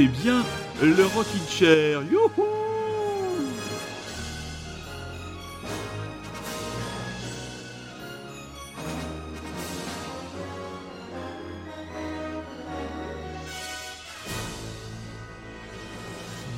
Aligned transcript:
écoutez 0.00 0.22
bien 0.22 0.44
le 0.82 1.04
Rockin' 1.06 1.48
Chair. 1.48 2.02
Youhou 2.10 2.44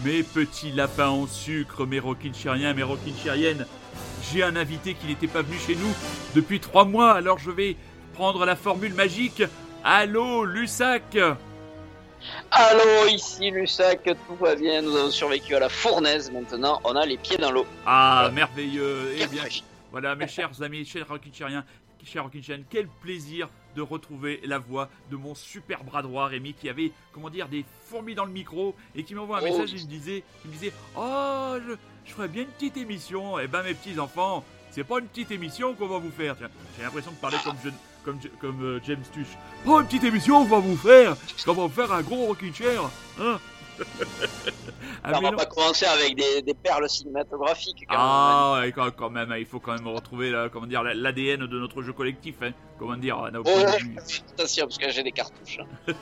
Mes 0.04 0.24
petits 0.24 0.72
lapins 0.72 1.08
en 1.08 1.26
sucre, 1.28 1.86
mes 1.86 2.02
chériens, 2.34 2.74
mes 2.74 2.84
chériennes, 3.22 3.66
j'ai 4.32 4.42
un 4.42 4.56
invité 4.56 4.94
qui 4.94 5.06
n'était 5.06 5.28
pas 5.28 5.42
venu 5.42 5.56
chez 5.58 5.76
nous 5.76 5.94
depuis 6.34 6.58
trois 6.58 6.84
mois, 6.84 7.12
alors 7.12 7.38
je 7.38 7.52
vais 7.52 7.76
prendre 8.14 8.44
la 8.44 8.56
formule 8.56 8.94
magique. 8.94 9.44
Allô, 9.84 10.44
Lussac? 10.44 11.16
Allô, 12.54 13.06
ici 13.08 13.50
Lussac, 13.50 14.04
tout 14.04 14.36
va 14.38 14.54
bien, 14.54 14.82
nous 14.82 14.94
avons 14.94 15.10
survécu 15.10 15.54
à 15.54 15.58
la 15.58 15.70
fournaise, 15.70 16.30
maintenant 16.30 16.82
on 16.84 16.94
a 16.96 17.06
les 17.06 17.16
pieds 17.16 17.38
dans 17.38 17.50
l'eau. 17.50 17.64
Ah, 17.86 18.30
merveilleux, 18.30 19.14
eh 19.18 19.26
bien, 19.26 19.44
voilà 19.90 20.14
mes 20.14 20.28
chers 20.28 20.60
amis, 20.60 20.84
chers 20.84 21.06
chériens, 21.32 21.64
chers 22.04 22.28
quel 22.68 22.88
plaisir 23.00 23.48
de 23.74 23.80
retrouver 23.80 24.42
la 24.44 24.58
voix 24.58 24.90
de 25.10 25.16
mon 25.16 25.34
super 25.34 25.82
bras 25.82 26.02
droit 26.02 26.26
Rémi 26.26 26.52
qui 26.52 26.68
avait 26.68 26.92
comment 27.12 27.30
dire 27.30 27.48
des 27.48 27.64
fourmis 27.86 28.14
dans 28.14 28.26
le 28.26 28.32
micro 28.32 28.74
et 28.94 29.02
qui 29.02 29.14
m'envoie 29.14 29.38
un 29.38 29.42
oh. 29.42 29.44
message 29.44 29.72
et 29.72 29.84
me 29.84 29.88
disait 29.88 30.22
il 30.44 30.50
me 30.50 30.54
disait 30.54 30.72
oh 30.94 31.54
je, 31.66 31.72
je 32.04 32.12
ferais 32.12 32.28
bien 32.28 32.42
une 32.42 32.48
petite 32.48 32.76
émission 32.76 33.38
et 33.38 33.44
eh 33.44 33.46
ben 33.46 33.62
mes 33.62 33.72
petits 33.72 33.98
enfants 33.98 34.44
c'est 34.70 34.84
pas 34.84 34.98
une 34.98 35.06
petite 35.06 35.30
émission 35.30 35.72
qu'on 35.74 35.88
va 35.88 35.96
vous 35.96 36.10
faire 36.10 36.36
j'ai 36.76 36.82
l'impression 36.82 37.12
de 37.12 37.16
parler 37.16 37.38
comme 37.42 37.56
comme, 38.04 38.18
comme 38.40 38.62
euh, 38.62 38.80
James 38.86 39.04
Tuch 39.12 39.26
pas 39.64 39.80
une 39.80 39.86
petite 39.86 40.04
émission 40.04 40.44
qu'on 40.44 40.50
va 40.50 40.58
vous 40.58 40.76
faire 40.76 41.16
vous 41.46 41.68
faire 41.68 41.92
un 41.92 42.02
gros 42.02 42.26
rocking 42.26 42.52
chair 42.52 42.82
hein 43.20 43.38
on 45.04 45.20
va 45.20 45.32
pas 45.32 45.46
commencer 45.46 45.86
avec 45.86 46.14
des, 46.14 46.54
perles 46.54 46.88
cinématographiques. 46.88 47.84
Quand 47.88 47.94
ah 47.96 48.60
même. 48.60 48.64
ouais, 48.64 48.92
quand, 48.96 49.10
même, 49.10 49.34
il 49.38 49.46
faut 49.46 49.60
quand 49.60 49.72
même 49.72 49.88
retrouver 49.88 50.32
comment 50.52 50.66
dire 50.66 50.82
l'ADN 50.82 51.46
de 51.46 51.58
notre 51.58 51.82
jeu 51.82 51.92
collectif. 51.92 52.36
Hein. 52.42 52.52
Comment 52.78 52.96
dire 52.96 53.18
Attention, 53.24 54.66
parce 54.66 54.78
que 54.78 54.90
j'ai 54.90 55.02
des 55.02 55.12
cartouches. 55.12 55.60
Hein. 55.60 55.94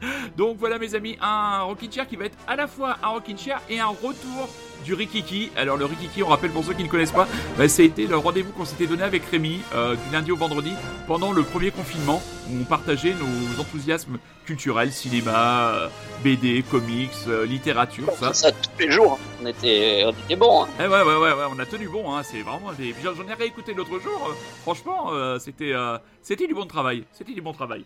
Donc 0.36 0.56
voilà 0.58 0.78
mes 0.78 0.94
amis, 0.94 1.16
un 1.20 1.62
Rockin' 1.62 1.90
Chair 1.90 2.06
qui 2.06 2.16
va 2.16 2.26
être 2.26 2.38
à 2.46 2.56
la 2.56 2.66
fois 2.66 2.96
un 3.02 3.08
Rockin' 3.08 3.36
Chair 3.36 3.60
et 3.68 3.80
un 3.80 3.88
retour 3.88 4.48
du 4.88 4.94
Rikiki. 4.94 5.50
Alors 5.54 5.76
le 5.76 5.84
Rikiki, 5.84 6.22
on 6.22 6.28
rappelle 6.28 6.50
pour 6.50 6.64
ceux 6.64 6.72
qui 6.72 6.82
ne 6.82 6.88
connaissent 6.88 7.12
pas, 7.12 7.28
bah, 7.58 7.68
ça 7.68 7.82
a 7.82 7.84
été 7.84 8.06
le 8.06 8.16
rendez-vous 8.16 8.52
qu'on 8.52 8.64
s'était 8.64 8.86
donné 8.86 9.02
avec 9.02 9.22
Rémi 9.26 9.60
euh, 9.74 9.94
du 9.94 10.12
lundi 10.12 10.32
au 10.32 10.36
vendredi 10.36 10.72
pendant 11.06 11.30
le 11.30 11.42
premier 11.42 11.70
confinement 11.70 12.22
où 12.50 12.62
on 12.62 12.64
partageait 12.64 13.12
nos 13.12 13.60
enthousiasmes 13.60 14.18
culturels, 14.46 14.90
cinéma, 14.90 15.74
euh, 15.74 15.88
BD, 16.24 16.64
comics, 16.70 17.10
euh, 17.26 17.44
littérature, 17.44 18.10
ça. 18.18 18.32
Ça 18.32 18.50
tous 18.50 18.70
les 18.78 18.90
jours, 18.90 19.18
hein. 19.20 19.40
on 19.42 19.46
était, 19.46 20.04
on 20.06 20.12
était 20.12 20.36
bon. 20.36 20.62
Hein. 20.62 20.68
Eh 20.80 20.86
ouais, 20.86 21.02
ouais, 21.02 21.16
ouais, 21.16 21.32
ouais, 21.34 21.44
on 21.54 21.58
a 21.58 21.66
tenu 21.66 21.86
bon, 21.88 22.16
hein. 22.16 22.22
c'est 22.22 22.40
vraiment 22.40 22.72
des... 22.72 22.94
J'en 23.04 23.28
ai 23.28 23.34
réécouté 23.34 23.74
l'autre 23.74 23.98
jour, 24.00 24.34
franchement, 24.62 25.10
c'était 25.38 25.74
c'était 26.22 26.46
du 26.46 26.54
bon 26.54 26.64
travail, 26.64 27.04
c'était 27.12 27.34
du 27.34 27.42
bon 27.42 27.52
travail. 27.52 27.84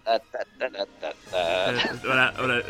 voilà, 2.04 2.32
voilà. 2.38 2.62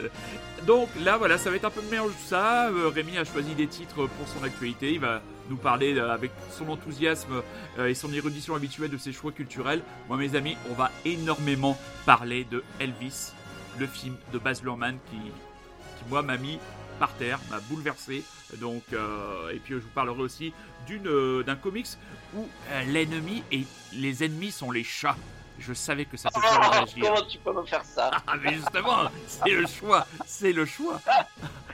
Donc 0.66 0.88
là, 1.00 1.16
voilà, 1.16 1.38
ça 1.38 1.50
va 1.50 1.56
être 1.56 1.64
un 1.64 1.70
peu 1.70 1.82
de 1.82 1.90
mélange 1.90 2.12
tout 2.12 2.28
ça. 2.28 2.68
Euh, 2.68 2.88
Rémi 2.88 3.18
a 3.18 3.24
choisi 3.24 3.54
des 3.54 3.66
titres 3.66 4.06
pour 4.06 4.28
son 4.28 4.44
actualité. 4.44 4.92
Il 4.92 5.00
va 5.00 5.20
nous 5.50 5.56
parler 5.56 5.96
euh, 5.96 6.12
avec 6.12 6.30
son 6.56 6.68
enthousiasme 6.68 7.42
euh, 7.78 7.88
et 7.88 7.94
son 7.94 8.12
érudition 8.12 8.54
habituelle 8.54 8.90
de 8.90 8.96
ses 8.96 9.12
choix 9.12 9.32
culturels. 9.32 9.82
Moi, 10.08 10.18
mes 10.18 10.36
amis, 10.36 10.56
on 10.70 10.74
va 10.74 10.92
énormément 11.04 11.76
parler 12.06 12.44
de 12.44 12.62
Elvis, 12.78 13.32
le 13.80 13.88
film 13.88 14.14
de 14.32 14.38
Baz 14.38 14.62
Luhrmann 14.62 14.98
qui, 15.10 15.16
qui 15.16 16.08
moi, 16.08 16.22
m'a 16.22 16.36
mis 16.36 16.60
par 17.00 17.12
terre, 17.14 17.40
m'a 17.50 17.58
bouleversé. 17.68 18.22
Donc, 18.60 18.84
et 18.92 19.58
puis 19.58 19.74
je 19.74 19.80
vous 19.80 19.88
parlerai 19.94 20.20
aussi 20.20 20.52
d'une 20.86 21.42
d'un 21.42 21.56
comics 21.56 21.88
où 22.36 22.46
l'ennemi 22.86 23.42
et 23.50 23.64
les 23.94 24.22
ennemis 24.22 24.52
sont 24.52 24.70
les 24.70 24.84
chats. 24.84 25.16
Je 25.64 25.74
savais 25.74 26.06
que 26.06 26.16
ça 26.16 26.28
te 26.28 26.40
ferait 26.40 26.68
réagir. 26.68 27.04
Comment 27.04 27.26
tu 27.26 27.38
peux 27.38 27.52
me 27.52 27.64
faire 27.64 27.84
ça 27.84 28.10
Ah, 28.26 28.34
mais 28.42 28.54
justement, 28.54 29.08
c'est 29.26 29.50
le 29.50 29.66
choix, 29.66 30.06
c'est 30.26 30.52
le 30.52 30.66
choix. 30.66 31.00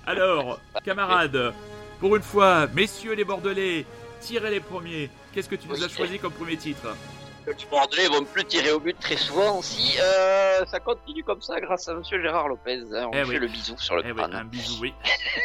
Alors, 0.07 0.61
camarades, 0.85 1.55
pour 1.99 2.15
une 2.15 2.23
fois, 2.23 2.67
messieurs 2.75 3.15
les 3.15 3.25
Bordelais, 3.25 3.87
tirez 4.21 4.51
les 4.51 4.61
premiers. 4.61 5.11
Qu'est-ce 5.33 5.49
que 5.49 5.55
tu 5.55 5.69
nous 5.69 5.83
as 5.83 5.89
choisi 5.89 6.19
comme 6.19 6.33
premier 6.33 6.59
titre 6.59 6.95
Les 7.47 7.55
Bordelais 7.71 8.09
vont 8.09 8.25
plus 8.25 8.45
tirer 8.45 8.73
au 8.73 8.81
but 8.81 8.99
très 8.99 9.17
souvent 9.17 9.59
aussi. 9.59 9.97
Euh, 10.01 10.67
ça 10.67 10.81
continue 10.81 11.25
comme 11.25 11.41
ça 11.41 11.59
grâce 11.61 11.89
à 11.89 11.95
Monsieur 11.95 12.21
Gérard 12.21 12.49
Lopez. 12.49 12.83
Hein. 12.93 13.09
On 13.09 13.13
eh 13.15 13.25
fait 13.25 13.39
le 13.39 13.49
bisou 13.49 13.79
sur 13.79 13.97
le 13.97 14.03
eh 14.05 14.21
Un 14.21 14.45
bisou, 14.45 14.83
oui. 14.83 14.93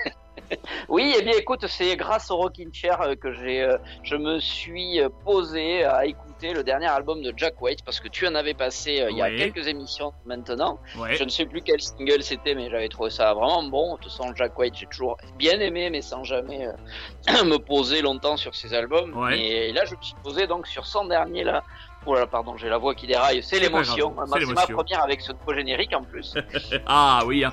oui, 0.89 1.15
eh 1.17 1.21
bien 1.21 1.37
écoute, 1.37 1.65
c'est 1.67 1.95
grâce 1.95 2.29
au 2.29 2.35
Rockin' 2.35 2.73
Chair 2.73 2.99
euh, 3.01 3.15
que 3.15 3.31
j'ai, 3.33 3.61
euh, 3.61 3.77
je 4.03 4.15
me 4.17 4.39
suis 4.39 4.99
posé 5.23 5.85
à 5.85 6.05
écouter 6.05 6.22
le 6.51 6.63
dernier 6.63 6.87
album 6.87 7.21
de 7.21 7.33
Jack 7.37 7.61
White 7.61 7.85
parce 7.85 8.01
que 8.01 8.09
tu 8.09 8.27
en 8.27 8.35
avais 8.35 8.53
passé 8.53 8.99
euh, 8.99 9.11
il 9.11 9.17
y 9.17 9.21
a 9.21 9.29
quelques 9.29 9.67
émissions 9.67 10.13
maintenant. 10.25 10.79
Je 11.11 11.23
ne 11.23 11.29
sais 11.29 11.45
plus 11.45 11.61
quel 11.61 11.79
single 11.79 12.21
c'était, 12.23 12.55
mais 12.55 12.69
j'avais 12.69 12.89
trouvé 12.89 13.09
ça 13.09 13.33
vraiment 13.33 13.63
bon. 13.63 13.95
De 13.95 14.01
toute 14.01 14.11
façon, 14.11 14.33
Jack 14.35 14.57
White, 14.59 14.75
j'ai 14.75 14.87
toujours 14.87 15.17
bien 15.37 15.59
aimé, 15.59 15.89
mais 15.89 16.01
sans 16.01 16.23
jamais 16.23 16.67
euh, 16.67 17.43
me 17.45 17.57
poser 17.57 18.01
longtemps 18.01 18.35
sur 18.35 18.55
ses 18.55 18.73
albums. 18.73 19.13
Et 19.31 19.71
là, 19.71 19.85
je 19.85 19.95
me 19.95 20.01
suis 20.01 20.15
posé 20.21 20.47
donc 20.47 20.67
sur 20.67 20.85
son 20.85 21.05
dernier 21.05 21.43
là. 21.43 21.63
Oh 22.05 22.15
là, 22.15 22.27
pardon, 22.27 22.57
j'ai 22.57 22.67
la 22.67 22.77
voix 22.77 22.95
qui 22.95 23.07
déraille. 23.07 23.41
C'est 23.43 23.59
l'émotion. 23.59 24.13
C'est 24.33 24.45
ma 24.45 24.67
première 24.67 25.03
avec 25.03 25.21
ce 25.21 25.31
nouveau 25.31 25.53
générique 25.53 25.93
en 25.93 26.03
plus. 26.03 26.33
ah 26.85 27.21
oui. 27.25 27.45
Hein. 27.45 27.51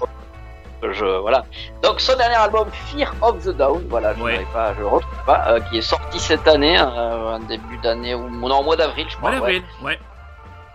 Je, 0.83 1.05
voilà. 1.05 1.45
Donc 1.83 2.01
son 2.01 2.17
dernier 2.17 2.37
album 2.37 2.69
Fear 2.73 3.15
of 3.21 3.45
the 3.45 3.51
Down, 3.51 3.85
voilà, 3.89 4.15
je 4.15 4.23
ne 4.23 4.45
pas, 4.53 4.75
je 4.75 4.81
le 4.81 4.87
retrouve 4.87 5.25
pas, 5.27 5.45
euh, 5.49 5.61
qui 5.61 5.79
est 5.79 5.83
sorti 5.83 6.19
cette 6.19 6.47
année, 6.49 6.79
euh, 6.79 7.35
en 7.37 7.39
début 7.41 7.77
d'année 7.79 8.15
ou 8.15 8.29
non, 8.31 8.57
en 8.57 8.63
mois 8.63 8.77
d'avril, 8.77 9.07
je 9.09 9.17
crois. 9.17 9.31
ouais. 9.41 9.63
ouais. 9.83 9.99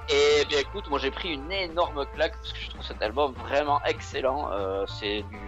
Et 0.10 0.46
bien 0.46 0.60
écoute, 0.60 0.88
moi 0.90 1.00
j'ai 1.00 1.10
pris 1.10 1.34
une 1.34 1.52
énorme 1.52 2.06
claque 2.14 2.34
parce 2.38 2.54
que 2.54 2.60
je 2.60 2.70
trouve 2.70 2.84
cet 2.84 3.02
album 3.02 3.34
vraiment 3.48 3.82
excellent. 3.86 4.52
Euh, 4.52 4.86
c'est 4.88 5.24
du, 5.24 5.40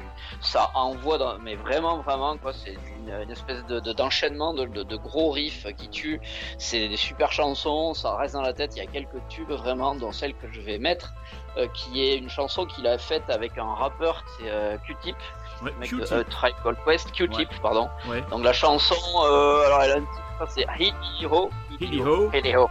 ça 0.41 0.71
envoie, 0.73 1.17
dans, 1.19 1.37
mais 1.39 1.55
vraiment 1.55 1.97
vraiment 1.99 2.37
quoi. 2.37 2.53
C'est 2.53 2.73
une, 2.73 3.13
une, 3.21 3.31
espèce 3.31 3.63
de 3.65 3.79
d'enchaînement 3.79 4.53
de, 4.53 4.65
de, 4.65 4.81
de, 4.83 4.95
gros 4.95 5.29
riffs 5.31 5.67
qui 5.77 5.89
tuent. 5.89 6.19
C'est 6.57 6.87
des 6.87 6.97
super 6.97 7.31
chansons, 7.31 7.93
ça 7.93 8.15
reste 8.15 8.33
dans 8.33 8.41
la 8.41 8.53
tête. 8.53 8.75
Il 8.75 8.79
y 8.79 8.87
a 8.87 8.89
quelques 8.89 9.27
tubes 9.29 9.51
vraiment, 9.51 9.93
dont 9.93 10.11
celle 10.11 10.33
que 10.33 10.51
je 10.51 10.61
vais 10.61 10.79
mettre, 10.79 11.13
euh, 11.57 11.67
qui 11.73 12.03
est 12.03 12.17
une 12.17 12.29
chanson 12.29 12.65
qu'il 12.65 12.87
a 12.87 12.97
faite 12.97 13.29
avec 13.29 13.57
un 13.57 13.73
rappeur, 13.73 14.23
c'est 14.37 14.49
euh, 14.49 14.77
Q-Tip. 14.85 15.15
Ouais, 15.63 15.71
mec 15.79 15.91
de 15.91 16.01
euh, 16.13 16.23
Tribe 16.29 16.55
Called 16.63 16.77
Quest, 16.85 17.11
Q-Tip, 17.11 17.49
pardon. 17.61 17.89
Ouais. 18.07 18.23
Donc 18.31 18.43
la 18.43 18.53
chanson, 18.53 18.95
alors 19.21 19.81
elle 19.83 19.91
a 19.91 19.95
un 19.95 20.01
titre, 20.01 20.47
c'est 20.49 20.65
Hero. 21.21 21.49
Hero. 21.79 22.69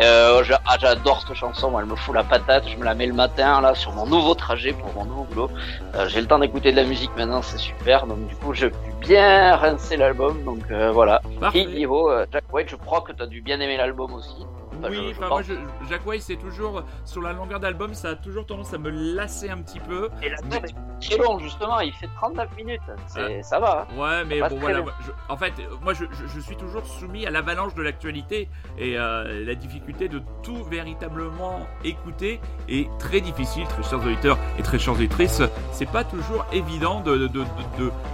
Euh, 0.00 0.42
ah, 0.66 0.76
j'adore 0.80 1.22
cette 1.26 1.36
chanson, 1.36 1.70
moi, 1.70 1.80
elle 1.82 1.88
me 1.88 1.94
fout 1.94 2.14
la 2.14 2.24
patate, 2.24 2.68
je 2.68 2.76
me 2.76 2.84
la 2.84 2.94
mets 2.94 3.06
le 3.06 3.12
matin 3.12 3.60
là 3.60 3.74
sur 3.74 3.92
mon 3.92 4.06
nouveau 4.06 4.34
trajet 4.34 4.72
pour 4.72 4.92
mon 4.94 5.04
nouveau 5.04 5.24
boulot. 5.24 5.50
Euh, 5.94 6.08
j'ai 6.08 6.20
le 6.20 6.26
temps 6.26 6.38
d'écouter 6.38 6.72
de 6.72 6.76
la 6.76 6.84
musique 6.84 7.10
maintenant, 7.16 7.42
c'est 7.42 7.58
super, 7.58 8.06
donc 8.06 8.26
du 8.26 8.34
coup 8.34 8.54
je 8.54 8.66
peux 8.66 8.76
bien 9.00 9.54
rincer 9.54 9.96
l'album, 9.96 10.42
donc 10.44 10.62
euh, 10.70 10.90
voilà. 10.90 11.22
Hero, 11.54 12.10
euh, 12.10 12.26
Jack 12.32 12.44
White, 12.52 12.70
je 12.70 12.76
crois 12.76 13.02
que 13.02 13.12
tu 13.12 13.22
as 13.22 13.26
dû 13.26 13.40
bien 13.40 13.60
aimer 13.60 13.76
l'album 13.76 14.12
aussi 14.14 14.44
oui, 14.82 15.14
enfin, 15.16 15.28
moi, 15.28 15.42
Jack 15.88 16.06
White, 16.06 16.22
c'est 16.22 16.36
toujours 16.36 16.82
sur 17.04 17.22
la 17.22 17.32
longueur 17.32 17.60
d'album, 17.60 17.94
ça 17.94 18.10
a 18.10 18.14
toujours 18.14 18.46
tendance 18.46 18.72
à 18.74 18.78
me 18.78 18.90
lasser 18.90 19.50
un 19.50 19.58
petit 19.58 19.80
peu. 19.80 20.08
Et 20.22 20.28
l'album 20.28 20.60
mais... 20.62 20.68
est 20.68 21.08
très 21.08 21.22
long, 21.22 21.38
justement, 21.38 21.80
il 21.80 21.92
fait 21.92 22.08
39 22.16 22.56
minutes, 22.56 22.80
ah. 23.16 23.42
ça 23.42 23.58
va. 23.58 23.86
Hein. 23.90 24.00
Ouais, 24.00 24.24
mais 24.24 24.40
bon, 24.40 24.58
voilà. 24.60 24.84
en 25.28 25.36
fait, 25.36 25.52
moi, 25.82 25.92
je, 25.94 26.04
suis 26.40 26.56
toujours 26.56 26.86
soumis 26.86 27.26
à 27.26 27.30
l'avalanche 27.30 27.74
de 27.74 27.82
l'actualité 27.82 28.48
et 28.78 28.98
euh, 28.98 29.44
la 29.44 29.54
difficulté 29.54 30.08
de 30.08 30.20
tout 30.42 30.62
véritablement 30.64 31.60
écouter 31.84 32.40
est 32.68 32.88
très 32.98 33.20
difficile, 33.20 33.66
très 33.66 33.82
chers 33.82 34.04
auditeurs 34.04 34.38
et 34.58 34.62
très 34.62 34.78
chères 34.78 34.94
auditrices. 34.94 35.42
C'est 35.72 35.90
pas 35.90 36.04
toujours 36.04 36.44
évident 36.52 37.02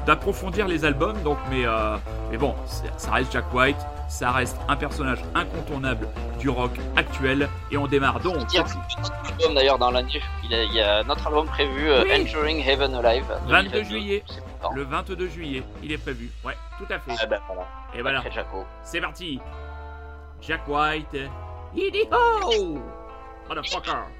d'approfondir 0.07 0.67
de, 0.67 0.71
de, 0.71 0.75
les 0.75 0.85
albums, 0.85 1.21
donc, 1.23 1.39
mais, 1.51 1.67
euh, 1.67 1.97
mais 2.31 2.39
bon, 2.39 2.55
ça 2.97 3.11
reste 3.13 3.33
Jack 3.33 3.53
White 3.53 3.79
ça 4.11 4.33
reste 4.33 4.59
un 4.69 4.77
personnage 4.77 5.21
incontournable 5.35 6.09
du 6.39 6.51
rock 6.51 6.73
actuel 6.97 7.49
et 7.71 7.77
on 7.79 7.87
démarre 7.87 8.21
donc. 8.21 8.37
D'ailleurs 9.55 9.79
dans 9.79 9.91
l'année, 9.91 10.21
il, 10.45 10.75
y 10.75 10.81
a 10.81 11.03
notre 11.05 11.29
album 11.29 11.47
prévu 11.47 11.89
euh, 11.89 12.05
Entering 12.13 12.61
Heaven 12.61 12.95
Alive. 12.95 13.25
22 13.47 13.85
juillet. 13.85 14.25
Le 14.75 14.83
22 14.83 15.29
juillet, 15.29 15.63
il 15.83 15.93
est 15.93 15.99
prévu. 15.99 16.31
Ouais, 16.45 16.57
tout 16.77 16.93
à 16.93 16.99
fait. 16.99 17.13
Ah 17.23 17.27
ben, 17.27 17.41
voilà. 17.47 17.67
Et 17.95 18.03
voilà. 18.03 18.23
C'est 18.83 19.01
parti. 19.01 19.41
Jack 20.43 20.67
White. 20.69 21.17
Yiddy 21.75 22.03
ho! 22.11 22.79
Motherfucker! 23.49 24.20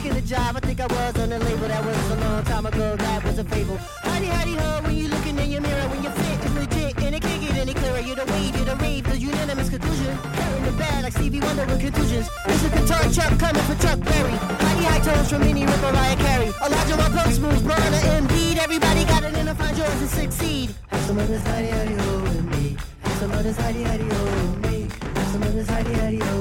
Speaking 0.00 0.16
of 0.16 0.24
jive, 0.24 0.56
I 0.56 0.60
think 0.60 0.80
I 0.80 0.86
was 0.86 1.18
on 1.20 1.30
a 1.30 1.38
label 1.38 1.68
that 1.68 1.84
was 1.84 2.10
a 2.10 2.16
long 2.24 2.42
time 2.44 2.64
ago. 2.64 2.96
That 2.96 3.22
was 3.22 3.38
a 3.38 3.44
fable. 3.44 3.76
Hidey 4.00 4.30
hidey 4.32 4.56
ho 4.56 4.80
when 4.80 4.96
you 4.96 5.08
looking 5.08 5.38
in 5.38 5.50
your 5.50 5.60
mirror 5.60 5.86
when 5.90 6.02
you 6.02 6.08
fit 6.08 6.40
is 6.40 6.54
legit 6.54 6.96
and 7.04 7.14
it 7.16 7.20
can't 7.20 7.42
get 7.42 7.54
any 7.58 7.74
clearer. 7.74 8.00
You're 8.00 8.16
the 8.16 8.24
wave, 8.32 8.56
you're 8.56 8.64
the 8.64 8.76
rave, 8.76 9.04
the 9.04 9.18
unanimous 9.18 9.68
conclusion. 9.68 10.16
Hair 10.16 10.56
in 10.56 10.64
the 10.64 10.72
bag 10.80 11.02
like 11.04 11.12
Stevie 11.12 11.40
Wonder 11.40 11.66
with 11.66 11.80
contusions. 11.80 12.30
This 12.46 12.64
is 12.64 12.70
guitar 12.70 13.04
Chuck 13.12 13.38
coming 13.38 13.62
for 13.68 13.76
Chuck 13.84 14.00
Berry. 14.00 14.32
Hidey 14.64 14.84
high 14.88 15.00
tones 15.04 15.28
from 15.28 15.40
Minnie 15.42 15.66
Rip 15.66 15.80
Mariah 15.82 16.16
Carey. 16.16 16.48
Elijah 16.64 16.96
my 16.96 17.08
punk 17.12 17.34
smooth, 17.34 17.60
Brianna 17.60 18.00
Embiid. 18.16 18.56
Everybody 18.56 19.04
got 19.04 19.22
it 19.22 19.36
in 19.36 19.44
to 19.44 19.54
find 19.54 19.76
yours 19.76 20.00
and 20.00 20.08
succeed. 20.08 20.74
Have 20.88 21.04
some 21.04 21.18
of 21.18 21.28
this 21.28 21.42
hidey 21.42 21.72
hidey 21.76 22.00
ho 22.00 22.22
with 22.22 22.44
me. 22.56 22.76
Have 23.02 23.16
some 23.20 23.32
of 23.32 23.44
this 23.44 23.58
hidey 23.58 23.84
hidey 23.84 24.08
ho 24.10 24.24
with 24.24 24.64
me. 24.64 24.88
Have 25.20 25.28
some 25.28 25.42
of 25.42 25.52
this 25.52 25.68
hidey 25.68 25.94
hidey 26.00 26.22
ho 26.22 26.39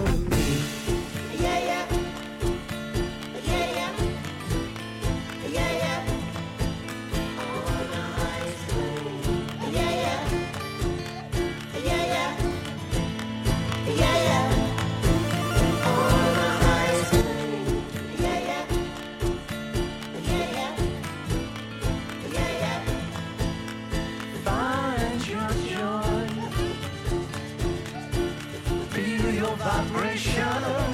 Revolution. 30.39 30.88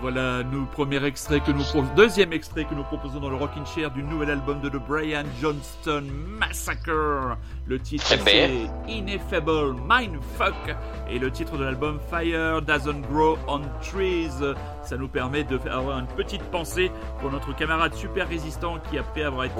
Voilà, 0.00 0.42
nous 0.42 0.66
premier 0.66 1.04
extrait 1.04 1.40
que 1.40 1.50
nous 1.50 1.64
deuxième 1.96 2.32
extrait 2.32 2.64
que 2.64 2.74
nous 2.74 2.84
proposons 2.84 3.20
dans 3.20 3.28
le 3.28 3.36
Rockin' 3.36 3.66
Chair 3.66 3.90
du 3.90 4.02
nouvel 4.02 4.30
album 4.30 4.60
de 4.60 4.68
The 4.68 4.76
Brian 4.88 5.24
Johnston 5.40 6.04
Massacre. 6.38 7.36
Le 7.66 7.78
titre 7.78 8.04
c'est 8.06 8.50
Ineffable 8.88 9.74
Mindfuck 9.88 10.76
et 11.10 11.18
le 11.18 11.30
titre 11.30 11.56
de 11.56 11.64
l'album 11.64 11.98
Fire 12.10 12.62
Doesn't 12.62 13.02
Grow 13.10 13.38
on 13.48 13.62
Trees. 13.82 14.30
Ça 14.82 14.96
nous 14.96 15.08
permet 15.08 15.44
de 15.44 15.58
faire 15.58 15.78
avoir 15.78 15.98
une 15.98 16.06
petite 16.06 16.42
pensée 16.44 16.90
pour 17.20 17.30
notre 17.30 17.54
camarade 17.54 17.94
super 17.94 18.28
résistant 18.28 18.78
qui 18.90 18.98
après 18.98 19.22
avoir 19.22 19.44
été 19.44 19.54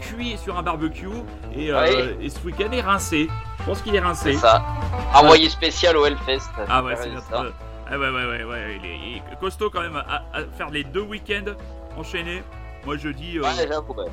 cuit 0.00 0.36
sur 0.38 0.58
un 0.58 0.62
barbecue 0.62 1.08
et, 1.54 1.72
euh, 1.72 2.14
et 2.20 2.28
ce 2.28 2.44
week-end 2.44 2.72
est 2.72 2.80
rincé. 2.80 3.28
Je 3.60 3.64
pense 3.64 3.82
qu'il 3.82 3.94
est 3.94 4.00
rincé. 4.00 4.34
C'est 4.34 4.40
ça. 4.40 4.64
Envoyé 5.14 5.48
spécial 5.48 5.96
au 5.96 6.04
Hellfest. 6.04 6.50
Ah 6.68 6.82
ouais, 6.82 6.96
c'est 6.96 7.10
notre 7.10 7.52
ah 7.88 7.98
ouais, 7.98 8.10
ouais, 8.10 8.26
ouais, 8.26 8.44
ouais. 8.44 8.80
Il 8.82 9.16
est, 9.16 9.40
costaud 9.40 9.70
quand 9.70 9.80
même 9.80 9.96
à, 9.96 10.22
faire 10.56 10.70
les 10.70 10.84
deux 10.84 11.02
week-ends 11.02 11.54
enchaînés. 11.96 12.42
Moi 12.84 12.96
je 12.96 13.08
dis. 13.08 13.38
Euh... 13.38 13.42
Ouais, 13.42 13.66
j'avoue, 13.68 13.94
ouais. 13.94 14.06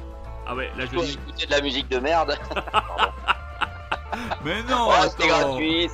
Ah 0.45 0.55
ouais, 0.55 0.69
là 0.77 0.85
je 0.85 0.97
dis. 0.97 1.13
écouter 1.13 1.45
de 1.45 1.51
la 1.51 1.61
musique 1.61 1.89
de 1.89 1.99
merde. 1.99 2.37
Mais 4.45 4.61
non, 4.63 4.91
c'était 5.09 5.27
gratuit. 5.27 5.89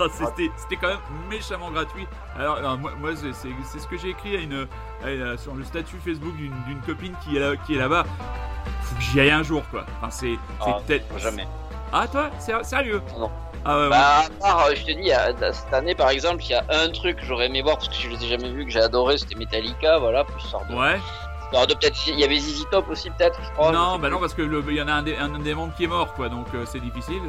C'était 0.57 0.75
quand 0.75 0.89
même 0.89 1.00
méchamment 1.29 1.71
gratuit. 1.71 2.05
Alors, 2.38 2.77
moi, 2.77 2.91
moi 3.00 3.12
c'est 3.15 3.79
ce 3.79 3.88
que 3.88 3.98
j'ai 3.98 4.09
écrit 4.09 4.36
à 4.36 4.39
une, 4.39 4.67
sur 5.38 5.55
le 5.55 5.63
statut 5.63 5.98
Facebook 6.03 6.36
d'une 6.36 6.81
copine 6.86 7.15
qui 7.24 7.38
est 7.38 7.39
là, 7.39 7.55
qui 7.55 7.75
est 7.75 7.77
là-bas. 7.77 8.03
Faut 8.81 8.95
que 8.95 9.01
j'y 9.01 9.19
aille 9.21 9.31
un 9.31 9.43
jour, 9.43 9.63
quoi. 9.71 9.86
Enfin, 9.98 10.09
c'est 10.09 10.38
ah, 10.59 10.79
Jamais. 11.17 11.48
Ah 11.91 12.08
toi, 12.08 12.29
sérieux 12.63 13.01
Non. 13.17 13.31
Ah 13.65 13.77
ouais, 13.77 13.89
bah, 13.89 14.19
à 14.25 14.29
part, 14.39 14.65
euh, 14.67 14.74
je 14.75 14.86
te 14.86 14.91
dis, 14.91 15.12
cette 15.53 15.74
année 15.74 15.93
par 15.93 16.10
exemple, 16.10 16.43
il 16.43 16.51
y 16.51 16.53
a 16.53 16.63
un 16.69 16.89
truc 16.89 17.17
que 17.17 17.25
j'aurais 17.25 17.48
aimé 17.48 17.62
voir 17.62 17.77
parce 17.77 17.89
que 17.89 17.96
je 17.96 18.10
les 18.10 18.24
ai 18.24 18.27
jamais 18.29 18.50
vus, 18.50 18.65
que 18.65 18.72
j'ai 18.72 18.79
adoré, 18.79 19.17
c'était 19.17 19.36
Metallica, 19.36 20.00
voilà, 20.00 20.24
plus 20.24 20.39
sort 20.41 20.65
de. 20.69 20.75
Ouais. 20.75 20.98
de 21.67 21.74
peut-être, 21.74 22.08
il 22.08 22.19
y 22.19 22.24
avait 22.24 22.39
ZZ 22.39 22.65
Top 22.72 22.88
aussi 22.89 23.10
peut-être, 23.10 23.38
je 23.43 23.51
crois. 23.51 23.72
Non, 23.72 24.00
bah 24.00 24.10
non, 24.10 24.19
parce 24.19 24.34
que 24.34 24.41
il 24.41 24.75
y 24.75 24.81
en 24.81 24.88
a 24.88 24.93
un 24.93 25.03
des, 25.03 25.15
un 25.17 25.39
des 25.39 25.53
membres 25.53 25.74
qui 25.75 25.84
est 25.84 25.88
mort, 25.88 26.13
quoi, 26.13 26.29
donc 26.29 26.48
euh, 26.53 26.63
c'est 26.65 26.79
difficile. 26.79 27.22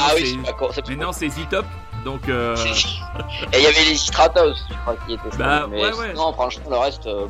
ah 0.00 0.12
oui, 0.14 0.38
c'est 0.72 0.88
Mais 0.88 0.96
non, 0.96 1.10
c'est 1.10 1.28
Z 1.28 1.48
Top, 1.50 1.66
donc. 2.04 2.28
Euh... 2.28 2.56
Et 3.52 3.58
il 3.58 3.62
y 3.62 3.66
avait 3.66 3.84
les 3.88 3.96
Strata 3.96 4.46
aussi, 4.46 4.62
je 4.70 4.76
crois, 4.82 4.94
qui 5.04 5.14
étaient. 5.14 5.36
Bah 5.36 5.66
mais 5.68 5.82
ouais, 5.82 5.94
ouais. 5.94 6.12
Non, 6.14 6.32
franchement, 6.32 6.70
le 6.70 6.76
reste. 6.76 7.06
Euh, 7.06 7.26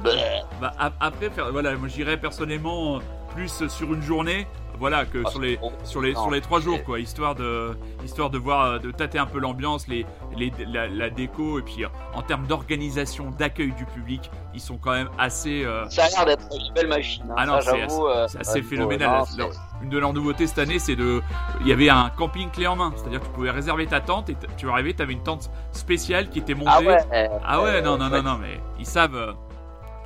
bah 0.60 0.72
après, 1.00 1.30
voilà, 1.50 1.74
moi 1.76 1.88
j'irais 1.88 2.18
personnellement 2.18 3.00
plus 3.34 3.66
sur 3.68 3.92
une 3.94 4.02
journée 4.02 4.46
voilà 4.78 5.04
que 5.06 5.22
ah, 5.24 5.30
sur 5.30 5.40
les 5.40 5.58
sur 5.84 6.02
les 6.02 6.14
sur 6.14 6.30
les 6.30 6.40
trois 6.40 6.60
jours 6.60 6.82
quoi 6.84 6.98
histoire 7.00 7.34
de 7.34 7.76
histoire 8.04 8.30
de 8.30 8.38
voir 8.38 8.64
euh, 8.64 8.78
de 8.78 8.90
tâter 8.90 9.18
un 9.18 9.26
peu 9.26 9.38
l'ambiance 9.38 9.88
les, 9.88 10.06
les 10.36 10.52
la, 10.66 11.10
déco 11.10 11.58
et 11.58 11.62
puis 11.62 11.84
euh, 11.84 11.88
en 12.14 12.22
termes 12.22 12.46
d'organisation 12.46 13.30
d'accueil 13.30 13.72
du 13.72 13.84
public 13.86 14.30
ils 14.54 14.60
sont 14.60 14.76
quand 14.76 14.92
même 14.92 15.08
assez 15.18 15.64
euh, 15.64 15.88
ça 15.88 16.04
a 16.04 16.08
l'air 16.08 16.26
d'être 16.26 16.48
une 16.52 16.74
belle 16.74 16.88
machine 16.88 17.24
hein. 17.30 17.34
ah 17.36 17.46
non 17.46 17.58
c'est 17.60 18.38
assez, 18.38 18.62
phénoménal. 18.62 19.24
une 19.82 19.88
de 19.88 19.98
leurs 19.98 20.12
nouveautés 20.12 20.46
cette 20.46 20.58
année 20.58 20.78
c'est 20.78 20.96
de 20.96 21.22
il 21.60 21.68
y 21.68 21.72
avait 21.72 21.88
un 21.88 22.10
camping 22.10 22.50
clé 22.50 22.66
en 22.66 22.76
main. 22.76 22.92
C'est-à-dire 22.96 23.20
que 23.20 23.26
tu 23.26 23.32
pouvais 23.32 23.50
réserver 23.50 23.86
ta 23.86 24.00
tente 24.00 24.30
et 24.30 24.36
tu 24.56 24.68
arrivais 24.68 24.92
tu 24.92 25.02
avais 25.02 25.12
une 25.12 25.22
tente 25.22 25.50
spéciale 25.72 26.28
qui 26.28 26.38
était 26.38 26.54
montée. 26.54 26.70
ah 26.72 26.80
ouais, 26.80 27.30
ah 27.44 27.62
ouais 27.62 27.82
non 27.82 27.96
non 27.96 28.08
non 28.08 28.22
non 28.22 28.38
mais 28.38 28.60
ils 28.78 28.86
savent 28.86 29.34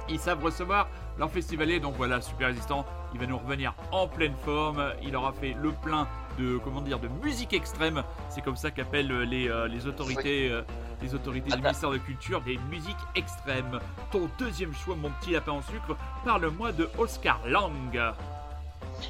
ils 0.08 0.18
savent 0.18 0.42
recevoir 0.42 0.88
leur 1.18 1.30
festivalier 1.30 1.80
donc 1.80 1.94
voilà 1.96 2.20
super 2.20 2.48
résistant 2.48 2.84
il 3.12 3.20
va 3.20 3.26
nous 3.26 3.38
revenir 3.38 3.74
en 3.92 4.06
pleine 4.06 4.34
forme. 4.44 4.92
Il 5.02 5.16
aura 5.16 5.32
fait 5.32 5.54
le 5.60 5.72
plein 5.72 6.06
de 6.38 6.58
comment 6.58 6.80
dire 6.80 6.98
de 6.98 7.08
musique 7.22 7.52
extrême. 7.52 8.02
C'est 8.28 8.42
comme 8.42 8.56
ça 8.56 8.70
qu'appellent 8.70 9.22
les, 9.22 9.48
euh, 9.48 9.68
les 9.68 9.86
autorités 9.86 10.50
euh, 10.50 10.62
les 11.02 11.14
autorités 11.14 11.50
du 11.50 11.62
ministère 11.62 11.90
de 11.90 11.98
Culture 11.98 12.40
des 12.42 12.58
musiques 12.70 12.96
extrêmes. 13.14 13.80
Ton 14.12 14.28
deuxième 14.38 14.74
choix, 14.74 14.94
mon 14.96 15.10
petit 15.10 15.32
lapin 15.32 15.52
en 15.52 15.62
sucre, 15.62 15.96
parle-moi 16.24 16.72
de 16.72 16.90
Oscar 16.98 17.40
Lang. 17.46 17.98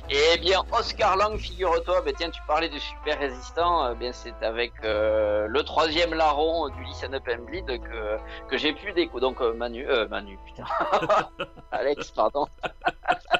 Eh 0.08 0.38
bien, 0.38 0.62
Oscar 0.70 1.16
Lang, 1.16 1.36
figure-toi, 1.36 2.02
ben 2.02 2.14
tiens, 2.16 2.30
tu 2.30 2.40
parlais 2.46 2.68
de 2.68 2.78
super 2.78 3.18
résistant, 3.18 3.90
eh 3.90 3.96
bien 3.96 4.12
c'est 4.12 4.40
avec 4.40 4.72
euh, 4.84 5.48
le 5.48 5.62
troisième 5.64 6.14
larron 6.14 6.68
du 6.68 6.84
Listen 6.84 7.12
Up 7.12 7.28
and 7.28 7.42
Bleed 7.42 7.66
que, 7.66 8.18
que 8.48 8.56
j'ai 8.56 8.72
pu 8.72 8.92
découvrir. 8.92 9.32
Donc 9.32 9.40
Manu, 9.56 9.84
Manu, 10.08 10.38
putain, 10.46 10.64
Alex, 11.72 12.12
pardon. 12.12 12.46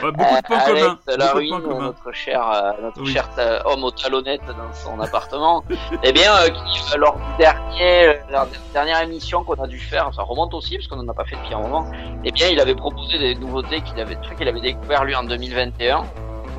beaucoup 0.00 0.36
de 0.36 0.46
points 0.46 0.60
communs. 0.60 0.98
La 1.06 1.32
ruine, 1.32 1.60
notre 1.66 2.12
cher, 2.12 2.48
euh, 2.50 2.82
notre 2.82 3.04
cher 3.04 3.28
homme 3.64 3.84
aux 3.84 3.90
talonnettes 3.90 4.46
dans 4.46 4.72
son 4.72 5.00
appartement. 5.00 5.64
eh 6.02 6.12
bien, 6.12 6.32
euh, 6.34 6.48
qui, 6.48 6.98
lors 6.98 7.16
du 7.16 7.36
dernier, 7.38 8.18
la 8.30 8.46
dernière 8.72 9.02
émission 9.02 9.44
qu'on 9.44 9.62
a 9.62 9.66
dû 9.66 9.78
faire, 9.78 10.10
ça 10.14 10.22
remonte 10.22 10.54
aussi 10.54 10.76
parce 10.76 10.88
qu'on 10.88 10.96
n'en 10.96 11.08
a 11.10 11.14
pas 11.14 11.24
fait 11.24 11.36
depuis 11.36 11.54
un 11.54 11.60
moment. 11.60 11.86
Eh 12.24 12.30
bien, 12.30 12.48
il 12.48 12.60
avait 12.60 12.74
proposé 12.74 13.18
des 13.18 13.34
nouveautés 13.34 13.80
qu'il 13.82 14.00
avait, 14.00 14.16
qu'il 14.36 14.48
avait 14.48 14.60
découvert 14.60 15.04
lui 15.04 15.14
en 15.14 15.24
2021. 15.24 15.98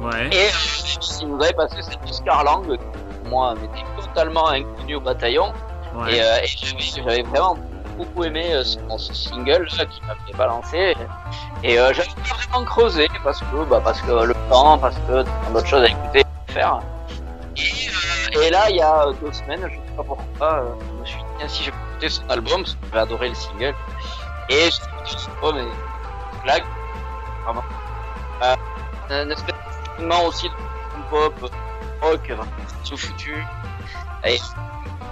Ouais. 0.01 0.27
Et 0.31 0.47
euh, 0.47 1.21
il 1.21 1.27
nous 1.27 1.41
avait 1.41 1.53
passé 1.53 1.77
cette 1.81 1.99
Oscar 2.09 2.43
Lang, 2.43 2.77
moi, 3.29 3.55
m'était 3.55 3.85
totalement 4.01 4.49
inconnu 4.49 4.95
au 4.95 5.01
bataillon. 5.01 5.53
Ouais. 5.95 6.15
Et, 6.15 6.21
euh, 6.21 6.37
et 6.43 6.47
j'avais 6.79 7.21
vraiment 7.23 7.57
beaucoup 7.93 8.23
aimé 8.23 8.53
euh, 8.53 8.63
ce, 8.63 9.13
single 9.13 9.67
là, 9.77 9.85
qui 9.85 10.01
m'a 10.05 10.15
fait 10.25 10.37
balancer. 10.37 10.95
Et 11.63 11.79
euh, 11.79 11.93
j'avais 11.93 12.09
vraiment 12.25 12.65
creusé 12.65 13.07
parce 13.23 13.39
que, 13.39 13.63
bah, 13.69 13.81
parce 13.83 14.01
que 14.01 14.11
le 14.11 14.33
temps, 14.49 14.77
parce 14.77 14.95
que 15.07 15.23
d'autres 15.51 15.67
choses 15.67 15.83
à 15.83 15.87
écouter, 15.87 16.23
à 16.47 16.51
faire. 16.51 16.79
Et, 17.55 18.37
euh, 18.37 18.49
là, 18.49 18.69
il 18.69 18.77
y 18.77 18.81
a 18.81 19.05
deux 19.21 19.31
semaines, 19.31 19.61
je 19.63 19.75
sais 19.75 19.95
pas 19.95 20.03
pourquoi, 20.03 20.53
euh, 20.53 20.73
je 20.95 21.01
me 21.01 21.05
suis 21.05 21.17
dit, 21.17 21.43
si 21.47 21.63
j'ai 21.63 21.69
écouté 21.69 22.09
son 22.09 22.29
album, 22.29 22.63
parce 22.63 22.73
que 22.73 22.79
j'avais 22.89 23.01
adoré 23.01 23.29
le 23.29 23.35
single. 23.35 23.75
Et 24.49 24.69
je 24.69 25.01
me 25.01 25.05
suis 25.05 25.15
dit, 25.17 25.27
oh, 25.41 25.51
mais 25.53 25.65
vraiment. 27.45 27.63
Euh, 28.41 28.55
une 29.09 29.31
espèce 29.31 29.55
de 29.99 30.27
aussi 30.27 30.49
de 30.49 30.53
pop, 31.09 31.33
rock, 32.01 32.33
sous 32.83 32.97
foutu. 32.97 33.35
Et 34.25 34.39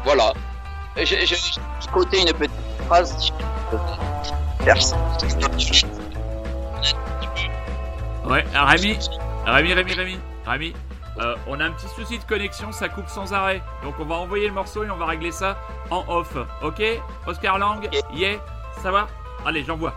voilà. 0.04 0.34
J'ai 0.96 1.38
côté 1.94 2.22
une 2.22 2.34
petite 2.34 2.52
phrase. 2.88 3.32
Ouais, 8.26 8.46
Rémi, 8.54 9.00
Rémi, 9.46 9.74
Rémi, 9.74 9.94
Rémi, 9.94 10.20
Rémi, 10.46 10.74
euh, 11.20 11.36
on 11.48 11.60
a 11.60 11.66
un 11.66 11.72
petit 11.72 11.88
souci 11.88 12.20
de 12.20 12.24
connexion, 12.24 12.72
ça 12.72 12.88
coupe 12.88 13.08
sans 13.08 13.34
arrêt. 13.34 13.62
Donc 13.84 13.96
on 14.00 14.06
va 14.06 14.16
envoyer 14.16 14.48
le 14.48 14.54
morceau 14.54 14.84
et 14.84 14.90
on 14.90 14.98
va 14.98 15.06
régler 15.06 15.32
ça 15.32 15.58
en 15.90 16.04
off. 16.08 16.36
Ok 16.62 16.82
Oscar 17.26 17.58
Lang, 17.58 17.88
yeah, 18.14 18.38
ça 18.82 18.92
va? 18.92 19.08
Allez, 19.46 19.64
j'envoie. 19.64 19.94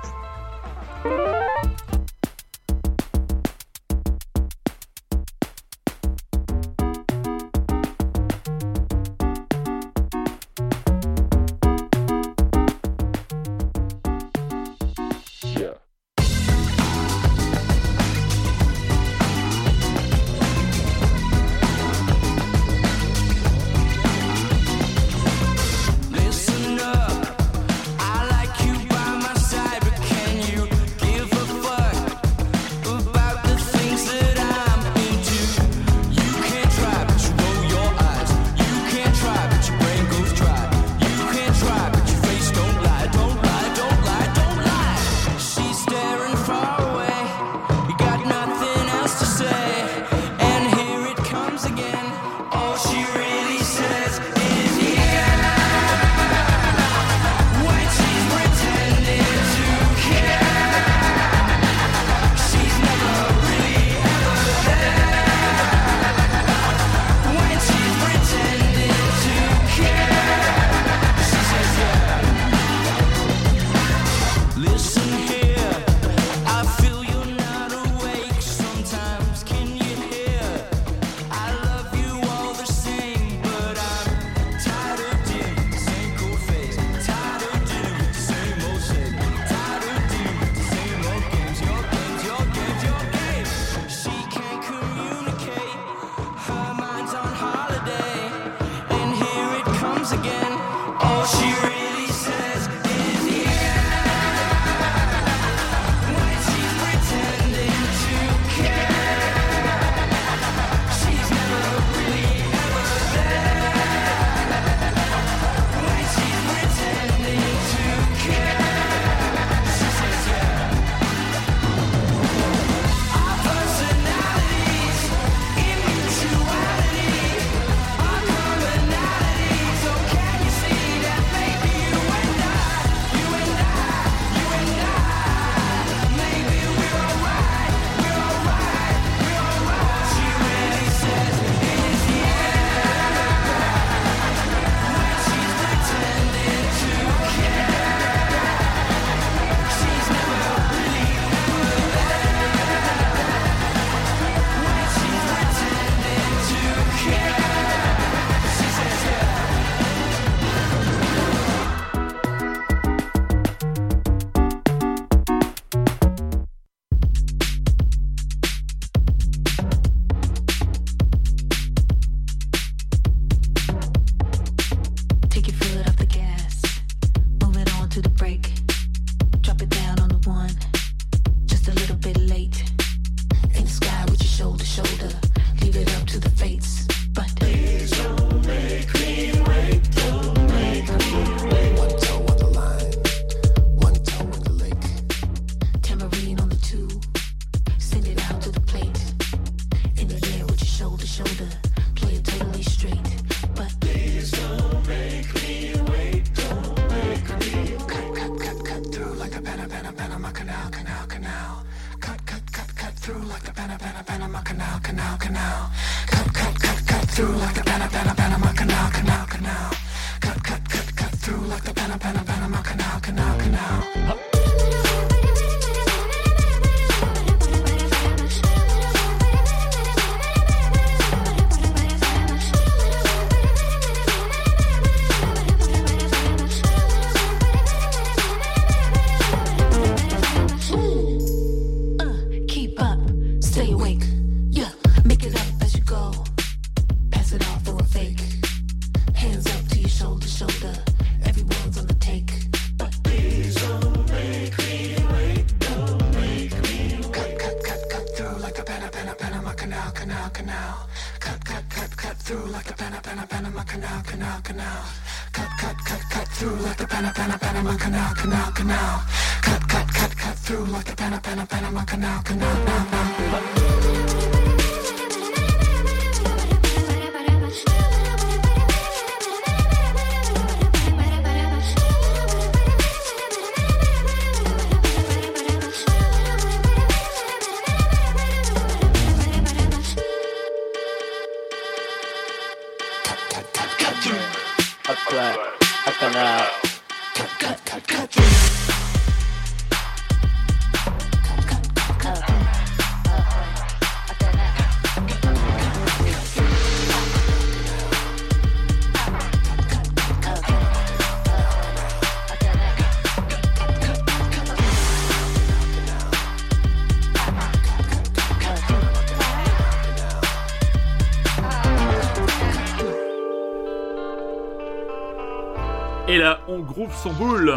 On 326.55 326.61
groove 326.61 326.95
son 327.03 327.11
boule. 327.11 327.55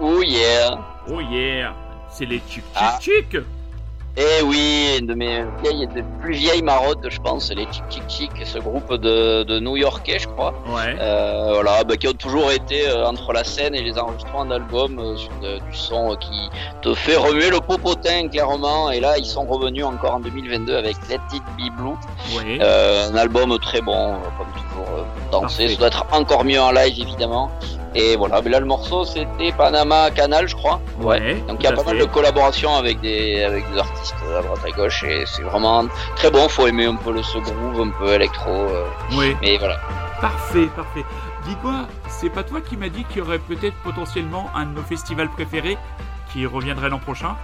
Oh 0.00 0.22
yeah. 0.22 0.78
Oh 1.10 1.20
yeah. 1.20 1.72
C'est 2.10 2.24
les 2.26 2.38
chic 2.48 2.64
chic 2.64 2.64
Ah. 2.76 2.98
chic. 3.00 3.36
Eh 4.16 4.42
oui, 4.44 4.96
une 4.98 5.06
de 5.06 5.14
mes 5.14 5.44
vieilles, 5.62 5.86
de 5.86 6.02
plus 6.20 6.32
vieilles 6.34 6.62
maraudes, 6.64 7.06
je 7.08 7.18
pense, 7.20 7.48
les 7.52 7.62
Chic 7.70 7.84
Chic 7.88 8.02
Chic, 8.08 8.30
ce 8.44 8.58
groupe 8.58 8.92
de, 8.94 9.44
de 9.44 9.60
New-Yorkais, 9.60 10.18
je 10.18 10.26
crois. 10.26 10.52
Ouais. 10.66 10.96
Euh, 10.98 11.52
voilà, 11.54 11.84
bah, 11.84 11.96
qui 11.96 12.08
ont 12.08 12.12
toujours 12.12 12.50
été 12.50 12.88
euh, 12.88 13.06
entre 13.06 13.32
la 13.32 13.44
scène 13.44 13.72
et 13.72 13.82
les 13.82 13.96
enregistrements 13.96 14.44
d'albums 14.44 14.98
euh, 14.98 15.16
sur 15.16 15.30
de- 15.40 15.58
du 15.58 15.76
son 15.76 16.16
qui 16.16 16.50
te 16.82 16.92
fait 16.92 17.14
remuer 17.16 17.50
le 17.50 17.60
popotin 17.60 18.26
clairement. 18.28 18.90
Et 18.90 18.98
là, 18.98 19.16
ils 19.16 19.24
sont 19.24 19.44
revenus 19.44 19.84
encore 19.84 20.16
en 20.16 20.20
2022 20.20 20.76
avec 20.76 20.96
Let 21.08 21.20
It 21.32 21.42
Be 21.56 21.72
Blue, 21.76 21.94
Ouais. 22.36 22.60
Un 22.60 23.14
album 23.14 23.56
très 23.60 23.80
bon, 23.80 24.14
comme 24.36 24.48
toujours 24.60 25.06
dansé. 25.30 25.68
Ça 25.68 25.76
doit 25.76 25.86
être 25.86 26.04
encore 26.10 26.44
mieux 26.44 26.60
en 26.60 26.72
live 26.72 26.98
évidemment. 27.00 27.48
Et 27.94 28.14
voilà, 28.16 28.40
mais 28.40 28.50
là 28.50 28.60
le 28.60 28.66
morceau 28.66 29.04
c'était 29.04 29.50
Panama 29.52 30.10
Canal, 30.12 30.46
je 30.46 30.54
crois. 30.54 30.80
Ouais, 31.00 31.34
Donc 31.48 31.56
il 31.60 31.64
y 31.64 31.66
a 31.66 31.72
pas 31.72 31.82
mal 31.82 31.98
de 31.98 32.04
collaborations 32.04 32.76
avec 32.76 33.00
des 33.00 33.42
avec 33.42 33.68
des 33.72 33.78
artistes 33.78 34.14
à 34.38 34.42
droite 34.42 34.60
à 34.64 34.70
gauche 34.70 35.02
et 35.04 35.24
c'est 35.26 35.42
vraiment 35.42 35.84
très 36.14 36.30
bon. 36.30 36.48
Faut 36.48 36.68
aimer 36.68 36.86
un 36.86 36.94
peu 36.94 37.12
le 37.12 37.22
ce 37.22 37.38
groove, 37.38 37.80
un 37.80 37.90
peu 37.98 38.12
électro. 38.12 38.50
euh, 38.50 38.84
Ouais. 39.16 39.36
mais 39.42 39.58
voilà. 39.58 39.78
Parfait, 40.20 40.66
parfait. 40.76 41.04
Dis-moi, 41.46 41.86
c'est 42.08 42.28
pas 42.30 42.42
toi 42.44 42.60
qui 42.60 42.76
m'as 42.76 42.90
dit 42.90 43.04
qu'il 43.04 43.18
y 43.18 43.20
aurait 43.22 43.38
peut-être 43.38 43.76
potentiellement 43.82 44.50
un 44.54 44.66
de 44.66 44.74
nos 44.76 44.82
festivals 44.82 45.30
préférés 45.30 45.78
qui 46.32 46.46
reviendrait 46.46 46.90
l'an 46.90 46.98
prochain? 47.00 47.34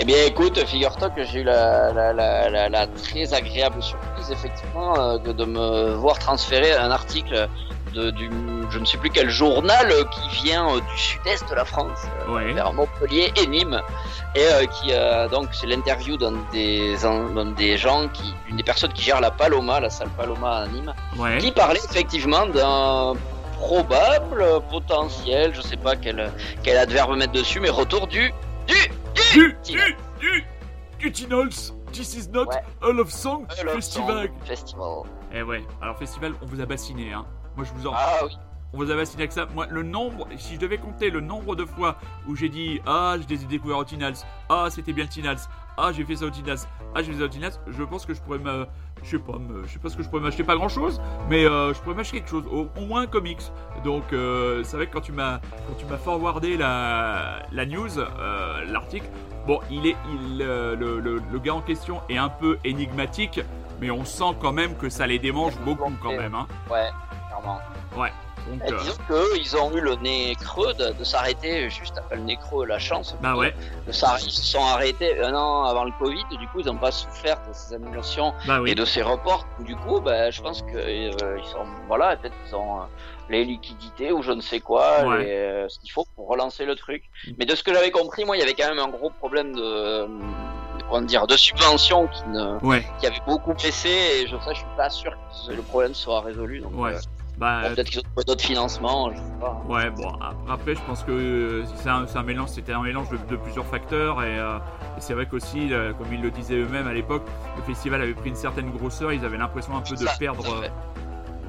Eh 0.00 0.04
bien, 0.04 0.16
écoute, 0.26 0.58
figure-toi 0.66 1.10
que 1.10 1.22
j'ai 1.22 1.40
eu 1.40 1.44
la, 1.44 1.92
la, 1.92 2.12
la, 2.12 2.48
la, 2.50 2.68
la 2.68 2.86
très 2.88 3.34
agréable 3.34 3.80
surprise, 3.82 4.30
effectivement, 4.32 4.98
euh, 4.98 5.18
de, 5.18 5.32
de 5.32 5.44
me 5.44 5.92
voir 5.94 6.18
transférer 6.18 6.72
un 6.72 6.90
article 6.90 7.46
de, 7.92 8.10
du, 8.10 8.30
je 8.70 8.78
ne 8.78 8.84
sais 8.84 8.98
plus 8.98 9.10
quel 9.10 9.30
journal, 9.30 9.90
euh, 9.90 10.04
qui 10.04 10.28
vient 10.44 10.68
euh, 10.68 10.80
du 10.80 10.98
sud-est 10.98 11.48
de 11.48 11.54
la 11.54 11.64
France, 11.64 11.98
euh, 12.28 12.32
Ouais. 12.34 12.52
vers 12.52 12.72
Montpellier 12.72 13.32
et 13.36 13.46
Nîmes, 13.46 13.80
et 14.34 14.66
qui, 14.68 14.92
donc, 15.30 15.48
c'est 15.52 15.66
l'interview 15.66 16.16
d'un 16.16 16.32
des, 16.52 16.96
des 17.56 17.76
gens 17.76 18.08
qui, 18.08 18.34
une 18.48 18.56
des 18.56 18.62
personnes 18.62 18.92
qui 18.92 19.02
gère 19.02 19.20
la 19.20 19.30
Paloma, 19.30 19.80
la 19.80 19.90
salle 19.90 20.08
Paloma 20.16 20.58
à 20.62 20.66
Nîmes, 20.66 20.94
Ouais. 21.18 21.38
qui 21.38 21.52
parlait 21.52 21.80
effectivement 21.90 22.46
d'un 22.46 23.14
probable 23.58 24.44
potentiel, 24.70 25.54
je 25.54 25.60
sais 25.60 25.76
pas 25.76 25.94
quel, 25.96 26.32
quel 26.62 26.76
adverbe 26.78 27.16
mettre 27.16 27.32
dessus, 27.32 27.60
mais 27.60 27.70
retour 27.70 28.06
du, 28.06 28.32
du, 28.66 28.74
Du, 29.32 29.56
Tina. 29.62 29.82
du, 29.86 29.96
du, 30.20 30.44
du 30.98 31.12
Tinals. 31.12 31.72
This 31.92 32.14
is 32.16 32.28
not 32.30 32.46
Ouais. 32.46 32.62
a 32.80 32.90
love 32.92 33.10
song 33.10 33.44
festival. 33.74 34.28
son 34.40 34.46
Festival. 34.46 35.02
Eh 35.34 35.42
ouais, 35.42 35.62
alors 35.82 35.96
festival, 35.98 36.32
on 36.42 36.46
vous 36.46 36.60
a 36.60 36.64
bassiné, 36.66 37.12
hein. 37.12 37.24
Moi, 37.56 37.64
je 37.64 37.72
vous 37.72 37.86
en. 37.86 37.92
Ah 37.94 38.20
oui. 38.24 38.36
On 38.74 38.78
vous 38.78 38.90
a 38.90 38.94
bassiné 38.96 39.24
avec 39.24 39.32
ça. 39.32 39.46
Moi, 39.54 39.66
le 39.68 39.82
nombre, 39.82 40.26
si 40.38 40.54
je 40.54 40.60
devais 40.60 40.78
compter 40.78 41.10
le 41.10 41.20
nombre 41.20 41.54
de 41.54 41.66
fois 41.66 41.96
où 42.26 42.34
j'ai 42.34 42.48
dit 42.48 42.80
Ah, 42.86 43.16
je 43.20 43.28
les 43.28 43.42
ai 43.42 43.46
découverts 43.46 43.76
au 43.78 43.84
Tinals. 43.84 44.14
Ah, 44.48 44.68
c'était 44.70 44.94
bien 44.94 45.04
le 45.04 45.10
Tinals. 45.10 45.36
Ah, 45.76 45.90
j'ai 45.94 46.04
fait 46.04 46.16
ça 46.16 46.24
au 46.24 46.30
Tinals. 46.30 46.58
Ah, 46.94 47.02
j'ai 47.02 47.12
fait 47.12 47.18
ça 47.18 47.24
au 47.24 47.28
Tinals. 47.28 47.52
Je 47.68 47.82
pense 47.82 48.06
que 48.06 48.14
je 48.14 48.20
pourrais 48.22 48.38
me. 48.38 48.66
Je 49.02 49.10
sais 49.10 49.18
pas, 49.18 49.36
me- 49.36 49.64
je 49.66 49.72
sais 49.72 49.78
pas 49.80 49.88
ce 49.90 49.96
que 49.96 50.02
je 50.04 50.08
pourrais 50.08 50.22
m'acheter, 50.22 50.44
pas 50.44 50.54
grand 50.54 50.68
chose, 50.68 51.02
mais 51.28 51.44
euh, 51.44 51.74
je 51.74 51.80
pourrais 51.80 51.96
m'acheter 51.96 52.18
quelque 52.18 52.30
chose, 52.30 52.44
au, 52.52 52.68
au 52.80 52.86
moins 52.86 53.02
un 53.02 53.06
comics. 53.08 53.42
Donc, 53.82 54.04
euh, 54.12 54.62
c'est 54.62 54.76
vrai 54.76 54.86
que 54.86 54.92
quand 54.92 55.00
tu 55.00 55.10
m'as, 55.10 55.40
quand 55.66 55.74
tu 55.76 55.84
m'as 55.86 55.96
forwardé 55.96 56.56
la, 56.56 57.40
la 57.50 57.66
news, 57.66 57.98
euh, 57.98 58.64
l'article, 58.70 59.08
bon, 59.44 59.58
il 59.72 59.88
est, 59.88 59.96
il, 60.14 60.38
le, 60.38 60.76
le, 60.76 61.20
le 61.32 61.38
gars 61.40 61.54
en 61.54 61.62
question 61.62 62.00
est 62.08 62.16
un 62.16 62.28
peu 62.28 62.58
énigmatique, 62.62 63.40
mais 63.80 63.90
on 63.90 64.04
sent 64.04 64.36
quand 64.40 64.52
même 64.52 64.76
que 64.76 64.88
ça 64.88 65.08
les 65.08 65.18
démange 65.18 65.58
beaucoup 65.64 65.90
quand 66.00 66.12
même, 66.16 66.36
hein. 66.36 66.46
Ouais, 66.70 66.90
clairement. 67.42 67.60
Donc, 68.48 68.60
Eh, 68.66 68.72
euh, 68.72 68.78
disons 68.80 68.96
qu'eux, 69.06 69.28
ils 69.36 69.56
ont 69.56 69.70
eu 69.70 69.80
le 69.80 69.94
nez 69.96 70.34
creux 70.34 70.74
de, 70.74 70.90
de 70.98 71.04
s'arrêter 71.04 71.70
juste 71.70 71.96
après 71.96 72.16
le 72.16 72.22
nez 72.22 72.36
creux, 72.36 72.66
la 72.66 72.80
chance. 72.80 73.14
bah 73.20 73.36
ouais, 73.36 73.52
De 73.86 73.90
ils 73.92 73.94
se 73.94 74.42
sont 74.42 74.64
arrêtés 74.64 75.22
un 75.22 75.32
an 75.32 75.62
avant 75.62 75.84
le 75.84 75.92
Covid, 75.96 76.24
du 76.40 76.48
coup, 76.48 76.58
ils 76.58 76.66
n'ont 76.66 76.76
pas 76.76 76.90
souffert 76.90 77.36
de 77.48 77.52
ces 77.52 77.72
annulations 77.74 78.34
bah 78.48 78.60
oui. 78.60 78.72
et 78.72 78.74
de 78.74 78.84
ces 78.84 79.00
reports. 79.02 79.46
Du 79.60 79.76
coup, 79.76 80.00
bah, 80.00 80.32
je 80.32 80.42
pense 80.42 80.62
que 80.62 80.74
euh, 80.74 81.38
ils 81.38 81.44
sont, 81.52 81.64
voilà, 81.86 82.16
peut-être 82.16 82.34
qu'ils 82.44 82.56
ont 82.56 82.78
euh, 82.80 82.84
les 83.28 83.44
liquidités 83.44 84.10
ou 84.10 84.22
je 84.24 84.32
ne 84.32 84.40
sais 84.40 84.58
quoi, 84.58 85.04
Ouais. 85.06 85.24
euh, 85.28 85.68
ce 85.68 85.78
qu'il 85.78 85.92
faut 85.92 86.04
pour 86.16 86.26
relancer 86.26 86.64
le 86.64 86.74
truc. 86.74 87.04
Mm. 87.28 87.30
Mais 87.38 87.46
de 87.46 87.54
ce 87.54 87.62
que 87.62 87.72
j'avais 87.72 87.92
compris, 87.92 88.24
moi, 88.24 88.36
il 88.36 88.40
y 88.40 88.42
avait 88.42 88.54
quand 88.54 88.68
même 88.68 88.80
un 88.80 88.88
gros 88.88 89.10
problème 89.10 89.54
de, 89.54 89.62
euh, 89.62 90.06
comment 90.88 91.02
dire, 91.02 91.28
de 91.28 91.36
subvention 91.36 92.08
qui 92.08 92.24
ne, 92.30 92.58
Ouais, 92.66 92.84
qui 92.98 93.06
avait 93.06 93.22
beaucoup 93.24 93.54
baissé 93.54 93.88
et 93.88 94.26
je, 94.26 94.36
ça, 94.38 94.52
je 94.52 94.58
suis 94.58 94.66
pas 94.76 94.90
sûr 94.90 95.12
que 95.46 95.52
le 95.52 95.62
problème 95.62 95.94
soit 95.94 96.22
résolu. 96.22 96.58
Donc, 96.58 96.72
ouais. 96.76 96.94
euh, 96.96 96.98
Bah, 97.38 97.62
peut-être 97.74 97.88
qu'ils 97.88 97.98
ont 98.00 98.02
trouvé 98.02 98.24
d'autres 98.24 98.44
financements, 98.44 99.10
je 99.10 99.16
sais 99.16 99.22
pas. 99.40 99.62
Ouais, 99.68 99.90
bon, 99.90 100.08
ap- 100.20 100.36
après, 100.48 100.74
je 100.74 100.80
pense 100.86 101.02
que 101.02 101.10
euh, 101.10 101.64
c'est 101.76 101.88
un, 101.88 102.22
mélange, 102.22 102.50
c'était 102.50 102.72
un 102.72 102.82
mélange 102.82 103.08
de, 103.10 103.16
de 103.30 103.36
plusieurs 103.36 103.66
facteurs, 103.66 104.22
et, 104.22 104.38
euh, 104.38 104.58
et 104.96 105.00
c'est 105.00 105.14
vrai 105.14 105.26
qu'aussi, 105.26 105.72
euh, 105.72 105.92
comme 105.94 106.12
ils 106.12 106.20
le 106.22 106.30
disaient 106.30 106.58
eux-mêmes 106.58 106.86
à 106.86 106.92
l'époque, 106.92 107.22
le 107.56 107.62
festival 107.62 108.02
avait 108.02 108.14
pris 108.14 108.28
une 108.30 108.36
certaine 108.36 108.70
grosseur, 108.70 109.12
ils 109.12 109.24
avaient 109.24 109.38
l'impression 109.38 109.76
un 109.76 109.80
peu 109.80 109.96
de 109.96 110.04
Ça, 110.06 110.14
perdre, 110.18 110.44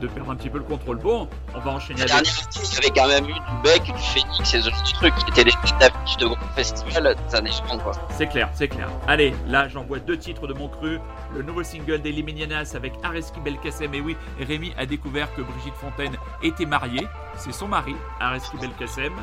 de 0.04 0.08
perdre 0.10 0.32
un 0.32 0.36
petit 0.36 0.50
peu 0.50 0.58
le 0.58 0.64
contrôle. 0.66 0.98
Bon, 0.98 1.28
on 1.56 1.60
va 1.60 1.72
enchaîner 1.72 2.06
La 2.06 2.16
avec. 2.16 2.26
dernière 2.26 2.44
année, 2.44 2.62
il 2.64 2.74
y 2.74 2.78
avait 2.78 2.90
quand 2.90 3.08
même 3.08 3.30
eu 3.30 3.34
du 3.34 3.62
Bec, 3.64 3.84
du 3.84 3.92
Phoenix 3.94 4.54
et 4.54 4.62
ce 4.62 4.68
de 4.70 4.94
trucs 4.96 5.16
qui 5.16 5.30
étaient 5.32 5.44
des 5.46 5.52
d'affiche 5.80 6.18
de 6.18 6.26
gros 6.28 6.38
festivals 6.56 7.16
des 7.30 7.36
années 7.36 7.52
60, 7.52 7.82
quoi. 7.84 7.94
C'est 8.12 8.28
clair, 8.28 8.50
c'est 8.54 8.68
clair. 8.68 8.90
Allez, 9.08 9.34
là, 9.48 9.68
j'envoie 9.70 10.00
deux 10.00 10.18
titres 10.18 10.46
de 10.48 10.54
mon 10.54 10.68
cru. 10.68 11.00
Le 11.34 11.42
nouveau 11.42 11.64
single 11.64 12.02
des 12.02 12.12
Liminianas 12.12 12.74
avec 12.76 12.94
Areski 13.04 13.40
Belkacem. 13.40 13.94
Et 13.94 14.02
oui, 14.02 14.18
Rémi 14.40 14.74
a 14.78 14.86
découvert 14.86 15.34
que 15.36 15.42
Brigitte 15.42 15.76
Fontaine 15.76 16.16
était 16.42 16.66
mariée. 16.66 17.08
C'est 17.38 17.54
son 17.54 17.68
mari, 17.68 17.96
Areski 18.20 18.58
Belkacem. 18.58 19.14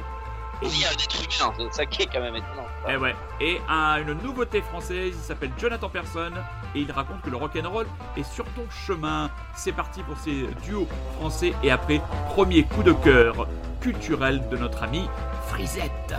Et 0.63 0.67
Il 0.67 0.79
y 0.81 0.85
a 0.85 0.93
être 0.93 1.17
humain, 1.23 1.53
c'est 1.57 1.73
ça 1.75 1.87
qui 1.87 2.03
est 2.03 2.07
quand 2.13 2.21
même 2.21 2.37
étonnant. 2.37 2.67
Eh 2.89 2.97
ouais. 2.99 3.15
Et 3.41 3.59
un- 3.69 3.97
une 4.03 4.13
nouveauté 4.23 4.61
française, 4.61 5.15
il 5.17 5.23
s'appelle 5.25 5.51
Jonathan 5.59 5.89
Person 5.89 6.33
et 6.75 6.81
il 6.81 6.93
raconte 6.93 7.23
que 7.23 7.31
le 7.31 7.37
rock'n'roll 7.37 7.87
est 8.17 8.23
sur 8.23 8.45
ton 8.53 8.69
chemin. 8.71 9.31
C'est 9.55 9.73
parti 9.73 10.03
pour 10.03 10.17
ces 10.19 10.49
duos 10.65 10.89
français 11.17 11.53
et 11.63 11.71
après, 11.71 12.01
premier 12.29 12.65
coup 12.65 12.83
de 12.83 12.93
cœur 12.93 13.49
culturel 13.81 14.43
de 14.51 14.57
notre 14.57 14.83
ami 14.83 15.09
Frisette. 15.49 16.15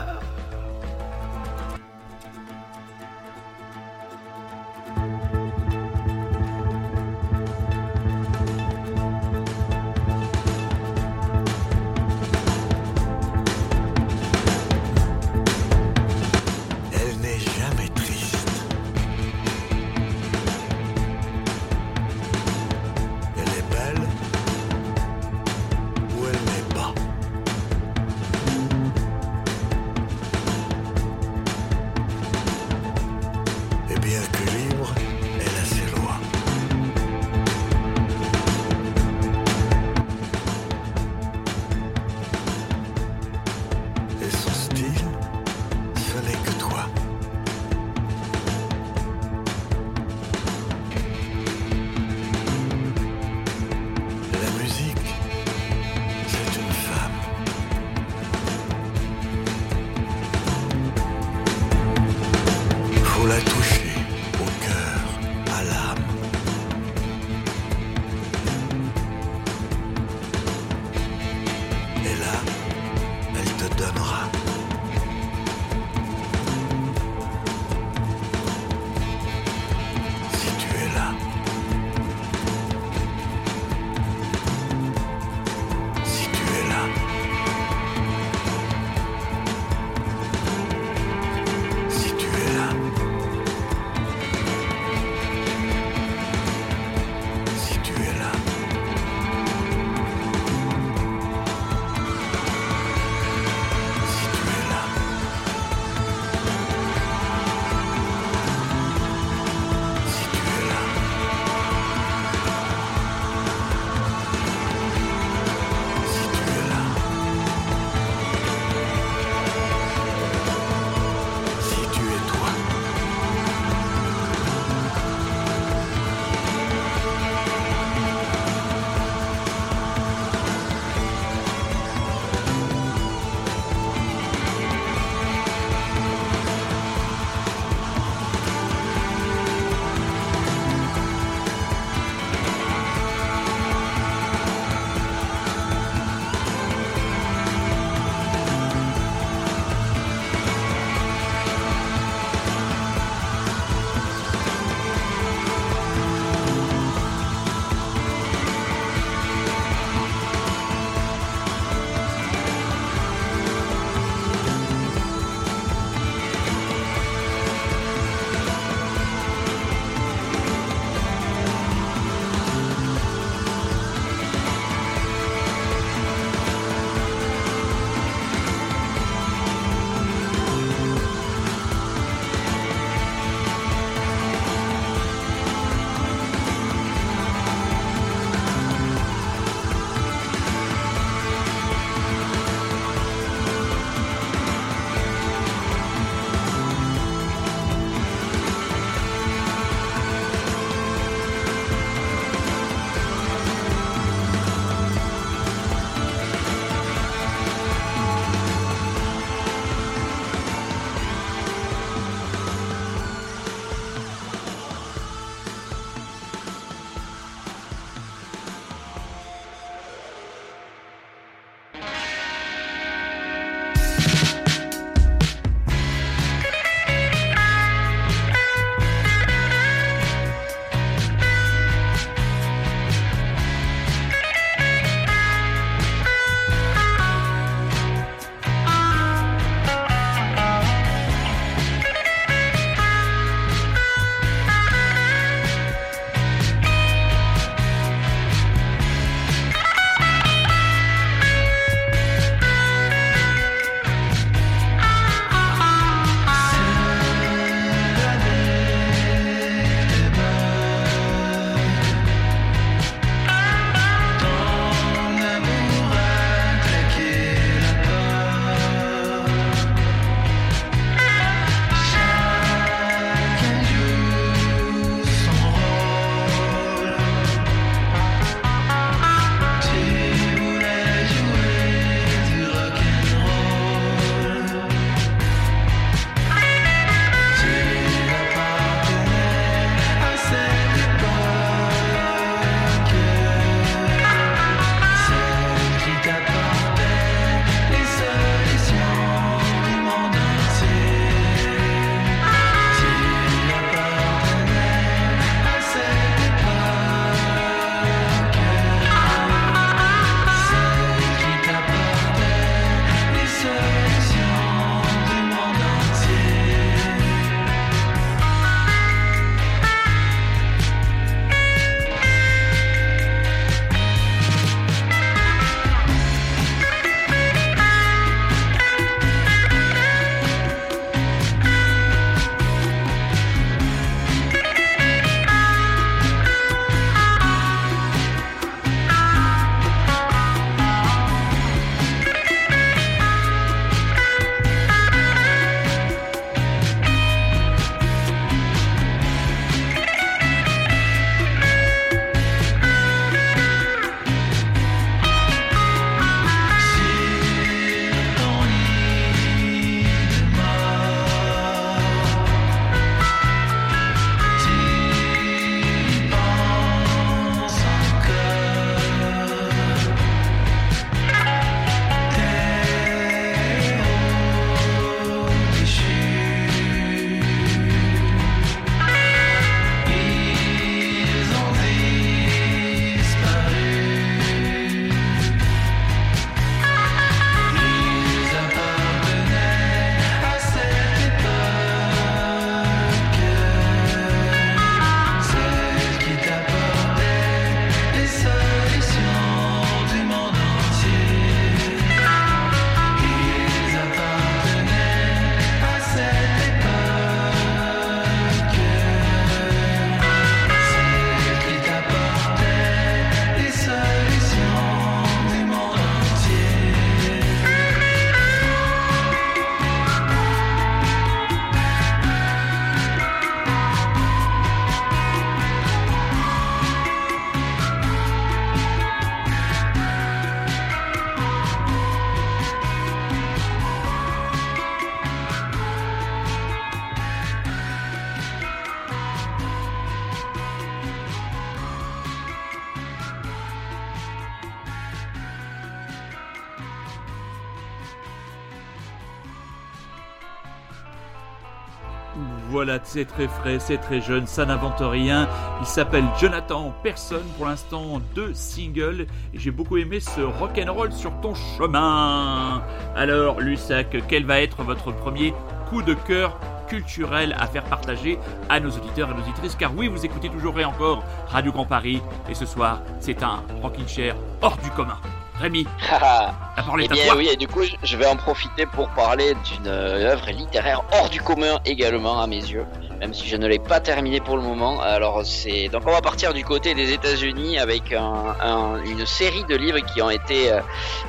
Voilà, 452.49 452.79
c'est 452.83 453.05
très 453.05 453.29
frais, 453.29 453.59
c'est 453.59 453.77
très 453.77 454.01
jeune, 454.01 454.27
ça 454.27 454.45
n'invente 454.45 454.81
rien. 454.81 455.29
Il 455.61 455.65
s'appelle 455.65 456.03
Jonathan 456.19 456.73
Personne, 456.83 457.25
pour 457.37 457.45
l'instant 457.45 458.01
deux 458.13 458.33
singles, 458.33 459.07
et 459.33 459.39
j'ai 459.39 459.51
beaucoup 459.51 459.77
aimé 459.77 460.01
ce 460.01 460.19
rock'n'roll 460.19 460.91
sur 460.91 461.13
ton 461.21 461.33
chemin. 461.33 462.61
Alors, 462.95 463.39
Lusac, 463.39 463.95
quel 464.09 464.25
va 464.25 464.41
être 464.41 464.63
votre 464.63 464.91
premier 464.91 465.33
coup 465.69 465.81
de 465.81 465.93
cœur 465.93 466.37
culturel 466.67 467.33
à 467.39 467.47
faire 467.47 467.63
partager 467.63 468.19
à 468.49 468.59
nos 468.59 468.71
auditeurs 468.71 469.09
et 469.11 469.13
nos 469.13 469.21
auditrices? 469.21 469.55
Car 469.55 469.73
oui, 469.73 469.87
vous 469.87 470.05
écoutez 470.05 470.27
toujours 470.27 470.59
et 470.59 470.65
encore 470.65 471.05
Radio 471.27 471.53
Grand 471.53 471.65
Paris, 471.65 472.01
et 472.29 472.35
ce 472.35 472.45
soir, 472.45 472.81
c'est 472.99 473.23
un 473.23 473.41
rocking 473.61 473.87
chair 473.87 474.17
hors 474.41 474.57
du 474.57 474.69
commun. 474.71 474.97
Rémi, 475.41 475.65
la 475.89 476.33
parole 476.55 476.83
eh 476.83 476.87
bien, 476.87 477.15
Oui, 477.15 477.29
et 477.31 477.35
du 477.35 477.47
coup, 477.47 477.63
je 477.81 477.97
vais 477.97 478.05
en 478.05 478.15
profiter 478.15 478.67
pour 478.67 478.89
parler 478.89 479.33
d'une 479.45 479.67
œuvre 479.67 480.29
littéraire 480.29 480.83
hors 480.93 481.09
du 481.09 481.19
commun 481.19 481.59
également 481.65 482.21
à 482.21 482.27
mes 482.27 482.35
yeux, 482.35 482.65
même 482.99 483.11
si 483.13 483.27
je 483.27 483.37
ne 483.37 483.47
l'ai 483.47 483.57
pas 483.57 483.79
terminée 483.79 484.19
pour 484.19 484.37
le 484.37 484.43
moment. 484.43 484.79
Alors, 484.81 485.25
c'est 485.25 485.67
donc 485.69 485.81
on 485.87 485.91
va 485.91 486.01
partir 486.01 486.33
du 486.33 486.43
côté 486.43 486.75
des 486.75 486.93
États-Unis 486.93 487.57
avec 487.57 487.91
une 487.91 489.05
série 489.07 489.43
de 489.45 489.55
livres 489.55 489.79
qui 489.79 490.01
ont 490.03 490.11
été 490.11 490.51
euh, 490.51 490.59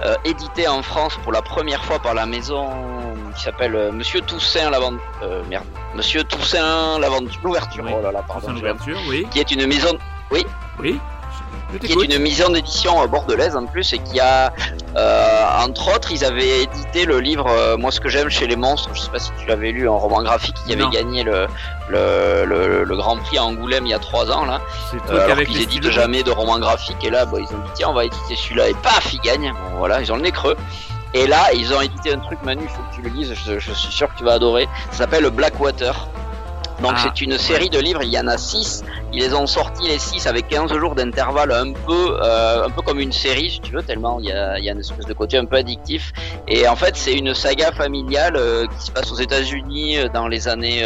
euh, 0.03 0.14
édités 0.25 0.66
en 0.66 0.83
France 0.83 1.18
pour 1.23 1.33
la 1.33 1.42
première 1.42 1.85
fois 1.85 1.99
par 1.99 2.14
la 2.14 2.25
maison 2.25 2.71
qui 3.37 3.42
s'appelle 3.42 3.75
euh, 3.75 3.92
Monsieur 3.92 4.23
Toussaint 4.23 4.71
l'aventure. 4.71 5.01
merde, 5.51 5.66
Monsieur 5.95 6.25
Toussaint 6.25 6.99
l'aventure. 6.99 7.40
L'ouverture. 7.45 7.85
Oh 7.87 8.03
là 8.03 8.12
là, 8.12 8.23
pardon. 8.27 8.53
L'ouverture, 8.53 8.99
oui. 9.09 9.27
Qui 9.31 9.40
est 9.40 9.51
une 9.51 9.66
maison. 9.66 9.99
Oui. 10.31 10.47
Oui 10.81 10.99
qui 11.81 11.93
est 11.93 12.05
une 12.05 12.19
maison 12.19 12.51
d'édition 12.51 13.07
bordelaise 13.07 13.57
en 13.57 13.67
plus 13.67 13.93
et 13.93 13.99
qui 13.99 14.21
a 14.21 14.53
euh, 14.97 15.65
entre 15.65 15.95
autres 15.95 16.11
ils 16.12 16.25
avaient 16.25 16.62
édité 16.62 17.05
le 17.05 17.21
livre 17.21 17.47
euh, 17.49 17.77
moi 17.77 17.91
ce 17.91 18.01
que 18.01 18.09
j'aime 18.09 18.29
chez 18.29 18.47
les 18.47 18.57
monstres. 18.57 18.91
Je 18.93 19.01
sais 19.01 19.11
pas 19.11 19.19
si 19.19 19.31
tu 19.38 19.47
l'avais 19.47 19.73
lu 19.73 19.88
un 19.88 19.93
roman 19.93 20.23
graphique 20.23 20.57
qui 20.67 20.73
avait 20.75 20.88
gagné 20.91 21.23
le 21.23 21.47
le, 21.88 22.85
le, 22.85 22.97
grand 22.97 23.19
prix 23.19 23.37
à 23.38 23.45
Angoulême 23.45 23.87
il 23.87 23.91
y 23.91 23.95
a 23.95 23.99
trois 23.99 24.31
ans 24.31 24.45
là. 24.45 24.61
Euh, 25.11 25.25
alors 25.25 25.45
qu'ils 25.45 25.61
éditent 25.61 25.91
jamais 25.91 26.23
de 26.23 26.31
romans 26.31 26.59
graphiques 26.59 27.05
et 27.05 27.11
là 27.11 27.27
bon, 27.27 27.38
ils 27.38 27.55
ont 27.55 27.59
dit 27.59 27.71
tiens 27.75 27.88
on 27.91 27.95
va 27.95 28.05
éditer 28.05 28.37
celui-là 28.37 28.69
et 28.69 28.75
paf 28.75 29.12
ils 29.12 29.21
gagnent. 29.21 29.53
Bon, 29.53 29.79
voilà 29.79 30.01
ils 30.01 30.12
ont 30.12 30.17
le 30.17 30.23
nez 30.23 30.33
creux. 30.33 30.57
Et 31.15 31.27
là 31.27 31.53
ils 31.55 31.73
ont 31.75 31.81
édité 31.81 32.12
un 32.12 32.19
truc 32.19 32.38
Manu 32.43 32.67
faut 32.69 32.83
que 32.91 32.97
tu 32.97 33.03
le 33.03 33.11
lises 33.11 33.35
je, 33.47 33.59
je 33.59 33.73
suis 33.73 33.93
sûr 33.93 34.09
que 34.12 34.19
tu 34.19 34.25
vas 34.25 34.35
adorer. 34.35 34.69
Ça 34.91 34.99
s'appelle 34.99 35.29
Blackwater 35.31 36.09
donc 36.83 36.95
ah. 36.97 37.01
c'est 37.05 37.21
une 37.21 37.38
série 37.38 37.71
de 37.71 37.79
livres, 37.79 38.03
il 38.03 38.12
y 38.12 38.18
en 38.18 38.27
a 38.27 38.37
6. 38.37 38.85
Ils 39.12 39.21
les 39.21 39.35
ont 39.35 39.47
sortis 39.47 39.87
les 39.87 39.99
6 39.99 40.27
avec 40.27 40.49
15 40.49 40.73
jours 40.75 40.95
d'intervalle, 40.95 41.53
un 41.53 41.73
peu 41.73 42.18
euh, 42.23 42.66
un 42.66 42.71
peu 42.71 42.83
comme 42.83 42.99
une 42.99 43.12
série 43.12 43.51
si 43.51 43.61
tu 43.61 43.73
veux, 43.73 43.83
tellement 43.83 44.18
il 44.18 44.27
y 44.27 44.33
a, 44.33 44.59
il 44.59 44.64
y 44.64 44.68
a 44.68 44.73
une 44.73 44.81
espèce 44.81 45.07
de 45.07 45.12
côté 45.12 45.38
un 45.38 45.45
peu 45.45 45.57
addictif. 45.57 46.12
Et 46.49 46.66
en 46.66 46.75
fait 46.75 46.97
c'est 46.97 47.14
une 47.14 47.35
saga 47.35 47.71
familiale 47.73 48.37
euh, 48.37 48.66
qui 48.66 48.87
se 48.87 48.90
passe 48.90 49.12
aux 49.12 49.16
États-Unis 49.16 49.99
euh, 49.99 50.09
dans 50.09 50.27
les 50.27 50.49
années 50.49 50.83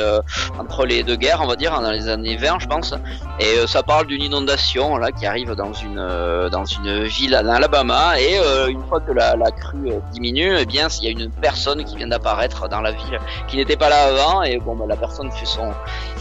entre 0.59 0.85
les 0.85 1.03
deux 1.03 1.17
guerres, 1.17 1.41
on 1.43 1.47
va 1.47 1.57
dire, 1.57 1.81
dans 1.81 1.91
les 1.91 2.09
années 2.09 2.37
20 2.37 2.59
je 2.61 2.67
pense. 2.67 2.95
Et 3.41 3.67
ça 3.67 3.83
parle 3.83 4.07
d'une 4.07 4.23
inondation 4.23 4.99
là 4.99 5.13
qui 5.13 5.25
arrive 5.25 5.53
dans 5.53 5.73
une 5.73 6.49
dans 6.51 6.65
une 6.65 7.05
ville 7.05 7.35
en 7.37 7.49
Alabama 7.49 8.21
et 8.21 8.39
une 8.69 8.85
fois 8.89 9.01
que 9.01 9.13
la, 9.13 9.37
la 9.37 9.51
crue 9.51 9.93
diminue, 10.13 10.57
eh 10.59 10.67
bien 10.67 10.89
il 11.01 11.05
y 11.05 11.09
a 11.09 11.11
une 11.11 11.31
personne 11.31 11.85
qui 11.85 11.97
vient 11.97 12.09
d'apparaître 12.09 12.69
dans 12.69 12.81
la 12.81 12.93
ville 12.93 13.19
qui 13.49 13.57
n'était 13.57 13.77
pas 13.77 13.89
là 13.89 14.05
avant 14.05 14.43
et 14.43 14.59
bon 14.59 14.75
bah, 14.77 14.85
la 14.89 14.97
personne 14.97 15.31
fait 15.31 15.47
son 15.47 15.73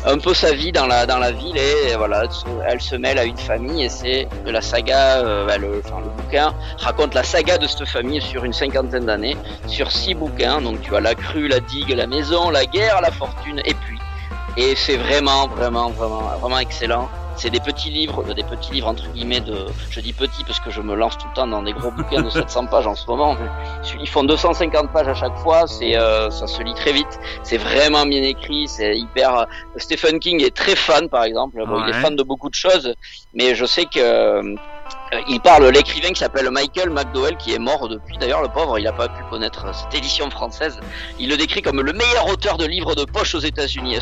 un 0.05 0.17
peu 0.17 0.33
sa 0.33 0.53
vie 0.53 0.71
dans 0.71 0.87
la 0.87 1.05
dans 1.05 1.17
la 1.17 1.31
ville 1.31 1.57
et, 1.57 1.95
voilà 1.97 2.23
elle 2.67 2.81
se 2.81 2.95
mêle 2.95 3.17
à 3.17 3.25
une 3.25 3.37
famille 3.37 3.83
et 3.83 3.89
c'est 3.89 4.27
la 4.45 4.61
saga 4.61 5.17
euh, 5.17 5.45
bah, 5.45 5.57
le 5.57 5.81
bouquin 6.17 6.53
raconte 6.77 7.13
la 7.13 7.23
saga 7.23 7.57
de 7.57 7.67
cette 7.67 7.85
famille 7.87 8.21
sur 8.21 8.43
une 8.43 8.53
cinquantaine 8.53 9.05
d'années 9.05 9.37
sur 9.67 9.91
six 9.91 10.13
bouquins. 10.13 10.61
Donc 10.61 10.81
tu 10.81 10.95
as 10.95 11.01
la 11.01 11.15
crue 11.15 11.47
la 11.47 11.59
digue 11.59 11.91
la 11.91 12.07
maison 12.07 12.49
la 12.49 12.65
guerre 12.65 13.01
la 13.01 13.11
fortune 13.11 13.61
et 13.65 13.73
puis. 13.73 13.99
Et 14.57 14.75
c'est 14.75 14.97
vraiment 14.97 15.47
vraiment 15.47 15.89
vraiment 15.89 16.21
vraiment 16.39 16.59
excellent 16.59 17.09
c'est 17.35 17.49
des 17.49 17.59
petits 17.59 17.89
livres, 17.89 18.23
des 18.33 18.43
petits 18.43 18.71
livres 18.71 18.87
entre 18.87 19.07
guillemets 19.09 19.41
de, 19.41 19.65
je 19.89 19.99
dis 19.99 20.13
petits 20.13 20.43
parce 20.43 20.59
que 20.59 20.69
je 20.71 20.81
me 20.81 20.95
lance 20.95 21.17
tout 21.17 21.27
le 21.27 21.35
temps 21.35 21.47
dans 21.47 21.61
des 21.61 21.73
gros 21.73 21.91
bouquins 21.91 22.21
de 22.21 22.29
700 22.41 22.67
pages 22.67 22.87
en 22.87 22.95
ce 22.95 23.05
moment. 23.07 23.35
Ils 23.99 24.07
font 24.09 24.23
250 24.23 24.91
pages 24.91 25.07
à 25.07 25.13
chaque 25.13 25.37
fois, 25.37 25.67
c'est, 25.67 25.97
euh, 25.97 26.29
ça 26.29 26.47
se 26.47 26.61
lit 26.63 26.73
très 26.73 26.93
vite. 26.93 27.19
C'est 27.43 27.57
vraiment 27.57 28.05
bien 28.05 28.23
écrit, 28.23 28.67
c'est 28.67 28.97
hyper. 28.97 29.39
Euh, 29.39 29.43
Stephen 29.77 30.19
King 30.19 30.43
est 30.43 30.55
très 30.55 30.75
fan, 30.75 31.09
par 31.09 31.23
exemple. 31.23 31.57
il 31.57 31.89
est 31.89 31.93
fan 31.93 32.15
de 32.15 32.23
beaucoup 32.23 32.49
de 32.49 32.55
choses, 32.55 32.93
mais 33.33 33.55
je 33.55 33.65
sais 33.65 33.85
que 33.85 33.99
euh, 33.99 34.55
il 35.27 35.39
parle 35.39 35.67
l'écrivain 35.69 36.09
qui 36.09 36.19
s'appelle 36.19 36.49
Michael 36.51 36.89
McDowell, 36.89 37.37
qui 37.37 37.53
est 37.53 37.59
mort 37.59 37.87
depuis. 37.87 38.17
D'ailleurs, 38.17 38.41
le 38.41 38.47
pauvre, 38.47 38.79
il 38.79 38.83
n'a 38.83 38.93
pas 38.93 39.07
pu 39.07 39.23
connaître 39.29 39.73
cette 39.73 39.93
édition 39.93 40.29
française. 40.29 40.79
Il 41.19 41.29
le 41.29 41.37
décrit 41.37 41.61
comme 41.61 41.81
le 41.81 41.93
meilleur 41.93 42.27
auteur 42.27 42.57
de 42.57 42.65
livres 42.65 42.95
de 42.95 43.05
poche 43.05 43.35
aux 43.35 43.39
États-Unis 43.39 43.99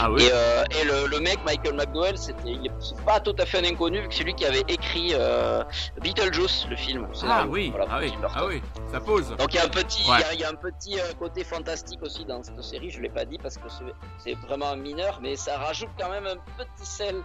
Ah 0.00 0.10
oui. 0.10 0.22
Et, 0.22 0.30
euh, 0.32 0.64
et 0.70 0.84
le, 0.84 1.06
le, 1.06 1.20
mec, 1.20 1.38
Michael 1.44 1.74
McDowell, 1.74 2.16
c'était, 2.16 2.50
il 2.50 2.70
pas 3.04 3.20
tout 3.20 3.34
à 3.38 3.46
fait 3.46 3.58
un 3.58 3.64
inconnu, 3.64 4.00
vu 4.00 4.08
que 4.08 4.14
c'est 4.14 4.24
lui 4.24 4.34
qui 4.34 4.44
avait 4.44 4.64
écrit 4.68 5.12
euh, 5.14 5.62
Beetlejuice, 6.00 6.66
le 6.68 6.76
film. 6.76 7.06
Ah 7.28 7.44
oui. 7.48 7.72
ah 7.90 7.98
oui. 8.00 8.12
Ah 8.34 8.46
oui. 8.46 8.62
Ça 8.90 9.00
pose. 9.00 9.34
Donc 9.36 9.52
il 9.52 9.56
y 9.56 9.58
a 9.58 9.64
un 9.64 9.68
petit, 9.68 10.02
il 10.32 10.40
y, 10.40 10.44
a 10.44 10.48
un 10.48 10.54
petit 10.54 10.98
euh, 10.98 11.12
côté 11.18 11.44
fantastique 11.44 12.02
aussi 12.02 12.24
dans 12.24 12.42
cette 12.42 12.62
série. 12.62 12.90
Je 12.90 13.00
l'ai 13.00 13.08
pas 13.08 13.24
dit 13.24 13.38
parce 13.38 13.56
que 13.56 13.68
c'est 14.18 14.34
vraiment 14.46 14.76
mineur, 14.76 15.20
mais 15.22 15.36
ça 15.36 15.58
rajoute 15.58 15.90
quand 15.98 16.10
même 16.10 16.26
un 16.26 16.36
petit 16.56 16.86
sel 16.86 17.16
euh, 17.16 17.20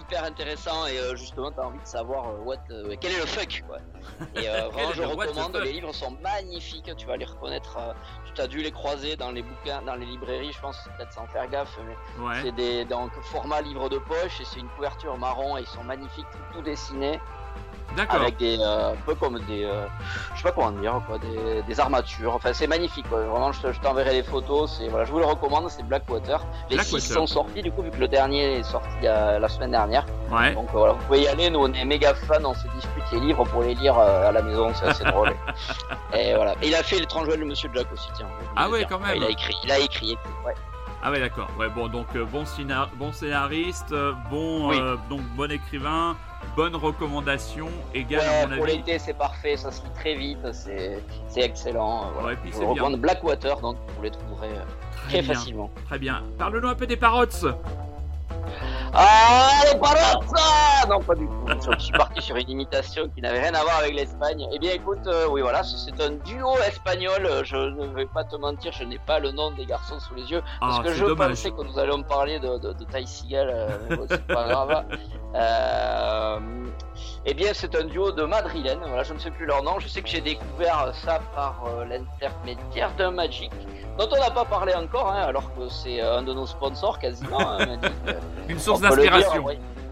hyper 0.00 0.24
intéressant 0.24 0.86
et 0.86 0.98
euh, 0.98 1.16
justement 1.16 1.50
tu 1.50 1.60
as 1.60 1.66
envie 1.66 1.78
de 1.78 1.86
savoir 1.86 2.28
euh, 2.28 2.38
what, 2.38 2.56
quel 3.00 3.12
est 3.12 3.18
le 3.18 3.26
fuck 3.26 3.62
quoi. 3.66 3.78
Et 4.34 4.46
vraiment 4.72 4.92
je 4.92 5.02
recommande, 5.02 5.56
les 5.56 5.72
livres 5.72 5.92
sont 5.92 6.16
magnifiques, 6.22 6.90
tu 6.96 7.06
vas 7.06 7.16
les 7.16 7.24
reconnaître, 7.24 7.78
tu 8.34 8.40
as 8.40 8.46
dû 8.46 8.58
les 8.62 8.70
croiser 8.70 9.16
dans 9.16 9.30
les 9.30 9.42
bouquins, 9.42 9.82
dans 9.82 9.96
les 9.96 10.06
librairies 10.06 10.52
je 10.52 10.60
pense, 10.60 10.88
peut-être 10.96 11.12
sans 11.12 11.26
faire 11.26 11.48
gaffe, 11.48 11.78
mais 11.86 12.42
c'est 12.42 12.52
des 12.52 12.84
donc 12.84 13.12
format 13.22 13.60
livre 13.60 13.88
de 13.88 13.98
poche 13.98 14.40
et 14.40 14.44
c'est 14.44 14.60
une 14.60 14.68
couverture 14.68 15.16
marron 15.18 15.56
et 15.56 15.62
ils 15.62 15.66
sont 15.66 15.84
magnifiques, 15.84 16.26
tout 16.52 16.62
dessinés. 16.62 17.20
Avec 18.08 18.36
des, 18.36 18.58
euh, 18.60 18.92
un 18.92 18.96
peu 19.06 19.14
comme 19.14 19.40
des, 19.46 19.64
euh, 19.64 19.86
je 20.34 20.38
sais 20.38 20.42
pas 20.44 20.52
comment 20.52 20.70
dire, 20.70 21.00
quoi, 21.06 21.18
des, 21.18 21.62
des 21.62 21.80
armatures. 21.80 22.34
Enfin, 22.34 22.52
c'est 22.52 22.66
magnifique. 22.66 23.08
Quoi. 23.08 23.22
Vraiment, 23.22 23.50
je, 23.52 23.72
je 23.72 23.80
t'enverrai 23.80 24.12
les 24.12 24.22
photos. 24.22 24.76
C'est 24.78 24.88
voilà, 24.88 25.04
je 25.04 25.10
vous 25.12 25.18
le 25.18 25.24
recommande. 25.24 25.68
C'est 25.68 25.82
Blackwater. 25.82 26.44
Les 26.70 26.78
six 26.82 27.00
sont 27.00 27.26
sortis 27.26 27.62
du 27.62 27.72
coup 27.72 27.82
vu 27.82 27.90
que 27.90 27.98
le 27.98 28.08
dernier 28.08 28.58
est 28.58 28.62
sorti 28.62 28.88
la 29.02 29.48
semaine 29.48 29.72
dernière. 29.72 30.06
Ouais. 30.30 30.54
Donc 30.54 30.68
voilà, 30.72 30.92
vous 30.92 31.04
pouvez 31.06 31.22
y 31.22 31.28
aller. 31.28 31.50
Nous, 31.50 31.58
on 31.60 31.72
est 31.72 31.84
méga 31.84 32.14
fans. 32.14 32.44
On 32.44 32.54
se 32.54 32.66
dispute 32.68 33.04
les 33.12 33.20
livres 33.20 33.44
pour 33.44 33.62
les 33.62 33.74
lire 33.74 33.98
euh, 33.98 34.28
à 34.28 34.32
la 34.32 34.42
maison. 34.42 34.72
C'est 34.74 34.86
assez 34.86 35.04
drôle. 35.04 35.34
Et 36.14 36.34
voilà. 36.34 36.54
Et 36.62 36.68
il 36.68 36.74
a 36.74 36.82
fait 36.82 36.98
l'étrange 36.98 37.28
de 37.28 37.36
Monsieur 37.44 37.70
Jack 37.74 37.86
aussi. 37.92 38.08
Tiens. 38.14 38.28
Ah 38.56 38.68
ouais, 38.68 38.84
quand 38.88 38.98
même. 38.98 39.16
il 39.16 39.24
a 39.24 39.30
écrit. 39.30 39.54
Il 39.64 39.72
a 39.72 39.78
écrit. 39.78 40.16
Ouais. 40.44 40.54
Ah 41.02 41.10
ouais 41.10 41.20
d'accord. 41.20 41.48
Ouais 41.58 41.68
bon 41.68 41.88
donc 41.88 42.06
bon, 42.16 42.44
bon 42.96 43.12
scénariste, 43.12 43.94
bon 44.30 44.72
donc 45.08 45.20
bon 45.36 45.50
écrivain, 45.50 46.16
bonne 46.56 46.74
recommandation 46.74 47.68
égale 47.94 48.20
ouais, 48.20 48.26
à 48.26 48.46
mon 48.48 48.56
pour 48.56 48.66
l'été 48.66 48.98
c'est 48.98 49.14
parfait, 49.14 49.56
ça 49.56 49.70
se 49.70 49.82
lit 49.82 49.90
très 49.94 50.14
vite, 50.16 50.38
c'est 50.52 51.02
excellent. 51.36 52.10
Voilà. 52.14 52.28
Ouais, 52.28 52.36
puis 52.42 52.52
bien. 52.74 52.90
Blackwater 52.96 53.60
donc 53.60 53.76
vous 53.96 54.02
les 54.02 54.10
trouverez 54.10 54.48
euh, 54.48 55.08
très, 55.08 55.22
facilement. 55.22 55.70
Très 55.86 55.98
bien. 55.98 56.22
Parle-nous 56.36 56.68
un 56.68 56.74
peu 56.74 56.86
des 56.86 56.96
parottes. 56.96 57.46
Ah, 58.94 59.60
les 59.64 60.88
Non, 60.88 61.00
pas 61.00 61.14
du 61.14 61.26
tout. 61.26 61.70
Je 61.78 61.84
suis 61.84 61.92
parti 61.92 62.22
sur 62.22 62.36
une 62.36 62.50
imitation 62.50 63.08
qui 63.14 63.20
n'avait 63.20 63.40
rien 63.40 63.54
à 63.54 63.62
voir 63.62 63.78
avec 63.78 63.94
l'Espagne. 63.94 64.46
Eh 64.52 64.58
bien, 64.58 64.72
écoute, 64.72 65.06
euh, 65.06 65.26
oui, 65.28 65.40
voilà, 65.40 65.62
c'est 65.62 66.00
un 66.00 66.10
duo 66.24 66.56
espagnol. 66.66 67.28
Je 67.44 67.56
ne 67.56 67.86
vais 67.94 68.06
pas 68.06 68.24
te 68.24 68.36
mentir, 68.36 68.72
je 68.72 68.84
n'ai 68.84 68.98
pas 68.98 69.18
le 69.18 69.30
nom 69.30 69.50
des 69.52 69.66
garçons 69.66 69.98
sous 70.00 70.14
les 70.14 70.30
yeux. 70.30 70.42
Parce 70.60 70.78
ah, 70.80 70.82
que 70.82 70.94
je 70.94 71.04
pensais 71.04 71.50
que 71.50 71.62
nous 71.62 71.78
allions 71.78 72.02
parler 72.02 72.38
de, 72.40 72.58
de, 72.58 72.72
de 72.72 72.84
Ty 72.84 73.06
Seagal. 73.06 73.50
Euh, 73.50 74.06
c'est 74.08 74.26
pas 74.26 74.48
grave. 74.48 74.84
Euh, 75.34 76.38
eh 77.26 77.34
bien, 77.34 77.50
c'est 77.52 77.74
un 77.74 77.84
duo 77.84 78.12
de 78.12 78.24
madrilènes. 78.24 78.80
Voilà, 78.86 79.02
je 79.02 79.12
ne 79.12 79.18
sais 79.18 79.30
plus 79.30 79.46
leur 79.46 79.62
nom. 79.62 79.78
Je 79.78 79.88
sais 79.88 80.02
que 80.02 80.08
j'ai 80.08 80.20
découvert 80.20 80.92
ça 80.94 81.20
par 81.34 81.64
euh, 81.66 81.84
l'intermédiaire 81.84 82.94
d'un 82.96 83.10
Magic, 83.10 83.50
dont 83.98 84.08
on 84.10 84.18
n'a 84.18 84.30
pas 84.30 84.44
parlé 84.44 84.74
encore, 84.74 85.10
hein, 85.10 85.22
alors 85.22 85.54
que 85.54 85.68
c'est 85.68 86.00
un 86.00 86.22
de 86.22 86.32
nos 86.32 86.46
sponsors 86.46 86.98
quasiment. 86.98 87.40
Hein, 87.40 87.78
Une 88.48 88.58
source 88.58 88.80
d'inspiration. 88.80 89.44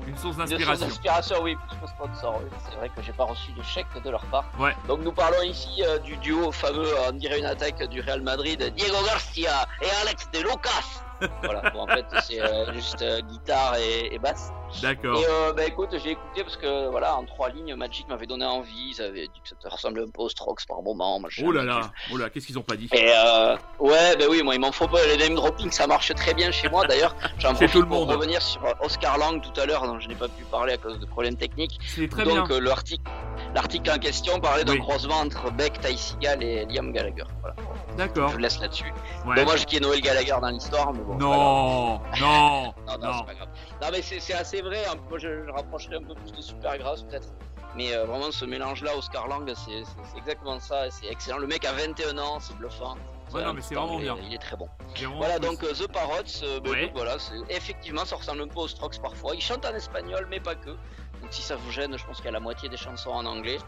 Une 0.06 0.16
source 0.16 0.36
d'inspiration. 0.36 1.36
oui, 1.42 1.56
plus 1.56 1.76
que 1.78 1.88
sponsor. 1.88 2.40
C'est 2.68 2.76
vrai 2.76 2.88
que 2.94 3.02
j'ai 3.02 3.12
pas 3.12 3.24
reçu 3.24 3.52
de 3.52 3.62
chèque 3.62 3.86
de 4.04 4.10
leur 4.10 4.24
part. 4.26 4.44
Ouais. 4.58 4.74
Donc 4.86 5.00
nous 5.02 5.12
parlons 5.12 5.42
ici 5.42 5.82
euh, 5.84 5.98
du 5.98 6.16
duo 6.18 6.52
fameux, 6.52 6.88
on 7.08 7.12
dirait 7.12 7.38
une 7.38 7.44
attaque 7.44 7.82
du 7.88 8.00
Real 8.00 8.22
Madrid, 8.22 8.72
Diego 8.76 8.96
Garcia 9.04 9.66
et 9.82 9.88
Alex 10.02 10.30
de 10.32 10.38
Lucas 10.38 11.02
voilà, 11.42 11.70
bon, 11.70 11.80
en 11.80 11.86
fait, 11.86 12.04
c'est 12.22 12.40
euh, 12.40 12.72
juste 12.72 13.02
euh, 13.02 13.20
guitare 13.20 13.76
et, 13.76 14.14
et 14.14 14.18
basse. 14.18 14.50
D'accord. 14.82 15.20
Et 15.20 15.24
euh, 15.28 15.52
bah 15.52 15.64
écoute, 15.64 15.90
j'ai 15.92 16.10
écouté 16.10 16.42
parce 16.42 16.56
que 16.56 16.88
voilà, 16.90 17.16
en 17.16 17.24
trois 17.24 17.48
lignes, 17.50 17.74
Magic 17.76 18.08
m'avait 18.08 18.26
donné 18.26 18.44
envie. 18.44 18.94
Ils 18.96 19.02
avaient 19.02 19.28
dit 19.28 19.40
que 19.42 19.48
ça 19.48 19.68
ressemblait 19.68 20.02
un 20.02 20.10
peu 20.10 20.22
aux 20.22 20.28
Strokes 20.28 20.66
par 20.66 20.82
moment. 20.82 21.20
oh 21.42 21.52
là 21.52 21.62
là, 21.62 21.92
oh 22.12 22.16
là, 22.16 22.30
qu'est-ce 22.30 22.46
qu'ils 22.46 22.58
ont 22.58 22.62
pas 22.62 22.76
dit 22.76 22.88
Et 22.92 23.10
euh, 23.14 23.56
ouais, 23.78 24.16
bah 24.16 24.24
oui, 24.28 24.42
moi, 24.42 24.54
il 24.54 24.60
m'en 24.60 24.72
faut 24.72 24.88
pas. 24.88 25.04
Les 25.06 25.16
name 25.16 25.34
dropping, 25.36 25.70
ça 25.70 25.86
marche 25.86 26.12
très 26.14 26.34
bien 26.34 26.50
chez 26.50 26.68
moi. 26.68 26.86
D'ailleurs, 26.86 27.14
j'en 27.38 27.54
profite 27.54 27.84
pour 27.86 28.06
revenir 28.06 28.42
sur 28.42 28.62
Oscar 28.80 29.18
Lang 29.18 29.40
tout 29.40 29.58
à 29.60 29.66
l'heure, 29.66 29.86
dont 29.86 29.98
je 29.98 30.08
n'ai 30.08 30.16
pas 30.16 30.28
pu 30.28 30.44
parler 30.44 30.74
à 30.74 30.78
cause 30.78 30.98
de 30.98 31.06
problèmes 31.06 31.36
techniques. 31.36 31.78
C'est 31.86 32.08
très 32.08 32.24
Donc, 32.24 32.48
bien. 32.48 32.60
l'article, 32.60 33.10
l'article 33.54 33.90
en 33.90 33.98
question 33.98 34.40
parlait 34.40 34.64
d'un 34.64 34.78
croisement 34.78 35.20
entre 35.20 35.50
Beck, 35.52 35.80
Ty 35.80 35.96
Seagal 35.96 36.42
et 36.42 36.66
Liam 36.66 36.92
Gallagher. 36.92 37.24
Voilà. 37.40 37.56
D'accord. 37.96 38.30
Je 38.30 38.38
laisse 38.38 38.58
là-dessus. 38.60 38.92
Ouais. 39.26 39.36
Dommage 39.36 39.66
qu'il 39.66 39.74
y 39.74 39.82
ait 39.82 39.86
Noël 39.86 40.00
Gallagher 40.00 40.36
dans 40.40 40.48
l'histoire, 40.48 40.92
mais 40.92 41.00
bon. 41.00 41.16
Non, 41.16 41.98
non, 41.98 42.00
Non, 42.20 42.74
non, 42.86 42.98
non. 42.98 43.12
c'est 43.18 43.26
pas 43.26 43.34
grave. 43.34 43.48
Non, 43.82 43.88
mais 43.92 44.02
c'est 44.02 44.34
assez 44.34 44.62
vrai. 44.62 44.84
hein. 44.86 44.94
Moi, 45.08 45.18
je, 45.18 45.44
je 45.46 45.50
rapprocherais 45.50 45.96
un 45.96 46.02
peu 46.02 46.14
plus 46.14 46.32
de 46.32 46.40
Supergrass, 46.40 47.02
peut-être. 47.02 47.28
Mais 47.74 47.94
euh, 47.94 48.04
vraiment, 48.06 48.30
ce 48.30 48.44
mélange-là, 48.44 48.96
Oscar 48.96 49.28
Lang, 49.28 49.50
c'est 49.54 49.82
exactement 50.16 50.58
ça. 50.60 50.90
C'est 50.90 51.06
excellent. 51.06 51.38
Le 51.38 51.46
mec 51.46 51.64
a 51.64 51.72
21 51.72 52.16
ans, 52.18 52.38
c'est 52.40 52.56
bluffant. 52.56 52.96
Ouais, 53.34 53.42
non, 53.44 53.52
mais 53.54 53.60
c'est 53.60 53.74
vraiment 53.74 53.98
bien. 53.98 54.16
Il 54.22 54.32
est 54.32 54.38
très 54.38 54.56
bon. 54.56 54.68
Voilà, 55.16 55.38
donc 55.38 55.62
euh, 55.64 55.72
The 55.74 55.90
Parrots, 55.92 56.12
euh, 56.44 56.60
ben, 56.60 56.70
Ouais. 56.70 56.92
voilà, 56.94 57.16
effectivement, 57.50 58.04
ça 58.04 58.16
ressemble 58.16 58.42
un 58.42 58.48
peu 58.48 58.60
aux 58.60 58.68
Strokes 58.68 59.00
parfois. 59.02 59.34
Ils 59.34 59.40
chantent 59.42 59.66
en 59.66 59.74
espagnol, 59.74 60.26
mais 60.30 60.38
pas 60.40 60.54
que. 60.54 60.70
Donc 60.70 61.30
si 61.30 61.42
ça 61.42 61.56
vous 61.56 61.70
gêne, 61.72 61.98
je 61.98 62.04
pense 62.06 62.18
qu'il 62.18 62.26
y 62.26 62.28
a 62.28 62.32
la 62.32 62.40
moitié 62.40 62.68
des 62.68 62.76
chansons 62.76 63.10
en 63.10 63.26
anglais. 63.26 63.58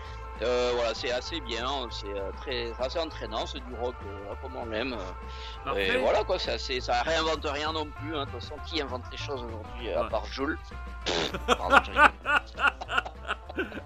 Euh, 0.43 0.73
voilà, 0.77 0.95
c'est 0.95 1.11
assez 1.11 1.41
bien, 1.41 1.67
c'est 1.91 2.07
euh, 2.09 2.31
très, 2.37 2.73
assez 2.79 2.99
entraînant, 3.01 3.45
c'est 3.47 3.59
du 3.61 3.75
rock 3.75 3.97
euh, 4.07 4.35
comme 4.41 4.55
on 4.57 4.67
l'aime. 4.67 4.97
et 5.77 5.97
voilà 5.99 6.23
quoi, 6.23 6.39
c'est 6.39 6.53
assez- 6.53 6.81
ça 6.81 7.03
réinvente 7.03 7.45
rien 7.45 7.73
non 7.73 7.87
plus. 7.87 8.17
hein. 8.17 8.25
De 8.27 8.31
toute 8.31 8.41
façon, 8.41 8.55
qui 8.67 8.81
invente 8.81 9.03
les 9.11 9.17
choses 9.19 9.43
aujourd'hui 9.43 9.93
à 9.93 10.03
Ouais. 10.05 10.09
part 10.09 10.25
Jules 10.27 10.59
Pardon. 11.47 11.77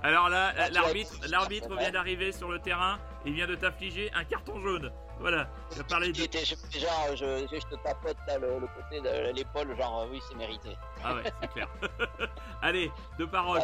Alors 0.02 0.28
là, 0.28 0.52
Ah, 0.58 0.68
tu 0.68 0.74
l'arbitre, 0.74 1.12
l'arbitre 1.28 1.74
vient 1.76 1.90
d'arriver 1.90 2.32
sur 2.32 2.50
le 2.50 2.58
terrain. 2.58 2.98
Il 3.24 3.32
vient 3.32 3.46
de 3.46 3.54
t'affliger 3.54 4.10
un 4.14 4.24
carton 4.24 4.60
jaune. 4.60 4.92
Voilà. 5.20 5.48
Il 5.74 5.80
a 5.80 5.84
parlé 5.84 6.12
de. 6.12 6.16
Genre, 6.18 7.16
je, 7.16 7.46
je, 7.50 7.66
te 7.66 7.76
tapote 7.76 8.16
là, 8.26 8.38
le, 8.38 8.58
le 8.58 8.66
côté 8.66 9.00
de 9.00 9.32
l'épaule, 9.34 9.74
genre 9.76 10.06
oui, 10.10 10.20
c'est 10.28 10.34
mérité. 10.36 10.76
Ah 11.04 11.14
ouais, 11.14 11.22
c'est 11.40 11.48
clair. 11.52 11.68
Allez, 12.62 12.90
de 13.18 13.24
paroles. 13.24 13.60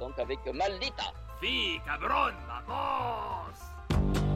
Donc 0.00 0.18
avec 0.18 0.38
Maldita. 0.54 1.04
Sí, 1.40 1.80
cabrón, 1.84 2.34
vamos. 2.48 4.27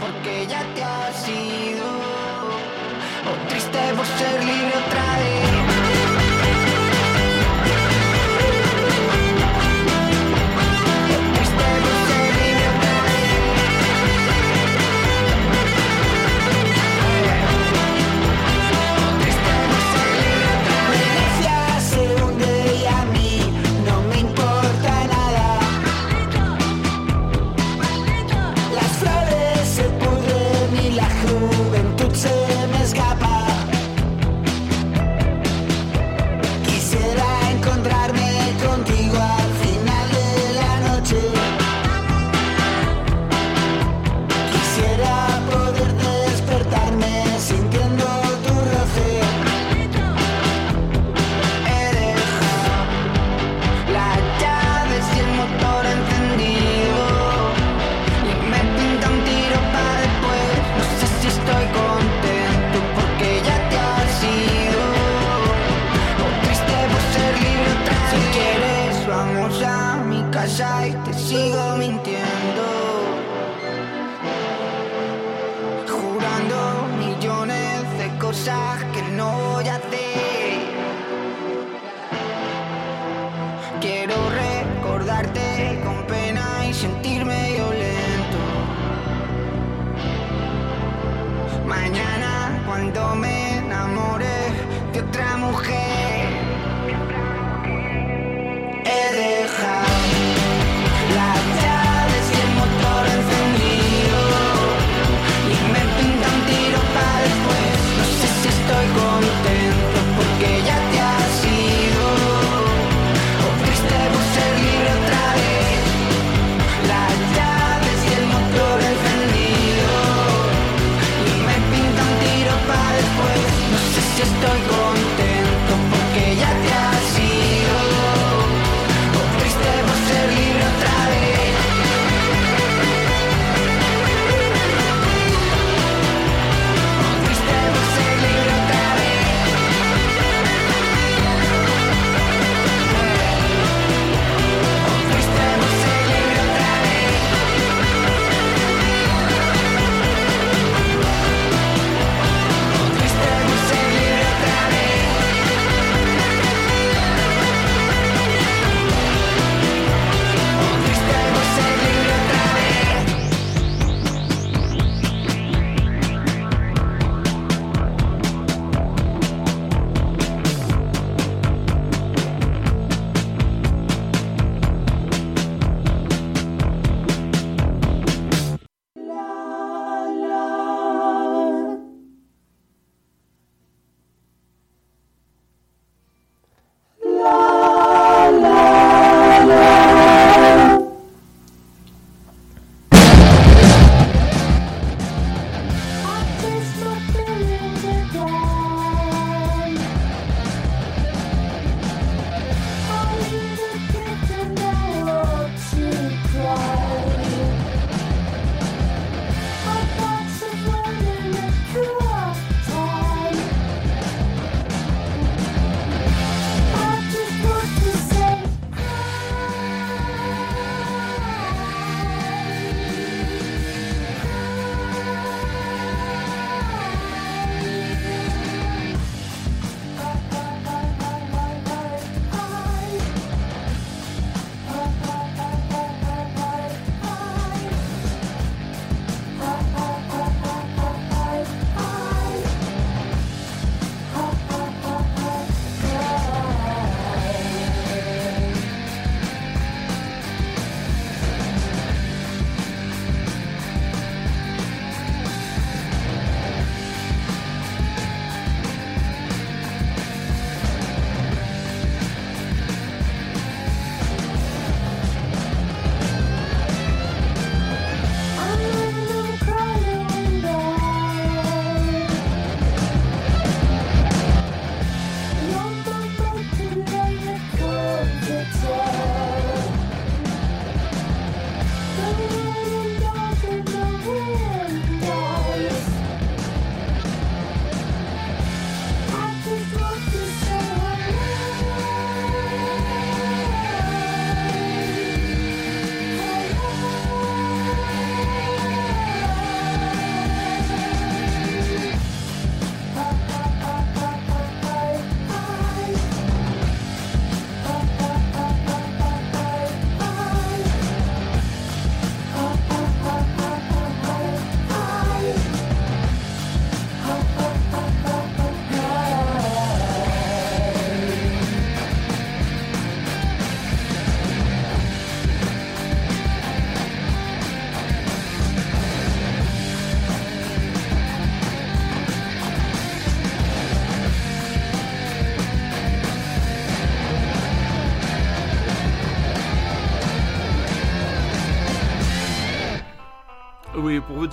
Porque 0.00 0.46
ya 0.46 0.62
te 0.74 0.82
has 0.82 1.28
ido 1.28 1.86
o 3.30 3.48
triste 3.48 3.78
por 3.96 4.06
ser 4.06 4.44
libre 4.44 4.72
otra 4.86 5.18
vez. 5.18 5.33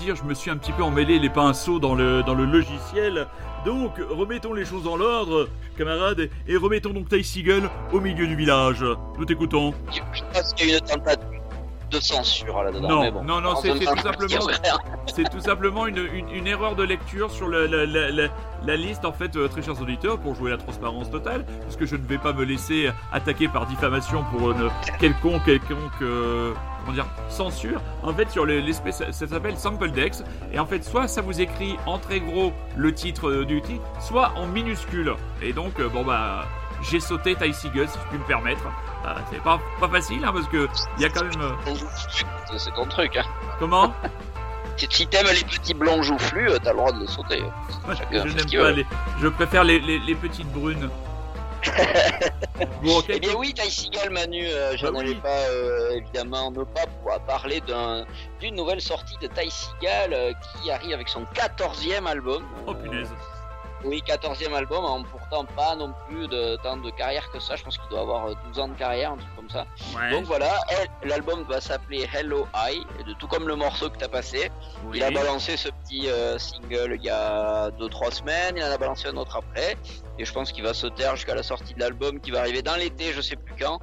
Dire, 0.02 0.16
je 0.16 0.24
me 0.24 0.34
suis 0.34 0.50
un 0.52 0.58
petit 0.58 0.72
peu 0.72 0.84
emmêlé 0.84 1.20
les 1.20 1.30
pinceaux 1.30 1.80
dans 1.80 1.96
le, 1.96 2.24
dans 2.24 2.34
le 2.36 2.46
logiciel. 2.46 3.28
Donc, 3.66 3.94
remettons 4.10 4.54
les 4.54 4.66
choses 4.66 4.84
dans 4.84 4.96
l'ordre, 4.98 5.48
camarades, 5.78 6.30
et 6.48 6.58
remettons 6.58 6.92
donc 6.92 7.10
Ty 7.10 7.24
Seagull 7.24 7.70
au 7.94 8.00
milieu 8.00 8.26
du 8.28 8.36
village. 8.36 8.84
Nous 9.18 9.26
t'écoutons. 9.26 9.74
Je 9.94 10.00
pense 10.34 10.54
qu'il 10.54 10.70
y 10.70 10.74
a 10.74 10.78
une 10.78 11.32
de 11.92 12.00
censure 12.00 12.64
là-dedans. 12.64 12.88
Non, 12.88 13.12
bon. 13.12 13.24
non, 13.24 13.42
non, 13.42 13.56
c'est 13.58 13.72
tout 13.78 13.86
simplement, 13.98 14.48
c'est 15.14 15.30
tout 15.30 15.42
simplement 15.42 15.88
une, 15.88 15.98
une- 16.14 16.30
une 16.30 16.48
erreur 16.48 16.76
de 16.78 16.84
lecture 16.84 17.30
sur 17.30 17.48
le- 17.50 17.66
la, 17.68 17.86
la- 17.86 18.10
la- 18.12 18.30
la 18.66 18.76
liste, 18.76 19.06
en 19.06 19.12
fait, 19.12 19.36
euh, 19.36 19.48
très 19.48 19.62
chers 19.62 19.82
auditeurs, 19.82 20.20
pour 20.20 20.36
jouer 20.36 20.52
la 20.52 20.58
transparence 20.58 21.10
totale, 21.10 21.46
puisque 21.64 21.86
je 21.86 21.96
ne 21.96 22.06
vais 22.06 22.18
pas 22.18 22.34
me 22.34 22.44
laisser 22.44 22.92
attaquer 23.12 23.48
par 23.48 23.66
diffamation 23.66 24.24
pour 24.32 24.52
une 24.52 24.70
quelconque, 25.00 25.44
quelconque, 25.46 26.02
euh, 26.02 26.54
comment 26.82 26.94
dire, 26.94 27.06
censure. 27.30 27.82
En 28.04 28.14
fait, 28.14 28.30
sur 28.30 28.46
les- 28.46 28.62
l'espèce, 28.62 29.04
ça, 29.12 29.28
s'appelle 29.28 29.58
Sample 29.58 29.92
Dex, 29.92 30.24
et 30.54 30.60
en 30.60 30.66
fait, 30.66 30.84
soit 30.84 31.08
ça 31.08 31.22
vous 31.22 31.42
écrit 31.42 31.76
en 31.86 31.98
très 31.98 32.20
gros 32.20 32.54
le 32.76 32.94
titre 32.94 33.30
euh, 33.30 33.46
du 33.46 33.62
titre, 33.62 33.84
soit 34.00 34.34
en 34.36 34.46
minuscule. 34.48 35.14
Et 35.42 35.54
donc, 35.54 35.82
bon 35.82 36.04
bah, 36.04 36.46
j'ai 36.84 37.00
sauté 37.00 37.36
Ty 37.36 37.54
Seagull, 37.54 37.88
si 37.88 37.98
je 37.98 38.08
puis 38.10 38.18
me 38.20 38.24
permettre. 38.26 38.64
Euh, 39.06 39.14
c'est 39.32 39.42
pas, 39.42 39.60
pas 39.80 39.88
facile, 39.88 40.24
hein, 40.24 40.32
parce 40.34 40.48
que 40.48 40.68
il 40.98 41.02
y 41.02 41.06
a 41.06 41.10
quand 41.10 41.24
même... 41.24 41.56
C'est 42.58 42.72
ton 42.76 42.86
truc. 42.86 43.18
Hein. 43.18 43.24
comment? 43.60 43.94
Si 44.78 45.08
t'aimes 45.08 45.28
les 45.28 45.44
petits 45.44 45.74
blonds 45.74 46.02
joufflus, 46.04 46.50
euh, 46.50 46.58
t'as 46.64 46.72
le 46.72 46.78
droit 46.78 46.92
de 46.92 47.02
les 47.02 47.08
sauter. 47.08 47.42
Chacun 47.98 48.28
je 48.28 48.34
n'aime 48.36 48.62
pas 48.64 48.72
les. 48.72 48.86
Je 49.22 49.28
préfère 49.28 49.64
les, 49.64 49.80
les, 49.80 50.00
les 50.00 50.16
petites 50.16 50.48
brunes. 50.52 50.90
bon. 52.84 53.02
Eh 53.10 53.20
bien 53.20 53.34
oui, 53.38 53.54
Ty 53.54 53.70
Seagal, 53.70 54.10
Manu, 54.10 54.44
euh, 54.48 54.76
je 54.78 54.86
Bah 54.86 54.92
n'allais 54.92 55.10
oui. 55.10 55.16
pas 55.22 55.30
euh, 55.30 55.92
évidemment 55.98 56.50
ne 56.52 56.64
pas 56.64 56.88
pouvoir 56.88 57.20
parler 57.22 57.62
d'un- 57.68 58.06
d'une 58.40 58.56
nouvelle 58.56 58.82
sortie 58.82 59.16
de 59.22 59.28
Ty 59.28 59.50
Seagal 59.52 60.14
euh, 60.14 60.34
qui 60.64 60.72
arrive 60.72 60.94
avec 60.94 61.08
son 61.08 61.24
14e 61.36 62.06
album. 62.08 62.44
Oh 62.66 62.74
punaise. 62.74 63.10
Oui, 63.84 64.04
14e 64.06 64.54
album, 64.54 64.86
en 64.86 65.04
pourtant 65.04 65.46
pas 65.46 65.76
non 65.76 65.94
plus 66.08 66.28
de 66.28 66.56
tant 66.58 66.78
de 66.78 66.90
carrière 66.92 67.30
que 67.32 67.40
ça. 67.40 67.56
Je 67.56 67.64
pense 67.64 67.78
qu'il 67.78 67.90
doit 67.90 68.02
avoir 68.02 68.28
euh, 68.28 68.34
12 68.48 68.60
ans 68.60 68.68
de 68.68 68.76
carrière, 68.76 69.12
un 69.12 69.18
truc 69.18 69.36
comme 69.36 69.50
ça. 69.50 69.66
Ouais. 69.96 70.12
Donc 70.12 70.26
voilà, 70.26 70.52
l'album 71.04 71.44
va 71.44 71.60
s'appeler 71.62 72.08
Hello 72.14 72.48
de 73.06 73.14
tout 73.14 73.28
comme 73.28 73.48
le 73.48 73.56
morceau 73.56 73.90
que 73.90 73.98
t'as 73.98 74.08
passé. 74.08 74.52
oui. 74.86 74.98
Il 74.98 75.04
a 75.04 75.12
balancé 75.12 75.58
ce 75.58 75.70
petit 75.70 76.10
euh, 76.10 76.38
single 76.38 76.96
il 76.96 77.04
y 77.04 77.10
a 77.10 77.70
2-3 77.72 78.12
semaines, 78.12 78.56
il 78.58 78.64
en 78.64 78.72
a 78.72 78.78
balancé 78.78 79.08
un 79.08 79.18
autre 79.18 79.38
après, 79.38 79.76
et 80.20 80.26
je 80.26 80.34
pense 80.34 80.52
qu'il 80.52 80.64
va 80.64 80.74
se 80.74 80.88
taire 80.88 81.16
jusqu'à 81.16 81.36
la 81.36 81.44
sortie 81.44 81.74
de 81.74 81.80
l'album 81.80 82.20
qui 82.20 82.32
va 82.32 82.40
arriver 82.40 82.62
dans 82.62 82.76
l'été, 82.76 83.14
je 83.14 83.22
sais 83.22 83.36
plus 83.36 83.56
quand. 83.60 83.80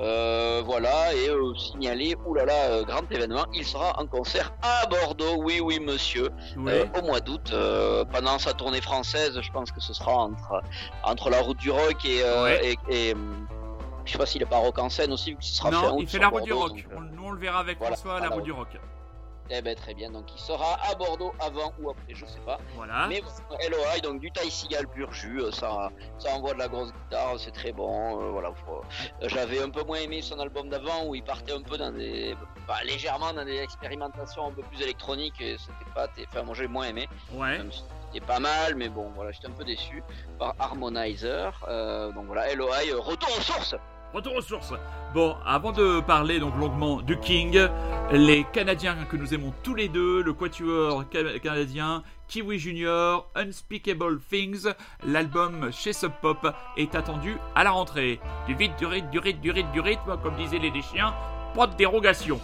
Euh, 0.00 0.62
voilà, 0.64 1.14
et 1.14 1.28
euh, 1.28 1.54
signaler, 1.54 2.16
oulala, 2.24 2.52
euh, 2.70 2.84
grand 2.84 3.02
événement, 3.10 3.44
il 3.54 3.64
sera 3.64 3.98
en 4.00 4.06
concert 4.06 4.52
à 4.62 4.86
Bordeaux, 4.86 5.36
oui, 5.42 5.60
oui, 5.60 5.78
monsieur, 5.80 6.28
Oui. 6.56 6.72
euh, 6.72 6.84
au 6.98 7.02
mois 7.06 7.20
d'août, 7.20 7.50
euh, 7.52 8.04
pendant 8.06 8.38
sa 8.38 8.52
tournée 8.54 8.80
française, 8.80 9.38
je 9.40 9.50
pense 9.52 9.70
que 9.70 9.80
ce 9.80 9.92
sera 9.92 10.12
entre, 10.14 10.62
entre 11.04 11.30
la 11.30 11.40
route 11.40 11.58
du 11.58 11.70
rock 11.70 12.04
et. 12.04 12.22
euh, 12.22 12.42
Ouais. 12.44 12.74
et, 12.88 13.10
et, 13.10 13.14
je 14.04 14.10
sais 14.12 14.18
pas 14.18 14.26
s'il 14.26 14.42
est 14.42 14.46
pas 14.46 14.56
rock 14.56 14.78
en 14.80 14.88
scène 14.88 15.12
aussi, 15.12 15.30
vu 15.30 15.36
que 15.36 15.44
ce 15.44 15.54
sera 15.54 15.70
non, 15.70 15.96
il 16.00 16.08
fait 16.08 16.18
la 16.18 16.28
route 16.28 16.42
du 16.42 16.52
rock. 16.52 16.70
donc, 16.70 16.84
On- 16.96 17.00
Nous, 17.02 17.24
on 17.24 17.30
le 17.30 17.38
verra 17.38 17.60
avec 17.60 17.78
voilà, 17.78 17.94
François 17.94 18.16
à 18.16 18.20
la 18.20 18.30
route 18.30 18.42
du 18.42 18.50
rock. 18.50 18.66
Eh 19.54 19.60
ben 19.60 19.74
très 19.76 19.92
bien, 19.92 20.10
donc 20.10 20.24
il 20.34 20.40
sera 20.40 20.78
à 20.82 20.94
Bordeaux 20.94 21.34
avant 21.38 21.74
ou 21.78 21.90
après, 21.90 22.14
je 22.14 22.24
sais 22.24 22.40
pas. 22.46 22.58
Voilà. 22.74 23.06
Mais 23.06 23.20
LOI, 23.68 24.00
donc 24.02 24.20
du 24.20 24.30
Ty 24.30 24.50
Seagal 24.50 24.88
pur 24.88 25.12
jus, 25.12 25.42
euh, 25.42 25.50
ça, 25.52 25.90
ça 26.18 26.30
envoie 26.34 26.54
de 26.54 26.58
la 26.58 26.68
grosse 26.68 26.90
guitare, 26.90 27.34
c'est 27.38 27.50
très 27.50 27.70
bon. 27.72 28.18
euh, 28.22 28.30
voilà, 28.30 28.48
euh, 28.48 29.28
j'avais 29.28 29.62
un 29.62 29.68
peu 29.68 29.82
moins 29.82 29.98
aimé 29.98 30.22
son 30.22 30.38
album 30.40 30.70
d'avant 30.70 31.04
où 31.04 31.14
il 31.14 31.22
partait 31.22 31.52
un 31.52 31.60
peu 31.60 31.76
dans 31.76 31.92
des, 31.92 32.34
bah, 32.66 32.76
légèrement 32.84 33.34
dans 33.34 33.44
des 33.44 33.58
expérimentations 33.58 34.46
un 34.46 34.52
peu 34.52 34.62
plus 34.62 34.80
électroniques 34.80 35.38
et 35.40 35.58
c'était 35.58 35.90
pas, 35.94 36.08
enfin 36.28 36.42
moi 36.44 36.54
j'ai 36.54 36.66
moins 36.66 36.86
aimé. 36.88 37.06
Ouais. 37.34 37.60
C'était 38.06 38.24
pas 38.26 38.40
mal, 38.40 38.74
mais 38.74 38.88
bon, 38.88 39.10
voilà, 39.14 39.32
j'étais 39.32 39.48
un 39.48 39.52
peu 39.52 39.64
déçu 39.64 40.02
par 40.38 40.54
Harmonizer. 40.58 41.52
Euh, 41.68 42.10
donc 42.12 42.26
voilà, 42.26 42.54
LOI, 42.54 42.76
retour 42.98 43.28
aux 43.36 43.40
sources. 43.42 43.74
Retour 44.12 44.36
aux 44.36 44.42
sources. 44.42 44.74
Bon, 45.14 45.36
avant 45.46 45.72
de 45.72 46.00
parler 46.00 46.38
donc 46.38 46.54
longuement 46.58 47.00
du 47.00 47.18
King, 47.18 47.58
les 48.12 48.44
Canadiens 48.52 48.96
que 49.10 49.16
nous 49.16 49.32
aimons 49.32 49.54
tous 49.62 49.74
les 49.74 49.88
deux, 49.88 50.22
le 50.22 50.34
quatuor 50.34 51.04
ca- 51.10 51.38
canadien, 51.38 52.02
Kiwi 52.28 52.58
Junior, 52.58 53.30
Unspeakable 53.34 54.20
Things, 54.20 54.68
l'album 55.06 55.70
chez 55.72 55.92
Sub 55.94 56.12
Pop 56.20 56.46
est 56.76 56.94
attendu 56.94 57.36
à 57.54 57.64
la 57.64 57.70
rentrée. 57.70 58.20
Du 58.46 58.54
vite, 58.54 58.72
du 58.78 58.84
rythme, 58.86 59.08
du 59.10 59.18
rythme, 59.18 59.40
du 59.40 59.50
rythme, 59.50 59.72
du 59.72 59.80
rythme, 59.80 60.18
comme 60.22 60.36
disaient 60.36 60.58
les 60.58 60.82
chiens, 60.82 61.14
pas 61.54 61.66
de 61.66 61.74
dérogation. 61.76 62.38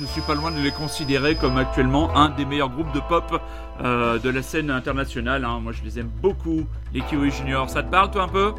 Je 0.00 0.06
suis 0.06 0.20
pas 0.22 0.34
loin 0.34 0.50
de 0.50 0.58
les 0.60 0.70
considérer 0.70 1.34
comme 1.36 1.58
actuellement 1.58 2.16
un 2.16 2.30
des 2.30 2.44
meilleurs 2.46 2.70
groupes 2.70 2.92
de 2.92 3.00
pop 3.00 3.40
euh, 3.82 4.18
de 4.18 4.30
la 4.30 4.42
scène 4.42 4.70
internationale. 4.70 5.44
hein. 5.44 5.60
Moi, 5.60 5.72
je 5.72 5.82
les 5.84 5.98
aime 5.98 6.08
beaucoup, 6.22 6.66
les 6.94 7.00
Kiwi 7.02 7.30
Junior. 7.30 7.68
Ça 7.68 7.82
te 7.82 7.90
parle, 7.90 8.10
toi, 8.10 8.22
un 8.22 8.28
peu? 8.28 8.54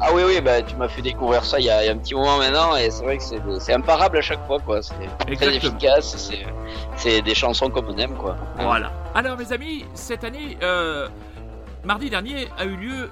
Ah 0.00 0.08
oui, 0.12 0.22
oui, 0.26 0.40
bah, 0.40 0.60
tu 0.62 0.74
m'as 0.76 0.88
fait 0.88 1.02
découvrir 1.02 1.44
ça 1.44 1.58
il 1.60 1.66
y, 1.66 1.70
a, 1.70 1.82
il 1.84 1.86
y 1.86 1.88
a 1.88 1.92
un 1.92 1.96
petit 1.98 2.14
moment 2.14 2.38
maintenant, 2.38 2.74
et 2.76 2.90
c'est 2.90 3.04
vrai 3.04 3.18
que 3.18 3.58
c'est 3.60 3.72
imparable 3.72 4.18
à 4.18 4.22
chaque 4.22 4.44
fois, 4.46 4.58
quoi. 4.58 4.80
C'est 4.82 4.94
très 5.36 5.54
efficace, 5.54 6.16
c'est- 6.96 7.22
des 7.22 7.34
chansons 7.34 7.70
comme 7.70 7.86
on 7.88 7.96
aime, 7.96 8.14
quoi. 8.14 8.36
Voilà. 8.58 8.92
Alors, 9.14 9.36
mes 9.38 9.52
amis, 9.52 9.84
cette 9.94 10.24
année, 10.24 10.58
euh, 10.62 11.08
mardi 11.84 12.10
dernier, 12.10 12.48
a 12.58 12.64
eu 12.64 12.76
lieu 12.76 12.92
euh, 13.04 13.08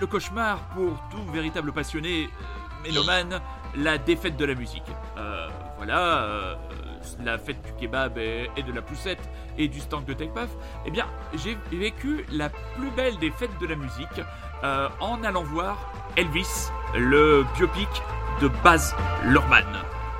le 0.00 0.06
cauchemar 0.06 0.58
pour 0.74 0.92
tout 1.10 1.22
véritable 1.32 1.72
passionné 1.72 2.28
mélomane, 2.84 3.40
la 3.74 3.96
défaite 3.98 4.36
de 4.36 4.44
la 4.44 4.54
musique. 4.54 4.84
Euh, 5.18 5.48
voilà, 5.78 5.98
euh, 5.98 6.54
la 7.24 7.38
fête 7.38 7.60
du 7.62 7.72
kebab 7.80 8.18
et, 8.18 8.50
et 8.56 8.62
de 8.62 8.72
la 8.72 8.82
poussette 8.82 9.18
et 9.58 9.68
du 9.68 9.80
stand 9.80 10.04
de 10.04 10.12
Tech 10.12 10.30
Puff. 10.34 10.50
Eh 10.86 10.90
bien, 10.90 11.06
j'ai 11.34 11.56
vécu 11.72 12.24
la 12.32 12.48
plus 12.48 12.90
belle 12.90 13.16
des 13.18 13.30
fêtes 13.30 13.56
de 13.60 13.66
la 13.66 13.76
musique 13.76 14.20
euh, 14.64 14.88
en 15.00 15.22
allant 15.24 15.42
voir 15.44 15.76
Elvis, 16.16 16.68
le 16.94 17.44
biopic 17.56 17.88
de 18.40 18.48
Baz 18.64 18.94
Luhrmann. 19.24 19.64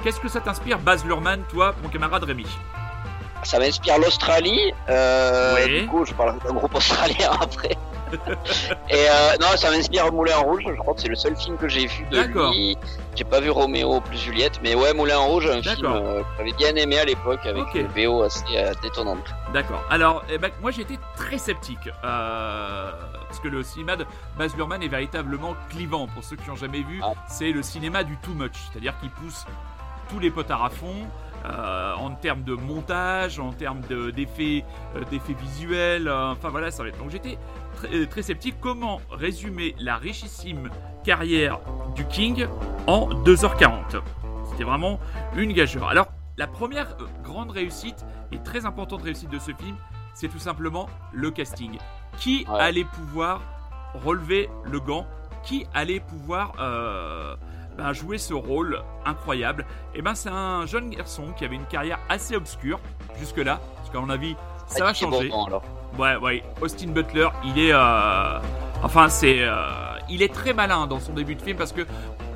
Qu'est-ce 0.02 0.20
que 0.20 0.28
ça 0.28 0.40
t'inspire, 0.40 0.78
Baz 0.78 1.04
Luhrmann, 1.04 1.42
toi, 1.50 1.74
mon 1.82 1.88
camarade 1.88 2.24
Rémi? 2.24 2.46
Ça 3.42 3.58
m'inspire 3.58 3.98
l'Australie, 3.98 4.72
euh, 4.88 5.54
Oui. 5.56 5.80
du 5.82 5.86
coup, 5.86 6.04
je 6.04 6.12
parle 6.14 6.38
d'un 6.40 6.52
groupe 6.54 6.74
australien 6.74 7.30
après. 7.40 7.76
Et 8.90 9.06
euh, 9.10 9.36
non, 9.40 9.48
ça 9.56 9.70
m'inspire 9.70 10.12
Moulin 10.12 10.36
Rouge, 10.38 10.62
je 10.66 10.74
crois 10.76 10.94
que 10.94 11.00
c'est 11.00 11.08
le 11.08 11.14
seul 11.16 11.36
film 11.36 11.56
que 11.56 11.68
j'ai 11.68 11.86
vu 11.86 12.04
de 12.10 12.20
lui. 12.20 12.76
J'ai 13.14 13.24
pas 13.24 13.40
vu 13.40 13.50
Roméo 13.50 14.00
plus 14.00 14.18
Juliette, 14.18 14.60
mais 14.62 14.74
ouais, 14.74 14.92
Moulin 14.94 15.18
Rouge, 15.18 15.46
un 15.48 15.62
film 15.62 15.86
euh, 15.86 16.20
que 16.22 16.26
j'avais 16.38 16.52
bien 16.52 16.74
aimé 16.76 16.98
à 16.98 17.04
l'époque, 17.04 17.40
avec 17.44 17.62
Ok. 17.64 17.74
une 17.74 17.86
VO 17.88 18.22
assez 18.22 18.44
euh, 18.56 18.72
détonnante. 18.82 19.24
D'accord. 19.52 19.82
Alors, 19.90 20.22
eh 20.30 20.38
ben, 20.38 20.50
moi 20.60 20.70
j'étais 20.70 20.98
très 21.16 21.38
sceptique. 21.38 21.88
euh, 22.04 22.90
parce 23.26 23.40
que 23.40 23.48
le 23.48 23.62
cinéma 23.62 23.96
de 23.96 24.06
Baz 24.38 24.54
Luhrmann 24.56 24.82
est 24.82 24.88
véritablement 24.88 25.54
clivant. 25.70 26.06
Pour 26.06 26.22
ceux 26.22 26.36
qui 26.36 26.48
n'ont 26.48 26.56
jamais 26.56 26.82
vu, 26.82 27.00
Ah. 27.02 27.12
c'est 27.28 27.50
le 27.52 27.62
cinéma 27.62 28.04
du 28.04 28.16
too 28.18 28.32
much. 28.34 28.52
C'est-à-dire 28.70 28.94
qu'il 29.00 29.10
pousse 29.10 29.44
tous 30.08 30.18
les 30.20 30.30
potards 30.30 30.64
à 30.64 30.70
fond. 30.70 31.06
euh, 31.44 31.94
en 31.94 32.10
termes 32.10 32.42
de 32.42 32.54
montage, 32.54 33.38
en 33.38 33.52
termes 33.52 33.80
de- 33.88 34.10
d'effets 34.10 34.64
euh, 34.96 35.02
d'effets 35.12 35.34
visuels, 35.34 36.08
euh, 36.08 36.32
enfin 36.32 36.48
voilà, 36.48 36.72
ça 36.72 36.82
va 36.82 36.88
être. 36.88 36.98
Donc 36.98 37.10
j'étais 37.10 37.38
très, 37.76 37.94
euh, 37.94 38.06
très 38.06 38.22
sceptique. 38.22 38.56
Comment 38.60 39.00
résumer 39.10 39.74
la 39.78 39.96
richissime 39.96 40.70
carrière 41.04 41.60
du 41.94 42.04
King 42.06 42.46
en 42.88 43.08
2h40 43.22 44.00
C'était 44.50 44.64
vraiment 44.64 44.98
une 45.36 45.52
gageure. 45.52 45.88
Alors, 45.88 46.06
la 46.36 46.46
première 46.48 46.88
euh, 47.00 47.04
grande 47.22 47.50
réussite 47.52 48.04
et 48.32 48.38
très 48.38 48.66
importante 48.66 49.02
réussite 49.02 49.30
de 49.30 49.38
ce 49.38 49.52
film, 49.52 49.76
c'est 50.14 50.28
tout 50.28 50.38
simplement 50.38 50.88
le 51.12 51.30
casting. 51.30 51.78
Qui 52.18 52.44
Ouais. 52.48 52.60
allait 52.60 52.84
pouvoir 52.84 53.40
relever 53.94 54.48
le 54.64 54.80
gant? 54.80 55.06
Qui 55.44 55.66
allait 55.74 56.00
pouvoir 56.00 56.54
euh, 56.58 57.36
ben, 57.76 57.92
jouer 57.92 58.18
ce 58.18 58.34
rôle 58.34 58.82
incroyable? 59.04 59.64
Et 59.94 60.02
ben, 60.02 60.14
c'est 60.14 60.30
un 60.30 60.66
jeune 60.66 60.90
garçon 60.90 61.32
qui 61.36 61.44
avait 61.44 61.54
une 61.56 61.66
carrière 61.66 61.98
assez 62.08 62.34
obscure 62.34 62.80
jusque-là, 63.18 63.60
parce 63.76 63.90
qu'à 63.90 64.00
mon 64.00 64.10
avis, 64.10 64.34
ça 64.66 64.80
va 64.80 64.84
Avec 64.86 64.96
Thierry 64.96 65.12
changer. 65.30 65.30
Alors. 65.46 65.62
Ouais, 65.98 66.16
ouais. 66.16 66.42
Austin 66.60 66.88
Butler, 66.88 67.28
il 67.44 67.58
est, 67.58 67.72
euh, 67.72 68.38
enfin, 68.82 69.08
c'est, 69.08 69.38
euh, 69.40 69.54
il 70.08 70.22
est 70.22 70.32
très 70.32 70.52
malin 70.52 70.86
dans 70.86 71.00
son 71.00 71.12
début 71.12 71.34
de 71.34 71.42
film 71.42 71.56
parce 71.56 71.72
que 71.72 71.86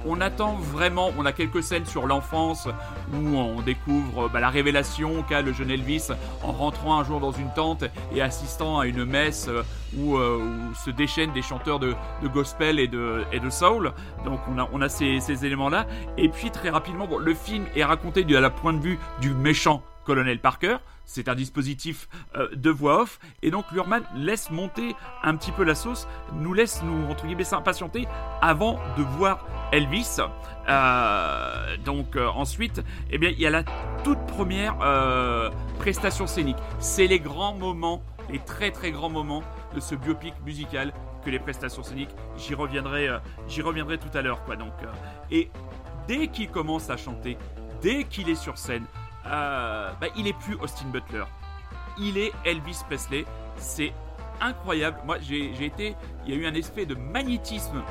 on 0.07 0.21
attend 0.21 0.55
vraiment. 0.55 1.11
On 1.19 1.27
a 1.27 1.33
quelques 1.33 1.63
scènes 1.63 1.87
sur 1.87 2.07
l'enfance 2.07 2.69
où 3.13 3.37
on 3.37 3.61
découvre 3.61 4.29
bah, 4.29 4.41
la 4.41 4.49
révélation 4.49 5.23
qu'a 5.23 5.43
le 5.43 5.53
jeune 5.53 5.71
Elvis 5.71 6.09
en 6.43 6.53
rentrant 6.53 6.99
un 6.99 7.05
jour 7.05 7.21
dans 7.21 7.33
une 7.33 7.53
tente 7.55 7.85
et 8.15 8.23
assistant 8.23 8.79
à 8.79 8.87
une 8.87 9.05
messe 9.05 9.49
euh, 9.49 9.63
où, 9.97 10.17
euh, 10.17 10.41
se 10.85 10.91
déchaînent 10.91 11.33
des 11.33 11.43
chanteurs 11.43 11.79
de, 11.79 11.95
gospel 12.33 12.79
et 12.79 12.89
de, 12.89 13.25
soul. 13.51 13.93
Donc 14.25 14.41
on 14.49 14.81
a, 14.81 14.89
ces, 14.89 15.45
éléments-là. 15.45 15.87
Et 16.17 16.29
puis 16.29 16.51
très 16.51 16.71
rapidement, 16.71 17.09
le 17.19 17.35
film 17.35 17.67
est 17.75 17.85
raconté 17.85 18.25
de 18.25 18.37
la 18.37 18.51
point 18.51 18.73
de 18.73 18.81
vue 18.81 18.99
du 19.21 19.31
méchant 19.31 19.83
colonel 20.11 20.41
Parker. 20.41 20.79
C'est 21.05 21.29
un 21.29 21.37
dispositif 21.37 22.09
euh, 22.35 22.49
de 22.57 22.69
voix 22.69 23.03
off. 23.03 23.21
Et 23.43 23.53
donc 23.53 23.65
Lurman 23.71 24.03
laisse 24.17 24.51
monter 24.51 24.97
un 25.23 25.37
petit 25.37 25.53
peu 25.53 25.63
la 25.63 25.77
sauce, 25.77 26.09
nous 26.33 26.53
laisse 26.53 26.83
nous, 26.83 27.09
entre 27.09 27.27
guillemets, 27.27 27.45
s'impatienter 27.45 28.09
avant 28.43 28.81
de 28.99 29.05
voir 29.05 29.47
Elvis. 29.71 30.17
Euh, 30.69 31.77
donc 31.85 32.17
euh, 32.17 32.27
ensuite, 32.27 32.83
eh 33.13 33.19
bien, 33.19 33.31
il 33.31 33.39
y 33.39 33.47
a 33.47 33.51
la 33.51 33.63
toute 34.03 34.19
première 34.27 34.79
prestation 35.79 36.27
scénique. 36.27 36.59
C'est 36.81 37.07
les 37.07 37.21
grands 37.21 37.55
moments, 37.55 38.03
les 38.29 38.41
très 38.41 38.73
très 38.73 38.91
grands 38.91 39.11
moments 39.11 39.45
de 39.77 39.79
ce 39.79 39.95
biopic 39.95 40.35
musical 40.45 40.93
que 41.25 41.31
les 41.31 41.39
prestations 41.39 41.85
scéniques. 41.85 42.11
J'y 42.37 42.57
reviendrai, 42.57 43.09
j'y 43.47 43.63
reviendrai 43.63 43.99
tout 43.99 44.11
à 44.13 44.23
l'heure, 44.23 44.43
quoi. 44.43 44.57
Donc, 44.57 44.73
et 45.31 45.51
dès 46.09 46.27
qu'il 46.27 46.51
commence 46.51 46.91
à 46.91 46.97
chanter, 46.97 47.39
dès 47.81 48.03
qu'il 48.03 48.29
est 48.29 48.35
sur 48.35 48.59
scène, 48.59 48.85
euh, 49.27 49.91
bah, 50.01 50.07
il 50.17 50.27
est 50.27 50.39
plus 50.39 50.57
Austin 50.57 50.87
Butler. 50.87 51.25
Il 51.99 52.19
est 52.19 52.33
Elvis 52.45 52.81
Presley. 52.89 53.25
C'est 53.57 53.93
incroyable. 54.41 54.99
Moi, 55.05 55.19
j'ai 55.21 55.65
été. 55.65 55.95
Il 56.25 56.35
y 56.35 56.37
a 56.37 56.41
eu 56.41 56.47
un 56.47 56.55
effet 56.55 56.87
de 56.87 56.95
magnétisme 56.95 57.83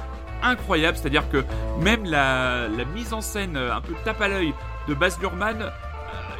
incroyable. 0.42 0.98
C'est-à-dire 0.98 1.30
que 1.30 1.44
même 1.80 2.06
la, 2.06 2.68
mise 2.94 3.14
en 3.14 3.22
scène 3.22 3.58
euh, 3.58 3.76
un 3.76 3.82
peu 3.82 3.94
tape 4.04 4.22
à 4.22 4.28
l'œil 4.28 4.54
de 4.88 4.94
Baz 4.94 5.20
Luhrmann, 5.20 5.62
euh, 5.62 5.72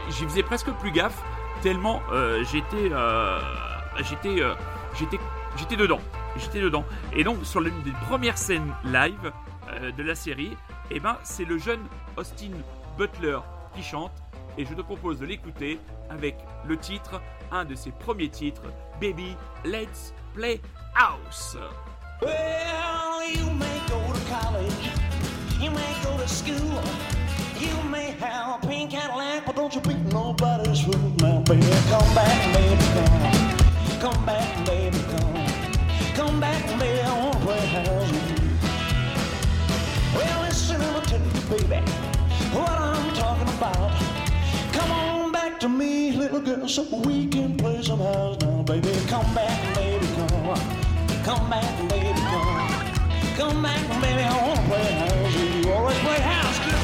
j'y 0.10 0.24
faisais 0.26 0.44
presque 0.44 0.72
plus 0.74 0.92
gaffe. 0.92 1.22
Tellement 1.62 2.02
j'étais. 2.50 2.90
euh, 2.92 3.40
j'étais. 3.98 4.42
j'étais. 4.98 5.20
J'étais 5.58 5.76
dedans. 5.76 6.00
J'étais 6.38 6.62
dedans. 6.62 6.86
Et 7.12 7.24
donc, 7.24 7.38
sur 7.44 7.60
l'une 7.60 7.82
des 7.82 7.92
premières 8.08 8.38
scènes 8.38 8.74
live 8.86 9.32
de 9.98 10.04
la 10.04 10.16
série, 10.16 10.56
eh 10.90 11.00
ben, 11.00 11.18
c'est 11.24 11.44
le 11.44 11.58
jeune 11.58 11.82
Austin 12.16 12.52
Butler 12.98 13.40
qui 13.76 13.84
chante 13.84 14.12
et 14.58 14.66
je 14.66 14.74
te 14.74 14.82
propose 14.82 15.20
de 15.20 15.26
l'écouter 15.26 15.80
avec 16.10 16.36
le 16.68 16.78
titre, 16.78 17.22
un 17.52 17.66
de 17.66 17.76
ses 17.76 17.92
premiers 17.92 18.30
titres, 18.30 18.64
Baby 19.00 19.36
Let's 19.64 20.14
Play 20.34 20.62
House. 20.96 21.58
Well, 22.22 23.24
you 23.34 23.50
may 23.52 23.80
go 23.88 24.00
to 24.14 24.20
college, 24.30 24.92
you 25.62 25.72
may 25.72 25.96
go 26.04 26.18
to 26.18 26.28
school, 26.28 26.82
you 27.60 27.90
may 27.90 28.12
have 28.20 28.62
a 28.62 28.68
pink 28.68 28.92
Cadillac, 28.92 29.46
but 29.46 29.56
don't 29.56 29.74
you 29.74 29.82
be 29.82 29.94
nobody's 30.12 30.82
fool. 30.82 30.96
Now, 31.20 31.40
baby, 31.42 31.66
come 31.90 32.14
back, 32.14 32.54
baby, 32.54 32.84
come, 32.94 34.02
come 34.02 34.26
back, 34.26 34.66
baby, 34.66 34.98
come, 35.12 36.16
come 36.16 36.40
back, 36.40 36.66
baby, 36.80 37.02
I 37.02 37.18
wanna 37.24 37.40
play 37.46 37.66
house. 37.68 38.12
Well, 40.14 40.42
listen, 40.42 40.82
I'ma 40.82 41.00
tell 41.02 41.20
you, 41.22 41.42
baby, 41.50 41.92
what 42.52 42.70
I'm 42.70 43.14
talking 43.16 43.48
about. 43.58 44.29
Come 44.74 44.92
on 44.92 45.32
back 45.32 45.60
to 45.62 45.70
me, 45.70 46.12
little 46.12 46.40
girl, 46.42 46.68
so 46.68 46.84
we 47.06 47.28
can 47.28 47.58
play 47.58 47.82
some 47.82 48.00
house 48.00 48.40
now, 48.42 48.62
baby. 48.64 48.92
Come 49.08 49.34
back, 49.34 49.76
baby, 49.76 50.06
come. 50.16 50.30
Come 51.24 51.50
back, 51.50 51.90
baby, 51.90 52.20
come. 52.20 52.70
Come 53.38 53.64
back, 53.64 54.02
baby, 54.02 54.24
I 54.24 54.48
wanna 54.48 54.62
play 54.68 54.92
house 54.94 55.36
you. 55.36 55.72
Always 55.72 55.98
play 56.00 56.20
house, 56.20 56.60
kid. 56.60 56.76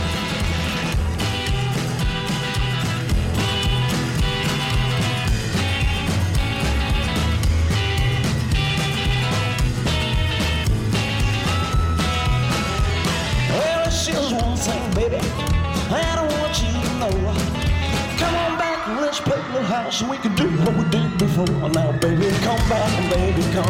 Well, 13.49 13.87
it's 13.87 14.05
just 14.07 14.35
one 14.35 14.57
thing, 14.57 14.93
baby. 14.95 15.54
Let's 19.15 19.27
play 19.29 19.37
little 19.53 19.63
house 19.63 20.01
and 20.01 20.09
we 20.09 20.17
can 20.17 20.35
do 20.35 20.49
what 20.63 20.75
we 20.75 20.83
did 20.89 21.17
before. 21.17 21.45
Now, 21.69 21.91
baby, 21.99 22.29
come 22.41 22.57
back, 22.67 22.91
and 22.99 23.09
baby, 23.09 23.41
come. 23.53 23.65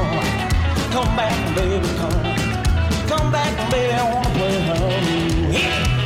Come 0.91 1.15
back, 1.15 1.55
baby, 1.55 1.87
come. 1.97 3.07
Come 3.07 3.31
back, 3.31 3.71
baby, 3.71 3.93
I 3.93 4.13
wanna 4.13 4.29
play 4.29 4.59
house 4.61 4.81
with 4.81 6.04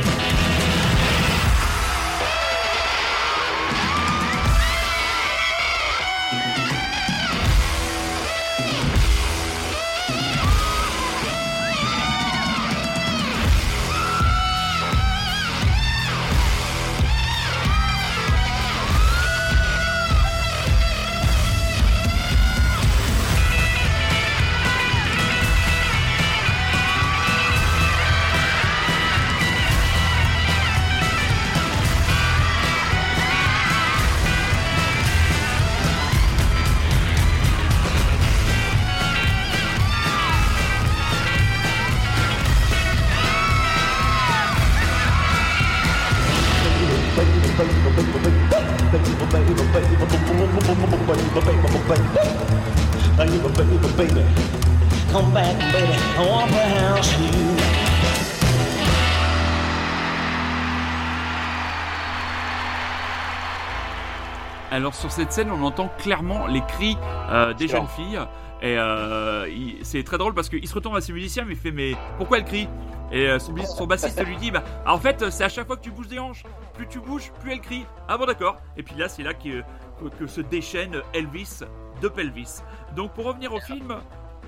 Alors 64.80 64.94
sur 64.94 65.12
cette 65.12 65.30
scène, 65.30 65.50
on 65.50 65.62
entend 65.62 65.90
clairement 65.98 66.46
les 66.46 66.62
cris 66.62 66.96
euh, 67.30 67.52
des 67.52 67.68
jeunes 67.68 67.86
filles. 67.86 68.18
Et 68.62 68.78
euh, 68.78 69.46
c'est 69.82 70.02
très 70.04 70.16
drôle 70.16 70.32
parce 70.32 70.48
qu'il 70.48 70.66
se 70.66 70.74
retourne 70.74 70.96
à 70.96 71.02
ses 71.02 71.12
musiciens, 71.12 71.44
mais 71.44 71.52
il 71.52 71.58
fait 71.58 71.70
mais 71.70 71.92
pourquoi 72.16 72.38
elle 72.38 72.46
crie? 72.46 72.66
Et 73.12 73.28
euh, 73.28 73.38
son, 73.38 73.54
son 73.58 73.86
bassiste 73.86 74.24
lui 74.24 74.36
dit 74.36 74.50
bah 74.50 74.64
en 74.86 74.98
fait 74.98 75.28
c'est 75.28 75.44
à 75.44 75.50
chaque 75.50 75.66
fois 75.66 75.76
que 75.76 75.82
tu 75.82 75.90
bouges 75.90 76.08
des 76.08 76.18
hanches, 76.18 76.44
plus 76.72 76.86
tu 76.86 76.98
bouges, 76.98 77.30
plus 77.40 77.52
elle 77.52 77.60
crie. 77.60 77.84
Ah 78.08 78.16
bon 78.16 78.24
d'accord. 78.24 78.56
Et 78.78 78.82
puis 78.82 78.94
là 78.96 79.10
c'est 79.10 79.22
là 79.22 79.34
que, 79.34 79.60
que, 80.00 80.08
que 80.18 80.26
se 80.26 80.40
déchaîne 80.40 80.96
Elvis 81.12 81.60
de 82.00 82.08
Pelvis. 82.08 82.62
Donc 82.96 83.12
pour 83.12 83.26
revenir 83.26 83.52
au 83.52 83.60
film, 83.60 83.96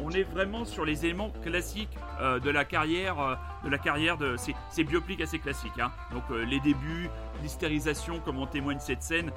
on 0.02 0.10
est 0.10 0.22
vraiment 0.24 0.64
sur 0.64 0.84
les 0.84 1.04
éléments 1.04 1.30
classiques 1.42 1.96
euh, 2.20 2.38
de 2.40 2.50
la 2.50 2.64
carrière, 2.64 3.20
euh, 3.20 3.34
de 3.64 3.70
la 3.70 3.78
carrière 3.78 4.16
de 4.16 4.36
ces, 4.36 4.54
ces 4.70 4.84
biopics 4.84 5.20
assez 5.20 5.38
classiques. 5.38 5.78
hein. 5.80 5.90
Donc 6.12 6.24
euh, 6.30 6.44
les 6.44 6.60
débuts, 6.60 7.08
l'hystérisation, 7.42 8.18
comme 8.20 8.38
en 8.40 8.46
témoigne 8.46 8.78
cette 8.80 9.02
scène, 9.02 9.30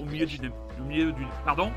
au 0.00 0.04
milieu 0.04 0.26
d'une, 0.26 0.50
au 0.80 0.84
milieu 0.84 1.12
d'une, 1.12 1.28
pardon, 1.44 1.70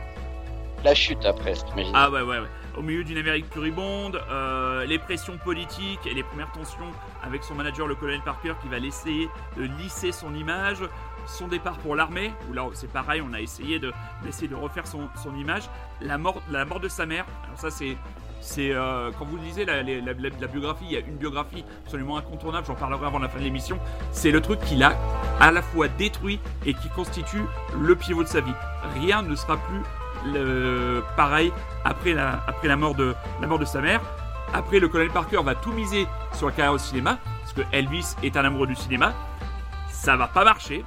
La 0.84 0.96
chute 0.96 1.26
après, 1.26 1.54
t'imagines. 1.54 1.94
ah 1.96 2.10
ouais 2.10 2.22
ouais 2.22 2.40
ouais, 2.40 2.48
au 2.78 2.82
milieu 2.82 3.04
d'une 3.04 3.18
Amérique 3.18 3.50
puribonde, 3.50 4.20
euh, 4.32 4.86
les 4.86 4.98
pressions 4.98 5.38
politiques 5.38 6.00
et 6.06 6.14
les 6.14 6.24
premières 6.24 6.52
tensions 6.52 6.92
avec 7.24 7.44
son 7.44 7.54
manager 7.56 7.86
le 7.88 7.96
colonel 7.96 8.22
Parker 8.26 8.54
qui 8.62 8.68
va 8.70 8.80
l'essayer 8.80 9.30
de 9.58 9.64
lisser 9.82 10.12
son 10.12 10.34
image. 10.34 10.80
Son 11.28 11.48
départ 11.48 11.78
pour 11.80 11.96
l'armée, 11.96 12.34
où 12.50 12.54
là 12.54 12.64
c'est 12.74 12.92
pareil, 12.92 13.22
on 13.28 13.34
a 13.34 13.40
essayé 13.42 13.80
de 13.80 13.92
d'essayer 14.24 14.48
de 14.48 14.56
refaire 14.56 14.86
son, 14.88 15.08
son 15.24 15.36
image. 15.36 15.64
La 16.02 16.18
mort, 16.18 16.42
la 16.50 16.66
mort 16.66 16.80
de 16.80 16.88
sa 16.90 17.06
mère. 17.06 17.26
Alors 17.46 17.60
ça 17.60 17.72
c'est 17.72 17.98
c'est 18.42 18.72
euh, 18.74 19.12
quand 19.20 19.26
vous 19.26 19.38
lisez 19.38 19.66
la, 19.66 19.84
la- 19.84 20.48
biographie, 20.48 20.86
il 20.86 20.92
y 20.94 20.98
a 20.98 21.00
une 21.02 21.18
biographie 21.18 21.64
absolument 21.86 22.18
incontournable. 22.18 22.66
J'en 22.66 22.74
parlerai 22.76 23.06
avant 23.06 23.20
la 23.20 23.30
fin 23.30 23.38
de 23.40 23.44
l'émission. 23.44 23.78
C'est 24.12 24.32
le 24.32 24.42
truc 24.42 24.60
qui 24.62 24.76
l'a 24.76 24.94
à 25.40 25.52
la 25.52 25.62
fois 25.62 25.88
détruit 25.88 26.40
et 26.66 26.74
qui 26.74 26.90
constitue 26.90 27.44
le 27.80 27.96
pivot 27.96 28.24
de 28.24 28.28
sa 28.28 28.42
vie. 28.42 28.54
Rien 28.96 29.22
ne 29.22 29.36
sera 29.36 29.58
plus 29.58 29.82
le, 30.34 31.04
pareil 31.16 31.52
après 31.86 32.14
la, 32.14 32.42
après 32.48 32.68
la 32.68 32.76
mort 32.76 32.96
de 32.96 33.14
la 33.42 33.48
mort 33.48 33.60
de 33.60 33.66
sa 33.66 33.80
mère. 33.82 34.02
Après, 34.54 34.80
le 34.80 34.90
colonel 34.90 35.12
Parker 35.14 35.42
va 35.44 35.56
tout 35.56 35.72
miser 35.72 36.08
sur 36.34 36.48
la 36.48 36.52
carrière 36.52 36.74
au 36.74 36.78
cinéma, 36.78 37.20
parce 37.42 37.54
que 37.54 37.62
Elvis 37.72 38.16
est 38.22 38.36
un 38.36 38.44
amoureux 38.44 38.68
du 38.68 38.76
cinéma. 38.76 39.14
Ça 39.90 40.18
va 40.18 40.28
pas 40.28 40.44
marcher, 40.44 40.84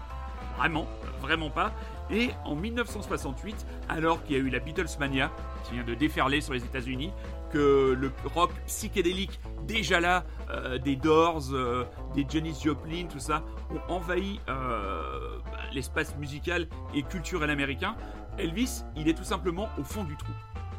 vraiment, 0.57 0.87
vraiment 1.21 1.51
pas. 1.51 1.73
Et 2.11 2.31
en 2.45 2.55
1968, 2.55 3.67
alors 3.89 4.23
qu'il 4.25 4.37
y 4.37 4.39
a 4.39 4.43
eu 4.43 4.51
la 4.51 4.59
Beatlesmania, 4.59 5.31
qui 5.65 5.75
vient 5.75 5.85
de 5.85 5.95
déferler 5.95 6.41
sur 6.41 6.53
les 6.53 6.65
États-Unis, 6.65 7.13
que 7.51 7.97
le 7.99 8.13
rock 8.35 8.51
psychédélique, 8.67 9.41
déjà 9.67 10.01
là, 10.01 10.25
euh, 10.51 10.79
des 10.79 10.97
Doors, 10.97 11.53
euh, 11.53 11.85
des 12.15 12.27
Janis 12.29 12.59
Joplin, 12.63 13.07
tout 13.07 13.21
ça, 13.21 13.43
ont 13.71 13.93
envahi 13.93 14.41
euh, 14.49 15.39
bah, 15.51 15.59
l'espace 15.73 16.17
musical 16.17 16.67
et 16.95 17.03
culturel 17.03 17.51
américain, 17.51 17.97
Elvis, 18.39 18.83
il 18.97 19.09
est 19.09 19.15
tout 19.15 19.25
simplement 19.25 19.69
au 19.79 19.85
fond 19.85 20.05
du 20.05 20.17
trou. 20.17 20.33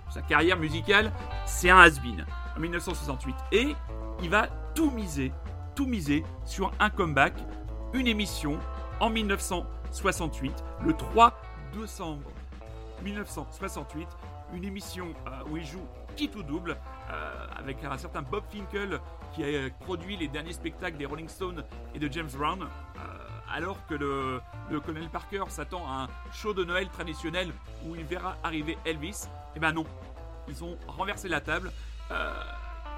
Sa 0.09 0.21
carrière 0.21 0.57
musicale, 0.57 1.11
c'est 1.45 1.69
un 1.69 1.79
has-been 1.79 2.25
en 2.55 2.59
1968. 2.59 3.35
Et 3.51 3.75
il 4.21 4.29
va 4.29 4.47
tout 4.75 4.91
miser, 4.91 5.31
tout 5.75 5.85
miser 5.85 6.23
sur 6.45 6.71
un 6.79 6.89
comeback, 6.89 7.33
une 7.93 8.07
émission 8.07 8.59
en 8.99 9.09
1968, 9.09 10.63
le 10.85 10.93
3 10.93 11.33
décembre 11.73 12.31
1968, 13.03 14.07
une 14.53 14.63
émission 14.63 15.07
euh, 15.27 15.49
où 15.49 15.57
il 15.57 15.65
joue 15.65 15.85
qui 16.15 16.29
tout 16.29 16.43
double 16.43 16.77
euh, 17.11 17.47
avec 17.57 17.83
un 17.83 17.97
certain 17.97 18.21
Bob 18.21 18.43
Finkel 18.49 18.99
qui 19.33 19.43
a 19.43 19.47
euh, 19.47 19.69
produit 19.81 20.15
les 20.15 20.29
derniers 20.29 20.53
spectacles 20.53 20.97
des 20.97 21.05
Rolling 21.05 21.27
Stones 21.27 21.63
et 21.93 21.99
de 21.99 22.11
James 22.11 22.29
Brown. 22.37 22.67
alors 23.53 23.85
que 23.87 23.95
le, 23.95 24.41
le 24.71 24.79
colonel 24.79 25.09
Parker 25.09 25.43
s'attend 25.49 25.85
à 25.87 26.03
un 26.03 26.07
show 26.33 26.53
de 26.53 26.63
Noël 26.63 26.87
traditionnel 26.89 27.51
où 27.85 27.95
il 27.95 28.03
verra 28.03 28.37
arriver 28.43 28.77
Elvis, 28.85 29.27
eh 29.55 29.59
ben 29.59 29.71
non, 29.73 29.85
ils 30.47 30.63
ont 30.63 30.77
renversé 30.87 31.27
la 31.27 31.41
table. 31.41 31.71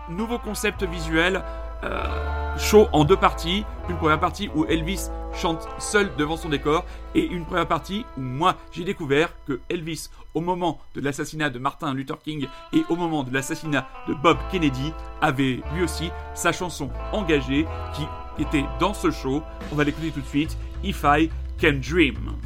Nouveau 0.10 0.40
concept 0.40 0.84
visuel, 0.84 1.44
euh, 1.84 2.58
show 2.58 2.88
en 2.94 3.04
deux 3.04 3.18
parties. 3.18 3.66
Une 3.90 3.98
première 3.98 4.20
partie 4.20 4.50
où 4.56 4.66
Elvis 4.66 5.10
chante 5.34 5.68
seul 5.80 6.10
devant 6.18 6.38
son 6.38 6.50
décor 6.50 6.86
et 7.14 7.26
une 7.26 7.46
première 7.46 7.68
partie 7.68 8.06
où 8.18 8.22
moi 8.22 8.56
j'ai 8.72 8.84
découvert 8.84 9.30
que 9.46 9.60
Elvis, 9.70 10.10
au 10.34 10.42
moment 10.42 10.80
de 10.96 11.02
l'assassinat 11.02 11.50
de 11.50 11.60
Martin 11.60 11.94
Luther 11.94 12.18
King 12.20 12.48
et 12.74 12.84
au 12.90 12.96
moment 12.96 13.24
de 13.24 13.34
l'assassinat 13.34 13.88
de 14.08 14.14
Bob 14.14 14.38
Kennedy, 14.52 14.94
avait 15.22 15.62
lui 15.74 15.84
aussi 15.84 16.10
sa 16.34 16.52
chanson 16.52 16.90
engagée 17.12 17.68
qui 17.94 18.42
était 18.42 18.66
dans 18.80 18.94
ce 18.94 19.12
show. 19.12 19.44
On 19.72 19.76
va 19.76 19.84
l'écouter 19.84 20.12
tout 20.12 20.22
de 20.22 20.28
suite. 20.28 20.58
If 20.84 21.04
I 21.04 21.30
Can 21.60 21.80
Dream. 21.82 22.38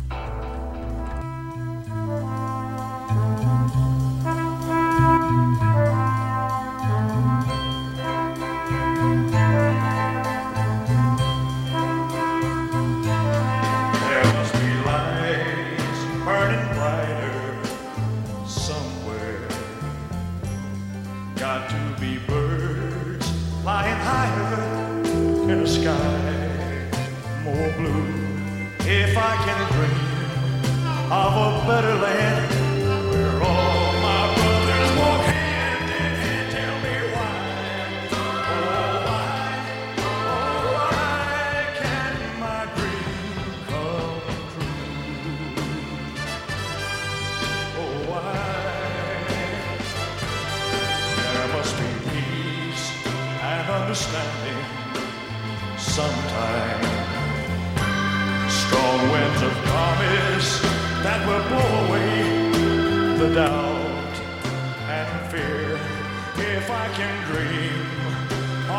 Can 67.01 67.23
dream 67.29 67.79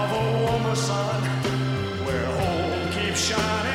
of 0.00 0.08
a 0.20 0.24
warmer 0.42 0.76
sun 0.76 1.22
where 2.04 2.26
hope 2.38 2.92
keeps 2.94 3.20
shining 3.28 3.71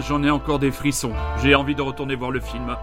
J'en 0.00 0.22
ai 0.22 0.30
encore 0.30 0.58
des 0.58 0.70
frissons. 0.70 1.12
J'ai 1.42 1.54
envie 1.54 1.74
de 1.74 1.82
retourner 1.82 2.14
voir 2.14 2.30
le 2.30 2.40
film. 2.40 2.76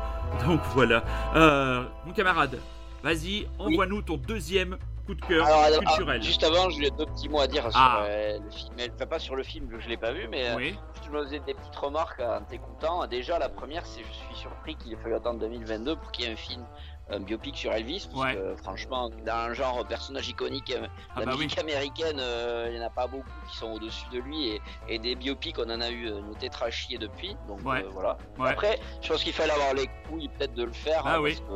Donc 0.47 0.62
voilà. 0.74 1.03
Euh, 1.36 1.84
mon 2.05 2.14
camarade, 2.14 2.60
vas-y, 3.03 3.47
envoie-nous 3.57 4.01
ton 4.03 4.18
deuxième 4.18 4.78
coup 5.05 5.16
de 5.16 5.22
cœur 5.26 5.45
Alors, 5.47 5.60
alors, 5.64 5.80
culturel. 5.80 6.22
juste 6.22 6.43
avant, 6.43 6.70
j'ai 6.70 6.91
deux 6.91 7.05
petits 7.07 7.28
mots 7.30 7.39
à 7.41 7.47
dire 7.47 7.64
sur 7.64 7.72
Ah. 7.82 8.01
euh, 8.03 8.38
le 8.43 8.51
film. 8.51 8.74
Enfin, 8.95 9.05
pas 9.07 9.18
sur 9.20 9.36
le 9.36 9.41
film, 9.43 9.68
je 9.80 9.89
l'ai 9.89 9.97
pas 9.97 10.12
vu, 10.12 10.28
mais 10.30 10.49
euh, 10.49 10.55
Oui. 10.55 10.76
je 11.05 11.10
me 11.10 11.24
faisais 11.24 11.39
des 11.39 11.55
petites 11.55 11.76
remarques 11.76 12.20
en 12.22 12.41
t'écoutant. 12.43 13.07
Déjà, 13.07 13.39
la 13.39 13.49
première, 13.49 13.86
c'est 13.88 14.01
je 14.01 14.14
suis 14.14 14.36
surpris 14.36 14.76
qu'il 14.76 14.93
ait 14.93 14.97
fallu 14.97 15.16
attendre 15.16 15.39
2022 15.39 15.95
pour 15.95 16.12
qu'il 16.12 16.26
y 16.26 16.28
ait 16.28 16.34
un 16.34 16.36
film, 16.38 16.64
un 17.12 17.20
biopic 17.20 17.57
sur 17.57 17.72
Elvis. 17.74 18.07
Parce 18.12 18.24
Ouais. 18.26 18.36
que, 18.36 18.55
franchement, 18.64 19.10
dans 19.26 19.34
un 19.34 19.53
genre 19.53 19.86
personnage 19.88 20.28
iconique 20.30 20.72
euh, 20.72 20.88
Ah 21.16 21.22
bah 21.26 21.34
oui. 21.38 21.47
américaine, 21.60 22.18
euh, 22.20 22.68
il 22.70 22.78
n'y 22.78 22.84
en 22.84 22.88
a 22.88 22.89
pas 22.89 23.07
beaucoup 23.07 23.26
qui 23.49 23.57
sont 23.57 23.72
au-dessus 23.72 24.05
de 24.12 24.20
lui. 24.20 24.49
Et, 24.49 24.62
et 24.88 24.99
des 24.99 25.16
biopics, 25.16 25.57
on 25.60 25.70
en 25.70 25.82
a 25.82 25.89
eu 25.89 26.07
euh, 26.07 26.20
une 26.20 26.36
tétrachier 26.36 26.97
depuis. 26.97 27.36
Donc 27.47 27.60
Ouais. 27.66 27.84
euh, 27.84 27.89
voilà. 27.91 28.18
Ouais. 28.38 28.49
Après, 28.49 28.80
je 29.01 29.10
pense 29.12 29.24
qu'il 29.24 29.34
fallait 29.34 29.53
avoir 29.53 29.74
les 29.74 29.89
couilles 30.07 30.30
peut-être 30.38 30.53
de 30.53 30.64
le 30.64 30.72
faire. 30.74 31.01
Ah 31.05 31.16
hein, 31.16 31.20
oui. 31.22 31.36
Parce 31.36 31.49
que 31.49 31.53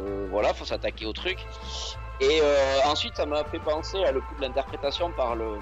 euh, 0.00 0.28
voilà, 0.30 0.54
faut 0.54 0.64
s'attaquer 0.64 1.06
au 1.06 1.12
truc. 1.12 1.38
Et 2.20 2.40
euh, 2.42 2.78
ensuite, 2.86 3.14
ça 3.16 3.26
m'a 3.26 3.44
fait 3.44 3.58
penser 3.58 4.02
à 4.04 4.12
le 4.12 4.20
coup 4.20 4.34
de 4.36 4.40
l'interprétation 4.42 5.10
par 5.12 5.34
le 5.36 5.58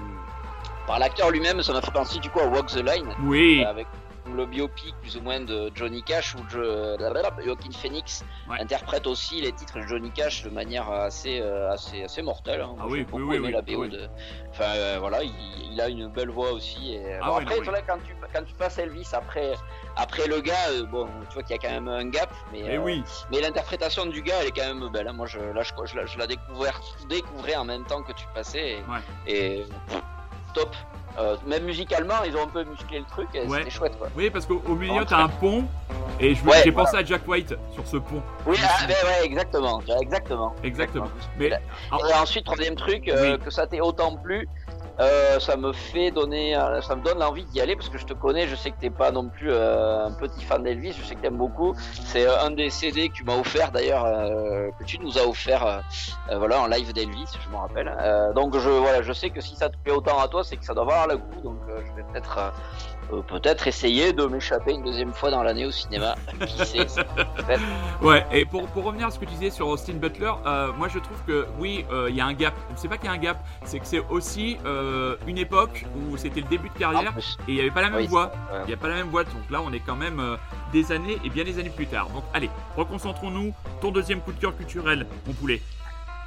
par 0.87 0.99
l'acteur 0.99 1.31
lui-même. 1.31 1.61
Ça 1.63 1.73
m'a 1.73 1.81
fait 1.81 1.91
penser 1.91 2.19
du 2.19 2.29
coup 2.29 2.39
à 2.39 2.45
Walk 2.45 2.67
the 2.67 2.75
Line 2.83 3.13
Oui. 3.23 3.63
euh, 3.65 3.69
avec 3.69 3.87
le 4.33 4.45
biopic 4.45 4.95
plus 5.01 5.17
ou 5.17 5.21
moins 5.21 5.39
de 5.39 5.71
Johnny 5.75 6.01
Cash 6.03 6.35
où 6.35 6.39
je, 6.49 6.95
Joaquin 7.43 7.71
Phoenix 7.71 8.23
Ouais. 8.49 8.59
interprète 8.61 9.07
aussi 9.07 9.41
les 9.41 9.51
titres 9.51 9.79
de 9.79 9.87
Johnny 9.87 10.11
Cash 10.11 10.43
de 10.43 10.49
manière 10.49 10.89
assez 10.91 11.39
euh, 11.41 11.71
assez 11.71 12.03
assez 12.03 12.21
mortelle. 12.21 12.61
hein. 12.61 12.75
Ah 12.79 12.85
oui, 12.87 13.05
oui, 13.11 13.37
oui, 13.39 13.51
la 13.51 13.61
BO 13.61 13.87
de. 13.87 14.07
Enfin 14.51 14.65
euh, 14.75 14.97
voilà, 14.99 15.23
il, 15.23 15.31
il 15.71 15.81
a 15.81 15.89
une 15.89 16.07
belle 16.09 16.29
voix 16.29 16.51
aussi. 16.51 16.93
Et... 16.93 17.15
Ah 17.21 17.25
bon, 17.27 17.35
après, 17.37 17.55
non, 17.59 17.71
quand 17.87 17.97
tu 18.05 18.15
quand 18.33 18.43
tu 18.43 18.53
passes 18.55 18.77
Elvis 18.77 19.09
après 19.13 19.53
après 19.95 20.27
le 20.27 20.41
gars, 20.41 20.69
euh, 20.69 20.85
bon, 20.85 21.07
tu 21.29 21.33
vois 21.35 21.43
qu'il 21.43 21.55
y 21.55 21.59
a 21.59 21.61
quand 21.61 21.73
même 21.73 21.87
un 21.87 22.05
gap, 22.09 22.31
mais 22.51 22.61
Eh 22.65 22.77
euh, 22.77 22.81
oui. 22.81 23.03
mais 23.31 23.41
l'interprétation 23.41 24.05
du 24.05 24.21
gars, 24.21 24.35
elle 24.41 24.47
est 24.47 24.51
quand 24.51 24.73
même 24.73 24.89
belle. 24.91 25.07
hein. 25.07 25.13
Moi, 25.13 25.25
je, 25.27 25.39
là, 25.39 25.63
je, 25.63 25.71
je 25.85 25.95
la, 25.95 26.05
je 26.05 26.17
la 26.17 26.27
découvrais, 26.27 26.71
découvrais 27.09 27.55
en 27.55 27.65
même 27.65 27.85
temps 27.85 28.03
que 28.03 28.11
tu 28.13 28.25
passais. 28.33 28.73
Et, 28.73 28.75
Ouais. 28.77 28.99
et, 29.27 29.63
pff, 29.87 30.01
top. 30.53 30.75
Euh, 31.17 31.37
même 31.47 31.63
musicalement, 31.63 32.15
ils 32.25 32.35
ont 32.35 32.43
un 32.43 32.47
peu 32.47 32.63
musclé 32.63 32.99
le 32.99 33.05
truc. 33.05 33.27
et 33.33 33.45
Ouais. 33.47 33.59
C'était 33.59 33.69
chouette, 33.69 33.97
quoi. 33.97 34.09
Oui, 34.15 34.29
parce 34.29 34.45
qu'au 34.45 34.61
au 34.67 34.75
milieu, 34.75 35.05
t'as 35.05 35.17
un 35.23 35.29
pont. 35.29 35.65
Et 36.19 36.29
Ouais, 36.29 36.35
j'ai 36.35 36.41
voilà. 36.71 36.71
pensé 36.73 36.97
à 36.97 37.03
Jack 37.05 37.27
White 37.27 37.55
sur 37.73 37.87
ce 37.87 37.97
pont. 37.97 38.21
Oui, 38.45 38.57
ah, 38.63 38.85
ben 38.87 38.93
ouais, 38.93 39.25
exactement. 39.25 39.81
Exactement. 40.01 40.53
Exactement. 40.63 41.07
Mais 41.37 41.47
Et 41.47 42.13
ensuite, 42.21 42.45
troisième 42.45 42.75
truc, 42.75 43.07
euh, 43.07 43.33
Oui. 43.37 43.39
que 43.43 43.49
ça 43.49 43.65
t'ait 43.67 43.81
autant 43.81 44.15
plu, 44.17 44.47
euh, 44.99 45.39
ça 45.39 45.57
me 45.57 45.73
fait 45.73 46.11
donner, 46.11 46.55
euh, 46.55 46.81
ça 46.81 46.95
me 46.95 47.03
donne 47.03 47.19
l'envie 47.19 47.43
d'y 47.45 47.59
aller 47.59 47.75
parce 47.75 47.89
que 47.89 47.97
je 47.97 48.05
te 48.05 48.13
connais, 48.13 48.47
je 48.47 48.55
sais 48.55 48.71
que 48.71 48.79
t'es 48.79 48.89
pas 48.89 49.11
non 49.11 49.27
plus 49.27 49.51
euh, 49.51 50.05
un 50.05 50.11
petit 50.11 50.43
fan 50.43 50.63
d'Elvis, 50.63 50.93
je 50.93 51.03
sais 51.03 51.15
que 51.15 51.21
t'aimes 51.21 51.37
beaucoup. 51.37 51.75
C'est 52.05 52.25
euh, 52.25 52.41
un 52.41 52.51
des 52.51 52.69
CD 52.69 53.09
que 53.09 53.13
tu 53.13 53.23
m'as 53.23 53.37
offert 53.37 53.71
d'ailleurs, 53.71 54.05
que 54.79 54.83
tu 54.85 54.99
nous 54.99 55.17
as 55.17 55.27
offert, 55.27 55.83
voilà, 56.31 56.61
en 56.61 56.67
live 56.67 56.93
d'Elvis, 56.93 57.27
je 57.43 57.49
me 57.49 57.57
rappelle. 57.57 57.91
Donc 58.35 58.57
je, 58.57 58.69
voilà, 58.69 59.01
je 59.01 59.11
sais 59.11 59.29
que 59.29 59.41
si 59.41 59.55
ça 59.55 59.69
te 59.69 59.77
plaît 59.77 59.93
autant 59.93 60.19
à 60.19 60.27
toi, 60.27 60.43
c'est 60.43 60.57
que 60.57 60.65
ça 60.65 60.73
doit 60.73 60.85
valoir 60.85 61.07
le 61.07 61.17
coup. 61.17 61.41
Donc 61.43 61.59
je 61.67 61.95
vais 61.95 62.07
peut-être, 62.11 62.53
euh, 63.13 63.21
peut-être 63.21 63.67
essayer 63.67 64.13
de 64.13 64.25
m'échapper 64.25 64.73
une 64.73 64.83
deuxième 64.83 65.13
fois 65.13 65.31
dans 65.31 65.43
l'année 65.43 65.65
au 65.65 65.71
cinéma. 65.71 66.15
Qui 66.45 66.65
sait. 66.65 66.87
Ouais, 68.01 68.25
et 68.31 68.45
pour, 68.45 68.67
pour 68.67 68.83
revenir 68.83 69.07
à 69.07 69.11
ce 69.11 69.19
que 69.19 69.25
tu 69.25 69.31
disais 69.33 69.49
sur 69.49 69.67
Austin 69.67 69.93
Butler, 69.93 70.31
euh, 70.45 70.71
moi 70.73 70.87
je 70.87 70.99
trouve 70.99 71.17
que 71.27 71.45
oui, 71.59 71.85
euh, 71.91 72.07
il 72.09 72.15
y 72.15 72.21
a 72.21 72.25
un 72.25 72.33
gap. 72.33 72.53
C'est 72.75 72.87
pas 72.87 72.97
qu'il 72.97 73.05
y 73.05 73.09
a 73.09 73.13
un 73.13 73.17
gap, 73.17 73.37
c'est 73.63 73.79
que 73.79 73.85
c'est 73.85 74.03
aussi 74.09 74.57
une 75.27 75.37
époque 75.37 75.85
où 75.95 76.17
c'était 76.17 76.41
le 76.41 76.47
début 76.47 76.69
de 76.69 76.77
carrière 76.77 77.13
et 77.17 77.21
il 77.49 77.53
n'y 77.55 77.61
avait 77.61 77.71
pas 77.71 77.81
la 77.81 77.89
même 77.89 78.01
Oui, 78.01 78.07
voix. 78.07 78.31
ouais. 78.51 78.59
Il 78.63 78.67
n'y 78.67 78.73
a 78.73 78.77
pas 78.77 78.87
la 78.89 78.95
même 78.95 79.07
voix, 79.07 79.23
donc 79.23 79.49
là 79.49 79.61
on 79.65 79.71
est 79.73 79.79
quand 79.79 79.95
même 79.95 80.21
des 80.73 80.91
années 80.91 81.17
et 81.23 81.29
bien 81.29 81.43
des 81.43 81.59
années 81.59 81.69
plus 81.69 81.87
tard. 81.87 82.09
Donc 82.09 82.23
allez, 82.33 82.49
reconcentrons-nous. 82.75 83.53
Ton 83.81 83.91
deuxième 83.91 84.21
coup 84.21 84.31
de 84.31 84.39
cœur 84.39 84.55
culturel, 84.55 85.05
mon 85.27 85.33
poulet. 85.33 85.61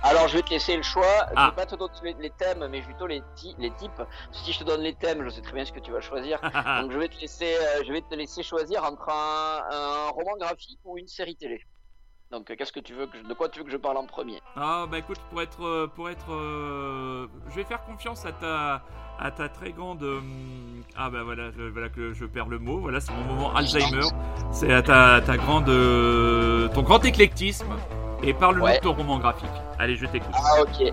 Alors 0.02 0.28
je 0.28 0.36
vais 0.36 0.42
te 0.42 0.50
laisser 0.50 0.76
le 0.76 0.82
choix. 0.82 1.26
Je 1.30 1.32
Ah. 1.36 1.50
vais 1.50 1.56
pas 1.56 1.66
te 1.66 1.74
donner 1.76 2.16
les 2.20 2.30
thèmes, 2.30 2.66
mais 2.70 2.80
plutôt 2.82 3.06
les, 3.06 3.22
ti- 3.34 3.54
les 3.58 3.70
types. 3.72 4.02
Si 4.32 4.52
je 4.52 4.58
te 4.60 4.64
donne 4.64 4.80
les 4.82 4.94
thèmes, 4.94 5.22
je 5.24 5.28
sais 5.30 5.40
très 5.42 5.52
bien 5.52 5.64
ce 5.64 5.72
que 5.72 5.80
tu 5.80 5.90
vas 5.92 6.00
choisir. 6.00 6.40
Donc 6.82 6.92
je 6.92 6.98
vais 6.98 7.08
te 7.08 7.20
laisser, 7.20 7.54
euh, 7.54 7.82
je 7.86 7.92
vais 7.92 8.02
te 8.02 8.14
laisser 8.14 8.42
choisir 8.42 8.84
entre 8.84 9.08
un, 9.08 9.60
un 9.70 10.08
roman 10.10 10.36
graphique 10.38 10.78
ou 10.84 10.98
une 10.98 11.08
série 11.08 11.36
télé. 11.36 11.60
Donc 12.30 12.50
euh, 12.50 12.56
qu'est-ce 12.56 12.72
que 12.72 12.80
tu 12.80 12.94
veux 12.94 13.06
que 13.06 13.18
je- 13.18 13.22
de 13.26 13.34
quoi 13.34 13.48
tu 13.48 13.58
veux 13.58 13.64
que 13.64 13.70
je 13.72 13.76
parle 13.76 13.96
en 13.96 14.06
premier? 14.06 14.40
Ah 14.54 14.86
bah 14.90 14.98
écoute, 14.98 15.18
pour 15.30 15.40
être, 15.42 15.64
euh, 15.64 15.86
pour 15.88 16.08
être, 16.10 16.30
euh, 16.32 17.26
je 17.50 17.56
vais 17.56 17.64
faire 17.64 17.82
confiance 17.84 18.24
à 18.26 18.32
ta, 18.32 18.82
à 19.18 19.30
ta 19.30 19.48
très 19.48 19.72
grande, 19.72 20.02
euh, 20.02 20.20
ah 20.96 21.08
bah 21.10 21.22
voilà, 21.24 21.50
je- 21.50 21.62
voilà 21.70 21.88
que 21.88 22.12
je 22.12 22.24
perds 22.26 22.48
le 22.48 22.58
mot. 22.58 22.78
Voilà, 22.80 23.00
c'est 23.00 23.12
mon 23.12 23.24
moment 23.24 23.54
Alzheimer. 23.54 24.06
C'est 24.52 24.72
à 24.72 24.82
ta, 24.82 25.20
ta 25.22 25.36
grande, 25.38 25.68
euh, 25.70 26.68
ton 26.68 26.82
grand 26.82 27.02
éclectisme. 27.04 27.74
Et 28.22 28.34
parle-nous 28.34 28.64
Ouais. 28.64 28.76
de 28.78 28.80
ton 28.82 28.92
roman 28.92 29.18
graphique. 29.18 29.48
Allez, 29.78 29.96
je 29.96 30.06
t'écoute. 30.06 30.34
Ah 30.34 30.62
ok. 30.62 30.92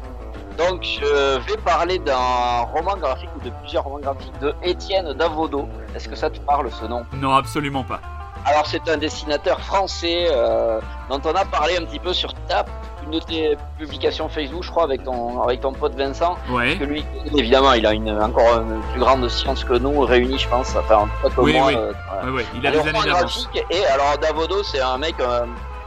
Donc 0.57 0.83
je 0.83 1.37
vais 1.39 1.57
parler 1.57 1.99
d'un 1.99 2.61
roman 2.73 2.95
graphique 2.97 3.29
ou 3.37 3.43
de 3.43 3.49
plusieurs 3.61 3.83
romans 3.83 3.99
graphiques 3.99 4.39
de 4.39 4.53
Étienne 4.63 5.11
Davodo. 5.13 5.67
Est-ce 5.95 6.07
que 6.07 6.15
ça 6.15 6.29
te 6.29 6.39
parle 6.39 6.71
ce 6.71 6.85
nom? 6.85 7.05
Non, 7.13 7.35
absolument 7.35 7.83
pas. 7.83 7.99
Alors 8.45 8.65
c'est 8.67 8.87
un 8.89 8.97
dessinateur 8.97 9.59
français 9.59 10.27
euh, 10.31 10.79
dont 11.09 11.19
on 11.25 11.33
a 11.35 11.45
parlé 11.45 11.77
un 11.77 11.83
petit 11.83 11.99
peu 11.99 12.13
sur 12.13 12.33
ta 12.47 12.63
une 13.03 13.11
de 13.11 13.19
tes 13.19 13.57
publications 13.77 14.29
Facebook, 14.29 14.63
je 14.63 14.69
crois, 14.71 14.83
avec 14.83 15.03
ton 15.03 15.41
avec 15.41 15.61
ton 15.61 15.73
pote 15.73 15.95
Vincent. 15.95 16.37
Ouais. 16.49 16.75
que 16.77 16.83
lui, 16.85 17.03
évidemment, 17.35 17.73
il 17.73 17.85
a 17.85 17.93
une, 17.93 18.09
encore 18.21 18.61
une 18.61 18.81
plus 18.93 18.99
grande 18.99 19.27
science 19.29 19.63
que 19.63 19.73
nous 19.73 19.99
réunis, 20.01 20.39
je 20.39 20.47
pense. 20.47 20.75
Enfin, 20.75 20.95
en 20.95 21.05
tout 21.07 21.11
cas 21.23 21.35
que 21.35 21.41
Oui, 21.41 21.53
moi. 21.53 21.67
oui. 21.67 21.75
euh, 21.75 21.91
voilà. 22.09 22.25
Ouais, 22.31 22.37
ouais. 22.37 22.45
Il 22.55 22.65
a 22.65 22.71
des 22.71 22.79
années 22.79 22.91
d'avance. 23.05 23.49
Et 23.71 23.85
alors, 23.87 24.17
Davodo, 24.19 24.63
c'est 24.63 24.79
un 24.81 24.97
mec 24.97 25.15
euh, 25.19 25.45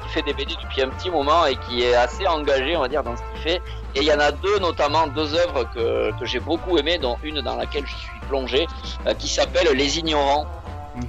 qui 0.08 0.14
fait 0.14 0.22
des 0.22 0.32
BD 0.32 0.54
depuis 0.62 0.82
un 0.82 0.88
petit 0.88 1.10
moment 1.10 1.46
et 1.46 1.56
qui 1.56 1.82
est 1.82 1.94
assez 1.94 2.26
engagé, 2.26 2.76
on 2.76 2.80
va 2.80 2.88
dire, 2.88 3.02
dans 3.02 3.16
ce 3.16 3.22
qu'il 3.22 3.40
fait. 3.42 3.62
Et 3.94 4.00
il 4.00 4.04
y 4.04 4.12
en 4.12 4.20
a 4.20 4.32
deux, 4.32 4.58
notamment 4.58 5.06
deux 5.06 5.34
œuvres 5.34 5.64
que, 5.74 6.18
que 6.18 6.24
j'ai 6.24 6.40
beaucoup 6.40 6.76
aimées, 6.78 6.98
dont 6.98 7.16
une 7.22 7.40
dans 7.40 7.56
laquelle 7.56 7.86
je 7.86 7.94
suis 7.94 8.20
plongé, 8.28 8.66
euh, 9.06 9.14
qui 9.14 9.28
s'appelle 9.28 9.68
Les 9.74 9.98
Ignorants. 9.98 10.46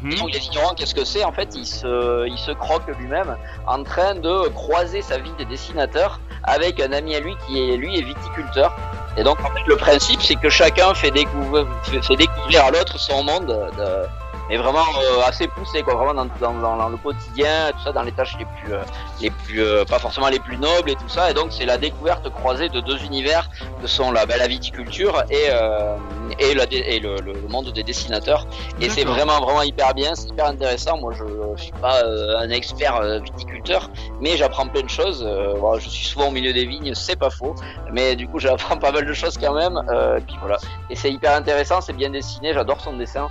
Mhm. 0.03 0.15
Donc, 0.15 0.33
les 0.33 0.45
ignorants, 0.45 0.75
qu'est-ce 0.75 0.93
que 0.93 1.03
c'est? 1.03 1.23
En 1.23 1.31
fait, 1.31 1.55
il 1.55 1.65
se, 1.65 2.27
il 2.27 2.37
se 2.37 2.51
croque 2.51 2.85
lui-même 2.99 3.35
en 3.65 3.83
train 3.83 4.13
de 4.13 4.47
croiser 4.49 5.01
sa 5.01 5.17
vie 5.17 5.31
des 5.39 5.45
dessinateurs 5.45 6.19
avec 6.43 6.79
un 6.79 6.91
ami 6.91 7.15
à 7.15 7.19
lui 7.19 7.35
qui 7.47 7.59
est 7.59 7.77
lui 7.77 7.97
est 7.97 8.03
viticulteur. 8.03 8.75
Et 9.17 9.23
donc, 9.23 9.39
en 9.39 9.49
fait, 9.49 9.65
le 9.65 9.77
principe, 9.77 10.21
c'est 10.21 10.35
que 10.35 10.49
chacun 10.49 10.93
fait 10.93 11.09
découvrir, 11.09 11.65
fait 11.83 12.15
découvrir 12.15 12.65
à 12.65 12.71
l'autre 12.71 12.99
son 12.99 13.23
monde, 13.23 13.47
de, 13.47 14.07
mais 14.49 14.57
vraiment 14.57 14.79
euh, 14.79 15.21
assez 15.25 15.47
poussé, 15.47 15.83
quoi, 15.83 15.95
vraiment 15.95 16.13
dans, 16.13 16.25
dans, 16.39 16.53
dans, 16.59 16.77
dans 16.77 16.89
le 16.89 16.97
quotidien, 16.97 17.71
tout 17.71 17.83
ça, 17.83 17.91
dans 17.91 18.03
les 18.03 18.11
tâches 18.11 18.35
les 18.39 18.45
plus, 18.45 18.73
euh, 18.73 18.81
les 19.21 19.29
plus, 19.29 19.61
euh, 19.61 19.85
pas 19.85 19.99
forcément 19.99 20.27
les 20.29 20.39
plus 20.39 20.57
nobles 20.57 20.89
et 20.89 20.95
tout 20.95 21.07
ça. 21.07 21.29
Et 21.29 21.33
donc, 21.33 21.51
c'est 21.51 21.65
la 21.65 21.77
découverte 21.77 22.29
croisée 22.29 22.69
de 22.69 22.79
deux 22.81 23.03
univers 23.03 23.49
que 23.81 23.87
sont 23.87 24.11
la, 24.11 24.25
bah, 24.25 24.37
la 24.37 24.47
viticulture 24.47 25.23
et, 25.29 25.47
euh, 25.49 25.95
et, 26.39 26.53
la, 26.55 26.65
et 26.71 26.99
le, 26.99 27.15
le 27.17 27.47
monde 27.47 27.71
des 27.71 27.83
dessinateurs. 27.83 28.47
Et 28.81 28.89
c'est 28.89 29.03
vraiment 29.03 29.39
vraiment 29.39 29.61
hyper 29.61 29.93
bien, 29.93 30.15
c'est 30.15 30.29
hyper 30.29 30.45
intéressant. 30.47 30.97
Moi, 30.97 31.13
je, 31.13 31.23
je 31.55 31.63
suis 31.63 31.71
pas 31.73 32.03
euh, 32.03 32.37
un 32.39 32.49
expert 32.49 32.95
euh, 32.95 33.19
viticulteur, 33.19 33.89
mais 34.19 34.37
j'apprends 34.37 34.67
plein 34.67 34.81
de 34.83 34.89
choses. 34.89 35.23
Euh, 35.25 35.53
voilà, 35.57 35.79
je 35.79 35.89
suis 35.89 36.07
souvent 36.07 36.27
au 36.27 36.31
milieu 36.31 36.53
des 36.53 36.65
vignes, 36.65 36.93
c'est 36.93 37.15
pas 37.17 37.29
faux, 37.29 37.55
mais 37.91 38.15
du 38.15 38.27
coup, 38.27 38.39
j'apprends 38.45 38.77
pas 38.77 38.91
mal 38.91 39.05
de 39.05 39.13
choses 39.13 39.37
quand 39.37 39.53
même. 39.53 39.81
Euh, 39.89 40.19
puis 40.25 40.35
voilà, 40.41 40.57
et 40.89 40.95
c'est 40.95 41.11
hyper 41.11 41.33
intéressant, 41.33 41.81
c'est 41.81 41.93
bien 41.93 42.09
dessiné, 42.09 42.53
j'adore 42.53 42.81
son 42.81 42.93
dessin. 42.93 43.27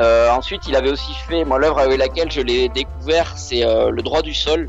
Euh, 0.00 0.30
ensuite, 0.30 0.62
il 0.68 0.76
avait 0.76 0.90
aussi 0.90 1.14
fait, 1.28 1.44
moi, 1.44 1.58
l'œuvre 1.58 1.78
avec 1.78 1.98
laquelle 1.98 2.30
je 2.30 2.40
l'ai 2.40 2.68
découvert, 2.68 3.32
c'est 3.36 3.64
euh, 3.64 3.90
Le 3.90 4.02
droit 4.02 4.22
du 4.22 4.34
sol. 4.34 4.68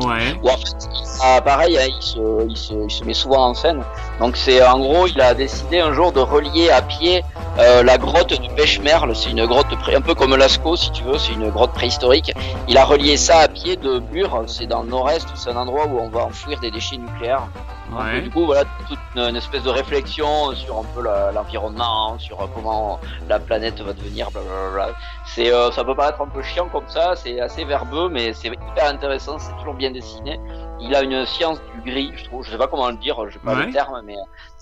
Ouais. 0.00 0.34
Où 0.42 0.48
en 0.48 0.56
fait, 0.56 0.88
ah, 1.22 1.40
pareil, 1.42 1.78
hein, 1.78 1.86
il, 1.86 2.02
se, 2.02 2.46
il, 2.48 2.56
se, 2.56 2.72
il 2.72 2.90
se 2.90 3.04
met 3.04 3.14
souvent 3.14 3.48
en 3.48 3.54
scène. 3.54 3.82
Donc, 4.20 4.36
c'est 4.36 4.64
en 4.64 4.78
gros, 4.78 5.06
il 5.06 5.20
a 5.20 5.34
décidé 5.34 5.80
un 5.80 5.92
jour 5.92 6.12
de 6.12 6.20
relier 6.20 6.70
à 6.70 6.80
pied 6.80 7.22
euh, 7.58 7.82
la 7.82 7.98
grotte 7.98 8.30
de 8.30 8.48
Pêche-Merle. 8.54 9.14
C'est 9.14 9.30
une 9.30 9.44
grotte 9.46 9.66
un 9.94 10.00
peu 10.00 10.14
comme 10.14 10.34
Lascaux, 10.34 10.76
si 10.76 10.90
tu 10.92 11.02
veux, 11.04 11.18
c'est 11.18 11.34
une 11.34 11.50
grotte 11.50 11.72
préhistorique. 11.72 12.32
Il 12.68 12.78
a 12.78 12.84
relié 12.84 13.18
ça 13.18 13.40
à 13.40 13.48
pied 13.48 13.76
de 13.76 13.98
Bure, 13.98 14.44
c'est 14.46 14.66
dans 14.66 14.82
le 14.82 14.88
nord-est, 14.88 15.28
c'est 15.34 15.50
un 15.50 15.56
endroit 15.56 15.86
où 15.86 15.98
on 15.98 16.08
va 16.08 16.24
enfouir 16.24 16.58
des 16.60 16.70
déchets 16.70 16.96
nucléaires. 16.96 17.46
Donc, 17.90 18.22
du 18.22 18.30
coup, 18.30 18.46
voilà, 18.46 18.64
toute 18.88 18.98
une, 19.14 19.20
une 19.22 19.36
espèce 19.36 19.62
de 19.64 19.70
réflexion 19.70 20.54
sur 20.54 20.78
un 20.78 20.84
peu 20.94 21.02
l'environnement, 21.02 22.18
sur 22.18 22.40
euh, 22.40 22.46
comment 22.54 22.98
la 23.28 23.38
planète 23.40 23.80
va 23.80 23.92
devenir, 23.92 24.30
blablabla. 24.30 24.90
C'est, 25.24 25.52
euh, 25.52 25.70
ça 25.72 25.84
peut 25.84 25.94
paraître 25.94 26.20
un 26.22 26.28
peu 26.28 26.42
chiant 26.42 26.68
comme 26.68 26.88
ça, 26.88 27.14
c'est 27.16 27.40
assez 27.40 27.64
verbeux, 27.64 28.08
mais 28.08 28.32
c'est 28.32 28.48
hyper 28.48 28.86
intéressant, 28.86 29.38
c'est 29.38 29.54
toujours 29.58 29.74
bien 29.74 29.90
dessiné. 29.90 30.40
Il 30.80 30.94
a 30.94 31.02
une 31.02 31.24
science 31.26 31.60
du 31.74 31.90
gris, 31.90 32.12
je 32.16 32.24
trouve, 32.24 32.44
je 32.44 32.50
sais 32.50 32.58
pas 32.58 32.66
comment 32.66 32.88
le 32.88 32.96
dire, 32.96 33.16
je 33.28 33.34
sais 33.34 33.38
pas 33.38 33.54
Ouais. 33.54 33.66
le 33.66 33.72
terme, 33.72 34.00
mais 34.04 34.16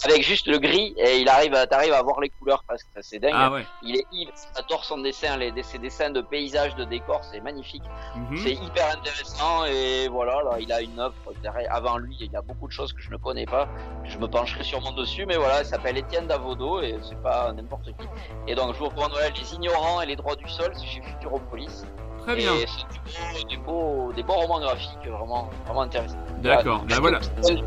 avec 0.04 0.22
juste 0.22 0.46
le 0.46 0.58
gris, 0.58 0.94
et 0.96 1.18
il 1.18 1.28
arrive, 1.28 1.54
à- 1.54 1.66
t'arrives 1.66 1.92
à 1.92 2.02
voir 2.02 2.20
les 2.20 2.30
couleurs 2.30 2.64
parce 2.66 2.82
que 2.82 3.00
c'est 3.02 3.18
dingue. 3.18 3.32
Ah 3.34 3.50
ouais. 3.50 3.66
Il 3.82 3.96
est, 3.96 4.06
il 4.12 4.28
adore 4.56 4.84
son 4.84 4.98
dessin, 4.98 5.36
les, 5.36 5.52
ses 5.62 5.78
dessins 5.78 6.10
de 6.10 6.20
paysages, 6.20 6.74
de 6.76 6.84
décors, 6.84 7.22
c'est 7.24 7.40
magnifique. 7.40 7.82
Mhm. 8.16 8.36
C'est 8.38 8.52
hyper 8.54 8.90
intéressant 8.96 9.64
et 9.66 10.08
voilà, 10.08 10.42
là, 10.44 10.56
il 10.58 10.72
a 10.72 10.80
une 10.80 10.98
œuvre 10.98 11.14
derrière- 11.42 11.72
avant 11.74 11.98
lui. 11.98 12.16
Il 12.20 12.32
y 12.32 12.36
a 12.36 12.42
beaucoup 12.42 12.66
de 12.66 12.72
choses 12.72 12.92
que 12.92 13.00
je 13.02 13.10
ne 13.10 13.16
connais 13.16 13.46
pas. 13.46 13.68
Je 14.04 14.16
me 14.18 14.26
pencherai 14.26 14.64
sûrement 14.64 14.92
dessus, 14.92 15.26
mais 15.26 15.36
voilà, 15.36 15.60
il 15.60 15.66
s'appelle 15.66 15.96
Étienne 15.98 16.26
Davodo 16.26 16.80
et 16.80 16.96
c'est 17.02 17.20
pas 17.22 17.52
n'importe 17.52 17.86
qui. 17.86 18.06
Et 18.46 18.54
donc, 18.54 18.74
je 18.74 18.78
vous 18.78 18.86
recommande 18.88 19.12
voilà, 19.12 19.28
Les 19.30 19.54
Ignorants 19.54 20.00
et 20.00 20.06
les 20.06 20.16
Droits 20.16 20.36
du 20.36 20.48
Sol, 20.48 20.72
c'est 20.74 20.86
chez 20.86 21.02
Futuropolis. 21.02 21.84
Très 22.26 22.36
bien. 22.36 22.54
Et 22.54 22.66
c'est 22.66 23.44
du 23.46 23.56
beau- 23.56 23.56
des 23.56 23.56
beaux, 23.56 24.12
des 24.12 24.22
beaux 24.22 24.34
romans 24.34 24.60
graphiques, 24.60 25.06
vraiment, 25.06 25.48
vraiment 25.64 25.82
intéressants. 25.82 26.18
D'accord. 26.38 26.82
Bah 26.88 26.96
voilà. 27.00 27.18
Plus, 27.18 27.62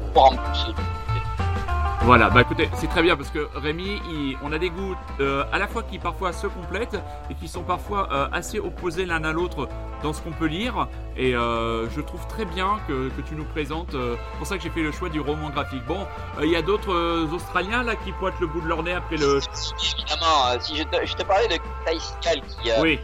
Voilà, 2.06 2.30
bah 2.30 2.42
écoutez, 2.42 2.70
c'est 2.76 2.88
très 2.88 3.02
bien 3.02 3.16
parce 3.16 3.30
que 3.30 3.48
Rémi, 3.56 4.02
il- 4.10 4.38
on 4.44 4.52
a 4.52 4.58
des 4.58 4.70
goûts 4.70 4.94
euh, 5.22 5.46
à 5.54 5.58
la 5.58 5.68
fois 5.70 5.84
qui 5.84 6.00
parfois 6.00 6.34
se 6.34 6.48
complètent 6.48 7.02
et 7.30 7.34
qui 7.36 7.48
sont 7.48 7.64
parfois 7.64 8.10
euh, 8.12 8.28
assez 8.34 8.60
opposés 8.60 9.06
l'un 9.06 9.24
à 9.24 9.32
l'autre 9.32 9.70
dans 10.04 10.12
ce 10.12 10.22
qu'on 10.22 10.32
peut 10.34 10.48
lire. 10.48 10.90
Et 11.16 11.34
euh, 11.34 11.90
je 11.92 12.02
trouve 12.02 12.28
très 12.28 12.44
bien 12.44 12.78
que, 12.90 13.08
que 13.08 13.22
tu 13.22 13.36
nous 13.36 13.46
présentes. 13.46 13.92
c'est 13.94 14.38
pour 14.38 14.46
ça 14.46 14.58
que 14.58 14.64
j'ai 14.64 14.70
fait 14.70 14.82
le 14.82 14.92
choix 14.92 15.08
du 15.08 15.22
roman 15.22 15.50
graphique. 15.50 15.86
Bon, 15.88 16.06
il 16.42 16.50
y 16.50 16.58
a 16.58 16.62
d'autres 16.62 17.26
Australiens 17.34 17.84
là 17.84 17.96
qui 17.96 18.12
pointent 18.12 18.40
le 18.42 18.48
bout 18.48 18.60
de 18.60 18.68
leur 18.68 18.84
nez 18.84 18.92
après 18.94 19.16
le. 19.16 19.40
Évidemment, 19.40 20.60
si 20.60 20.76
je 20.76 20.84
te, 20.84 21.06
je 21.06 21.14
te 21.16 21.24
parlais 21.24 21.48
de 21.48 21.54
qui, 21.54 22.42
Oui, 22.82 23.00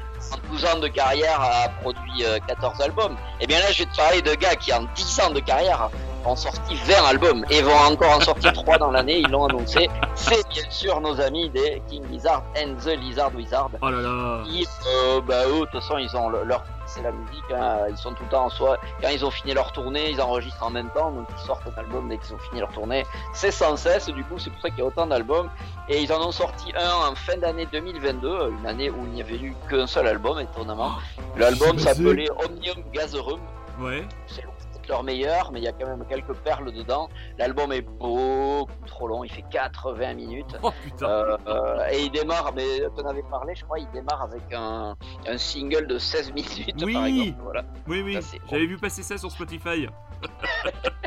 12 0.51 0.65
ans 0.65 0.79
de 0.79 0.87
carrière 0.87 1.39
a 1.41 1.69
produit 1.81 2.23
euh, 2.25 2.37
14 2.47 2.81
albums. 2.81 3.15
Et 3.41 3.47
bien 3.47 3.59
là, 3.59 3.71
je 3.71 3.79
vais 3.83 3.89
te 3.89 3.95
parler 3.95 4.21
de 4.21 4.33
gars 4.35 4.55
qui 4.55 4.73
en 4.73 4.83
10 4.95 5.19
ans 5.21 5.29
de 5.31 5.39
carrière 5.39 5.89
ont 6.25 6.35
sorti 6.35 6.75
20 6.85 7.05
albums 7.09 7.45
et 7.49 7.61
vont 7.61 7.75
encore 7.75 8.17
en 8.17 8.19
sortir 8.21 8.51
3 8.63 8.77
dans 8.77 8.91
l'année, 8.91 9.19
ils 9.19 9.29
l'ont 9.29 9.45
annoncé. 9.45 9.89
C'est 10.15 10.47
bien 10.49 10.63
sûr 10.69 10.99
nos 11.01 11.19
amis 11.21 11.49
des 11.49 11.81
King 11.89 12.03
Lizard 12.09 12.43
and 12.57 12.75
the 12.83 12.95
Lizard 12.97 13.31
Wizard. 13.35 13.69
oh 13.81 13.89
là 13.89 14.01
là. 14.01 14.43
Ils, 14.47 14.65
euh, 14.87 15.21
bah 15.21 15.45
eux, 15.47 15.59
de 15.61 15.65
toute 15.65 15.81
façon, 15.81 15.97
ils 15.97 16.15
ont 16.17 16.29
le- 16.29 16.43
leur 16.43 16.63
c'est 16.89 17.01
la 17.01 17.11
musique, 17.11 17.43
hein. 17.51 17.85
ils 17.89 17.97
sont 17.97 18.13
tout 18.13 18.23
le 18.23 18.29
temps 18.29 18.45
en 18.45 18.49
soi. 18.49 18.77
Quand 19.01 19.09
ils 19.09 19.23
ont 19.23 19.31
fini 19.31 19.53
leur 19.53 19.71
tournée, 19.71 20.09
ils 20.09 20.21
enregistrent 20.21 20.63
en 20.63 20.69
même 20.69 20.89
temps, 20.89 21.11
donc 21.11 21.27
ils 21.31 21.45
sortent 21.45 21.67
un 21.67 21.79
album 21.79 22.09
dès 22.09 22.17
qu'ils 22.17 22.33
ont 22.33 22.39
fini 22.39 22.59
leur 22.59 22.71
tournée. 22.71 23.05
C'est 23.33 23.51
sans 23.51 23.77
cesse, 23.77 24.07
du 24.09 24.23
coup, 24.23 24.39
c'est 24.39 24.49
pour 24.49 24.61
ça 24.61 24.69
qu'il 24.69 24.79
y 24.79 24.81
a 24.81 24.85
autant 24.85 25.07
d'albums. 25.07 25.49
Et 25.87 26.01
ils 26.01 26.11
en 26.11 26.27
ont 26.27 26.31
sorti 26.31 26.73
un 26.75 27.11
en 27.11 27.15
fin 27.15 27.37
d'année 27.37 27.67
2022, 27.71 28.51
une 28.59 28.65
année 28.65 28.89
où 28.89 29.05
il 29.05 29.11
n'y 29.11 29.21
avait 29.21 29.37
eu 29.37 29.55
qu'un 29.69 29.87
seul 29.87 30.07
album, 30.07 30.39
étonnamment. 30.39 30.93
L'album 31.37 31.77
c'est 31.77 31.85
passé 31.85 32.03
s'appelait 32.03 32.29
Omnium 32.31 32.83
Gazerum. 32.91 33.39
Ouais. 33.79 34.07
C'est 34.27 34.43
loin 34.43 34.53
d'être 34.89 34.95
leur 34.95 35.03
meilleur, 35.03 35.51
mais 35.51 35.59
il 35.59 35.63
y 35.63 35.67
a 35.67 35.71
quand 35.71 35.87
même 35.87 36.05
quelques 36.07 36.33
perles 36.33 36.71
dedans. 36.71 37.09
L'album 37.37 37.71
est 37.71 37.81
beaucoup 37.81 38.67
trop 38.85 39.07
long, 39.07 39.23
il 39.23 39.31
fait 39.31 39.45
80 39.49 40.13
minutes. 40.15 40.57
Oh. 40.63 40.71
Euh, 41.01 41.37
euh, 41.47 41.87
et 41.91 42.03
il 42.03 42.11
démarre, 42.11 42.51
mais 42.55 42.79
t'en 42.95 43.07
avais 43.07 43.23
parlé, 43.23 43.55
je 43.55 43.63
crois, 43.63 43.79
il 43.79 43.89
démarre 43.91 44.23
avec 44.23 44.41
un, 44.53 44.95
un 45.27 45.37
single 45.37 45.87
de 45.87 45.97
16 45.97 46.33
minutes 46.33 46.81
Oui. 46.83 46.93
par 46.93 47.05
exemple. 47.05 47.39
Voilà. 47.43 47.63
oui, 47.87 48.01
oui. 48.01 48.19
J'avais 48.49 48.65
vu 48.65 48.77
passer 48.77 49.03
ça 49.03 49.17
sur 49.17 49.31
Spotify. 49.31 49.87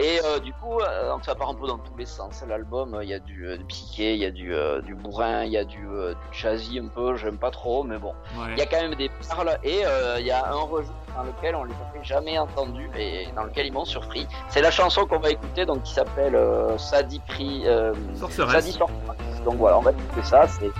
Et 0.00 0.20
euh, 0.24 0.38
du 0.38 0.52
coup, 0.52 0.78
euh, 0.80 1.08
donc 1.10 1.24
ça 1.24 1.34
part 1.34 1.48
un 1.50 1.54
peu 1.54 1.66
dans 1.66 1.78
tous 1.78 1.96
les 1.96 2.06
sens. 2.06 2.44
L'album, 2.48 2.94
euh, 2.94 3.04
il 3.04 3.10
y 3.10 3.14
a 3.14 3.18
du, 3.18 3.46
euh, 3.46 3.56
du 3.56 3.64
psyché, 3.64 4.14
il 4.14 4.20
y 4.20 4.24
a 4.24 4.30
du, 4.30 4.54
euh, 4.54 4.80
du 4.80 4.94
bourrin, 4.94 5.44
il 5.44 5.52
y 5.52 5.58
a 5.58 5.64
du, 5.64 5.86
euh, 5.88 6.14
du 6.32 6.78
un 6.78 6.86
peu, 6.86 7.16
j'aime 7.16 7.36
pas 7.36 7.50
trop, 7.50 7.82
mais 7.82 7.98
bon. 7.98 8.14
Ouais. 8.36 8.52
Il 8.52 8.58
y 8.58 8.62
a 8.62 8.66
quand 8.66 8.80
même 8.80 8.94
des 8.94 9.08
perles 9.08 9.58
et 9.64 9.84
euh, 9.84 10.20
il 10.20 10.26
y 10.26 10.30
a 10.30 10.46
un 10.52 10.60
registre 10.60 10.94
dans 11.16 11.24
lequel 11.24 11.56
on 11.56 11.64
les 11.64 11.74
avait 11.74 12.04
jamais 12.04 12.38
entendus 12.38 12.88
et 12.96 13.26
dans 13.34 13.42
lequel 13.42 13.66
ils 13.66 13.72
m'ont 13.72 13.84
surpris. 13.84 14.26
C'est 14.48 14.62
la 14.62 14.70
chanson 14.70 15.04
qu'on 15.04 15.18
va 15.18 15.30
écouter, 15.30 15.66
donc 15.66 15.82
qui 15.82 15.92
s'appelle 15.92 16.36
euh, 16.36 16.78
Sadie 16.78 17.20
Pri, 17.26 17.62
euh, 17.66 17.92
Sorceresse. 18.14 18.64
Sadie 18.66 18.78
Sorceresse. 18.78 19.42
Donc 19.44 19.56
voilà, 19.56 19.78
on 19.78 19.82
va 19.82 19.90
écouter 19.90 20.22
ça. 20.22 20.46
C'est 20.46 20.70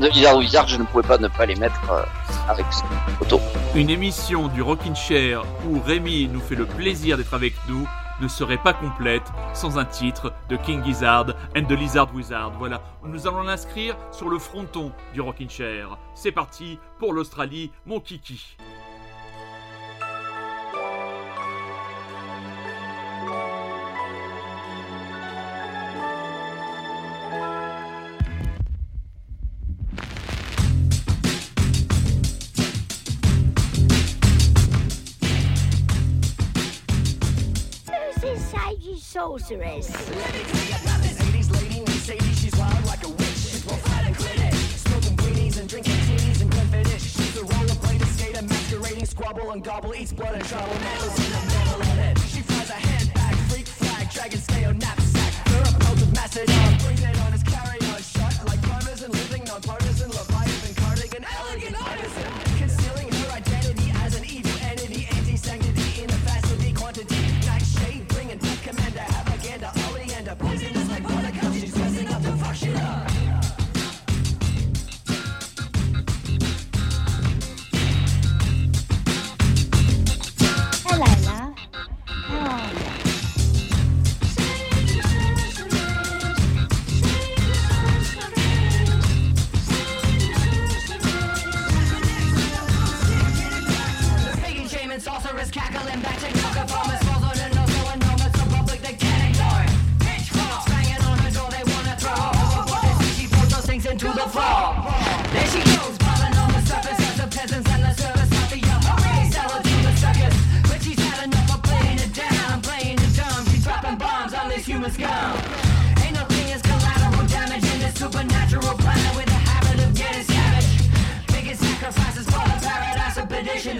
les 0.00 0.10
Lizard 0.10 0.36
Wizard, 0.36 0.68
je 0.68 0.76
ne 0.76 0.84
pouvais 0.84 1.06
pas 1.06 1.18
ne 1.18 1.28
pas 1.28 1.46
les 1.46 1.56
mettre 1.56 1.80
euh, 1.90 2.02
avec 2.48 2.66
cette 2.70 2.86
photo. 3.18 3.40
Une 3.74 3.90
émission 3.90 4.48
du 4.48 4.62
Rockin' 4.62 4.94
Chair 4.94 5.42
où 5.68 5.80
Rémi 5.80 6.28
nous 6.28 6.40
fait 6.40 6.54
le 6.54 6.66
plaisir 6.66 7.16
d'être 7.16 7.34
avec 7.34 7.54
nous 7.68 7.86
ne 8.20 8.28
serait 8.28 8.58
pas 8.58 8.72
complète 8.72 9.22
sans 9.54 9.78
un 9.78 9.84
titre 9.84 10.32
de 10.48 10.56
King 10.56 10.82
Gizzard 10.84 11.26
and 11.56 11.64
the 11.64 11.72
Lizard 11.72 12.12
Wizard. 12.14 12.52
Voilà, 12.58 12.82
nous 13.04 13.26
allons 13.26 13.42
l'inscrire 13.42 13.96
sur 14.10 14.28
le 14.28 14.38
fronton 14.38 14.92
du 15.14 15.20
Rockin' 15.20 15.48
Chair. 15.48 15.98
C'est 16.14 16.32
parti 16.32 16.78
pour 16.98 17.12
l'Australie, 17.12 17.70
mon 17.86 18.00
kiki. 18.00 18.56
Sorceress? 39.18 39.88
Squabble 49.18 49.50
and 49.50 49.64
gobble, 49.64 49.94
eats 49.96 50.12
blood 50.12 50.34
and 50.34 50.44
trouble. 50.44 50.74
Never 50.74 51.10
seen 51.10 51.32
a 51.32 51.40
never 51.52 51.78
let 51.78 51.98
it. 51.98 52.18
She 52.20 52.40
flies 52.42 52.70
a 52.70 52.74
handbag, 52.74 53.34
freak 53.50 53.66
flag, 53.66 54.08
dragon 54.12 54.38
scale 54.38 54.74
knapsack. 54.74 55.32
Her 55.48 55.62
approach 55.62 56.02
of 56.02 56.14
Macedon, 56.14 56.78
brings 56.78 57.02
it 57.02 57.20
on 57.22 57.32
his 57.32 57.42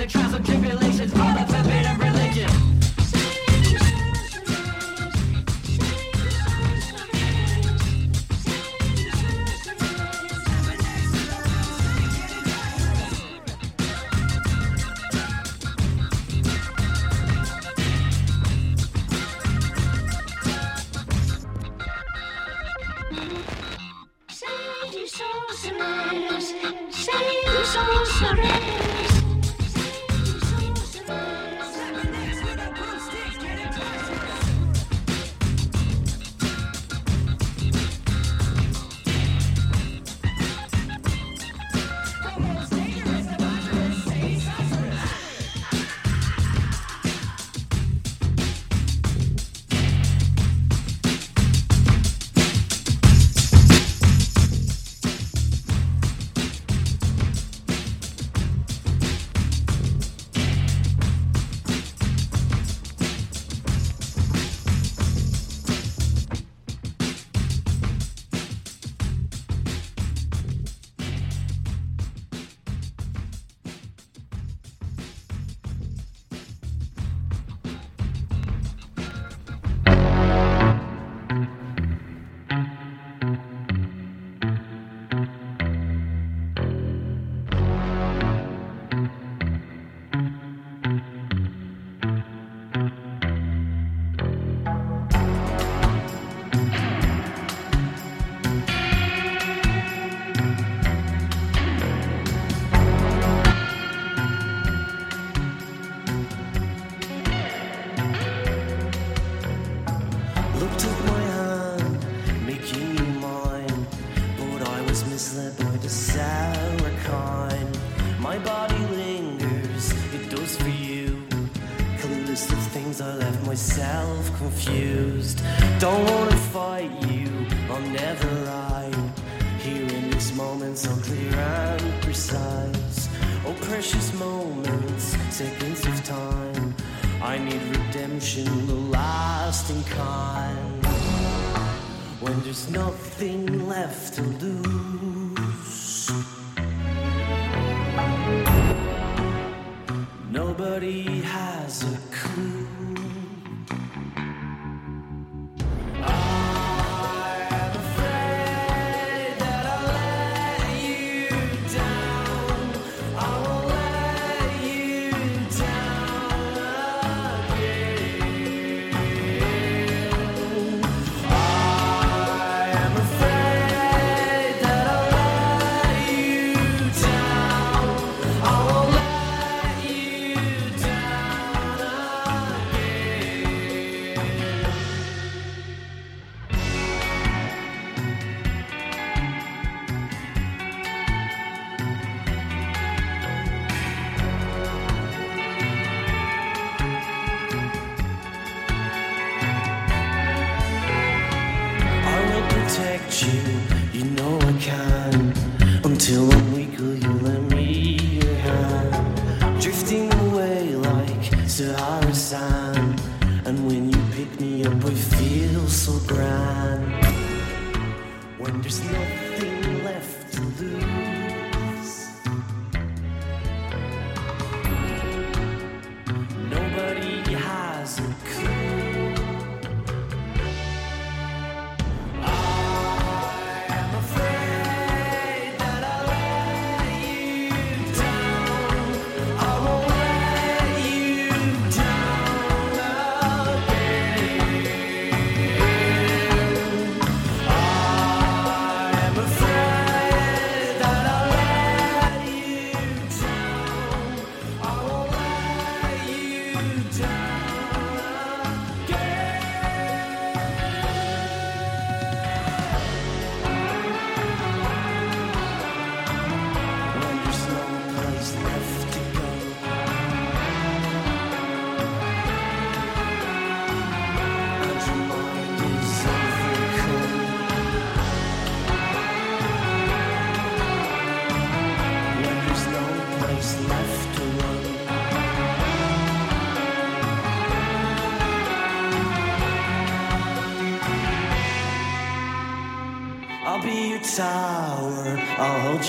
trials 0.09 0.33
and 0.33 0.47
tribulations 0.47 1.38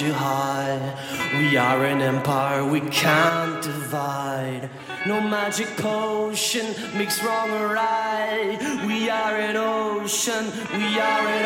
you 0.02 0.14
high. 0.14 0.80
We 1.38 1.58
are 1.58 1.84
an 1.86 2.02
empire 2.02 2.64
we 2.66 2.82
can't 2.82 3.62
divide. 3.62 4.70
No 5.06 5.20
magic 5.20 5.68
potion 5.78 6.68
makes 6.98 7.24
wrong 7.24 7.50
or 7.52 7.74
right. 7.74 8.58
We 8.86 9.10
are 9.10 9.36
an 9.36 9.58
ocean, 9.58 10.46
we 10.74 11.00
are 11.00 11.26
an 11.38 11.46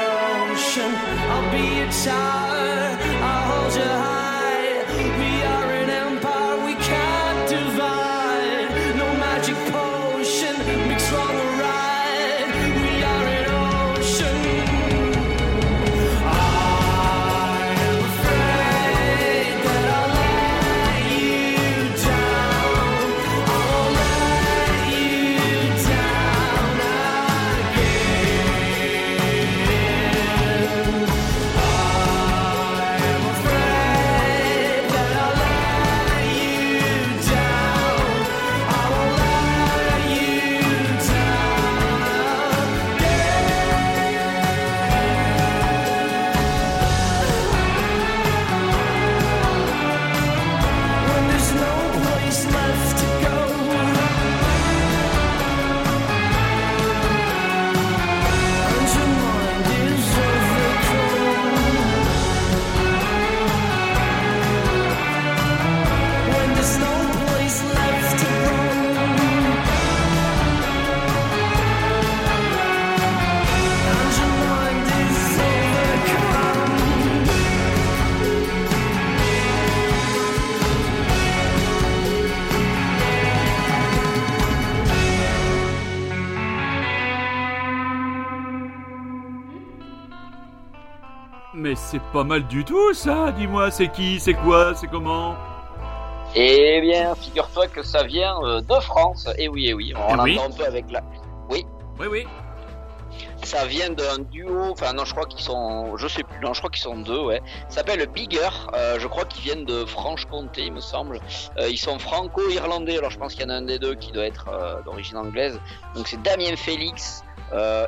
ocean. 0.52 0.92
I'll 1.32 1.52
be 1.52 1.80
a 1.82 1.92
tower, 2.04 2.98
I'll 3.28 3.62
hold 3.62 3.76
you 3.76 3.82
high. 3.82 4.03
Mais 91.64 91.76
c'est 91.76 92.02
pas 92.12 92.26
mal 92.26 92.46
du 92.48 92.66
tout 92.66 92.94
ça, 92.94 93.32
dis-moi, 93.32 93.72
c'est 93.72 93.88
qui, 93.88 94.20
c'est 94.20 94.34
quoi, 94.34 94.76
c'est 94.76 94.88
comment? 94.88 95.34
Eh 96.36 96.82
bien, 96.82 97.16
figure-toi 97.16 97.68
que 97.68 97.82
ça 97.84 98.04
vient 98.04 98.36
euh, 98.44 98.60
de 98.60 98.74
France. 98.82 99.30
Et 99.38 99.48
oui, 99.48 99.68
et 99.70 99.74
oui, 99.74 99.94
on 99.96 100.18
Eh 100.18 100.22
oui. 100.24 100.40
un 100.46 100.52
peu 100.52 100.66
avec 100.66 100.92
la. 100.92 101.00
Oui, 101.50 101.66
Oui, 102.02 102.08
oui. 102.12 102.28
Ça 103.54 103.66
vient 103.66 103.90
d'un 103.90 104.20
duo. 104.32 104.72
Enfin, 104.72 104.94
non, 104.94 105.06
je 105.06 105.14
crois 105.14 105.26
qu'ils 105.26 105.42
sont. 105.42 105.96
Je 105.98 106.08
sais 106.08 106.24
plus, 106.24 106.40
non, 106.42 106.54
je 106.54 106.60
crois 106.60 106.70
qu'ils 106.72 106.82
sont 106.84 106.98
deux, 106.98 107.20
ouais. 107.20 107.42
Ça 107.70 107.78
s'appelle 107.78 108.06
Bigger. 108.08 108.50
euh, 108.74 109.00
je 109.00 109.08
crois 109.08 109.26
qu'ils 109.26 109.44
viennent 109.44 109.66
de 109.66 109.86
Franche-Comté, 109.86 110.64
il 110.64 110.74
me 110.74 110.80
semble. 110.82 111.20
Euh, 111.60 111.70
ils 111.70 111.78
sont 111.78 112.00
franco-irlandais. 112.00 112.98
Alors, 112.98 113.12
je 113.12 113.18
pense 113.20 113.34
qu'il 113.34 113.44
y 113.44 113.46
en 113.46 113.50
a 113.50 113.56
un 113.56 113.62
des 113.62 113.80
deux 113.80 113.96
qui 113.96 114.12
doit 114.12 114.26
être 114.26 114.48
euh, 114.50 114.82
d'origine 114.84 115.18
anglaise. 115.18 115.60
Donc, 115.96 116.08
c'est 116.08 116.22
Damien 116.22 116.56
Félix. 116.56 117.24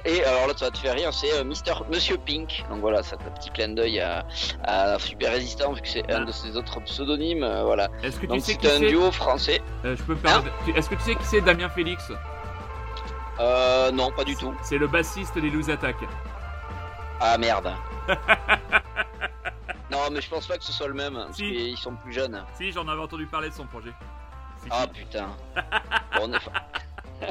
et 0.06 0.24
alors 0.26 0.46
là, 0.48 0.54
ça 0.56 0.66
va 0.66 0.72
te 0.72 0.78
faire 0.78 0.94
rire, 0.94 1.12
c'est 1.12 1.44
Mister, 1.44 1.74
Monsieur 1.92 2.18
Pink. 2.18 2.64
Donc 2.70 2.82
voilà, 2.82 3.02
ça 3.02 3.18
fait 3.18 3.28
un 3.28 3.32
petit 3.32 3.50
clin 3.50 3.70
d'œil 3.70 4.00
à, 4.00 4.24
à 4.64 5.00
Super 5.00 5.32
Résistant, 5.32 5.74
vu 5.74 5.82
que 5.82 5.88
c'est 5.88 6.12
un 6.12 6.24
de 6.24 6.32
ses 6.32 6.56
autres 6.56 6.80
pseudonymes. 6.82 7.48
voilà. 7.64 7.88
Est-ce 8.04 8.18
que 8.18 8.22
tu 8.22 8.28
Donc 8.28 8.42
sais 8.42 8.52
c'est 8.52 8.58
qui 8.60 8.68
un 8.68 8.78
c'est 8.80 8.88
duo 8.88 9.12
français. 9.12 9.62
Je 9.84 9.96
peux 10.04 10.14
me 10.14 10.20
permettre. 10.20 10.56
tu- 10.66 10.78
Est-ce 10.78 10.88
que 10.90 10.96
tu 10.96 11.02
sais 11.02 11.16
qui 11.16 11.26
c'est 11.26 11.42
Damien 11.42 11.70
Félix? 11.70 12.12
Euh, 13.40 13.92
non, 13.92 14.12
pas 14.12 14.24
du 14.24 14.36
tout. 14.36 14.54
C'est 14.64 14.78
le 14.78 14.88
bassiste 14.88 15.38
des 15.38 15.50
Loose 15.50 15.70
Attack. 15.70 15.98
Ah 17.20 17.38
merde. 17.38 17.74
non, 19.92 20.10
mais 20.12 20.22
je 20.22 20.30
pense 20.30 20.48
pas 20.48 20.58
que 20.58 20.64
ce 20.64 20.72
soit 20.72 20.88
le 20.88 20.94
même, 20.94 21.14
parce 21.16 21.36
Si. 21.38 21.44
qu'ils 21.44 21.78
sont 21.78 21.96
plus 21.96 22.14
jeunes. 22.14 22.44
Si, 22.58 22.72
j'en 22.72 22.88
avais 22.88 23.02
entendu 23.02 23.26
parler 23.26 23.50
de 23.50 23.54
son 23.54 23.66
projet. 23.66 23.92
Ah 24.70 24.88
putain. 24.88 25.28
Bon, 26.16 26.22
on 26.30 26.34
est... 26.34 26.40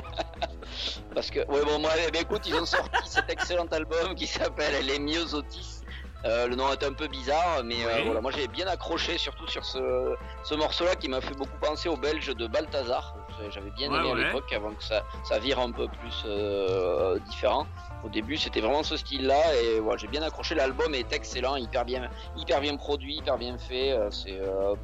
Parce 1.14 1.31
que, 1.31 1.40
ouais, 1.40 1.64
bon, 1.64 1.78
moi, 1.78 1.90
eh 2.12 2.18
écoute, 2.18 2.43
ils 2.47 2.55
ont 2.55 2.64
sorti 2.66 2.90
cet 3.06 3.31
excellent 3.31 3.66
album 3.66 4.14
qui 4.14 4.26
s'appelle 4.26 4.85
Les 4.86 4.98
Myosotis. 4.98 5.82
Euh, 6.24 6.48
le 6.48 6.56
nom 6.56 6.72
est 6.72 6.82
un 6.82 6.93
peu 6.93 7.06
bizarre, 7.06 7.62
mais 7.64 7.85
euh, 7.85 8.02
voilà, 8.06 8.22
moi 8.22 8.31
j'ai 8.32 8.48
bien 8.48 8.66
accroché, 8.66 9.18
surtout 9.18 9.47
sur 9.47 9.62
ce, 9.62 10.14
ce 10.43 10.55
morceau-là 10.55 10.94
qui 10.97 11.06
m'a 11.09 11.20
fait 11.20 11.35
beaucoup 11.35 11.59
penser 11.60 11.90
au 11.90 11.98
belge 11.98 12.28
de 12.35 12.47
Balthazar. 12.47 13.14
J'avais 13.51 13.70
bien 13.70 13.90
Ouais, 13.90 13.98
aimé 13.98 14.11
à 14.11 14.15
ouais. 14.15 14.24
l'époque, 14.24 14.52
avant 14.52 14.70
que 14.73 14.82
ça, 14.82 15.02
ça 15.24 15.39
vire 15.39 15.59
un 15.61 15.70
peu 15.70 15.86
plus 15.89 16.24
euh, 16.27 17.19
différent. 17.31 17.66
Au 18.05 18.09
début, 18.09 18.36
c'était 18.36 18.61
vraiment 18.61 18.82
ce 18.82 18.97
style-là, 18.98 19.40
et 19.62 19.81
voilà, 19.81 19.97
j'ai 19.97 20.09
bien 20.09 20.23
accroché. 20.23 20.55
L'album 20.55 20.94
est 20.94 21.11
excellent, 21.12 21.56
hyper 21.56 21.85
bien, 21.86 22.11
hyper 22.36 22.61
bien 22.61 22.77
produit, 22.77 23.16
hyper 23.16 23.39
bien 23.39 23.56
fait. 23.56 23.93
euh, 23.93 24.11
C'est 24.11 24.39
euh, 24.39 24.74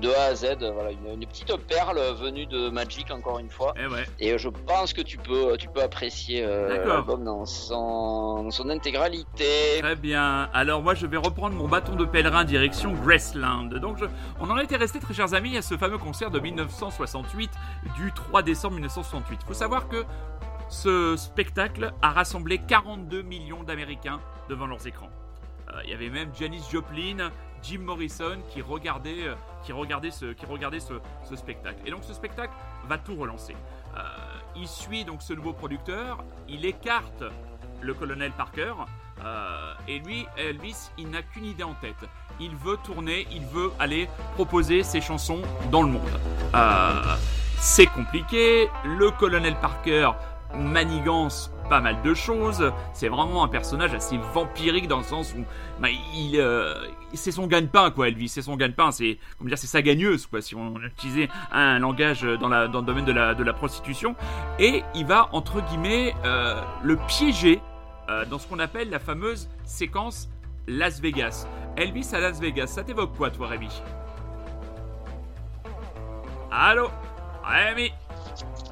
de 0.00 0.08
A 0.10 0.22
à 0.30 0.34
Z, 0.34 0.56
voilà, 0.72 0.92
une, 0.92 1.20
une 1.20 1.26
petite 1.26 1.54
perle 1.66 1.98
venue 2.18 2.46
de 2.46 2.70
Magic 2.70 3.10
encore 3.10 3.38
une 3.38 3.50
fois. 3.50 3.74
Eh 3.78 3.86
ouais. 3.86 4.04
Et 4.18 4.32
euh, 4.32 4.38
je 4.38 4.48
pense 4.48 4.92
que 4.94 5.02
tu 5.02 5.18
peux, 5.18 5.56
tu 5.58 5.68
peux 5.68 5.82
apprécier 5.82 6.42
euh, 6.42 6.86
l'album 6.86 7.22
dans 7.24 7.44
son, 7.44 8.44
dans 8.44 8.50
son 8.50 8.70
intégralité. 8.70 9.80
Très 9.82 9.96
bien. 9.96 10.48
Alors 10.54 10.80
moi 10.82 10.94
je 10.94 11.06
vais 11.06 11.18
reprendre 11.18 11.54
mon 11.54 11.68
bâton 11.68 11.96
de 11.96 12.04
pèlerin 12.06 12.44
direction 12.44 12.92
Graceland. 12.92 13.64
Donc 13.78 13.98
je- 13.98 14.06
on 14.40 14.48
en 14.48 14.56
était 14.58 14.76
resté 14.76 15.00
très 15.00 15.12
chers 15.12 15.34
amis 15.34 15.56
à 15.58 15.62
ce 15.62 15.76
fameux 15.76 15.98
concert 15.98 16.30
de 16.30 16.40
1968 16.40 17.50
du 17.96 18.12
3 18.12 18.42
décembre 18.42 18.74
1968. 18.74 19.38
Il 19.42 19.46
faut 19.46 19.54
savoir 19.54 19.88
que 19.88 20.04
ce 20.68 21.16
spectacle 21.16 21.92
a 22.02 22.10
rassemblé 22.10 22.58
42 22.58 23.22
millions 23.22 23.62
d'Américains 23.62 24.20
devant 24.48 24.66
leurs 24.66 24.86
écrans. 24.86 25.10
Euh, 25.68 25.80
Il 25.84 25.90
y 25.90 25.94
avait 25.94 26.10
même 26.10 26.30
Janis 26.38 26.62
Joplin, 26.70 27.30
Jim 27.62 27.80
Morrison 27.80 28.38
qui 28.50 28.62
regardaient, 28.62 29.28
euh, 29.28 29.34
qui 29.64 29.72
ce, 30.10 30.32
qui 30.32 30.46
regardaient 30.46 30.80
ce, 30.80 30.94
spectacle. 31.36 31.78
Et 31.86 31.90
donc 31.90 32.04
ce 32.04 32.12
spectacle 32.12 32.52
va 32.88 32.98
tout 32.98 33.14
relancer. 33.16 33.56
Euh, 33.96 34.00
il 34.56 34.68
suit 34.68 35.04
donc 35.04 35.22
ce 35.22 35.32
nouveau 35.32 35.52
producteur, 35.52 36.24
il 36.48 36.64
écarte 36.64 37.24
le 37.80 37.94
colonel 37.94 38.32
Parker, 38.32 38.74
et 39.88 40.00
lui, 40.00 40.26
Elvis, 40.36 40.90
il 40.98 41.08
n'a 41.08 41.22
qu'une 41.22 41.46
idée 41.46 41.62
en 41.62 41.72
tête. 41.74 41.96
Il 42.40 42.54
veut 42.56 42.76
tourner, 42.84 43.26
il 43.30 43.46
veut 43.46 43.72
aller 43.78 44.08
proposer 44.34 44.82
ses 44.82 45.00
chansons 45.00 45.40
dans 45.70 45.82
le 45.82 45.88
monde. 45.88 46.20
C'est 47.66 47.86
compliqué, 47.86 48.68
le 48.84 49.10
colonel 49.10 49.56
Parker 49.58 50.10
manigance 50.54 51.50
pas 51.70 51.80
mal 51.80 52.02
de 52.02 52.12
choses. 52.12 52.70
C'est 52.92 53.08
vraiment 53.08 53.42
un 53.42 53.48
personnage 53.48 53.94
assez 53.94 54.18
vampirique 54.34 54.86
dans 54.86 54.98
le 54.98 55.02
sens 55.02 55.34
où 55.34 55.46
bah, 55.80 55.88
il, 56.14 56.38
euh, 56.38 56.74
c'est 57.14 57.32
son 57.32 57.46
gagne-pain 57.46 57.90
quoi, 57.90 58.08
Elvis. 58.08 58.28
C'est 58.28 58.42
son 58.42 58.56
gagne-pain. 58.56 58.92
C'est 58.92 59.18
comment 59.38 59.48
dire, 59.48 59.56
c'est 59.56 59.66
sa 59.66 59.80
gagneuse 59.80 60.26
quoi, 60.26 60.42
si 60.42 60.54
on 60.54 60.78
utilisait 60.82 61.30
un 61.52 61.78
langage 61.78 62.20
dans, 62.20 62.50
le 62.50 62.68
domaine 62.68 63.06
de 63.06 63.12
la, 63.12 63.34
de 63.34 63.42
la 63.42 63.54
prostitution. 63.54 64.14
Et 64.58 64.84
il 64.94 65.06
va 65.06 65.30
entre 65.32 65.62
guillemets 65.62 66.14
euh, 66.26 66.60
le 66.82 66.98
piéger 67.08 67.62
euh, 68.10 68.26
dans 68.26 68.38
ce 68.38 68.46
qu'on 68.46 68.58
appelle 68.58 68.90
la 68.90 68.98
fameuse 68.98 69.48
séquence 69.64 70.28
Las 70.68 71.00
Vegas. 71.00 71.48
Elvis 71.78 72.10
à 72.12 72.20
Las 72.20 72.38
Vegas, 72.40 72.66
ça 72.66 72.84
t'évoque 72.84 73.16
quoi 73.16 73.30
toi, 73.30 73.48
Rémi? 73.48 73.70
Allô? 76.50 76.90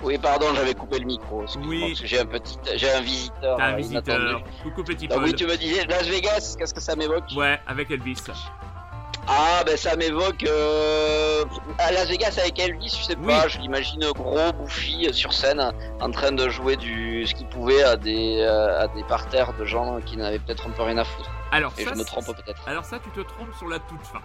Oui, 0.02 0.18
pardon, 0.18 0.46
j'avais 0.54 0.74
coupé 0.74 0.98
le 0.98 1.04
micro. 1.06 1.44
Oui. 1.64 1.94
j'ai 2.02 2.18
un 2.20 2.26
petit, 2.26 2.58
j'ai 2.74 2.90
un 2.90 3.00
visiteur. 3.00 3.56
T'as 3.56 3.64
un 3.66 3.72
euh, 3.74 3.76
visiteur. 3.76 4.42
Coucou 4.62 4.82
petit 4.82 5.06
Donc 5.06 5.20
oui, 5.22 5.34
tu 5.34 5.46
me 5.46 5.56
disais 5.56 5.84
Las 5.86 6.06
Vegas, 6.08 6.56
qu'est-ce 6.58 6.74
que 6.74 6.80
ça 6.80 6.96
m'évoque? 6.96 7.24
Ouais, 7.36 7.60
avec 7.66 7.90
Elvis. 7.90 8.16
Ah, 9.28 9.62
ben 9.64 9.76
ça 9.76 9.94
m'évoque 9.94 10.42
euh, 10.42 11.44
à 11.78 11.92
Las 11.92 12.08
Vegas 12.08 12.36
avec 12.40 12.58
Elvis, 12.58 12.96
je 12.98 13.04
sais 13.04 13.16
Oui. 13.16 13.26
pas, 13.28 13.46
je 13.46 13.58
l'imagine 13.60 14.04
gros, 14.16 14.52
bouffi 14.52 15.06
euh, 15.08 15.12
sur 15.12 15.32
scène, 15.32 15.72
en 16.00 16.10
train 16.10 16.32
de 16.32 16.48
jouer 16.48 16.74
du 16.76 17.24
ce 17.24 17.34
qu'il 17.36 17.46
pouvait 17.46 17.84
à 17.84 17.96
des 17.96 18.40
euh, 18.40 18.80
à 18.80 18.88
des 18.88 19.04
parterres 19.04 19.52
de 19.56 19.64
gens 19.64 20.00
qui 20.04 20.16
n'avaient 20.16 20.40
peut-être 20.40 20.66
un 20.66 20.70
peu 20.70 20.82
rien 20.82 20.98
à 20.98 21.04
foutre. 21.04 21.30
Alors 21.52 21.72
Et 21.78 21.84
ça, 21.84 21.92
je 21.94 21.98
me 22.00 22.04
trompe 22.04 22.26
peut-être. 22.26 22.66
alors 22.66 22.84
ça, 22.84 22.98
tu 22.98 23.10
te 23.10 23.20
trompes 23.20 23.54
sur 23.56 23.68
la 23.68 23.78
toute 23.78 24.04
fin. 24.04 24.20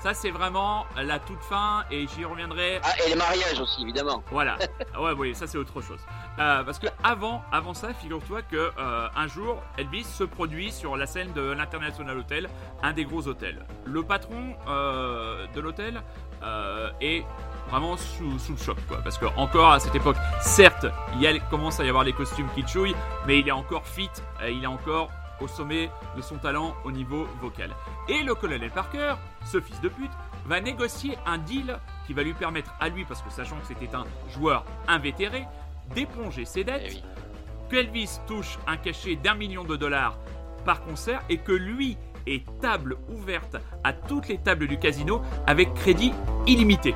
Ça, 0.00 0.14
c'est 0.14 0.30
vraiment 0.30 0.86
la 0.96 1.18
toute 1.18 1.42
fin, 1.42 1.84
et 1.90 2.06
j'y 2.06 2.24
reviendrai 2.24 2.80
Ah, 2.82 2.92
et 3.04 3.10
les 3.10 3.16
mariages 3.16 3.60
aussi, 3.60 3.82
évidemment. 3.82 4.22
Voilà. 4.30 4.56
Ah 4.94 5.02
Ouais, 5.02 5.12
oui, 5.12 5.34
ça 5.34 5.46
c'est 5.46 5.58
autre 5.58 5.80
chose. 5.82 6.00
Euh, 6.38 6.64
parce 6.64 6.78
que 6.78 6.86
avant, 7.04 7.42
avant 7.52 7.74
ça, 7.74 7.92
figure-toi 7.92 8.42
que 8.42 8.72
euh, 8.78 9.08
un 9.14 9.26
jour, 9.28 9.62
Elvis 9.76 10.04
se 10.04 10.24
produit 10.24 10.72
sur 10.72 10.96
la 10.96 11.06
scène 11.06 11.32
de 11.32 11.42
l'International 11.52 12.18
Hotel, 12.18 12.48
un 12.82 12.92
des 12.92 13.04
gros 13.04 13.28
hôtels. 13.28 13.64
Le 13.84 14.02
patron 14.02 14.56
euh, 14.68 15.46
de 15.54 15.60
l'hôtel 15.60 16.02
est 17.00 17.24
vraiment 17.68 17.96
sous, 17.98 18.38
sous 18.38 18.52
le 18.52 18.58
choc, 18.58 18.78
quoi. 18.88 18.98
Parce 19.04 19.18
que 19.18 19.26
encore 19.36 19.72
à 19.72 19.80
cette 19.80 19.94
époque, 19.94 20.16
certes, 20.40 20.86
il 21.14 21.20
y 21.20 21.26
a, 21.26 21.38
commence 21.38 21.78
à 21.78 21.84
y 21.84 21.88
avoir 21.88 22.04
les 22.04 22.14
costumes 22.14 22.48
kitschouilles, 22.54 22.96
mais 23.26 23.38
il 23.38 23.46
est 23.48 23.52
encore 23.52 23.86
fit, 23.86 24.10
il 24.48 24.64
est 24.64 24.66
encore 24.66 25.10
au 25.40 25.48
sommet 25.48 25.90
de 26.16 26.22
son 26.22 26.36
talent 26.36 26.74
au 26.84 26.92
niveau 26.92 27.26
vocal. 27.40 27.70
Et 28.08 28.22
le 28.22 28.34
colonel 28.34 28.70
Parker, 28.70 29.14
ce 29.44 29.60
fils 29.60 29.80
de 29.80 29.88
pute, 29.88 30.10
va 30.46 30.60
négocier 30.60 31.16
un 31.26 31.38
deal 31.38 31.78
qui 32.06 32.12
va 32.14 32.22
lui 32.22 32.32
permettre 32.34 32.74
à 32.80 32.88
lui, 32.88 33.04
parce 33.04 33.22
que 33.22 33.30
sachant 33.30 33.56
que 33.56 33.66
c'était 33.66 33.94
un 33.94 34.04
joueur 34.32 34.64
invétéré, 34.88 35.44
d'éponger 35.94 36.44
ses 36.44 36.64
dettes, 36.64 36.82
Eh 36.86 36.90
oui. 36.94 37.02
que 37.68 37.76
Elvis 37.76 38.18
touche 38.26 38.58
un 38.66 38.76
cachet 38.76 39.16
d'un 39.16 39.34
million 39.34 39.64
de 39.64 39.76
dollars 39.76 40.18
par 40.64 40.82
concert 40.82 41.20
et 41.28 41.38
que 41.38 41.52
lui 41.52 41.96
ait 42.26 42.44
table 42.60 42.96
ouverte 43.08 43.56
à 43.82 43.92
toutes 43.92 44.28
les 44.28 44.38
tables 44.38 44.66
du 44.68 44.78
casino 44.78 45.22
avec 45.46 45.72
crédit 45.74 46.12
illimité. 46.46 46.94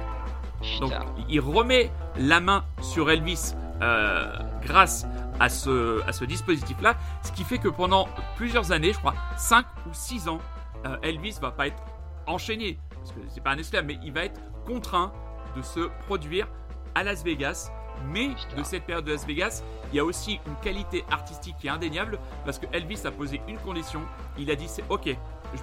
Donc 0.80 0.92
il 1.28 1.40
remet 1.40 1.90
la 2.16 2.40
main 2.40 2.64
sur 2.80 3.10
Elvis 3.10 3.54
euh, 3.82 4.32
grâce 4.62 5.06
à 5.40 5.48
ce, 5.48 6.02
à 6.06 6.12
ce 6.12 6.24
dispositif-là, 6.24 6.96
ce 7.22 7.32
qui 7.32 7.44
fait 7.44 7.58
que 7.58 7.68
pendant 7.68 8.08
plusieurs 8.36 8.72
années, 8.72 8.92
je 8.92 8.98
crois 8.98 9.14
5 9.36 9.66
ou 9.88 9.90
6 9.92 10.28
ans, 10.28 10.38
euh, 10.86 10.96
Elvis 11.02 11.38
va 11.40 11.50
pas 11.50 11.66
être 11.66 11.82
enchaîné, 12.26 12.78
parce 12.90 13.12
que 13.12 13.20
c'est 13.28 13.42
pas 13.42 13.50
un 13.50 13.58
esclave, 13.58 13.84
mais 13.84 13.98
il 14.02 14.12
va 14.12 14.24
être 14.24 14.40
contraint 14.66 15.12
de 15.56 15.62
se 15.62 15.88
produire 16.06 16.48
à 16.94 17.04
Las 17.04 17.22
Vegas. 17.24 17.70
Mais 18.08 18.30
de 18.56 18.62
cette 18.64 18.84
période 18.84 19.04
de 19.04 19.12
Las 19.12 19.24
Vegas, 19.24 19.62
il 19.92 19.96
y 19.96 20.00
a 20.00 20.04
aussi 20.04 20.40
une 20.46 20.56
qualité 20.56 21.04
artistique 21.12 21.54
qui 21.60 21.68
est 21.68 21.70
indéniable, 21.70 22.18
parce 22.44 22.58
que 22.58 22.66
Elvis 22.72 23.00
a 23.04 23.12
posé 23.12 23.40
une 23.46 23.58
condition, 23.58 24.00
il 24.36 24.50
a 24.50 24.56
dit 24.56 24.66
c'est 24.66 24.84
ok, 24.88 25.16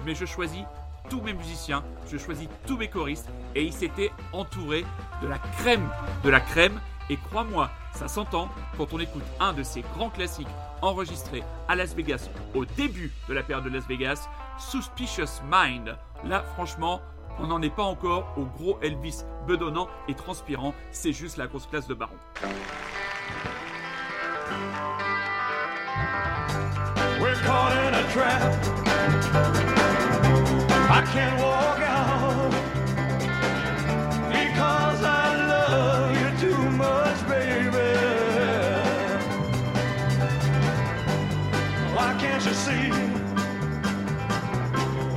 mais 0.06 0.14
je 0.14 0.24
choisis 0.24 0.62
tous 1.10 1.20
mes 1.20 1.34
musiciens, 1.34 1.84
je 2.10 2.16
choisis 2.16 2.48
tous 2.66 2.78
mes 2.78 2.88
choristes, 2.88 3.28
et 3.54 3.64
il 3.64 3.72
s'était 3.72 4.10
entouré 4.32 4.84
de 5.20 5.28
la 5.28 5.38
crème 5.38 5.86
de 6.24 6.30
la 6.30 6.40
crème. 6.40 6.80
Et 7.10 7.16
crois-moi, 7.16 7.70
ça 7.92 8.08
s'entend 8.08 8.48
quand 8.76 8.92
on 8.92 9.00
écoute 9.00 9.22
un 9.40 9.52
de 9.52 9.62
ces 9.62 9.82
grands 9.96 10.10
classiques 10.10 10.48
enregistrés 10.80 11.42
à 11.68 11.76
Las 11.76 11.94
Vegas 11.94 12.28
au 12.54 12.64
début 12.64 13.12
de 13.28 13.34
la 13.34 13.42
période 13.42 13.64
de 13.64 13.70
Las 13.70 13.86
Vegas, 13.86 14.28
Suspicious 14.58 15.42
Mind. 15.50 15.96
Là, 16.24 16.42
franchement, 16.54 17.00
on 17.38 17.46
n'en 17.46 17.62
est 17.62 17.74
pas 17.74 17.82
encore 17.82 18.32
au 18.36 18.44
gros 18.44 18.78
Elvis 18.82 19.22
bedonnant 19.46 19.88
et 20.08 20.14
transpirant, 20.14 20.74
c'est 20.90 21.12
juste 21.12 21.36
la 21.36 21.46
grosse 21.46 21.66
classe 21.66 21.86
de 21.86 21.94
baron. 21.94 22.16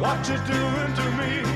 What 0.06 0.28
you're 0.28 0.38
doing 0.38 0.94
to 0.94 1.06
me. 1.18 1.55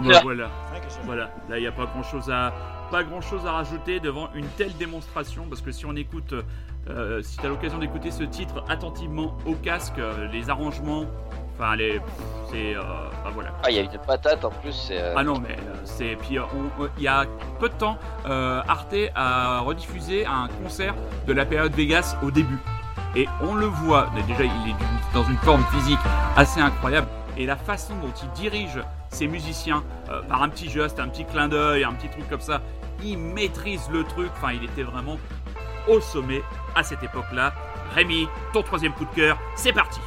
Bon, 0.00 0.08
Bien. 0.08 0.20
voilà. 0.22 0.48
Voilà, 1.04 1.30
là 1.48 1.58
il 1.58 1.62
n'y 1.62 1.66
a 1.66 1.72
pas 1.72 1.86
grand 1.86 2.02
chose 2.04 2.30
à 2.30 2.52
pas 2.90 3.02
grand 3.02 3.20
chose 3.20 3.44
à 3.46 3.52
rajouter 3.52 3.98
devant 3.98 4.28
une 4.34 4.46
telle 4.46 4.76
démonstration 4.76 5.46
parce 5.48 5.60
que 5.62 5.72
si 5.72 5.84
on 5.86 5.96
écoute, 5.96 6.34
euh, 6.88 7.22
si 7.22 7.38
tu 7.38 7.46
as 7.46 7.48
l'occasion 7.48 7.78
d'écouter 7.78 8.10
ce 8.10 8.22
titre 8.22 8.62
attentivement 8.68 9.36
au 9.46 9.54
casque, 9.54 9.98
euh, 9.98 10.28
les 10.32 10.50
arrangements, 10.50 11.06
Enfin, 11.58 11.76
les, 11.76 12.00
c'est, 12.50 12.74
euh, 12.74 12.80
bah, 13.22 13.30
voilà. 13.34 13.50
Ah, 13.62 13.70
il 13.70 13.76
y 13.76 13.78
a 13.78 13.82
une 13.82 13.90
patate 14.06 14.42
en 14.44 14.50
plus. 14.50 14.88
euh, 14.90 15.14
Ah 15.16 15.22
non, 15.22 15.38
mais 15.38 15.52
euh, 15.54 15.74
c'est. 15.84 16.16
Puis 16.16 16.38
euh, 16.38 16.42
il 16.96 17.02
y 17.04 17.08
a 17.08 17.26
peu 17.60 17.68
de 17.68 17.74
temps, 17.74 17.98
euh, 18.26 18.62
Arte 18.66 18.94
a 19.14 19.60
rediffusé 19.60 20.24
un 20.24 20.48
concert 20.62 20.94
de 21.26 21.32
la 21.34 21.44
période 21.44 21.72
Vegas 21.74 22.16
au 22.22 22.30
début. 22.30 22.58
Et 23.14 23.28
on 23.42 23.54
le 23.54 23.66
voit, 23.66 24.08
déjà 24.26 24.44
il 24.44 24.70
est 24.70 25.14
dans 25.14 25.24
une 25.24 25.36
forme 25.38 25.62
physique 25.72 25.98
assez 26.36 26.58
incroyable. 26.60 27.06
Et 27.36 27.44
la 27.44 27.56
façon 27.56 27.94
dont 28.02 28.12
il 28.22 28.30
dirige 28.30 28.78
ses 29.12 29.26
musiciens, 29.28 29.84
euh, 30.10 30.22
par 30.22 30.42
un 30.42 30.48
petit 30.48 30.68
geste, 30.70 30.98
un 30.98 31.08
petit 31.08 31.24
clin 31.24 31.48
d'œil, 31.48 31.84
un 31.84 31.92
petit 31.92 32.08
truc 32.08 32.28
comme 32.28 32.40
ça, 32.40 32.60
il 33.04 33.18
maîtrise 33.18 33.88
le 33.92 34.04
truc. 34.04 34.30
Enfin, 34.36 34.52
il 34.52 34.64
était 34.64 34.82
vraiment 34.82 35.18
au 35.88 36.00
sommet 36.00 36.42
à 36.74 36.82
cette 36.82 37.02
époque-là. 37.02 37.52
Rémi, 37.94 38.26
ton 38.52 38.62
troisième 38.62 38.92
coup 38.92 39.04
de 39.04 39.14
cœur, 39.14 39.36
c'est 39.54 39.72
parti 39.72 40.00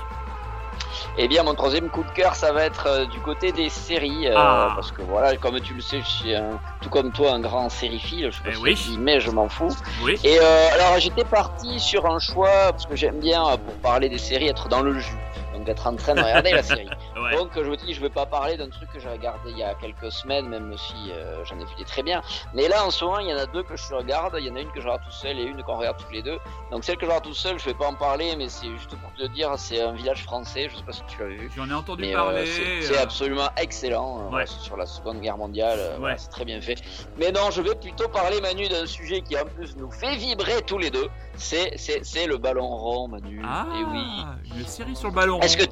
Eh 1.18 1.27
bien, 1.27 1.44
mon 1.44 1.53
troisième 1.53 1.90
coup 1.90 2.03
de 2.03 2.10
cœur, 2.11 2.34
ça 2.36 2.52
va 2.52 2.64
être 2.64 2.88
euh, 2.88 3.06
du 3.06 3.19
côté 3.19 3.52
des 3.52 3.69
séries. 3.69 4.27
euh, 4.27 4.34
Ah. 4.36 4.72
Parce 4.76 4.91
que 4.91 5.02
voilà, 5.03 5.36
comme 5.38 5.60
tu 5.61 5.73
le 5.76 5.82
sais, 5.82 5.99
je 6.02 6.06
suis 6.07 6.36
un- 6.36 6.60
tout 6.82 6.90
comme 6.90 7.11
toi 7.11 7.34
un 7.34 7.40
grand 7.40 7.69
sériephile. 7.69 8.32
Je 8.32 8.38
sais 8.38 8.44
pas 8.44 8.49
Eh 8.52 8.56
si 8.56 8.61
oui. 8.61 8.73
dis, 8.76 8.98
mais 8.98 9.19
je 9.19 9.30
m'en 9.30 9.48
fous. 9.48 9.69
Oui. 10.03 10.19
Et 10.23 10.40
euh, 10.41 10.68
alors, 10.73 10.99
j'étais 10.99 11.23
parti 11.26 11.80
sur 11.80 12.06
un 12.06 12.19
choix, 12.19 12.72
parce 12.72 12.86
que 12.86 12.95
j'aime 12.95 13.19
bien, 13.19 13.44
pour 13.65 13.76
parler 13.84 14.10
des 14.10 14.18
séries, 14.18 14.48
être 14.48 14.68
dans 14.68 14.82
le 14.82 14.98
jus. 14.99 15.18
Donc, 15.65 15.69
être 15.69 15.87
en 15.87 15.95
train 15.95 16.13
de 16.15 16.21
regarder 16.21 16.51
la 16.51 16.63
série. 16.63 16.89
Ouais. 17.15 17.31
Donc, 17.37 17.51
je 17.55 17.61
me 17.61 17.77
dis, 17.77 17.93
je 17.93 18.01
vais 18.01 18.09
pas 18.09 18.25
parler 18.25 18.57
d'un 18.57 18.69
truc 18.69 18.91
que 18.91 18.99
j'ai 18.99 19.09
regardé 19.09 19.49
il 19.49 19.57
y 19.57 19.63
a 19.63 19.73
quelques 19.75 20.11
semaines, 20.11 20.47
même 20.49 20.75
si 20.77 20.93
euh, 21.11 21.43
j'en 21.45 21.55
ai 21.57 21.63
vu 21.65 21.73
des 21.77 21.85
très 21.85 22.03
bien. 22.03 22.21
Mais 22.53 22.67
là, 22.67 22.85
en 22.85 22.91
ce 22.91 23.03
moment, 23.05 23.19
il 23.19 23.29
y 23.29 23.33
en 23.33 23.37
a 23.37 23.45
deux 23.45 23.63
que 23.63 23.75
je 23.77 23.93
regarde. 23.95 24.35
Il 24.37 24.45
y 24.45 24.51
en 24.51 24.55
a 24.55 24.59
une 24.59 24.69
que 24.71 24.79
je 24.81 24.85
regarde 24.85 25.01
tout 25.03 25.11
seul 25.11 25.39
et 25.39 25.43
une 25.43 25.63
qu'on 25.63 25.77
regarde 25.77 25.97
toutes 25.97 26.11
les 26.11 26.21
deux. 26.21 26.37
Donc, 26.71 26.83
celle 26.83 26.97
que 26.97 27.01
je 27.05 27.07
regarde 27.07 27.23
tout 27.23 27.33
seul, 27.33 27.57
je 27.57 27.65
vais 27.65 27.73
pas 27.73 27.87
en 27.87 27.95
parler, 27.95 28.35
mais 28.37 28.49
c'est 28.49 28.67
juste 28.67 28.89
pour 28.97 29.11
te 29.13 29.25
dire, 29.33 29.49
c'est 29.57 29.81
un 29.81 29.93
village 29.93 30.23
français. 30.23 30.67
Je 30.69 30.75
sais 30.75 30.83
pas 30.83 30.91
si 30.91 31.01
tu 31.07 31.17
l'as 31.19 31.27
vu. 31.29 31.49
J'en 31.55 31.69
ai 31.69 31.73
entendu 31.73 32.01
Mais 32.01 32.13
euh, 32.13 32.17
parler. 32.17 32.45
c'est 32.45 32.81
c'est 32.81 32.97
absolument 32.97 33.47
excellent. 33.57 34.29
euh, 34.33 34.43
c'est 34.45 34.59
sur 34.59 34.75
la 34.77 34.85
Seconde 34.85 35.21
Guerre 35.21 35.37
mondiale, 35.37 35.79
voilà, 35.97 36.13
Ouais. 36.15 36.19
c'est 36.19 36.29
très 36.29 36.43
bien 36.45 36.59
fait. 36.61 36.75
Mais 37.17 37.31
non, 37.31 37.49
je 37.49 37.61
vais 37.61 37.75
plutôt 37.75 38.09
parler, 38.09 38.39
Manu, 38.41 38.67
d'un 38.67 38.85
sujet 38.85 39.21
qui 39.21 39.35
en 39.37 39.45
plus 39.45 39.75
nous 39.77 39.89
fait 39.89 40.15
vibrer 40.17 40.61
tous 40.67 40.77
les 40.77 40.89
deux. 40.91 41.07
C'est 41.38 41.74
c'est 41.78 41.99
c'est 42.03 42.28
le 42.28 42.38
ballon 42.38 42.68
rond, 42.68 43.07
Manu. 43.07 43.41
Ah, 43.45 43.66
Et 43.80 43.84
oui. 43.84 44.26
une 44.60 44.66
série 44.68 44.95
sur 44.95 45.10
le 45.10 45.16
ballon. 45.16 45.40
Est-ce 45.41 45.57
que 45.57 45.64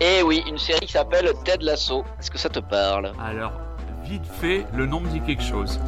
Eh 0.00 0.22
oui, 0.22 0.42
une 0.48 0.58
série 0.58 0.86
qui 0.86 0.92
s'appelle 0.92 1.32
Ted 1.44 1.64
Lasso. 1.64 2.04
Est-ce 2.18 2.30
que 2.30 2.38
ça 2.38 2.48
te 2.48 2.58
parle? 2.60 3.12
Alors, 3.24 3.52
vite 4.04 4.26
fait, 4.26 4.66
le 4.74 4.86
nom 4.86 5.00
me 5.00 5.08
dit 5.08 5.20
quelque 5.20 5.42
chose. 5.42 5.80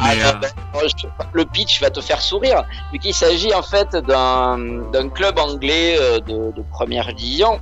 Ah, 0.00 0.10
Mais, 0.14 0.22
bah, 0.22 0.48
euh, 0.74 0.88
ben, 1.12 1.28
le 1.32 1.44
pitch 1.44 1.80
va 1.80 1.90
te 1.90 2.00
faire 2.00 2.20
sourire, 2.20 2.64
vu 2.92 2.98
qu'il 2.98 3.14
s'agit 3.14 3.54
en 3.54 3.62
fait 3.62 3.94
d'un 3.96 4.58
d'un 4.90 5.08
club 5.08 5.38
anglais 5.38 5.96
euh, 5.98 6.18
de, 6.20 6.52
de 6.52 6.62
première 6.70 7.06
division 7.14 7.60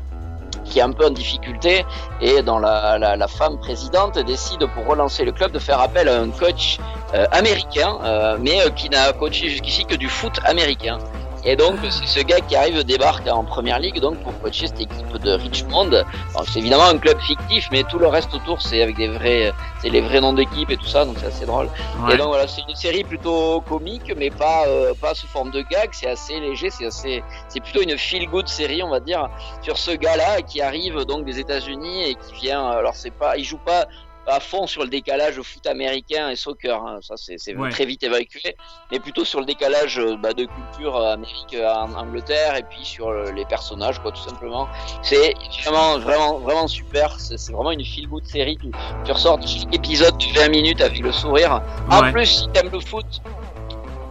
qui 0.70 0.78
est 0.78 0.82
un 0.82 0.92
peu 0.92 1.06
en 1.06 1.10
difficulté 1.10 1.84
et 2.20 2.42
dont 2.42 2.58
la, 2.58 3.26
femme 3.28 3.58
présidente 3.58 4.18
décide 4.18 4.66
pour 4.74 4.86
relancer 4.86 5.24
le 5.24 5.32
club 5.32 5.52
de 5.52 5.58
faire 5.58 5.80
appel 5.80 6.08
à 6.08 6.20
un 6.20 6.30
coach 6.30 6.78
euh, 7.14 7.26
américain, 7.32 7.98
euh, 8.02 8.38
mais 8.40 8.62
euh, 8.62 8.70
qui 8.70 8.88
n'a 8.88 9.12
coaché 9.12 9.48
jusqu'ici 9.48 9.84
que 9.84 9.94
du 9.94 10.08
foot 10.08 10.38
américain. 10.44 10.98
Et 11.44 11.56
donc 11.56 11.76
c'est 11.88 12.06
ce 12.06 12.20
gars 12.20 12.40
qui 12.40 12.54
arrive 12.54 12.84
débarque 12.84 13.26
en 13.28 13.44
première 13.44 13.78
ligue 13.78 13.98
donc 14.00 14.22
pour 14.22 14.38
coacher 14.40 14.66
cette 14.66 14.80
équipe 14.80 15.16
de 15.18 15.32
Richmond. 15.32 15.90
Alors, 15.90 16.46
C'est 16.46 16.58
évidemment 16.58 16.86
un 16.86 16.98
club 16.98 17.18
fictif, 17.20 17.68
mais 17.72 17.82
tout 17.84 17.98
le 17.98 18.08
reste 18.08 18.34
autour 18.34 18.60
c'est 18.60 18.82
avec 18.82 18.96
des 18.96 19.08
vrais, 19.08 19.52
c'est 19.80 19.88
les 19.88 20.00
vrais 20.00 20.20
noms 20.20 20.34
d'équipe 20.34 20.70
et 20.70 20.76
tout 20.76 20.86
ça, 20.86 21.04
donc 21.04 21.16
c'est 21.18 21.26
assez 21.26 21.46
drôle. 21.46 21.68
ouais. 22.04 22.14
Et 22.14 22.16
donc 22.18 22.28
voilà, 22.28 22.46
c'est 22.46 22.62
une 22.68 22.74
série 22.74 23.04
plutôt 23.04 23.62
comique, 23.62 24.12
mais 24.16 24.30
pas 24.30 24.66
euh, 24.66 24.92
pas 25.00 25.14
sous 25.14 25.26
forme 25.28 25.50
de 25.50 25.62
gag. 25.62 25.88
C'est 25.92 26.08
assez 26.08 26.38
léger, 26.38 26.70
c'est 26.70 26.86
assez, 26.86 27.22
c'est 27.48 27.60
plutôt 27.60 27.82
une 27.82 27.96
feel 27.96 28.28
good 28.28 28.46
série, 28.48 28.82
on 28.82 28.90
va 28.90 29.00
dire, 29.00 29.28
sur 29.62 29.78
ce 29.78 29.92
gars-là 29.92 30.42
qui 30.42 30.60
arrive 30.60 31.04
donc 31.04 31.24
des 31.24 31.38
États-Unis 31.38 32.10
et 32.10 32.14
qui 32.16 32.34
vient. 32.34 32.68
Alors 32.68 32.94
c'est 32.94 33.12
pas, 33.12 33.36
il 33.36 33.44
joue 33.44 33.58
pas 33.58 33.86
à 34.26 34.38
fond 34.40 34.66
sur 34.66 34.82
le 34.82 34.88
décalage 34.88 35.40
foot 35.40 35.66
américain 35.66 36.30
et 36.30 36.36
soccer, 36.36 36.80
hein, 36.84 36.98
ça 37.02 37.14
c'est 37.16 37.36
Ouais. 37.56 37.70
très 37.70 37.84
vite 37.84 38.02
évacué, 38.02 38.54
mais 38.92 39.00
plutôt 39.00 39.24
sur 39.24 39.40
le 39.40 39.46
décalage 39.46 39.98
euh, 39.98 40.16
bah, 40.16 40.32
de 40.32 40.44
culture 40.44 40.96
euh, 40.96 41.14
Amérique 41.14 41.54
euh, 41.54 41.66
en 41.68 41.92
Angleterre 41.94 42.56
et 42.56 42.62
puis 42.62 42.84
sur 42.84 43.10
les 43.12 43.44
personnages 43.44 43.98
quoi 43.98 44.12
tout 44.12 44.22
simplement. 44.22 44.68
C'est 45.02 45.34
vraiment 45.64 45.98
vraiment 45.98 46.38
vraiment 46.38 46.68
super, 46.68 47.18
c'est 47.18 47.40
vraiment 47.52 47.72
une 47.72 47.84
feel 47.84 48.08
good 48.08 48.24
série. 48.24 48.56
Tu, 48.58 48.70
tu 49.04 49.12
ressors 49.12 49.38
de 49.38 49.46
chaque 49.46 49.74
épisode 49.74 50.16
de 50.18 50.38
20 50.38 50.48
minutes 50.48 50.80
avec 50.80 51.00
le 51.00 51.12
sourire. 51.12 51.62
En 51.90 52.12
plus, 52.12 52.26
si 52.26 52.48
t'aimes 52.52 52.70
le 52.72 52.80
foot, 52.80 53.06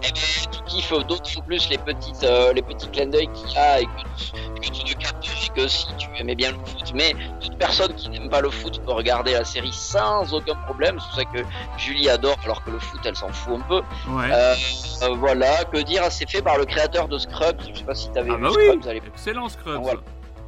eh 0.04 0.12
ben, 0.12 0.14
tu 0.52 0.62
kiffes 0.66 0.94
d'autant 1.08 1.42
plus 1.46 1.70
les 1.70 1.78
petites, 1.78 2.24
euh, 2.24 2.54
les 2.54 2.62
petits 2.62 2.90
clins 2.90 3.08
d'œil 3.08 3.30
qu'il 3.34 3.52
y 3.52 3.58
a 3.58 3.82
et 3.82 3.86
que, 3.86 4.62
que 4.62 4.72
tu 4.72 4.96
ne 4.96 5.00
captes 5.00 5.50
que 5.56 5.68
si 5.68 5.88
tu 5.98 6.08
aimais 6.20 6.36
bien 6.36 6.52
le 6.52 6.58
foot. 6.58 6.92
Mais 6.94 7.16
toute 7.42 7.58
personne 7.58 7.94
qui 7.96 8.10
n'aime 8.10 8.30
pas 8.30 8.42
le 8.42 8.50
foot 8.50 8.82
peut 8.86 8.92
regarder 8.92 9.34
la 9.34 9.44
série 9.44 9.74
sans 9.74 10.34
aucun 10.34 10.56
problème. 10.56 10.98
C'est 11.00 11.06
pour 11.08 11.16
ça 11.16 11.26
que 11.26 11.46
Julie 11.78 12.10
adore, 12.10 12.38
alors 12.44 12.64
que 12.64 12.72
le 12.72 12.80
foot, 12.80 13.00
elle 13.04 13.16
s'en 13.16 13.30
fout 13.30 13.60
un 13.60 13.68
peu. 13.68 13.82
Ouais. 14.12 14.30
Euh, 14.32 14.56
euh, 15.04 15.16
voilà, 15.16 15.64
que 15.66 15.78
dire, 15.80 16.04
c'est 16.10 16.30
fait 16.30 16.42
par 16.42 16.58
le 16.58 16.66
créateur 16.66 17.08
de 17.08 17.18
Scrubs? 17.18 17.62
Je 17.74 17.80
sais 17.80 17.86
pas 17.86 17.96
si 17.96 18.10
t'avais 18.12 18.32
Ah 18.32 18.36
vu 18.36 18.42
bah 18.44 18.50
oui. 18.56 18.66
Scrubs 18.68 18.88
à 18.88 18.94
l'époque. 18.94 19.10
Excellent 19.14 19.50
Scrubs. 19.50 19.82
Voilà. 19.82 20.00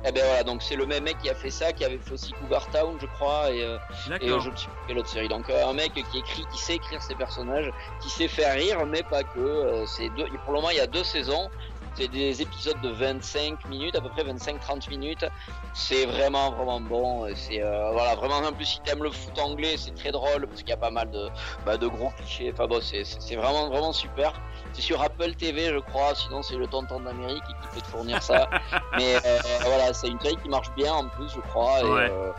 Eh 0.03 0.11
ben 0.11 0.23
voilà, 0.25 0.43
donc 0.43 0.63
c'est 0.63 0.75
le 0.75 0.87
même 0.87 1.03
mec 1.03 1.17
qui 1.19 1.29
a 1.29 1.35
fait 1.35 1.51
ça, 1.51 1.73
qui 1.73 1.85
avait 1.85 1.99
fait 1.99 2.13
aussi 2.13 2.33
Cougar 2.33 2.67
Town, 2.69 2.97
je 2.99 3.05
crois, 3.05 3.51
et, 3.51 3.63
euh, 3.63 3.77
et 4.19 4.27
je 4.41 4.49
ne 4.49 4.55
sais 4.55 4.71
plus 4.71 4.85
quelle 4.87 4.97
autre 4.97 5.09
série. 5.09 5.27
Donc 5.27 5.49
euh, 5.49 5.67
un 5.67 5.73
mec 5.73 5.93
qui 5.93 6.17
écrit, 6.17 6.47
qui 6.47 6.57
sait 6.57 6.75
écrire 6.75 7.01
ses 7.03 7.15
personnages, 7.15 7.71
qui 7.99 8.09
sait 8.09 8.27
faire 8.27 8.55
rire, 8.55 8.85
mais 8.87 9.03
pas 9.03 9.23
que. 9.23 9.39
Euh, 9.39 9.85
c'est 9.85 10.09
deux, 10.09 10.25
pour 10.43 10.53
le 10.53 10.57
moment, 10.59 10.71
il 10.71 10.77
y 10.77 10.81
a 10.81 10.87
deux 10.87 11.03
saisons. 11.03 11.49
C'est 11.95 12.07
des 12.07 12.41
épisodes 12.41 12.79
de 12.81 12.89
25 12.89 13.65
minutes, 13.67 13.95
à 13.97 14.01
peu 14.01 14.09
près 14.09 14.23
25-30 14.23 14.89
minutes. 14.89 15.25
C'est 15.73 16.05
vraiment 16.05 16.51
vraiment 16.51 16.79
bon. 16.79 17.27
C'est 17.35 17.61
euh, 17.61 17.91
voilà 17.91 18.15
vraiment 18.15 18.37
en 18.37 18.53
plus 18.53 18.65
si 18.65 18.79
t'aimes 18.81 19.03
le 19.03 19.11
foot 19.11 19.37
anglais, 19.39 19.75
c'est 19.77 19.93
très 19.93 20.11
drôle 20.11 20.47
parce 20.47 20.61
qu'il 20.61 20.69
y 20.69 20.73
a 20.73 20.77
pas 20.77 20.89
mal 20.89 21.11
de 21.11 21.29
bah, 21.65 21.77
de 21.77 21.87
gros 21.87 22.09
clichés. 22.17 22.51
Enfin 22.53 22.67
bon, 22.67 22.79
c'est 22.81 23.35
vraiment 23.35 23.67
vraiment 23.69 23.91
super. 23.91 24.33
C'est 24.73 24.81
sur 24.81 25.01
Apple 25.01 25.33
TV, 25.35 25.65
je 25.65 25.79
crois. 25.79 26.15
Sinon, 26.15 26.41
c'est 26.41 26.55
le 26.55 26.65
tonton 26.67 27.01
d'Amérique 27.01 27.43
qui 27.45 27.67
peut 27.75 27.81
te 27.81 27.87
fournir 27.87 28.21
ça. 28.23 28.47
Mais 28.97 29.15
euh, 29.25 29.39
voilà, 29.65 29.93
c'est 29.93 30.07
une 30.07 30.19
série 30.21 30.37
qui 30.37 30.47
marche 30.49 30.71
bien 30.75 30.93
en 30.93 31.07
plus, 31.09 31.29
je 31.35 31.41
crois. 31.41 31.81
Et, 31.81 31.83
Ouais. 31.83 32.09
euh, 32.09 32.31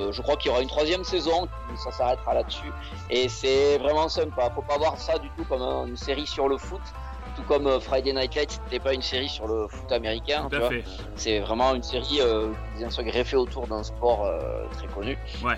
euh, 0.00 0.12
je 0.12 0.20
crois 0.22 0.36
qu'il 0.36 0.50
y 0.50 0.54
aura 0.54 0.62
une 0.62 0.68
troisième 0.68 1.02
saison, 1.02 1.48
ça 1.76 1.90
s'arrêtera 1.90 2.34
là-dessus. 2.34 2.70
Et 3.10 3.28
c'est 3.28 3.78
vraiment 3.78 4.08
sympa. 4.08 4.50
Faut 4.54 4.62
pas 4.62 4.76
voir 4.76 4.96
ça 4.98 5.18
du 5.18 5.30
tout 5.30 5.44
comme 5.44 5.62
un- 5.62 5.86
une 5.86 5.96
série 5.96 6.26
sur 6.26 6.46
le 6.48 6.56
foot. 6.58 6.80
Tout 7.38 7.44
comme 7.44 7.68
euh, 7.68 7.78
Friday 7.78 8.12
Night 8.12 8.34
Lights, 8.34 8.60
c'était 8.64 8.80
pas 8.82 8.92
une 8.92 9.02
série 9.02 9.28
sur 9.28 9.46
le 9.46 9.68
foot 9.68 9.92
américain. 9.92 10.48
Tu. 10.50 10.82
C'est 11.14 11.38
vraiment 11.38 11.72
une 11.74 11.84
série 11.84 12.18
euh, 12.20 12.48
qui 12.72 12.78
vient 12.80 12.90
se 12.90 13.00
greffer 13.02 13.36
autour 13.36 13.68
d'un 13.68 13.84
sport 13.84 14.24
euh, 14.26 14.64
très 14.76 14.88
connu. 14.88 15.16
Ouais. 15.44 15.54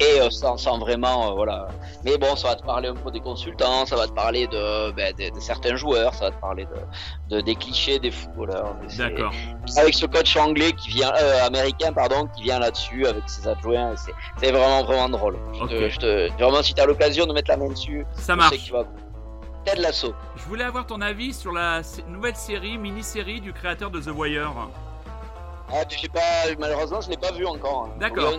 Et 0.00 0.18
euh, 0.18 0.30
sans, 0.30 0.56
sans 0.56 0.78
vraiment, 0.78 1.28
euh, 1.28 1.34
voilà. 1.34 1.68
Mais 2.06 2.16
bon, 2.16 2.34
ça 2.36 2.48
va 2.48 2.54
te 2.56 2.64
parler 2.64 2.88
un 2.88 2.94
peu 2.94 3.10
des 3.10 3.20
consultants, 3.20 3.84
ça 3.84 3.96
va 3.96 4.06
te 4.06 4.12
parler 4.12 4.46
de, 4.46 4.92
ben, 4.92 5.12
de, 5.14 5.28
de 5.34 5.40
certains 5.40 5.76
joueurs, 5.76 6.14
ça 6.14 6.26
va 6.26 6.30
te 6.30 6.40
parler 6.40 6.66
de, 7.28 7.36
de- 7.36 7.42
des 7.42 7.54
clichés 7.54 7.98
des 7.98 8.10
footballeurs. 8.10 8.74
D'accord. 8.96 9.30
Avec 9.76 9.92
ce 9.92 10.06
coach 10.06 10.34
anglais 10.38 10.72
qui 10.72 10.88
vient, 10.88 11.12
américain 11.44 11.92
pardon, 11.92 12.28
qui 12.34 12.44
vient 12.44 12.60
là-dessus 12.60 13.06
avec 13.06 13.28
ses 13.28 13.46
adjoints. 13.46 13.94
C'est, 14.40 14.50
vraiment 14.52 14.84
vraiment 14.84 15.10
drôle. 15.10 15.36
Je 15.52 15.58
te- 15.66 15.74
Ok. 15.84 15.88
je 15.90 15.98
te, 15.98 16.32
vraiment, 16.42 16.62
si 16.62 16.72
t'as 16.72 16.86
l'occasion 16.86 17.26
de 17.26 17.34
mettre 17.34 17.50
la 17.50 17.58
main 17.58 17.68
dessus, 17.68 18.06
Ça 18.14 18.34
marche. 18.36 18.56
que 18.56 18.64
tu 18.64 18.72
vas. 18.72 18.84
Je 19.66 20.44
voulais 20.48 20.64
avoir 20.64 20.86
ton 20.86 21.00
avis 21.00 21.32
sur 21.32 21.52
la 21.52 21.82
nouvelle 22.08 22.36
série, 22.36 22.78
mini-série 22.78 23.40
du 23.40 23.52
créateur 23.52 23.90
de 23.90 24.00
The 24.00 24.10
Wire. 24.14 24.68
Ah, 25.72 25.84
pas, 26.12 26.20
malheureusement, 26.58 27.00
je 27.00 27.10
l'ai 27.10 27.16
pas 27.16 27.32
vu 27.32 27.46
encore. 27.46 27.86
hein. 27.88 27.96
D'accord. 28.00 28.32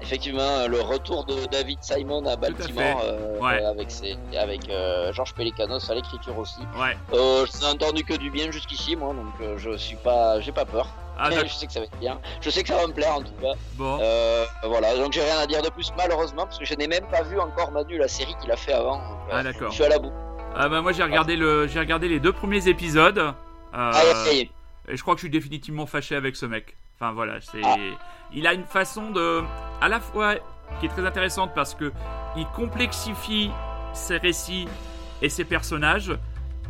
Effectivement, 0.00 0.66
le 0.66 0.80
retour 0.80 1.24
de 1.24 1.46
David 1.46 1.78
Simon 1.80 2.26
à 2.26 2.34
Baltimore 2.36 3.00
euh, 3.04 3.38
Ouais. 3.38 3.62
avec 3.64 3.90
ses, 3.90 4.16
avec 4.36 4.68
euh, 4.68 5.12
Georges 5.12 5.34
Pelicanos 5.34 5.88
à 5.90 5.94
l'écriture 5.94 6.36
aussi. 6.38 6.60
Ouais. 6.76 6.96
Euh, 7.12 7.46
je 7.46 7.60
n'ai 7.60 7.70
entendu 7.70 8.02
que 8.04 8.14
du 8.14 8.30
bien 8.30 8.50
jusqu'ici, 8.50 8.96
moi, 8.96 9.14
donc 9.14 9.32
euh, 9.40 9.56
je 9.58 9.76
suis 9.76 9.96
pas, 9.96 10.40
j'ai 10.40 10.50
pas 10.52 10.64
peur. 10.64 10.88
Ah, 11.18 11.30
je 11.30 11.46
sais 11.52 11.66
que 11.66 11.72
ça 11.72 11.78
va 11.80 11.86
être 11.86 11.98
bien. 11.98 12.18
Je 12.40 12.50
sais 12.50 12.62
que 12.62 12.68
ça 12.70 12.76
va 12.76 12.86
me 12.86 12.92
plaire 12.92 13.14
en 13.14 13.20
tout 13.22 13.34
cas. 13.40 13.52
Bon. 13.74 13.98
Euh, 14.00 14.44
voilà, 14.64 14.96
donc 14.96 15.12
j'ai 15.12 15.22
rien 15.22 15.38
à 15.38 15.46
dire 15.46 15.62
de 15.62 15.68
plus 15.68 15.92
malheureusement 15.96 16.44
parce 16.46 16.58
que 16.58 16.64
je 16.64 16.74
n'ai 16.74 16.88
même 16.88 17.04
pas 17.12 17.22
vu 17.22 17.38
encore 17.38 17.70
Manu 17.70 17.98
la 17.98 18.08
série 18.08 18.34
qu'il 18.40 18.50
a 18.50 18.56
fait 18.56 18.72
avant. 18.72 18.96
donc, 18.96 19.04
euh, 19.28 19.32
Ah, 19.34 19.42
d'accord. 19.44 19.68
Je 19.70 19.74
suis 19.74 19.84
à 19.84 19.88
la 19.90 19.98
bout. 19.98 20.10
Ah 20.56 20.68
bah 20.68 20.80
moi 20.80 20.92
j'ai 20.92 21.02
regardé 21.02 21.36
le 21.36 21.66
j'ai 21.68 21.78
regardé 21.78 22.08
les 22.08 22.18
deux 22.18 22.32
premiers 22.32 22.66
épisodes. 22.66 23.18
Euh, 23.18 23.32
Ah, 23.72 23.92
ça 23.92 24.32
y 24.32 24.40
est. 24.40 24.50
et 24.92 24.96
je 24.96 25.02
crois 25.02 25.14
que 25.14 25.20
je 25.20 25.24
suis 25.26 25.30
définitivement 25.30 25.86
fâché 25.86 26.14
avec 26.14 26.36
ce 26.36 26.44
mec. 26.44 26.76
Enfin 26.96 27.12
voilà, 27.12 27.40
c'est 27.40 27.62
il 28.32 28.46
a 28.46 28.52
une 28.52 28.64
façon 28.64 29.10
de 29.10 29.42
à 29.80 29.88
la 29.88 30.00
fois 30.00 30.34
qui 30.78 30.86
est 30.86 30.90
très 30.90 31.04
intéressante 31.04 31.52
parce 31.54 31.74
que 31.74 31.92
il 32.36 32.46
complexifie 32.54 33.50
ses 33.94 34.18
récits 34.18 34.68
et 35.22 35.28
ses 35.28 35.44
personnages 35.44 36.12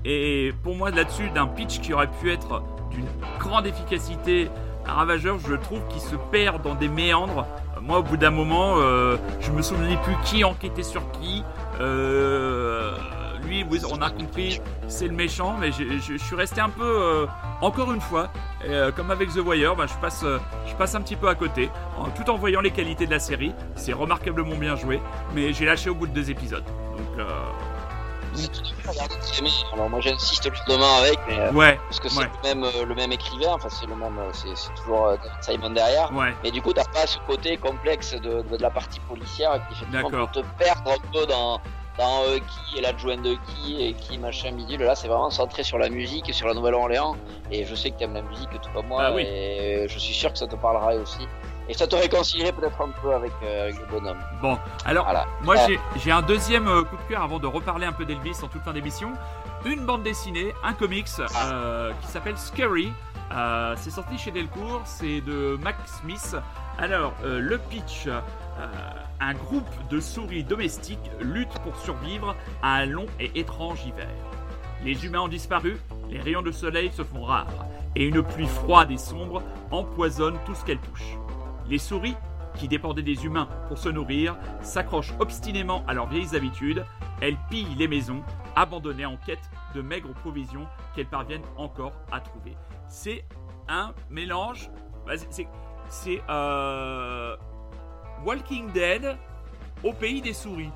et 0.05 0.53
pour 0.63 0.77
moi 0.77 0.91
là-dessus 0.91 1.31
d'un 1.31 1.47
pitch 1.47 1.81
qui 1.81 1.93
aurait 1.93 2.11
pu 2.11 2.31
être 2.31 2.63
d'une 2.91 3.07
grande 3.39 3.67
efficacité 3.67 4.49
ravageur, 4.85 5.39
je 5.39 5.55
trouve 5.55 5.87
qu'il 5.89 6.01
se 6.01 6.17
perd 6.31 6.63
dans 6.63 6.75
des 6.75 6.89
méandres. 6.89 7.47
Moi, 7.81 7.99
au 7.99 8.03
bout 8.03 8.17
d'un 8.17 8.31
moment, 8.31 8.75
euh, 8.77 9.17
je 9.41 9.51
me 9.51 9.63
souvenais 9.63 9.97
plus 10.05 10.15
qui 10.25 10.45
enquêtait 10.45 10.83
sur 10.83 11.11
qui. 11.13 11.43
Euh, 11.81 12.97
lui, 13.47 13.67
on 13.91 14.01
a 14.03 14.11
compris, 14.11 14.61
c'est 14.89 15.07
le 15.07 15.15
méchant, 15.15 15.57
mais 15.59 15.73
je 15.73 15.83
je 15.99 16.17
suis 16.17 16.37
resté 16.37 16.61
un 16.61 16.69
peu, 16.71 16.83
euh, 16.85 17.27
encore 17.61 17.93
une 17.93 18.01
fois, 18.01 18.29
euh, 18.69 18.91
comme 18.93 19.11
avec 19.11 19.31
The 19.33 19.39
Wire, 19.39 19.75
bah, 19.77 19.87
je, 19.87 19.95
passe, 20.01 20.23
euh, 20.25 20.39
je 20.67 20.75
passe 20.75 20.95
un 20.95 21.01
petit 21.01 21.17
peu 21.17 21.29
à 21.29 21.35
côté, 21.35 21.71
en- 21.99 22.11
tout 22.11 22.29
en 22.31 22.37
voyant 22.37 22.61
les 22.61 22.71
qualités 22.71 23.07
de 23.07 23.11
la 23.11 23.19
série. 23.19 23.55
C'est 23.77 23.93
remarquablement 23.93 24.57
bien 24.57 24.77
joué, 24.77 25.01
mais 25.35 25.53
j'ai 25.53 25.65
lâché 25.65 25.91
au 25.91 25.95
bout 25.95 26.07
de 26.07 26.13
deux 26.13 26.31
épisodes. 26.31 26.65
Donc, 26.65 27.19
euh. 27.19 27.25
Alors 29.75 29.91
moi 29.91 30.01
j'insiste 30.01 30.49
justement 30.51 30.97
avec, 31.01 31.19
mais, 31.29 31.51
ouais, 31.51 31.79
parce 31.89 32.01
que 32.01 32.09
c'est 32.09 32.21
ouais. 32.21 32.31
le 32.45 32.55
même 32.61 32.71
le 32.89 32.95
même 32.95 33.13
écrivain, 33.13 33.51
enfin 33.53 33.69
c'est 33.69 33.85
le 33.87 33.95
même, 33.95 34.19
c'est 34.33 34.55
toujours 34.83 35.13
Simon 35.43 35.69
derrière. 35.71 36.11
ouais. 36.15 36.35
Mais 36.43 36.51
du 36.51 36.63
coup, 36.63 36.73
t'as 36.73 36.85
pas 36.85 37.07
ce 37.07 37.19
côté 37.27 37.59
complexe 37.59 38.15
de, 38.15 38.41
de, 38.43 38.57
de 38.57 38.63
la 38.63 38.71
partie 38.71 39.01
policière 39.01 39.61
qui 39.69 39.75
effectivement 39.75 40.09
peut 40.33 40.41
te 40.41 40.47
perdre 40.59 40.93
un 40.93 41.13
peu 41.13 41.27
dans, 41.27 41.61
dans 41.99 42.23
euh, 42.23 42.39
qui 42.39 42.79
est 42.79 42.83
l'adjoint 42.83 43.17
de 43.19 43.37
qui 43.47 43.83
et 43.83 43.95
qui 43.95 44.19
machin 44.19 44.53
bidule. 44.53 44.81
Là, 44.83 44.95
c'est 44.95 45.09
vraiment 45.09 45.31
centré 45.31 45.63
sur 45.63 45.79
la 45.79 45.89
musique 45.89 46.29
et 46.29 46.33
sur 46.33 46.47
la 46.49 46.55
Nouvelle-Orléans. 46.55 47.17
Et 47.51 47.65
je 47.65 47.75
sais 47.75 47.91
que 47.91 47.99
t'aimes 47.99 48.15
la 48.15 48.23
musique 48.23 48.49
tout 48.51 48.71
comme 48.75 48.87
moi. 48.87 49.03
Ah 49.07 49.13
oui. 49.13 49.23
Et 49.23 49.87
je 49.89 49.99
suis 49.99 50.15
sûr 50.15 50.33
que 50.33 50.39
ça 50.39 50.47
te 50.47 50.57
parlera 50.57 50.95
aussi. 50.95 51.27
Et 51.69 51.75
ça 51.75 51.87
te 51.87 51.95
réconcilierait 51.95 52.53
peut-être 52.53 52.81
un 52.81 52.89
peu 53.03 53.15
avec, 53.15 53.31
euh, 53.45 53.65
avec 53.65 53.79
le 53.79 53.87
bonhomme. 53.87 54.19
Bon, 54.43 54.59
alors, 54.85 55.05
Voilà. 55.05 55.27
moi 55.43 55.55
Euh, 55.57 55.77
j'ai- 55.97 56.11
un 56.11 56.23
deuxième 56.23 56.67
euh, 56.67 56.83
coup 56.83 56.97
de 56.97 57.03
cœur 57.09 57.23
avant 57.23 57.39
de 57.39 57.47
reparler 57.47 57.87
un 57.87 57.93
peu 57.93 58.05
d'Elvis 58.05 58.37
en 58.43 58.49
toute 58.49 58.63
fin 58.63 58.73
d'émission. 58.73 59.13
Une 59.65 59.87
bande 59.87 60.03
dessinée, 60.03 60.53
un 60.65 60.73
comics 60.73 61.07
euh, 61.21 61.93
qui 62.03 62.09
s'appelle 62.09 62.37
Scary. 62.37 62.93
Euh, 63.33 63.75
c'est 63.77 63.91
sorti 63.91 64.19
chez 64.19 64.33
Delcourt, 64.33 64.83
c'est 64.85 65.21
de 65.21 65.57
Max 65.63 66.01
Smith. 66.03 66.37
Alors, 66.79 67.13
le 67.23 67.57
pitch 67.59 68.09
un 69.21 69.35
groupe 69.35 69.89
de 69.91 70.01
souris 70.01 70.45
domestiques 70.45 71.11
lutte 71.21 71.53
pour 71.61 71.77
survivre 71.77 72.35
à 72.63 72.77
un 72.77 72.87
long 72.87 73.07
et 73.21 73.39
étrange 73.39 73.85
hiver. 73.87 74.09
Les 74.85 75.05
humains 75.05 75.21
ont 75.21 75.29
disparu, 75.29 75.77
les 76.11 76.21
rayons 76.21 76.43
de 76.43 76.51
soleil 76.51 76.91
se 76.93 77.05
font 77.05 77.23
rares, 77.23 77.67
et 77.95 78.05
une 78.05 78.23
pluie 78.23 78.49
froide 78.49 78.91
et 78.91 78.99
sombre 78.99 79.43
empoisonne 79.71 80.39
tout 80.45 80.55
ce 80.55 80.65
qu'elle 80.65 80.81
touche. 80.81 81.17
Les 81.69 81.79
souris, 81.79 82.17
qui 82.57 82.69
dépendaient 82.69 83.03
des 83.03 83.25
humains 83.25 83.49
pour 83.69 83.79
se 83.79 83.89
nourrir, 83.89 84.37
s'accrochent 84.61 85.15
obstinément 85.21 85.85
à 85.87 85.95
leurs 85.95 86.09
vieilles 86.09 86.35
habitudes, 86.35 86.85
elles 87.21 87.39
pillent 87.49 87.77
les 87.79 87.89
maisons, 87.89 88.23
abandonnées 88.57 89.07
en 89.07 89.17
quête 89.17 89.51
de 89.75 89.81
maigres 89.83 90.13
provisions 90.15 90.67
qu'elles 90.95 91.07
parviennent 91.07 91.47
encore 91.57 91.93
à 92.11 92.21
trouver. 92.21 92.57
C'est 92.89 93.25
un 93.69 93.95
mélange. 94.11 94.71
C'est. 95.31 95.49
C'est. 95.89 96.23
euh, 96.29 97.37
Walking 98.25 98.71
Dead 98.73 99.17
au 99.83 99.93
pays 99.93 100.21
des 100.21 100.33
souris. 100.33 100.71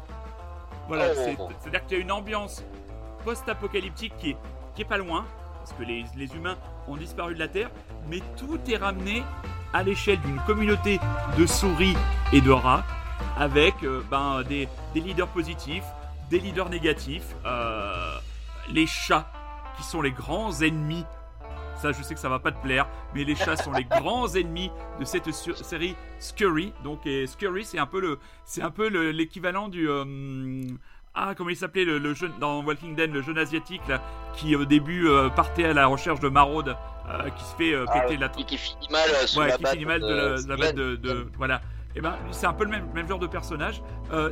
Voilà, 0.89 1.09
Oh. 1.11 1.15
c'est- 1.17 1.37
c'est-à-dire 1.61 1.87
qu'il 1.87 1.97
y 1.99 2.01
a 2.01 2.03
une 2.05 2.13
ambiance 2.13 2.63
post-apocalyptique 3.25 4.17
qui 4.19 4.31
est, 4.31 4.37
qui 4.75 4.83
est 4.83 4.87
pas 4.87 4.99
loin, 4.99 5.25
parce 5.59 5.73
que 5.73 5.83
les, 5.83 6.05
les 6.17 6.35
humains 6.35 6.57
ont 6.87 6.97
disparu 6.97 7.35
de 7.35 7.39
la 7.41 7.49
Terre, 7.49 7.71
mais 8.09 8.21
tout 8.37 8.59
est 8.71 8.77
ramené 8.77 9.23
à 9.73 9.83
l'échelle 9.83 10.21
d'une 10.21 10.39
communauté 10.47 11.01
de 11.37 11.47
souris 11.47 11.97
et 12.33 12.41
de 12.41 12.51
rats, 12.51 12.85
avec 13.37 13.75
euh, 13.83 14.03
ben, 14.11 14.43
des, 14.45 14.69
des 14.95 15.01
leaders 15.01 15.27
positifs, 15.29 15.85
des 16.31 16.39
leaders 16.39 16.69
négatifs, 16.69 17.35
euh, 17.45 18.19
les 18.71 18.87
chats, 18.87 19.27
qui 19.77 19.83
sont 19.83 20.01
les 20.03 20.13
grands 20.13 20.53
ennemis. 20.63 21.05
Ça, 21.77 21.93
je 21.93 22.03
sais 22.03 22.15
que 22.15 22.21
ça 22.21 22.29
va 22.29 22.39
pas 22.39 22.53
te 22.53 22.61
plaire, 22.63 22.87
mais 23.15 23.25
les 23.25 23.35
chats 23.35 23.57
sont 23.57 23.73
les 23.73 23.85
grands 23.85 24.29
ennemis 24.35 24.71
de 24.99 25.05
cette 25.05 25.31
série 25.33 25.95
Scurry. 26.19 26.73
Donc, 26.85 27.07
et 27.07 27.27
Scurry, 27.27 27.65
c'est 27.65 27.79
un 27.79 27.87
peu 27.87 28.01
le, 28.01 28.19
c'est 28.45 28.63
un 28.63 28.71
peu 28.71 28.89
le- 28.89 29.11
l'équivalent 29.11 29.69
du, 29.69 29.89
euh, 29.89 30.05
ah, 31.15 31.35
comment 31.37 31.51
il 31.51 31.57
s'appelait 31.57 31.85
le, 31.85 31.99
le 31.99 32.15
jeune 32.15 32.33
dans 32.41 32.63
Walking 32.65 32.95
Dead, 32.95 33.13
le 33.13 33.23
jeune 33.23 33.39
asiatique 33.39 33.83
là, 33.89 34.03
qui 34.35 34.55
au 34.57 34.65
début 34.65 35.09
euh, 35.09 35.29
partait 35.29 35.65
à 35.65 35.73
la 35.73 35.87
recherche 35.87 36.21
de 36.21 36.29
maraude, 36.29 36.77
euh, 37.09 37.29
qui 37.31 37.45
se 37.45 37.55
fait 37.57 37.73
euh, 37.75 37.85
Ah, 37.89 38.01
péter 38.01 38.17
la 38.17 38.29
qui, 38.29 38.45
qui 38.45 38.59
finit 38.59 38.89
mal 38.91 39.09
sous 39.27 39.39
ouais, 39.39 39.49
la 39.49 39.57
qui 39.59 39.67
finit 39.67 39.85
mal 39.85 40.01
de, 40.01 40.07
la, 40.15 40.43
de 40.43 40.49
la 40.49 40.57
batte 40.57 40.75
de, 40.75 40.97
de- 40.97 41.29
voilà. 41.37 41.61
Et 41.95 42.01
ben, 42.03 42.15
c'est 42.31 42.45
un 42.47 42.53
peu 42.53 42.65
le 42.65 42.71
même, 42.71 42.87
même 42.95 43.09
genre 43.09 43.19
de 43.19 43.27
personnage. 43.27 43.81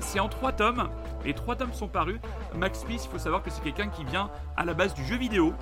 C'est 0.00 0.20
en 0.20 0.28
trois 0.28 0.52
tomes. 0.52 0.90
Les 1.24 1.32
trois 1.32 1.56
tomes 1.56 1.72
sont 1.72 1.88
parus. 1.88 2.20
Max 2.54 2.80
Smith, 2.80 3.00
il 3.02 3.10
faut 3.10 3.18
savoir 3.18 3.42
que 3.42 3.48
c'est 3.48 3.62
quelqu'un 3.62 3.88
qui 3.88 4.04
vient 4.04 4.28
à 4.58 4.66
la 4.66 4.74
base 4.74 4.92
du 4.92 5.02
jeu 5.02 5.16
vidéo. 5.16 5.54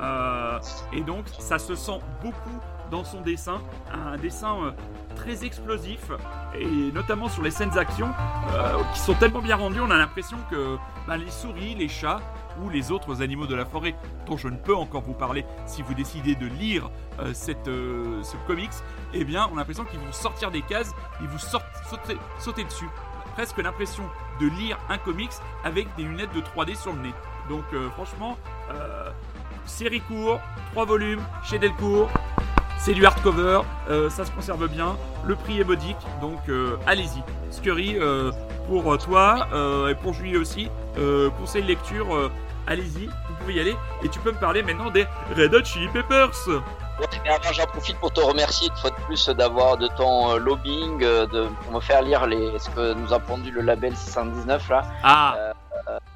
Euh, 0.00 0.58
et 0.92 1.00
donc, 1.02 1.24
ça 1.38 1.58
se 1.58 1.74
sent 1.74 2.00
beaucoup 2.22 2.58
dans 2.90 3.04
son 3.04 3.20
dessin. 3.20 3.60
Un 3.92 4.16
dessin 4.16 4.56
euh, 4.64 4.70
très 5.14 5.44
explosif. 5.44 6.10
Et 6.58 6.92
notamment 6.92 7.28
sur 7.28 7.42
les 7.42 7.50
scènes 7.50 7.70
d'action 7.70 8.10
euh, 8.52 8.82
qui 8.94 9.00
sont 9.00 9.14
tellement 9.14 9.42
bien 9.42 9.56
rendues, 9.56 9.80
on 9.80 9.90
a 9.90 9.96
l'impression 9.96 10.38
que 10.50 10.76
ben, 11.06 11.16
les 11.16 11.30
souris, 11.30 11.74
les 11.74 11.88
chats 11.88 12.20
ou 12.62 12.68
les 12.68 12.90
autres 12.90 13.22
animaux 13.22 13.46
de 13.46 13.54
la 13.54 13.64
forêt, 13.64 13.94
dont 14.26 14.36
je 14.36 14.48
ne 14.48 14.56
peux 14.56 14.74
encore 14.74 15.02
vous 15.02 15.14
parler 15.14 15.44
si 15.66 15.82
vous 15.82 15.94
décidez 15.94 16.34
de 16.34 16.46
lire 16.46 16.90
ce 17.32 18.46
comics, 18.46 18.70
eh 19.14 19.24
bien, 19.24 19.48
on 19.52 19.54
a 19.54 19.60
l'impression 19.60 19.84
qu'ils 19.84 20.00
vont 20.00 20.12
sortir 20.12 20.50
des 20.50 20.62
cases, 20.62 20.92
ils 21.20 21.28
vous 21.28 21.38
sauter, 21.38 22.64
dessus. 22.64 22.88
Presque 23.34 23.58
l'impression 23.58 24.02
de 24.40 24.48
lire 24.48 24.78
un 24.88 24.98
comics 24.98 25.30
avec 25.64 25.86
des 25.96 26.02
lunettes 26.02 26.34
de 26.34 26.40
3D 26.40 26.76
sur 26.76 26.92
le 26.92 27.02
nez. 27.02 27.14
Donc, 27.48 27.64
franchement, 27.94 28.36
série 29.70 30.00
court, 30.00 30.40
3 30.72 30.84
volumes, 30.84 31.22
chez 31.44 31.58
Delcourt. 31.58 32.10
C'est 32.78 32.94
du 32.94 33.04
hardcover, 33.04 33.60
euh, 33.90 34.08
ça 34.08 34.24
se 34.24 34.30
conserve 34.30 34.66
bien, 34.66 34.96
le 35.26 35.36
prix 35.36 35.60
est 35.60 35.64
modique, 35.64 35.98
donc 36.22 36.38
euh, 36.48 36.78
allez-y. 36.86 37.22
Scurry, 37.50 37.96
euh, 37.98 38.32
pour 38.68 38.96
toi 38.96 39.48
et 39.90 39.94
pour 39.96 40.14
Julie 40.14 40.36
aussi, 40.36 40.70
conseil 41.38 41.62
de 41.62 41.68
lecture, 41.68 42.30
allez-y, 42.66 43.06
vous 43.06 43.34
pouvez 43.40 43.54
y 43.54 43.60
aller. 43.60 43.76
Et 44.02 44.08
tu 44.08 44.18
peux 44.20 44.32
me 44.32 44.38
parler 44.38 44.62
maintenant 44.62 44.90
des 44.90 45.06
Red 45.36 45.54
Hot 45.54 45.64
Chili 45.64 45.88
Peppers. 45.88 46.46
Ouais, 46.48 47.06
mais 47.24 47.30
avant, 47.30 47.52
j'en 47.52 47.66
profite 47.66 47.96
pour 47.98 48.12
te 48.12 48.20
remercier 48.20 48.68
une 48.68 48.76
fois 48.76 48.90
de 48.90 49.04
plus 49.06 49.28
d'avoir 49.30 49.76
de 49.76 49.88
ton 49.88 50.36
lobbying, 50.36 51.00
de, 51.00 51.48
pour 51.62 51.72
me 51.72 51.80
faire 51.80 52.00
lire 52.02 52.26
les, 52.26 52.58
ce 52.58 52.70
que 52.70 52.94
nous 52.94 53.12
a 53.12 53.18
pondu 53.18 53.50
le 53.50 53.62
label 53.62 53.94
619 53.96 54.68
là, 54.70 54.82
Ah, 55.02 55.52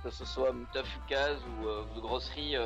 que 0.05 0.11
ce 0.11 0.25
soit 0.25 0.53
Mutafukaz 0.53 1.39
ou 1.61 1.97
de 1.97 2.01
grosserie. 2.01 2.57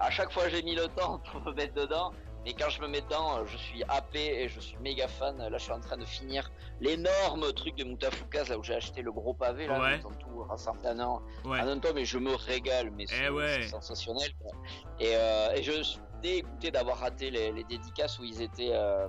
À 0.00 0.10
chaque 0.10 0.32
fois, 0.32 0.48
j'ai 0.48 0.62
mis 0.62 0.74
le 0.74 0.88
temps 0.88 1.18
pour 1.32 1.40
me 1.42 1.52
mettre 1.54 1.74
dedans. 1.74 2.12
Mais 2.46 2.54
quand 2.54 2.70
je 2.70 2.80
me 2.80 2.88
mets 2.88 3.02
dedans, 3.02 3.44
je 3.44 3.54
suis 3.58 3.82
happé 3.86 4.18
et 4.40 4.48
je 4.48 4.60
suis 4.60 4.78
méga 4.78 5.06
fan. 5.08 5.36
Là, 5.36 5.50
je 5.52 5.62
suis 5.62 5.72
en 5.72 5.80
train 5.80 5.98
de 5.98 6.06
finir 6.06 6.50
l'énorme 6.80 7.52
truc 7.52 7.76
de 7.76 7.84
Mutafukaz 7.84 8.48
là 8.48 8.56
où 8.58 8.62
j'ai 8.62 8.74
acheté 8.74 9.02
le 9.02 9.12
gros 9.12 9.34
pavé 9.34 9.66
là, 9.66 9.78
Ouais. 9.78 9.98
ils 10.00 10.06
ont 10.06 10.10
tout 10.12 10.42
rassemblé 10.48 10.88
en 10.88 10.98
un, 11.00 11.22
ouais. 11.44 11.60
en 11.60 11.68
un 11.68 11.78
tome 11.78 11.98
et 11.98 12.06
je 12.06 12.16
me 12.16 12.34
régale. 12.34 12.92
Mais 12.96 13.04
c'est 13.06 13.24
Eh 13.26 13.28
ouais. 13.28 13.58
c'est 13.60 13.68
sensationnel. 13.68 14.30
quoi. 14.40 14.52
Et, 14.98 15.12
euh, 15.16 15.52
et 15.54 15.62
je 15.62 15.82
suis 15.82 16.00
dégoûté 16.22 16.70
d'avoir 16.70 16.96
raté 17.00 17.30
les, 17.30 17.52
les 17.52 17.64
dédicaces 17.64 18.18
où 18.18 18.24
ils 18.24 18.40
étaient. 18.40 18.70
euh, 18.72 19.06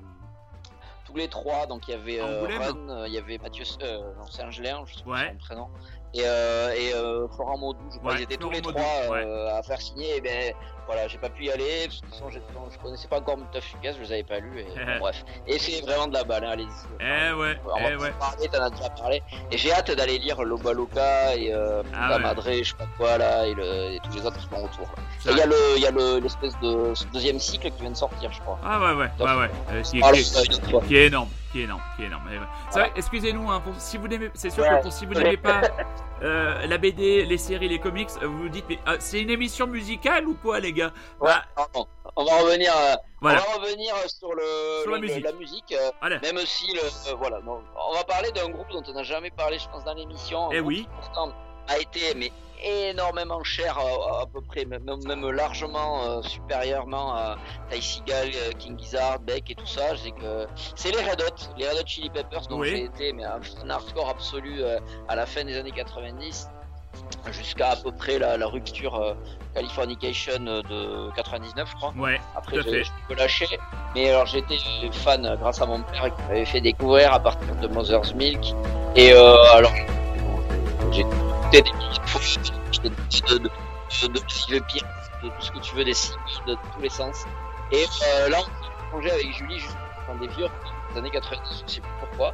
tous 1.05 1.15
les 1.18 1.27
trois, 1.27 1.65
donc 1.65 1.88
il 1.88 1.91
y 1.91 1.93
avait 1.95 2.22
euh, 2.22 2.41
Ron, 2.45 2.88
euh, 2.89 3.07
il 3.07 3.13
y 3.13 3.18
avait 3.18 3.38
Mathieu, 3.39 3.63
non, 3.81 4.26
c'est 4.30 4.49
je 4.51 4.61
sais 4.61 4.72
pas 5.03 5.27
son 5.30 5.38
prénom, 5.39 5.68
et, 6.13 6.22
euh, 6.23 6.72
et 6.73 6.93
euh, 6.93 7.27
Florent 7.30 7.57
Maudou, 7.57 7.80
je 7.91 7.97
crois 7.97 8.11
Ouais, 8.11 8.18
qu'ils 8.18 8.23
étaient 8.26 8.35
Florent 8.38 8.51
tous 8.51 8.55
les 8.55 8.61
Maudou, 8.61 8.77
trois 8.77 9.18
euh, 9.18 9.57
à 9.57 9.63
faire 9.63 9.81
signer. 9.81 10.18
Et 10.18 10.22
ben 10.22 10.53
voilà, 10.88 11.08
j'ai 11.08 11.18
pas 11.18 11.30
pu 11.30 11.45
y 11.45 11.52
aller. 11.52 11.86
parce 11.88 11.99
que 12.02 12.06
de 12.06 12.12
toute 12.12 12.20
façon, 12.53 12.70
je 12.72 12.78
connaissais 12.80 13.08
pas 13.08 13.18
encore 13.20 13.38
Mutafukaz, 13.38 13.95
je 13.95 14.02
les 14.02 14.12
avais 14.14 14.24
pas 14.24 14.40
lus. 14.40 14.60
Et, 14.60 14.64
bon, 14.66 14.99
bref, 14.99 15.24
et 15.48 15.58
c'est 15.60 15.82
vraiment 15.82 16.08
de 16.08 16.14
la 16.14 16.24
balle, 16.24 16.44
hein, 16.45 16.49
allez-y. 16.52 16.68
Eh 16.99 17.34
ouais, 17.34 17.53
va 17.66 17.91
eh 17.91 17.95
ouais. 17.95 18.12
parler, 18.20 18.48
t'en 18.49 18.64
as 18.64 18.70
déjà 18.70 18.90
parlé. 18.90 19.22
Et 19.52 19.58
j'ai 19.58 19.72
hâte 19.74 19.91
d'aller 19.91 20.18
lire 20.18 20.41
Loba 20.44 20.74
Loca 20.74 21.36
et 21.36 21.53
euh, 21.53 21.84
Ah 21.95 22.10
La 22.10 22.16
ouais. 22.18 22.22
Madre, 22.24 22.44
je 22.45 22.64
sais 22.64 22.76
pas 22.76 22.88
quoi 22.98 23.18
là, 23.18 23.45
et, 23.48 23.53
le, 23.53 23.64
et 23.94 23.99
tous 24.03 24.16
les 24.18 24.26
autres 24.26 24.38
qui 24.38 24.44
sont 24.53 24.64
autour. 24.64 24.90
il 25.26 25.38
y 25.38 25.41
a 25.41 25.45
le, 25.45 25.80
y 25.80 25.86
a 25.86 25.91
le, 25.91 26.20
l'espèce 26.20 26.58
de 26.62 26.94
ce 26.95 27.06
deuxième 27.14 27.40
cycle 27.40 27.72
qui 27.72 27.82
vient 27.82 27.91
de 27.91 27.95
sortir, 27.98 28.32
je 28.32 28.40
crois. 28.41 28.60
Ah 28.64 28.80
ouais, 28.80 28.94
ouais, 28.94 29.10
ouais, 29.20 29.36
ouais. 29.36 29.49
Euh, 29.72 29.82
qui, 29.82 30.02
Ah, 30.03 30.12
qui- 30.12 30.95
est 30.95 31.08
énorme, 31.08 31.30
qui 31.52 31.62
est 31.62 31.64
énorme, 31.64 31.82
qui 31.95 32.03
est 32.03 32.06
énorme. 32.08 32.24
Eh 32.32 32.38
Voilà. 32.38 32.88
vrai, 32.88 32.91
excusez-nous, 32.95 33.49
hein, 33.52 33.62
pour- 33.62 33.76
si 33.78 33.98
vous 33.98 34.08
n'aimez, 34.08 34.30
c'est 34.34 34.49
sûr 34.49 34.64
Ouais. 34.64 34.78
que 34.78 34.84
pour, 34.84 34.91
si 34.94 35.06
vous 35.06 35.14
n'aimez 35.14 35.38
pas 35.38 35.62
euh, 36.22 36.65
la 36.68 36.77
BD, 36.77 37.26
les 37.26 37.38
séries, 37.38 37.68
les 37.69 37.80
comics, 37.80 38.10
euh, 38.22 38.27
vous 38.27 38.43
vous 38.43 38.49
dites, 38.49 38.65
mais 38.69 38.80
euh, 38.88 38.98
c'est 38.99 39.22
une 39.22 39.30
émission 39.30 39.68
musicale 39.68 40.27
ou 40.27 40.35
quoi, 40.35 40.60
les 40.60 40.73
gars 40.73 40.91
Bah. 41.19 41.43
On 42.15 42.23
va 42.26 42.38
revenir, 42.41 42.72
euh, 42.76 42.95
Voilà. 43.22 43.41
on 43.48 43.60
va 43.60 43.65
revenir 43.65 43.93
sur 44.10 44.34
le 44.34 44.81
Sur 44.84 44.91
la 44.91 44.98
le- 44.98 45.02
musique. 45.07 45.23
la 45.23 45.31
musique, 45.34 45.76
Allez. 46.02 46.19
même 46.22 46.38
si 46.45 46.72
le 46.73 47.14
voilà. 47.18 47.39
on 47.45 47.93
va 47.93 48.03
parler 48.03 48.31
d'un 48.31 48.49
groupe 48.49 48.69
dont 48.72 48.84
on 48.88 48.93
n'a 48.93 49.03
jamais 49.03 49.30
parlé, 49.31 49.57
je 49.60 49.68
pense, 49.69 49.84
dans 49.85 49.93
l'émission. 49.93 50.49
Eh 50.52 50.60
oui. 50.60 50.88
pourtant 50.99 51.31
a 51.68 51.78
été 51.80 52.14
mais 52.16 52.32
énormément 52.64 53.44
cher 53.44 53.78
euh, 53.80 54.22
à, 54.22 54.26
peu 54.28 54.42
près, 54.42 54.66
même, 54.66 54.84
même 55.08 55.30
largement 55.32 56.04
euh, 56.04 56.22
supérieurement 56.22 57.16
à 57.16 57.36
Ty 57.72 57.82
Seagal, 57.82 58.30
euh, 58.36 58.52
King 58.60 58.78
Gizzard, 58.80 59.20
Beck 59.20 59.50
et 59.50 59.56
tout 59.56 59.66
ça. 59.66 59.98
Sais 59.98 60.12
que 60.12 60.46
c'est 60.76 60.92
les 60.92 61.02
Red 61.02 61.22
Hot, 61.22 61.54
les 61.58 61.68
Red 61.68 61.80
Hot 61.80 61.88
Chili 61.88 62.10
Peppers 62.10 62.48
dont 62.50 62.60
Oui. 62.60 62.70
j'ai 62.70 62.84
été 62.84 63.14
mais 63.14 63.24
un, 63.24 63.40
un 63.64 63.70
hardcore 63.70 64.10
absolu 64.10 64.62
euh, 64.62 64.80
à 65.08 65.16
la 65.16 65.26
fin 65.26 65.44
des 65.44 65.58
années 65.58 65.72
90 65.72 66.50
jusqu'à 67.32 67.72
à 67.72 67.76
peu 67.78 67.92
près 67.92 68.20
la, 68.20 68.38
la 68.38 68.48
rupture 68.48 68.96
euh, 68.96 69.14
Californication 69.54 70.40
de 70.40 71.16
99 71.16 71.70
je 71.70 71.76
crois. 71.76 71.94
Ouais, 71.98 72.20
Après, 72.36 72.62
j'ai 72.62 72.84
peu 73.08 73.16
lâché. 73.16 73.46
Mais 73.96 74.10
alors, 74.10 74.26
j'étais 74.26 74.56
fan 74.94 75.36
grâce 75.42 75.62
à 75.62 75.66
mon 75.66 75.82
père 75.82 76.16
qui 76.16 76.22
m'avait 76.24 76.46
fait 76.46 76.62
découvrir 76.62 77.12
à 77.14 77.20
partir 77.20 77.54
de 77.56 77.68
Mother's 77.68 78.14
Milk. 78.14 78.54
Et 78.96 79.12
euh, 79.12 79.36
alors, 79.54 79.74
j'ai 80.91 81.02
écouté 81.02 81.62
des 81.62 81.62
de 81.62 82.90
de, 82.90 82.90
de, 82.90 83.38
de, 83.38 83.40
de 84.10 84.20
tout 84.20 85.41
ce 85.41 85.52
que 85.52 85.60
tu 85.60 85.76
veux, 85.76 85.84
des 85.84 85.94
CDs, 85.94 86.18
de 86.48 86.53
tous 86.56 86.82
les 86.82 86.90
sens. 86.90 87.26
Et 87.72 87.86
euh, 88.06 88.30
là, 88.30 88.38
on 88.40 88.90
plongé 88.90 89.12
avec 89.12 89.32
Julie 89.34 89.60
juste 89.60 89.78
dans 90.08 90.16
des 90.16 90.28
vieux 90.28 90.48
des 90.94 90.99
années 90.99 91.10
90, 91.12 91.64
je 91.68 91.74
sais 91.74 91.82
plus 91.82 91.90
pourquoi. 91.99 92.34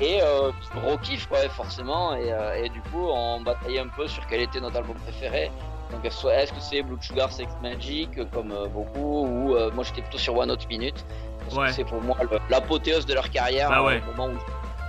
Et 0.00 0.20
euh, 0.22 0.52
gros 0.74 0.96
kiff, 0.98 1.26
quoi, 1.26 1.38
forcément. 1.48 2.14
Et, 2.14 2.32
euh, 2.32 2.62
et 2.62 2.68
du 2.68 2.80
coup, 2.82 3.08
on 3.08 3.40
bataillait 3.40 3.80
un 3.80 3.88
peu 3.88 4.06
sur 4.06 4.24
quel 4.28 4.42
était 4.42 4.60
notre 4.60 4.76
album 4.76 4.96
préféré. 4.98 5.50
Donc, 5.90 6.04
est-ce 6.04 6.52
que 6.52 6.60
c'est 6.60 6.82
Blue 6.82 6.98
Sugar 7.00 7.32
Sex 7.32 7.50
Magic, 7.62 8.10
comme 8.30 8.52
euh, 8.52 8.66
beaucoup, 8.68 9.26
ou 9.26 9.56
euh, 9.56 9.70
moi 9.72 9.82
j'étais 9.84 10.02
plutôt 10.02 10.18
sur 10.18 10.36
One 10.36 10.50
Hot 10.50 10.56
Minute. 10.68 11.04
Parce 11.40 11.56
Ouais. 11.56 11.66
que 11.68 11.72
c'est 11.72 11.84
pour 11.84 12.02
moi 12.02 12.14
l'apothéose 12.50 13.06
de 13.06 13.14
leur 13.14 13.30
carrière. 13.30 13.70
Bah 13.70 13.80
euh, 13.80 13.86
ouais. 13.86 14.02
au 14.02 14.14
moment 14.16 14.34
où, 14.34 14.38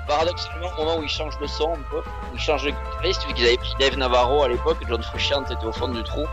paradoxalement, 0.10 0.68
au 0.78 0.84
moment 0.84 0.98
où 0.98 1.04
ils 1.04 1.10
changent 1.10 1.38
de 1.40 1.46
son 1.48 1.70
un 1.74 1.84
peu, 1.92 2.02
ils 2.34 2.40
changent 2.40 2.64
de 2.66 2.72
guitariste, 2.72 3.26
vu 3.28 3.34
qu'ils 3.36 3.46
avaient 3.46 3.58
pris 3.58 3.74
Dave 3.80 3.98
Navarro 3.98 4.44
à 4.44 4.50
l'époque, 4.50 4.78
John 4.90 5.02
Frusciante 5.04 5.50
était 5.52 5.66
au 5.66 5.72
fond 5.72 5.88
du 5.88 6.04
trou. 6.04 6.26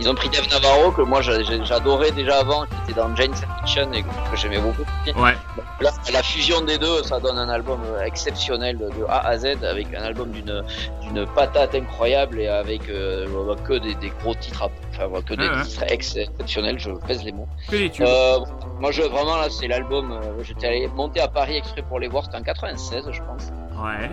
Ils 0.00 0.08
ont 0.08 0.14
pris 0.14 0.28
Dave 0.28 0.48
Navarro, 0.50 0.92
que 0.92 1.02
moi 1.02 1.20
j'a- 1.20 1.42
j'a- 1.42 1.62
j'adorais 1.64 2.12
déjà 2.12 2.38
avant, 2.38 2.64
qui 2.64 2.74
était 2.84 3.00
dans 3.00 3.14
Jane's 3.16 3.42
Addiction 3.42 3.92
et 3.92 4.02
que 4.04 4.36
j'aimais 4.36 4.58
beaucoup. 4.60 4.84
Ouais. 5.20 5.32
Donc 5.56 5.64
Là, 5.80 5.90
la 6.12 6.22
fusion 6.22 6.60
des 6.62 6.78
deux, 6.78 7.02
ça 7.02 7.18
donne 7.18 7.36
un 7.38 7.48
album 7.48 7.80
exceptionnel 8.04 8.78
de, 8.78 8.86
de 8.90 9.04
A 9.08 9.26
à 9.26 9.36
Z, 9.36 9.64
avec 9.64 9.92
un 9.94 10.02
album 10.04 10.30
d'une 10.30 11.26
patate 11.34 11.74
incroyable 11.74 12.40
et 12.40 12.48
avec 12.48 12.88
euh, 12.88 13.26
que 13.66 13.74
des, 13.74 13.94
des 13.96 14.10
gros 14.22 14.34
titres, 14.36 14.62
à- 14.62 14.70
enfin 14.94 15.06
voilà, 15.06 15.24
que 15.24 15.34
des 15.34 15.48
ouais. 15.48 15.62
titres 15.64 15.84
ex- 15.88 16.16
exceptionnels. 16.16 16.78
Je 16.78 16.90
pèse 16.92 17.22
les 17.24 17.32
mots. 17.32 17.48
Euh, 17.72 18.38
moi, 18.80 18.90
je 18.92 19.02
vraiment 19.02 19.36
là, 19.36 19.48
c'est 19.50 19.68
l'album. 19.68 20.12
euh, 20.12 20.42
J'étais 20.42 20.66
allé 20.68 20.88
monter 20.88 21.20
à 21.20 21.28
Paris 21.28 21.56
exprès 21.56 21.82
pour 21.82 21.98
les 22.00 22.08
voir. 22.08 22.24
C'était 22.24 22.36
en 22.36 22.42
96, 22.42 23.10
je 23.10 23.22
pense. 23.22 23.50
Ouais. 23.76 24.08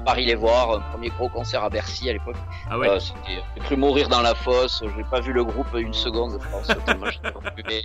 À 0.00 0.04
Paris 0.04 0.24
les 0.24 0.34
voir, 0.34 0.70
un 0.76 0.80
premier 0.92 1.08
gros 1.10 1.28
concert 1.28 1.62
à 1.62 1.68
Bercy 1.70 2.08
à 2.08 2.14
l'époque. 2.14 2.36
Ah 2.70 2.78
ouais. 2.78 2.88
Euh, 2.88 2.98
c'était- 2.98 3.42
J'ai 3.56 3.60
cru 3.62 3.76
mourir 3.76 4.08
dans 4.08 4.22
la 4.22 4.34
fosse. 4.34 4.82
J'ai 4.96 5.04
pas 5.04 5.20
vu 5.20 5.32
le 5.32 5.44
groupe 5.44 5.66
une 5.74 5.92
seconde, 5.92 6.38
je 6.40 6.48
pense. 6.48 6.68
mais 7.68 7.82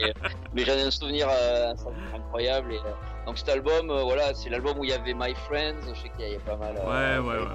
mais 0.54 0.64
j'en 0.66 0.74
ai 0.74 0.84
un 0.84 0.91
souvenir, 0.91 1.28
euh, 1.30 1.74
incroyable. 2.16 2.74
Et, 2.74 2.78
euh, 2.78 2.91
donc 3.26 3.38
cet 3.38 3.50
album, 3.50 3.90
euh, 3.90 4.04
voilà, 4.04 4.34
c'est 4.34 4.50
l'album 4.50 4.78
où 4.80 4.84
il 4.84 4.90
y 4.90 4.94
avait 4.94 5.14
My 5.14 5.34
Friends. 5.48 5.82
Je 5.94 6.02
sais 6.02 6.10
qu'il 6.10 6.26
y 6.26 6.30
avait 6.30 6.38
pas 6.40 6.56
mal. 6.58 6.76
euh, 6.78 7.22
Ouais, 7.22 7.28
ouais, 7.30 7.38
ouais. 7.40 7.48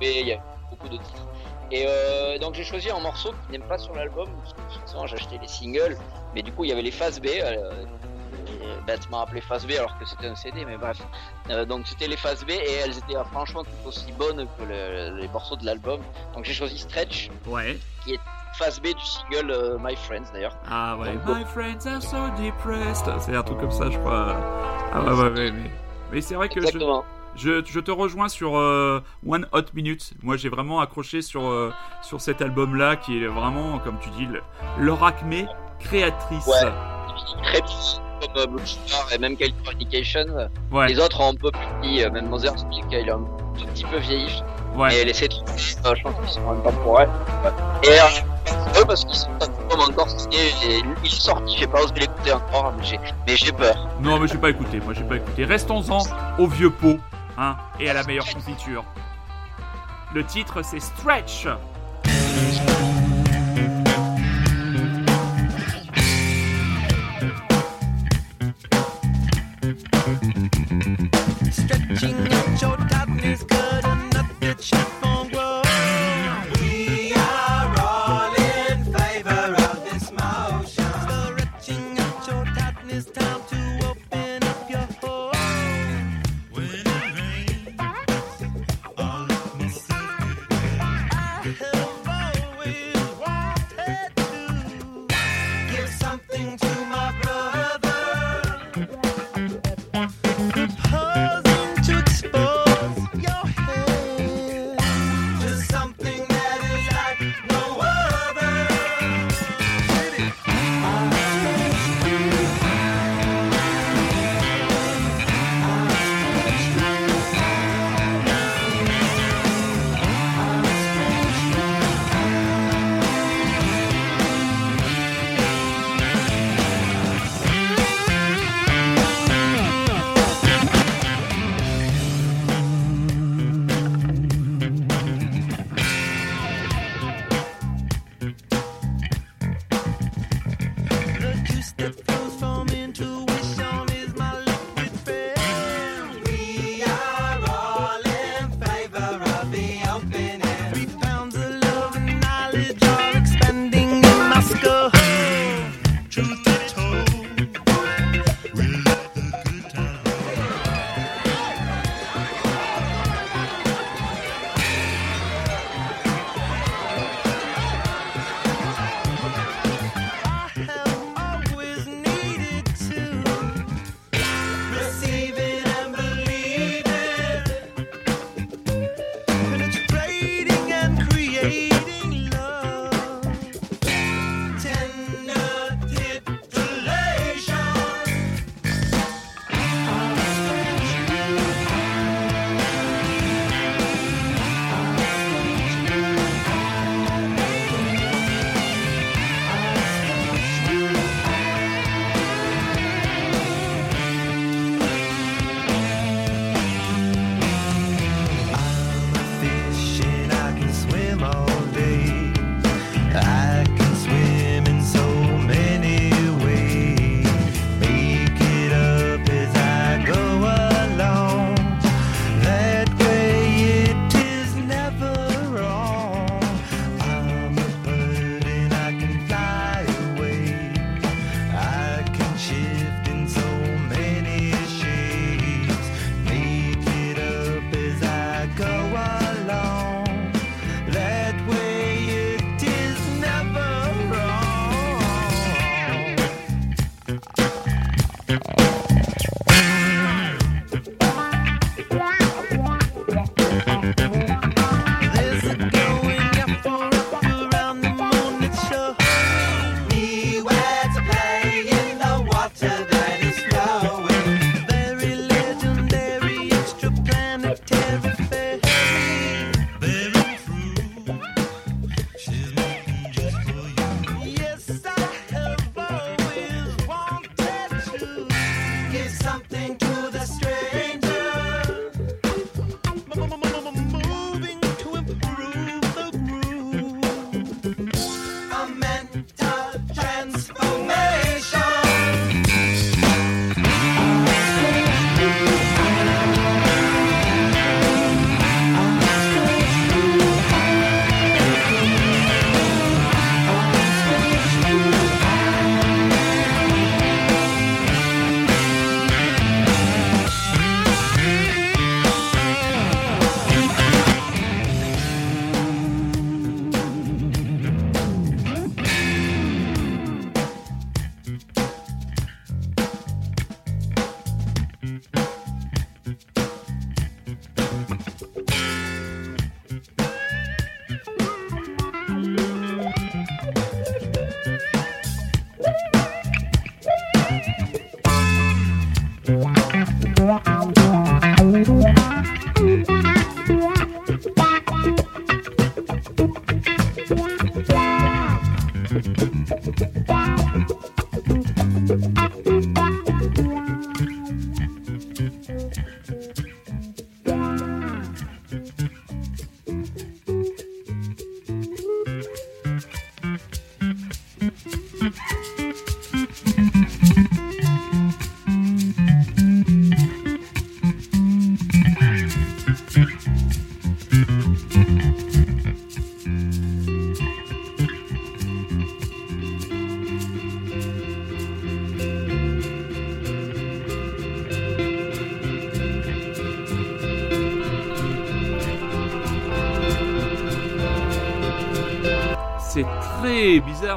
mais 0.00 0.20
il 0.20 0.26
y 0.28 0.32
a 0.32 0.38
beaucoup 0.70 0.88
de 0.88 0.96
titres. 0.96 1.26
Et 1.74 1.84
euh, 1.88 2.36
donc 2.38 2.54
j'ai 2.54 2.64
choisi 2.64 2.90
un 2.90 3.00
morceau 3.00 3.32
qui 3.46 3.52
n'est 3.52 3.64
pas 3.66 3.78
sur 3.78 3.94
l'album, 3.94 4.28
parce 4.42 4.52
que 4.52 4.60
forcément 4.80 5.06
j'ai 5.06 5.16
acheté 5.16 5.38
les 5.40 5.48
singles, 5.48 5.96
mais 6.34 6.42
du 6.42 6.52
coup 6.52 6.64
il 6.64 6.68
y 6.68 6.72
avait 6.72 6.82
les 6.82 6.90
phases 6.90 7.18
B, 7.18 7.26
euh, 7.28 7.56
euh, 8.62 8.80
bêtement 8.86 9.22
appelé 9.22 9.40
phase 9.40 9.66
B 9.66 9.70
alors 9.78 9.96
que 9.98 10.04
c'était 10.04 10.26
un 10.26 10.34
CD, 10.34 10.66
mais 10.66 10.76
bref. 10.76 10.98
Euh, 11.48 11.64
donc 11.64 11.86
c'était 11.86 12.08
les 12.08 12.16
phases 12.18 12.44
B 12.44 12.50
et 12.50 12.74
elles 12.84 12.98
étaient 12.98 13.16
euh, 13.16 13.24
franchement 13.24 13.64
tout 13.64 13.88
aussi 13.88 14.12
bonnes 14.12 14.46
que 14.58 14.64
le- 14.64 15.16
les 15.18 15.28
morceaux 15.28 15.56
de 15.56 15.64
l'album. 15.64 16.00
Donc 16.34 16.44
j'ai 16.44 16.52
choisi 16.52 16.76
Stretch, 16.78 17.30
Ouais. 17.46 17.78
qui 18.04 18.14
est 18.14 18.20
phase 18.58 18.78
B 18.78 18.88
du 18.88 19.04
single 19.06 19.50
euh, 19.50 19.78
My 19.80 19.96
Friends 19.96 20.30
d'ailleurs. 20.34 20.54
Ah 20.70 20.98
ouais. 20.98 21.14
Donc, 21.26 21.38
My 21.38 21.44
friends 21.46 21.86
are 21.86 22.02
so 22.02 22.28
depressed. 22.38 23.06
C'est 23.20 23.34
un 23.34 23.42
truc 23.42 23.58
comme 23.60 23.70
ça, 23.70 23.88
je 23.90 23.98
crois. 23.98 24.36
Ah 24.92 25.02
ouais, 25.04 25.10
ouais, 25.10 25.30
ouais. 25.30 25.50
Mais, 25.52 25.70
mais 26.12 26.20
c'est 26.20 26.34
vrai 26.34 26.50
que 26.50 26.58
Exactement. 26.58 27.02
je, 27.02 27.21
je 27.36 27.80
te 27.80 27.90
rejoins 27.90 28.28
sur 28.28 28.56
euh, 28.56 29.00
One 29.26 29.46
Hot 29.52 29.62
Minute. 29.74 30.12
Moi, 30.22 30.36
j'ai 30.36 30.48
vraiment 30.48 30.80
accroché 30.80 31.22
sur, 31.22 31.46
euh, 31.46 31.72
sur 32.02 32.20
cet 32.20 32.42
album-là, 32.42 32.96
qui 32.96 33.22
est 33.22 33.26
vraiment, 33.26 33.78
comme 33.78 33.98
tu 34.00 34.10
dis, 34.10 34.26
le- 34.26 34.42
leur 34.78 35.02
acmé 35.04 35.46
créatrice. 35.80 36.46
Ouais. 36.46 36.70
Très 37.42 37.60
petit, 37.60 38.00
comme 38.20 38.36
euh, 38.36 38.46
Blue 38.46 38.66
Sugar 38.66 39.06
et 39.14 39.18
même 39.18 39.36
Californication. 39.36 40.26
Ouais. 40.70 40.88
Les 40.88 40.98
autres 40.98 41.20
ont 41.20 41.30
un 41.32 41.34
peu 41.34 41.50
plus 41.50 42.02
euh, 42.04 42.10
même 42.10 42.28
il 43.02 43.10
a 43.10 43.14
un 43.14 43.18
tout 43.58 43.66
petit 43.66 43.84
peu 43.84 43.98
vieilli. 43.98 44.42
Ouais. 44.76 44.94
Et 44.96 45.04
laisser 45.04 45.28
trop, 45.28 45.44
euh, 45.44 45.94
je 45.94 46.02
pense 46.02 46.14
qu'ils 46.20 46.28
sont 46.30 46.50
intemporels. 46.50 47.10
Et 47.84 47.88
euh, 47.90 48.80
eux, 48.80 48.84
parce 48.86 49.04
qu'ils 49.04 49.16
sont 49.16 49.28
encore 49.40 49.88
et 50.32 50.78
il 51.02 51.06
est 51.06 51.10
sorti, 51.10 51.56
j'ai 51.58 51.66
pas 51.66 51.82
osé 51.82 51.92
l'écouter 52.00 52.32
encore, 52.32 52.72
mais 52.78 52.84
j'ai, 52.84 52.98
mais 53.26 53.36
j'ai 53.36 53.52
peur. 53.52 53.76
Non, 54.00 54.18
mais 54.18 54.28
j'ai 54.28 54.38
pas 54.38 54.48
écouté. 54.50 54.80
Moi, 54.80 54.94
j'ai 54.94 55.04
pas 55.04 55.16
écouté. 55.16 55.44
Restons-en 55.44 55.98
au 56.38 56.46
vieux 56.46 56.70
pot, 56.70 56.98
hein, 57.38 57.56
et 57.80 57.88
à 57.88 57.94
la 57.94 58.02
meilleure 58.04 58.28
confiture. 58.32 58.84
Le 60.14 60.24
titre, 60.24 60.62
c'est 60.62 60.80
Stretch. 60.80 61.46
sing 96.42 96.56
to 96.56 96.86
me. 96.86 96.91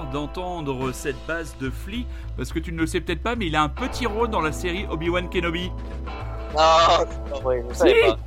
D'entendre 0.04 0.92
cette 0.92 1.18
base 1.26 1.58
de 1.60 1.70
Flea, 1.70 2.06
parce 2.38 2.52
que 2.54 2.60
tu 2.60 2.72
ne 2.72 2.80
le 2.80 2.88
sais 2.88 3.02
peut-être 3.02 3.24
pas, 3.24 3.36
mais 3.36 3.48
il 3.48 3.56
a 3.56 3.64
un 3.64 3.70
petit 3.70 4.06
rôle 4.06 4.30
dans 4.30 4.42
la 4.42 4.52
série 4.52 4.86
Obi-Wan 4.90 5.30
Kenobi. 5.30 5.72
Non, 6.54 6.62
c'est 7.10 7.32
pas 7.32 7.40
vrai, 7.40 7.64
je 7.70 7.74
savais 7.74 7.94
Si. 7.94 8.08
pas. 8.08 8.18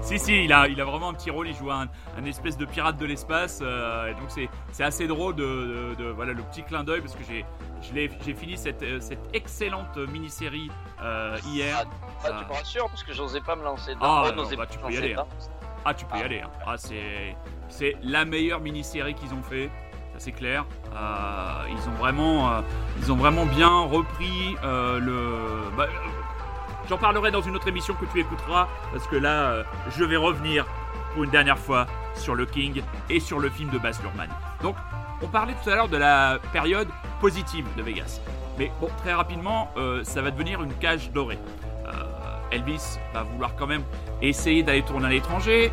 Si, 0.00 0.18
si, 0.18 0.44
il 0.44 0.52
a, 0.52 0.68
il 0.68 0.80
a 0.80 0.84
vraiment 0.84 1.08
un 1.08 1.12
petit 1.14 1.30
rôle, 1.30 1.48
il 1.48 1.54
joue 1.56 1.70
un, 1.72 1.88
un 2.16 2.24
espèce 2.24 2.56
de 2.56 2.64
pirate 2.64 2.96
de 2.98 3.04
l'espace, 3.04 3.58
euh, 3.62 4.06
et 4.10 4.14
donc 4.14 4.30
c'est, 4.70 4.82
assez 4.84 5.06
drôle 5.08 5.34
de, 5.34 5.42
de- 5.42 5.94
de- 6.04 6.10
voilà, 6.10 6.32
le 6.32 6.42
petit 6.44 6.62
clin 6.62 6.84
d'œil, 6.84 7.00
parce 7.00 7.16
que 7.16 7.24
j'ai, 7.24 8.34
fini 8.34 8.56
cette, 8.56 8.82
euh, 8.84 9.00
cette 9.00 9.28
excellente 9.34 9.96
mini-série 9.96 10.70
euh, 11.02 11.36
hier. 11.46 11.84
Ah, 12.24 12.28
tu 12.28 12.44
me 12.46 12.52
rassures 12.52 12.88
parce 12.88 13.02
que 13.02 13.12
j'osais 13.12 13.40
pas 13.40 13.56
me 13.56 13.64
lancer 13.64 13.94
dedans. 13.96 14.22
Ah, 14.24 14.32
non, 14.36 14.44
bah, 14.56 14.66
tu 14.70 14.78
peux 14.78 14.92
y 14.92 14.96
aller, 14.98 15.10
dedans. 15.10 15.28
Ah, 15.84 15.94
tu 15.94 16.04
peux 16.04 16.16
y 16.18 16.22
aller. 16.22 16.40
hein. 16.42 16.50
Ah, 16.64 16.76
c'est 17.68 17.96
la 18.02 18.24
meilleure 18.24 18.60
mini-série 18.60 19.14
qu'ils 19.14 19.32
ont 19.34 19.42
fait. 19.42 19.68
C'est 20.18 20.32
clair. 20.32 20.64
Euh, 20.94 21.68
ils 21.70 21.88
ont 21.88 21.94
vraiment, 21.94 22.50
euh, 22.50 22.60
ils 23.00 23.12
ont 23.12 23.16
vraiment 23.16 23.46
bien 23.46 23.80
repris 23.82 24.56
euh, 24.64 24.98
le. 24.98 25.76
bah, 25.76 25.86
J'en 26.88 26.98
parlerai 26.98 27.30
dans 27.30 27.42
une 27.42 27.54
autre 27.54 27.68
émission 27.68 27.94
que 27.94 28.06
tu 28.06 28.20
écouteras 28.20 28.66
parce 28.92 29.06
que 29.06 29.16
là, 29.16 29.62
je 29.96 30.04
vais 30.04 30.16
revenir 30.16 30.64
pour 31.12 31.22
une 31.22 31.30
dernière 31.30 31.58
fois 31.58 31.86
sur 32.14 32.34
le 32.34 32.46
King 32.46 32.82
et 33.10 33.20
sur 33.20 33.38
le 33.40 33.50
film 33.50 33.68
de 33.68 33.78
Baz 33.78 34.00
Luhrmann. 34.02 34.30
Donc, 34.62 34.74
on 35.20 35.26
parlait 35.26 35.54
tout 35.62 35.68
à 35.68 35.74
l'heure 35.74 35.88
de 35.88 35.98
la 35.98 36.38
période 36.50 36.88
positive 37.20 37.66
de 37.76 37.82
Vegas. 37.82 38.20
Mais 38.58 38.72
bon, 38.80 38.88
très 39.02 39.12
rapidement, 39.12 39.70
ça 40.02 40.22
va 40.22 40.30
devenir 40.30 40.62
une 40.62 40.72
cage 40.78 41.10
dorée. 41.12 41.38
Elvis 42.50 42.98
va 43.12 43.22
vouloir 43.24 43.54
quand 43.54 43.66
même 43.66 43.82
essayer 44.22 44.62
d'aller 44.62 44.82
tourner 44.82 45.08
à 45.08 45.10
l'étranger. 45.10 45.70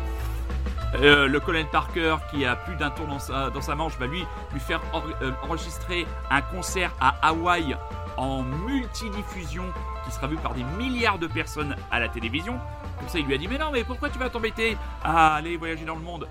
Euh, 0.94 1.26
le 1.26 1.40
Colin 1.40 1.64
Parker, 1.64 2.16
qui 2.30 2.44
a 2.44 2.56
plus 2.56 2.76
d'un 2.76 2.90
tour 2.90 3.06
dans 3.06 3.18
sa, 3.18 3.50
dans 3.50 3.60
sa 3.60 3.74
manche, 3.74 3.98
va 3.98 4.06
lui, 4.06 4.24
lui 4.52 4.60
faire 4.60 4.80
euh, 5.22 5.32
enregistrer 5.42 6.06
un 6.30 6.40
concert 6.42 6.92
à 7.00 7.28
Hawaï 7.28 7.76
en 8.16 8.42
multidiffusion 8.42 9.64
qui 10.04 10.12
sera 10.12 10.26
vu 10.26 10.36
par 10.36 10.54
des 10.54 10.64
milliards 10.78 11.18
de 11.18 11.26
personnes 11.26 11.76
à 11.90 12.00
la 12.00 12.08
télévision. 12.08 12.58
Comme 12.98 13.08
ça, 13.08 13.18
il 13.18 13.26
lui 13.26 13.34
a 13.34 13.38
dit 13.38 13.48
Mais 13.48 13.58
non, 13.58 13.70
mais 13.72 13.84
pourquoi 13.84 14.08
tu 14.08 14.18
vas 14.18 14.30
t'embêter 14.30 14.76
à 15.02 15.34
aller 15.34 15.56
voyager 15.56 15.84
dans 15.84 15.96
le 15.96 16.02
monde? 16.02 16.28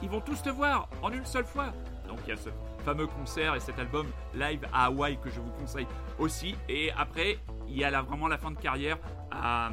Ils 0.00 0.08
vont 0.08 0.20
tous 0.20 0.42
te 0.42 0.48
voir 0.48 0.88
en 1.02 1.10
une 1.10 1.26
seule 1.26 1.44
fois. 1.44 1.66
Donc 2.06 2.20
il 2.26 2.30
y 2.30 2.32
a 2.32 2.36
ce 2.36 2.48
fameux 2.84 3.06
concert 3.06 3.54
et 3.54 3.60
cet 3.60 3.78
album 3.78 4.06
live 4.32 4.66
à 4.72 4.86
Hawaï 4.86 5.18
que 5.18 5.28
je 5.28 5.40
vous 5.40 5.50
conseille 5.60 5.86
aussi. 6.18 6.54
Et 6.68 6.90
après, 6.96 7.38
il 7.68 7.76
y 7.76 7.84
a 7.84 7.90
là 7.90 8.00
vraiment 8.00 8.28
la 8.28 8.38
fin 8.38 8.50
de 8.50 8.56
carrière 8.56 8.96
à, 9.30 9.70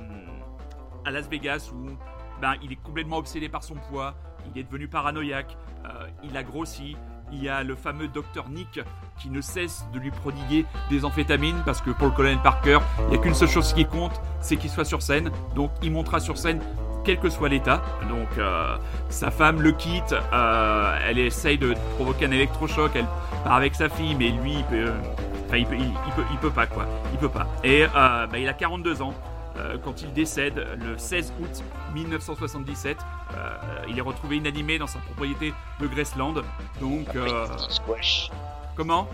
à 1.05 1.11
Las 1.11 1.29
Vegas 1.29 1.69
où 1.73 1.91
ben, 2.41 2.55
il 2.61 2.71
est 2.71 2.81
complètement 2.81 3.17
obsédé 3.17 3.49
par 3.49 3.63
son 3.63 3.75
poids, 3.75 4.15
il 4.53 4.59
est 4.59 4.63
devenu 4.63 4.87
paranoïaque, 4.87 5.57
euh, 5.85 6.07
il 6.23 6.35
a 6.37 6.43
grossi. 6.43 6.95
Il 7.31 7.41
y 7.43 7.49
a 7.49 7.63
le 7.63 7.75
fameux 7.75 8.07
docteur 8.07 8.49
Nick 8.49 8.79
qui 9.17 9.31
ne 9.31 9.41
cesse 9.41 9.83
de 9.91 9.97
lui 9.99 10.11
prodiguer 10.11 10.63
des 10.91 11.05
amphétamines 11.05 11.59
parce 11.65 11.81
que 11.81 11.89
pour 11.89 12.05
le 12.05 12.13
colonel 12.13 12.37
Parker, 12.43 12.77
il 12.99 13.07
n'y 13.07 13.15
a 13.15 13.17
qu'une 13.17 13.33
seule 13.33 13.49
chose 13.49 13.73
qui 13.73 13.85
compte, 13.85 14.21
c'est 14.41 14.57
qu'il 14.57 14.69
soit 14.69 14.85
sur 14.85 15.01
scène. 15.01 15.31
Donc 15.55 15.71
il 15.81 15.91
montera 15.91 16.19
sur 16.19 16.37
scène 16.37 16.61
quel 17.05 17.19
que 17.19 17.29
soit 17.29 17.47
l'état. 17.47 17.81
Donc 18.09 18.27
euh, 18.37 18.75
sa 19.09 19.31
femme 19.31 19.61
le 19.61 19.71
quitte, 19.71 20.13
euh, 20.33 20.99
elle 21.07 21.19
essaye 21.19 21.57
de 21.57 21.73
provoquer 21.95 22.25
un 22.25 22.31
électrochoc, 22.31 22.91
elle 22.95 23.07
part 23.43 23.53
avec 23.53 23.75
sa 23.75 23.87
fille, 23.87 24.15
mais 24.15 24.29
lui, 24.29 24.55
il 24.55 24.63
peut, 24.65 24.91
enfin, 25.47 25.57
il 25.57 25.65
peut, 25.65 25.77
il, 25.77 26.37
peut, 26.39 26.49
pas 26.49 26.67
quoi, 26.67 26.85
il 27.13 27.19
peut 27.19 27.29
pas. 27.29 27.47
Et 27.63 27.83
euh, 27.83 28.27
bah, 28.27 28.37
il 28.37 28.49
a 28.49 28.53
42 28.53 29.01
ans. 29.01 29.13
Euh, 29.57 29.77
quand 29.83 30.01
il 30.01 30.11
décède 30.13 30.65
le 30.83 30.97
16 30.97 31.33
août 31.41 31.63
1977, 31.93 32.97
euh, 33.33 33.57
il 33.87 33.97
est 33.97 34.01
retrouvé 34.01 34.37
inanimé 34.37 34.77
dans 34.77 34.87
sa 34.87 34.99
propriété 34.99 35.53
de 35.79 35.87
Graceland. 35.87 36.33
Donc, 36.79 37.15
euh, 37.15 37.47
Squash. 37.69 38.31
comment? 38.75 39.07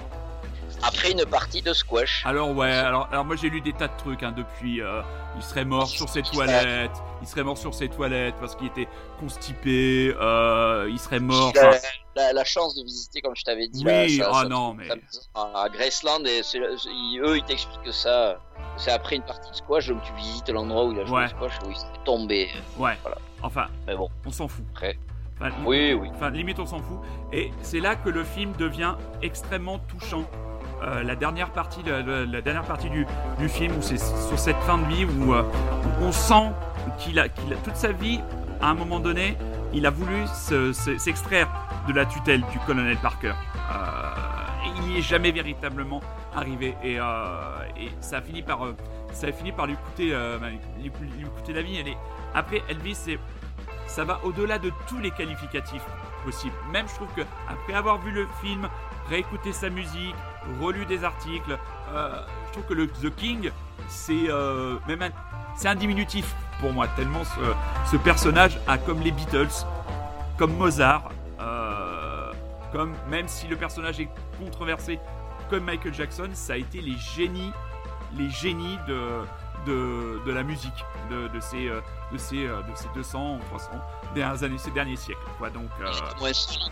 Après 0.83 1.11
une 1.11 1.25
partie 1.25 1.61
de 1.61 1.73
squash. 1.73 2.23
alors 2.25 2.51
ouais, 2.55 2.71
alors, 2.71 3.07
alors 3.11 3.25
moi 3.25 3.35
j'ai 3.35 3.49
lu 3.49 3.61
des 3.61 3.73
tas 3.73 3.87
de 3.87 3.97
trucs 3.97 4.23
hein, 4.23 4.33
depuis. 4.35 4.81
euh, 4.81 5.01
il 5.37 5.43
serait 5.43 5.63
mort 5.65 5.87
sur 5.87 6.09
ses 6.09 6.21
toilettes, 6.23 6.91
il 7.21 7.27
serait 7.27 7.43
mort 7.43 7.57
sur 7.57 7.73
ses 7.73 7.87
toilettes 7.87 8.35
parce 8.39 8.55
qu'il 8.55 8.67
était 8.67 8.87
constipé, 9.19 10.13
euh, 10.19 10.87
il 10.89 10.99
serait 10.99 11.19
mort. 11.19 11.51
La, 11.55 11.69
enfin, 11.69 11.77
la- 12.15 12.33
la 12.33 12.43
chance 12.43 12.75
de 12.75 12.83
visiter, 12.83 13.21
comme 13.21 13.35
je 13.35 13.43
t'avais 13.43 13.67
dit, 13.67 13.83
Oui, 13.85 14.17
là, 14.17 14.29
ah 14.33 14.43
non, 14.45 14.73
mais- 14.73 14.89
à 15.35 15.69
Graceland, 15.69 16.23
et 16.25 16.41
ils- 16.53 17.21
eux, 17.23 17.37
ils 17.37 17.43
t'expliquent 17.43 17.83
que 17.83 17.91
ça, 17.91 18.39
c'est 18.77 18.91
après 18.91 19.15
une 19.15 19.23
partie 19.23 19.49
de 19.49 19.55
squash, 19.55 19.87
donc 19.87 20.01
tu 20.03 20.13
visites 20.13 20.49
l'endroit 20.49 20.85
où 20.85 20.91
il 20.91 20.99
a 20.99 21.05
joué 21.05 21.19
Ouais. 21.19 21.27
squash, 21.29 21.53
où 21.65 21.69
il 21.69 21.75
s'est 21.77 21.85
tombé. 22.03 22.49
ouais, 22.77 22.97
Voilà. 23.01 23.17
enfin, 23.41 23.67
Mais 23.87 23.95
bon, 23.95 24.09
on 24.25 24.31
s'en 24.31 24.47
fout. 24.47 24.65
après. 24.73 24.97
Enfin, 25.39 25.49
li- 25.49 25.55
Oui, 25.65 25.93
oui. 25.93 26.09
Enfin, 26.13 26.29
limite, 26.29 26.59
on 26.59 26.65
s'en 26.65 26.79
fout. 26.79 26.99
Et 27.31 27.51
c'est 27.61 27.79
là 27.79 27.95
que 27.95 28.09
le 28.09 28.23
film 28.23 28.51
devient 28.59 28.95
extrêmement 29.21 29.79
touchant. 29.79 30.25
Euh, 30.83 31.03
la 31.03 31.15
dernière 31.15 31.51
partie, 31.51 31.81
la, 31.83 32.41
dernière 32.41 32.63
partie 32.63 32.89
du, 32.89 33.05
du 33.37 33.49
film, 33.49 33.75
où 33.77 33.81
c'est 33.81 33.99
sur 33.99 34.39
cette 34.39 34.57
fin 34.63 34.77
de 34.79 34.85
vie 34.85 35.05
où, 35.05 35.33
euh, 35.33 35.43
on 36.01 36.11
sent 36.11 36.51
qu'il 36.97 37.19
a, 37.19 37.29
qu'il 37.29 37.53
a 37.53 37.55
toute 37.57 37.75
sa 37.75 37.91
vie, 37.91 38.19
à 38.61 38.69
un 38.69 38.73
moment 38.73 38.99
donné, 38.99 39.37
il 39.73 39.85
a 39.85 39.91
voulu 39.91 40.25
se- 40.27 40.73
se- 40.73 40.97
s'extraire 40.97 41.47
de 41.87 41.93
la 41.93 42.05
tutelle 42.05 42.41
du 42.51 42.59
colonel 42.59 42.97
Parker. 42.97 43.33
Euh, 43.71 43.73
il 44.77 44.81
n'y 44.87 44.97
est 44.99 45.01
jamais 45.01 45.31
véritablement 45.31 46.01
arrivé. 46.35 46.75
Et, 46.83 46.97
ça 47.99 48.17
a 48.17 48.21
fini 48.21 48.41
par, 48.41 48.59
ça 49.11 49.27
a 49.27 49.31
fini 49.31 49.51
par 49.51 49.65
lui 49.67 49.75
coûter, 49.75 50.11
bah, 50.39 50.47
lui 50.79 51.25
coûter 51.35 51.53
la 51.53 51.61
vie. 51.61 51.77
Elle 51.79 51.89
est- 51.89 51.97
Après, 52.33 52.61
Elvis, 52.69 52.95
c'est 52.95 53.19
ça 53.87 54.05
va 54.05 54.19
au-delà 54.23 54.57
de 54.57 54.71
tous 54.87 54.99
les 54.99 55.11
qualificatifs 55.11 55.83
possibles. 56.23 56.55
Même 56.71 56.87
je 56.87 56.95
trouve 56.95 57.09
que 57.15 57.21
après 57.49 57.73
avoir 57.73 57.97
vu 57.99 58.11
le 58.11 58.25
film, 58.41 58.67
réécouté 59.11 59.51
sa 59.51 59.69
musique, 59.69 60.15
relu 60.61 60.85
des 60.85 61.03
articles, 61.03 61.57
euh, 61.93 62.21
je 62.47 62.51
trouve 62.53 62.63
que 62.65 62.73
le 62.73 62.87
The 62.87 63.13
King, 63.15 63.51
c'est 63.89 64.29
euh, 64.29 64.77
même 64.87 65.01
un, 65.01 65.09
c'est 65.55 65.67
un 65.67 65.75
diminutif 65.75 66.33
pour 66.61 66.71
moi 66.71 66.87
tellement 66.95 67.23
ce, 67.25 67.91
ce 67.91 67.97
personnage 67.97 68.57
a 68.67 68.77
comme 68.77 69.01
les 69.01 69.11
Beatles, 69.11 69.65
comme 70.37 70.55
Mozart, 70.55 71.09
euh, 71.41 72.31
comme 72.71 72.93
même 73.09 73.27
si 73.27 73.47
le 73.47 73.57
personnage 73.57 73.99
est 73.99 74.09
controversé, 74.39 74.97
comme 75.49 75.65
Michael 75.65 75.93
Jackson, 75.93 76.29
ça 76.33 76.53
a 76.53 76.57
été 76.57 76.79
les 76.79 76.95
génies, 76.97 77.51
les 78.17 78.29
génies 78.29 78.79
de 78.87 78.99
de, 79.67 80.19
de 80.25 80.31
la 80.31 80.41
musique 80.41 80.83
de, 81.11 81.27
de 81.27 81.39
ces 81.39 81.69
de 82.11 82.17
ces 82.17 82.47
de 82.47 82.73
ces 82.73 82.87
200 82.95 83.35
ou 83.35 83.39
300 83.49 83.69
dernières 84.15 84.41
années, 84.43 84.57
ces 84.57 84.71
derniers 84.71 84.95
siècles. 84.95 85.21
Quoi. 85.37 85.51
Donc 85.51 85.69
euh, 85.81 85.91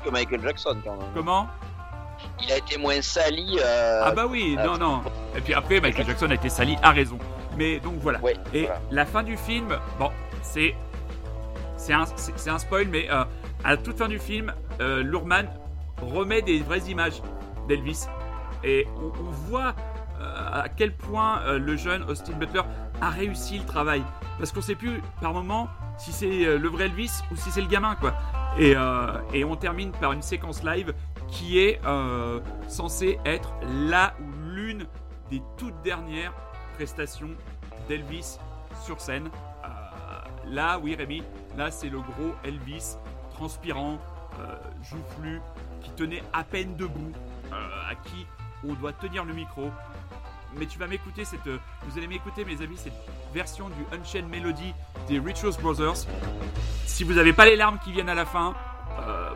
que 0.03 0.09
Michael 0.09 0.41
Jackson, 0.41 0.75
quand 0.83 0.97
même. 0.97 1.11
comment? 1.13 1.47
Il 2.41 2.51
a 2.51 2.57
été 2.57 2.77
moins 2.77 3.01
sali. 3.01 3.57
euh, 3.61 4.01
Ah 4.05 4.11
bah 4.11 4.25
oui, 4.29 4.55
euh, 4.57 4.65
non 4.65 4.77
non. 4.77 5.01
Et 5.35 5.41
puis 5.41 5.53
après 5.53 5.79
Michael 5.81 6.05
Jackson 6.05 6.29
a 6.29 6.33
été 6.35 6.49
sali 6.49 6.77
à 6.81 6.91
raison. 6.91 7.17
Mais 7.57 7.79
donc 7.79 7.95
voilà. 7.99 8.19
Ouais, 8.21 8.35
Et 8.53 8.61
voilà. 8.63 8.79
la 8.91 9.05
fin 9.05 9.23
du 9.23 9.35
film, 9.37 9.77
bon, 9.99 10.09
c'est 10.41 10.75
c'est 11.77 11.93
un, 11.93 12.05
c'est 12.15 12.49
un 12.49 12.59
spoil, 12.59 12.87
mais 12.87 13.09
euh, 13.09 13.23
à 13.63 13.71
la 13.71 13.77
toute 13.77 13.97
fin 13.97 14.07
du 14.07 14.19
film, 14.19 14.53
euh, 14.81 15.01
Lurman 15.03 15.47
remet 16.01 16.41
des 16.41 16.59
vraies 16.59 16.79
images 16.89 17.21
d'Elvis 17.67 18.05
et 18.63 18.87
on, 18.97 19.07
on 19.07 19.31
voit 19.49 19.73
à 20.51 20.67
quel 20.67 20.93
point 20.93 21.39
le 21.57 21.77
jeune 21.77 22.03
Austin 22.03 22.33
Butler 22.33 22.63
a 22.99 23.09
réussi 23.09 23.57
le 23.57 23.63
travail 23.63 24.03
parce 24.37 24.51
qu'on 24.51 24.59
sait 24.61 24.75
plus 24.75 25.01
par 25.21 25.31
moment 25.33 25.69
si 25.97 26.11
c'est 26.11 26.57
le 26.57 26.67
vrai 26.67 26.85
Elvis 26.85 27.21
ou 27.31 27.37
si 27.37 27.51
c'est 27.51 27.61
le 27.61 27.67
gamin 27.67 27.95
quoi. 27.95 28.13
Et, 28.57 28.73
euh, 28.75 29.13
et 29.33 29.45
on 29.45 29.55
termine 29.55 29.91
par 29.93 30.11
une 30.11 30.21
séquence 30.21 30.61
live 30.61 30.93
qui 31.31 31.59
est 31.59 31.79
euh, 31.85 32.39
censée 32.67 33.19
être 33.25 33.53
la 33.87 34.13
ou 34.19 34.49
l'une 34.49 34.85
des 35.29 35.41
toutes 35.57 35.79
dernières 35.83 36.33
prestations 36.75 37.31
d'Elvis 37.87 38.37
sur 38.83 38.99
scène. 39.01 39.29
Euh, 39.63 39.67
là, 40.47 40.79
oui, 40.79 40.95
Rémi, 40.95 41.23
là, 41.57 41.71
c'est 41.71 41.89
le 41.89 41.99
gros 41.99 42.33
Elvis 42.43 42.95
transpirant, 43.33 43.99
euh, 44.39 44.55
joufflu, 44.83 45.41
qui 45.81 45.91
tenait 45.91 46.23
à 46.33 46.43
peine 46.43 46.75
debout, 46.75 47.11
euh, 47.51 47.89
à 47.89 47.95
qui 47.95 48.25
on 48.67 48.73
doit 48.73 48.93
tenir 48.93 49.23
le 49.23 49.33
micro. 49.33 49.71
Mais 50.57 50.65
tu 50.65 50.79
vas 50.79 50.87
m'écouter 50.87 51.25
cette, 51.25 51.47
euh, 51.47 51.57
vous 51.83 51.97
allez 51.97 52.07
m'écouter, 52.07 52.43
mes 52.43 52.61
amis, 52.61 52.77
cette 52.77 52.93
version 53.33 53.69
du 53.69 53.97
Unchained 53.97 54.29
Melody 54.29 54.73
des 55.07 55.19
Richards 55.19 55.59
Brothers. 55.61 56.05
Si 56.85 57.03
vous 57.03 57.13
n'avez 57.13 57.33
pas 57.33 57.45
les 57.45 57.55
larmes 57.55 57.79
qui 57.83 57.91
viennent 57.91 58.09
à 58.09 58.15
la 58.15 58.25
fin, 58.25 58.53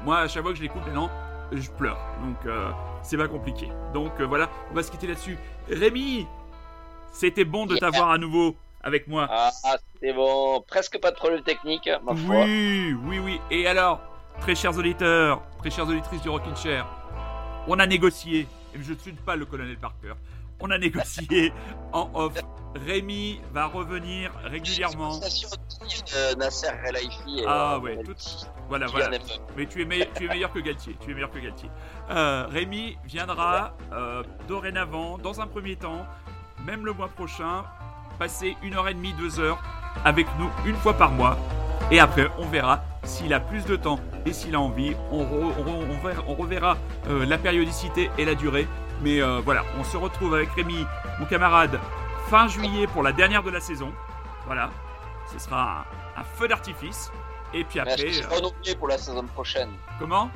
moi, 0.03 0.20
à 0.20 0.28
chaque 0.28 0.44
fois 0.44 0.52
que 0.52 0.57
je 0.57 0.64
l'écoute 0.64 0.86
maintenant, 0.86 1.10
je 1.58 1.70
pleure. 1.72 1.98
Donc, 2.22 2.38
euh, 2.46 2.70
c'est 3.02 3.18
pas 3.18 3.28
compliqué. 3.28 3.68
Donc, 3.94 4.12
euh, 4.20 4.26
voilà, 4.26 4.50
on 4.72 4.74
va 4.76 4.84
se 4.84 4.92
quitter 4.92 5.08
là-dessus. 5.08 5.38
Rémi, 5.70 6.28
c'était 7.12 7.46
bon 7.46 7.66
de 7.66 7.74
Yeah. 7.74 7.80
t'avoir 7.80 8.12
à 8.12 8.18
nouveau 8.18 8.56
avec 8.82 9.08
moi. 9.08 9.28
Ah, 9.30 9.52
c'est 10.02 10.14
bon. 10.14 10.62
Presque 10.68 11.00
pas 11.00 11.12
de 11.12 11.16
problème 11.16 11.42
technique, 11.44 11.90
ma 12.04 12.16
foi. 12.16 12.44
Oui, 12.46 12.94
oui, 13.06 13.20
oui. 13.20 13.42
Et 13.52 13.68
alors, 13.68 14.02
très 14.42 14.56
chers 14.56 14.78
auditeurs, 14.78 15.42
très 15.60 15.70
chères 15.70 15.88
auditrices 15.88 16.22
du 16.22 16.30
Rockin' 16.30 16.56
Chair, 16.56 16.86
on 17.68 17.80
a 17.80 17.86
négocié, 17.88 18.42
et 18.76 18.82
je 18.82 18.94
ne 18.94 18.98
suis 18.98 19.14
pas 19.14 19.36
le 19.36 19.46
colonel 19.46 19.78
Parker, 19.78 20.14
on 20.60 20.70
a 20.72 20.78
négocié 20.78 21.54
en 21.94 22.10
off. 22.14 22.34
Rémi 22.88 23.40
va 23.54 23.68
revenir 23.68 24.32
régulièrement. 24.46 25.20
De 25.20 26.36
Nasser 26.38 26.70
Relaifi 26.84 27.44
Ah 27.46 27.76
euh, 27.76 27.80
ouais, 27.80 27.98
tout- 28.04 28.16
Voilà, 28.69 28.88
voilà. 28.88 29.10
Mais 29.57 29.65
tu 29.65 29.81
es, 29.81 29.85
meilleur, 29.85 30.07
tu 30.15 30.26
es 30.26 30.27
meilleur 30.27 30.52
que 30.52 30.60
Galtier. 30.60 30.98
Tu 31.03 31.11
es 31.11 31.14
meilleur 31.14 31.30
que 31.31 31.40
Galtier. 31.40 31.69
Euh, 32.10 32.48
Rémi 32.49 32.98
viendra 33.06 33.76
euh, 33.91 34.23
dorénavant, 34.48 35.18
dans 35.18 35.41
un 35.41 35.48
premier 35.48 35.76
temps, 35.76 36.06
même 36.65 36.85
le 36.85 36.94
mois 36.94 37.10
prochain, 37.10 37.64
passer 38.19 38.57
une 38.64 38.76
heure 38.76 38.88
et 38.88 38.94
demie, 38.94 39.14
deux 39.14 39.40
heures 39.40 39.61
avec 40.06 40.27
nous 40.40 40.49
une 40.65 40.76
fois 40.76 40.94
par 40.94 41.11
mois. 41.11 41.38
Et 41.91 41.99
après, 41.99 42.30
on 42.40 42.48
verra 42.48 42.81
s'il 43.03 43.34
a 43.34 43.40
plus 43.40 43.65
de 43.65 43.76
temps 43.76 43.99
et 44.26 44.34
s'il 44.34 44.56
a 44.56 44.60
envie. 44.60 44.95
On, 45.11 45.23
re- 45.23 45.53
on 45.60 45.64
re- 45.64 45.85
on 45.91 46.07
verra, 46.07 46.23
on 46.27 46.34
reverra 46.35 46.77
euh, 47.10 47.26
la 47.26 47.38
périodicité 47.38 48.10
et 48.18 48.26
la 48.26 48.34
durée. 48.35 48.68
Mais 49.02 49.22
euh, 49.22 49.41
voilà, 49.44 49.64
on 49.77 49.84
se 49.84 49.98
retrouve 49.98 50.34
avec 50.34 50.49
Rémi, 50.52 50.85
mon 51.19 51.26
camarade, 51.26 51.77
fin 52.30 52.48
juillet 52.48 52.88
pour 52.88 53.03
la 53.03 53.11
dernière 53.11 53.44
de 53.44 53.52
la 53.52 53.60
saison. 53.60 53.91
Voilà, 54.45 54.69
ce 55.31 55.38
sera 55.40 55.85
un, 56.18 56.22
un 56.22 56.23
feu 56.23 56.48
d'artifice. 56.48 57.11
Et 57.54 57.64
puis 57.64 57.80
Mais 57.84 57.92
Est-ce 57.92 58.02
après, 58.02 58.06
que 58.06 58.14
c'est 58.14 58.26
euh, 58.26 58.36
renouvelé 58.36 58.76
pour 58.76 58.88
la 58.88 58.98
saison 58.98 59.24
prochaine 59.28 59.70
comment 60.00 60.30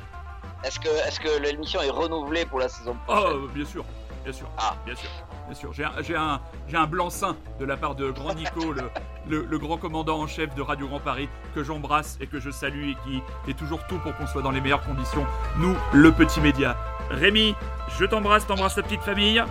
Est-ce 0.64 0.80
que, 0.80 0.88
est 0.88 1.20
que 1.20 1.42
l'émission 1.42 1.82
est 1.82 1.90
renouvelée 1.90 2.46
pour 2.46 2.60
la 2.60 2.70
saison 2.70 2.96
prochaine 3.06 3.40
Oh, 3.44 3.48
bien 3.54 3.66
sûr, 3.66 3.84
bien 4.24 4.34
sûr, 4.34 4.48
Ah. 4.58 4.76
bien 4.86 4.96
sûr, 4.96 5.10
bien 5.48 5.56
sûr. 5.56 5.74
J'ai 5.74 5.84
un, 5.86 5.92
j'ai 6.02 6.16
un, 6.16 6.40
j'ai 6.68 6.78
un 6.78 6.86
blanc-seing 6.88 7.36
de 7.60 7.66
la 7.66 7.76
part 7.78 7.96
de 7.96 8.12
Grand 8.12 8.34
Nico, 8.36 8.72
le, 8.74 8.90
le, 9.28 9.46
le 9.46 9.58
grand 9.60 9.78
commandant 9.78 10.20
en 10.20 10.28
chef 10.28 10.54
de 10.56 10.62
Radio 10.62 10.88
Grand 10.88 11.00
Paris, 11.00 11.28
que 11.56 11.64
j'embrasse 11.64 12.18
et 12.22 12.28
que 12.28 12.40
je 12.40 12.52
salue 12.52 12.90
et 12.92 12.96
qui 13.06 13.22
fait 13.46 13.54
toujours 13.54 13.86
tout 13.88 13.98
pour 14.00 14.16
qu'on 14.16 14.28
soit 14.28 14.42
dans 14.42 14.52
les 14.52 14.62
meilleures 14.62 14.84
conditions. 14.86 15.26
Nous, 15.58 15.76
le 15.94 16.12
petit 16.12 16.40
média. 16.42 16.78
Rémi, 17.10 17.56
je 17.98 18.06
t'embrasse, 18.06 18.46
t'embrasse 18.46 18.76
ta 18.76 18.84
petite 18.84 19.02
famille. 19.02 19.44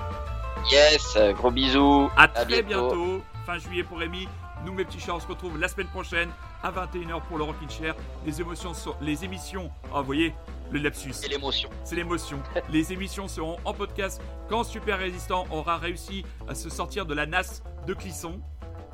Yes, 0.71 1.17
gros 1.35 1.51
bisous. 1.51 2.11
À 2.17 2.29
très 2.29 2.63
bientôt. 2.63 3.23
Fin 3.47 3.59
juillet 3.59 3.83
pour 3.85 3.99
Rémi. 3.99 4.29
Nous, 4.67 4.73
mes 4.73 4.85
petits 4.85 4.99
chats, 4.99 5.15
on 5.15 5.21
se 5.21 5.27
retrouve 5.29 5.59
la 5.59 5.69
semaine 5.69 5.87
prochaine 5.87 6.29
à 6.63 6.73
21h 6.73 7.23
pour 7.29 7.39
le 7.39 7.45
Rockin' 7.45 7.71
Chair. 7.71 7.95
Les 8.27 8.41
émotions, 8.41 8.75
sont- 8.75 8.97
les 9.01 9.25
émissions. 9.25 9.71
Oh, 9.95 9.99
vous 9.99 10.05
voyez, 10.05 10.35
le 10.73 10.81
lapsus. 10.81 11.13
C'est 11.13 11.29
l'émotion. 11.29 11.71
C'est 11.85 11.95
l'émotion. 11.95 12.43
Les 12.71 12.93
émissions 12.93 13.29
seront 13.29 13.59
en 13.65 13.73
podcast 13.73 14.21
quand 14.49 14.65
Super 14.65 14.99
Résistant 14.99 15.45
aura 15.53 15.77
réussi 15.77 16.25
à 16.49 16.57
se 16.57 16.69
sortir 16.69 17.07
de 17.07 17.15
la 17.15 17.27
nasse 17.27 17.63
de 17.87 17.95
Clisson. 17.95 18.41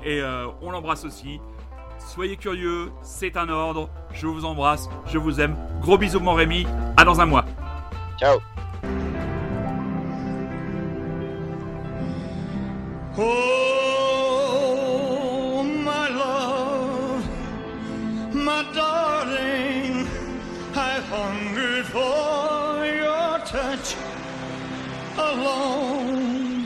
Et 0.04 0.20
euh, 0.20 0.48
on 0.60 0.70
l'embrasse 0.70 1.04
aussi. 1.06 1.40
Soyez 1.98 2.36
curieux, 2.36 2.92
c'est 3.02 3.38
un 3.38 3.48
ordre. 3.48 3.88
Je 4.12 4.26
vous 4.26 4.44
embrasse, 4.44 4.90
je 5.06 5.16
vous 5.16 5.40
aime. 5.40 5.56
Gros 5.80 5.96
bisous, 5.96 6.20
mon 6.20 6.34
Rémi. 6.34 6.66
À 6.98 7.04
dans 7.04 7.18
un 7.22 7.26
mois. 7.26 7.46
Ciao. 8.18 8.38
Oh, 13.18 13.91
a 25.32 25.36
long 25.44 26.64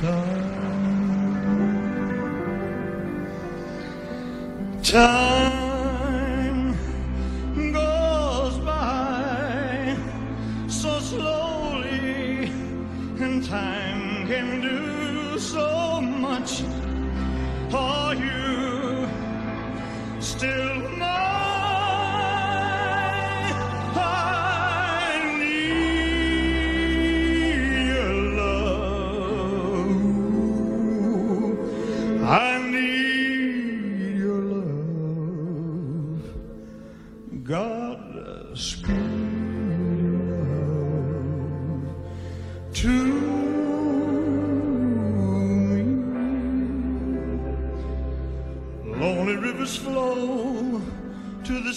time. 0.00 0.48
Time 4.82 5.67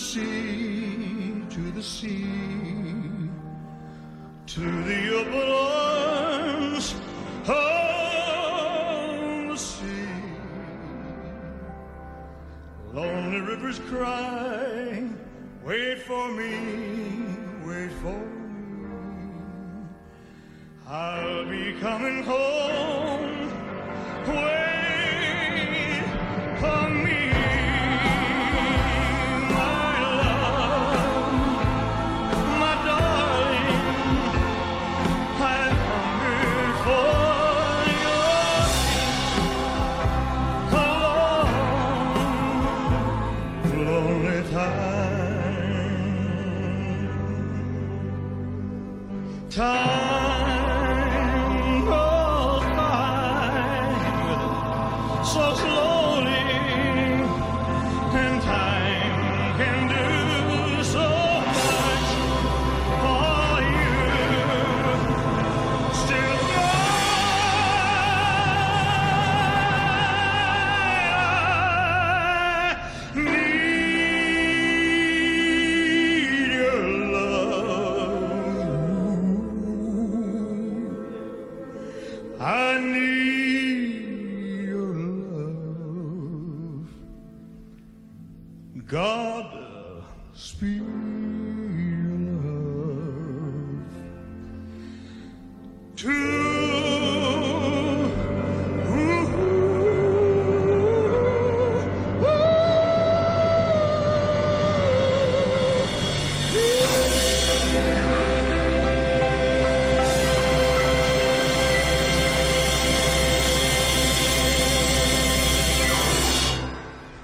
sea, 0.02 1.44
to 1.50 1.72
the 1.72 1.84
sea, 1.84 2.26
to 4.48 4.84
the 4.84 5.16
open 5.20 5.50
arms 5.52 6.96
of 7.48 7.56
the 9.50 9.58
sea. 9.58 10.10
Lonely 12.92 13.42
rivers 13.42 13.80
cry, 13.92 15.08
wait 15.64 16.02
for 16.02 16.32
me, 16.34 16.54
wait 17.64 17.92
for 18.02 18.18
me. 18.18 18.42
I'll 20.88 21.46
be 21.46 21.74
coming 21.80 22.24
home. 22.24 23.50
Wait 24.28 26.04
for 26.60 26.90
me. 26.90 27.31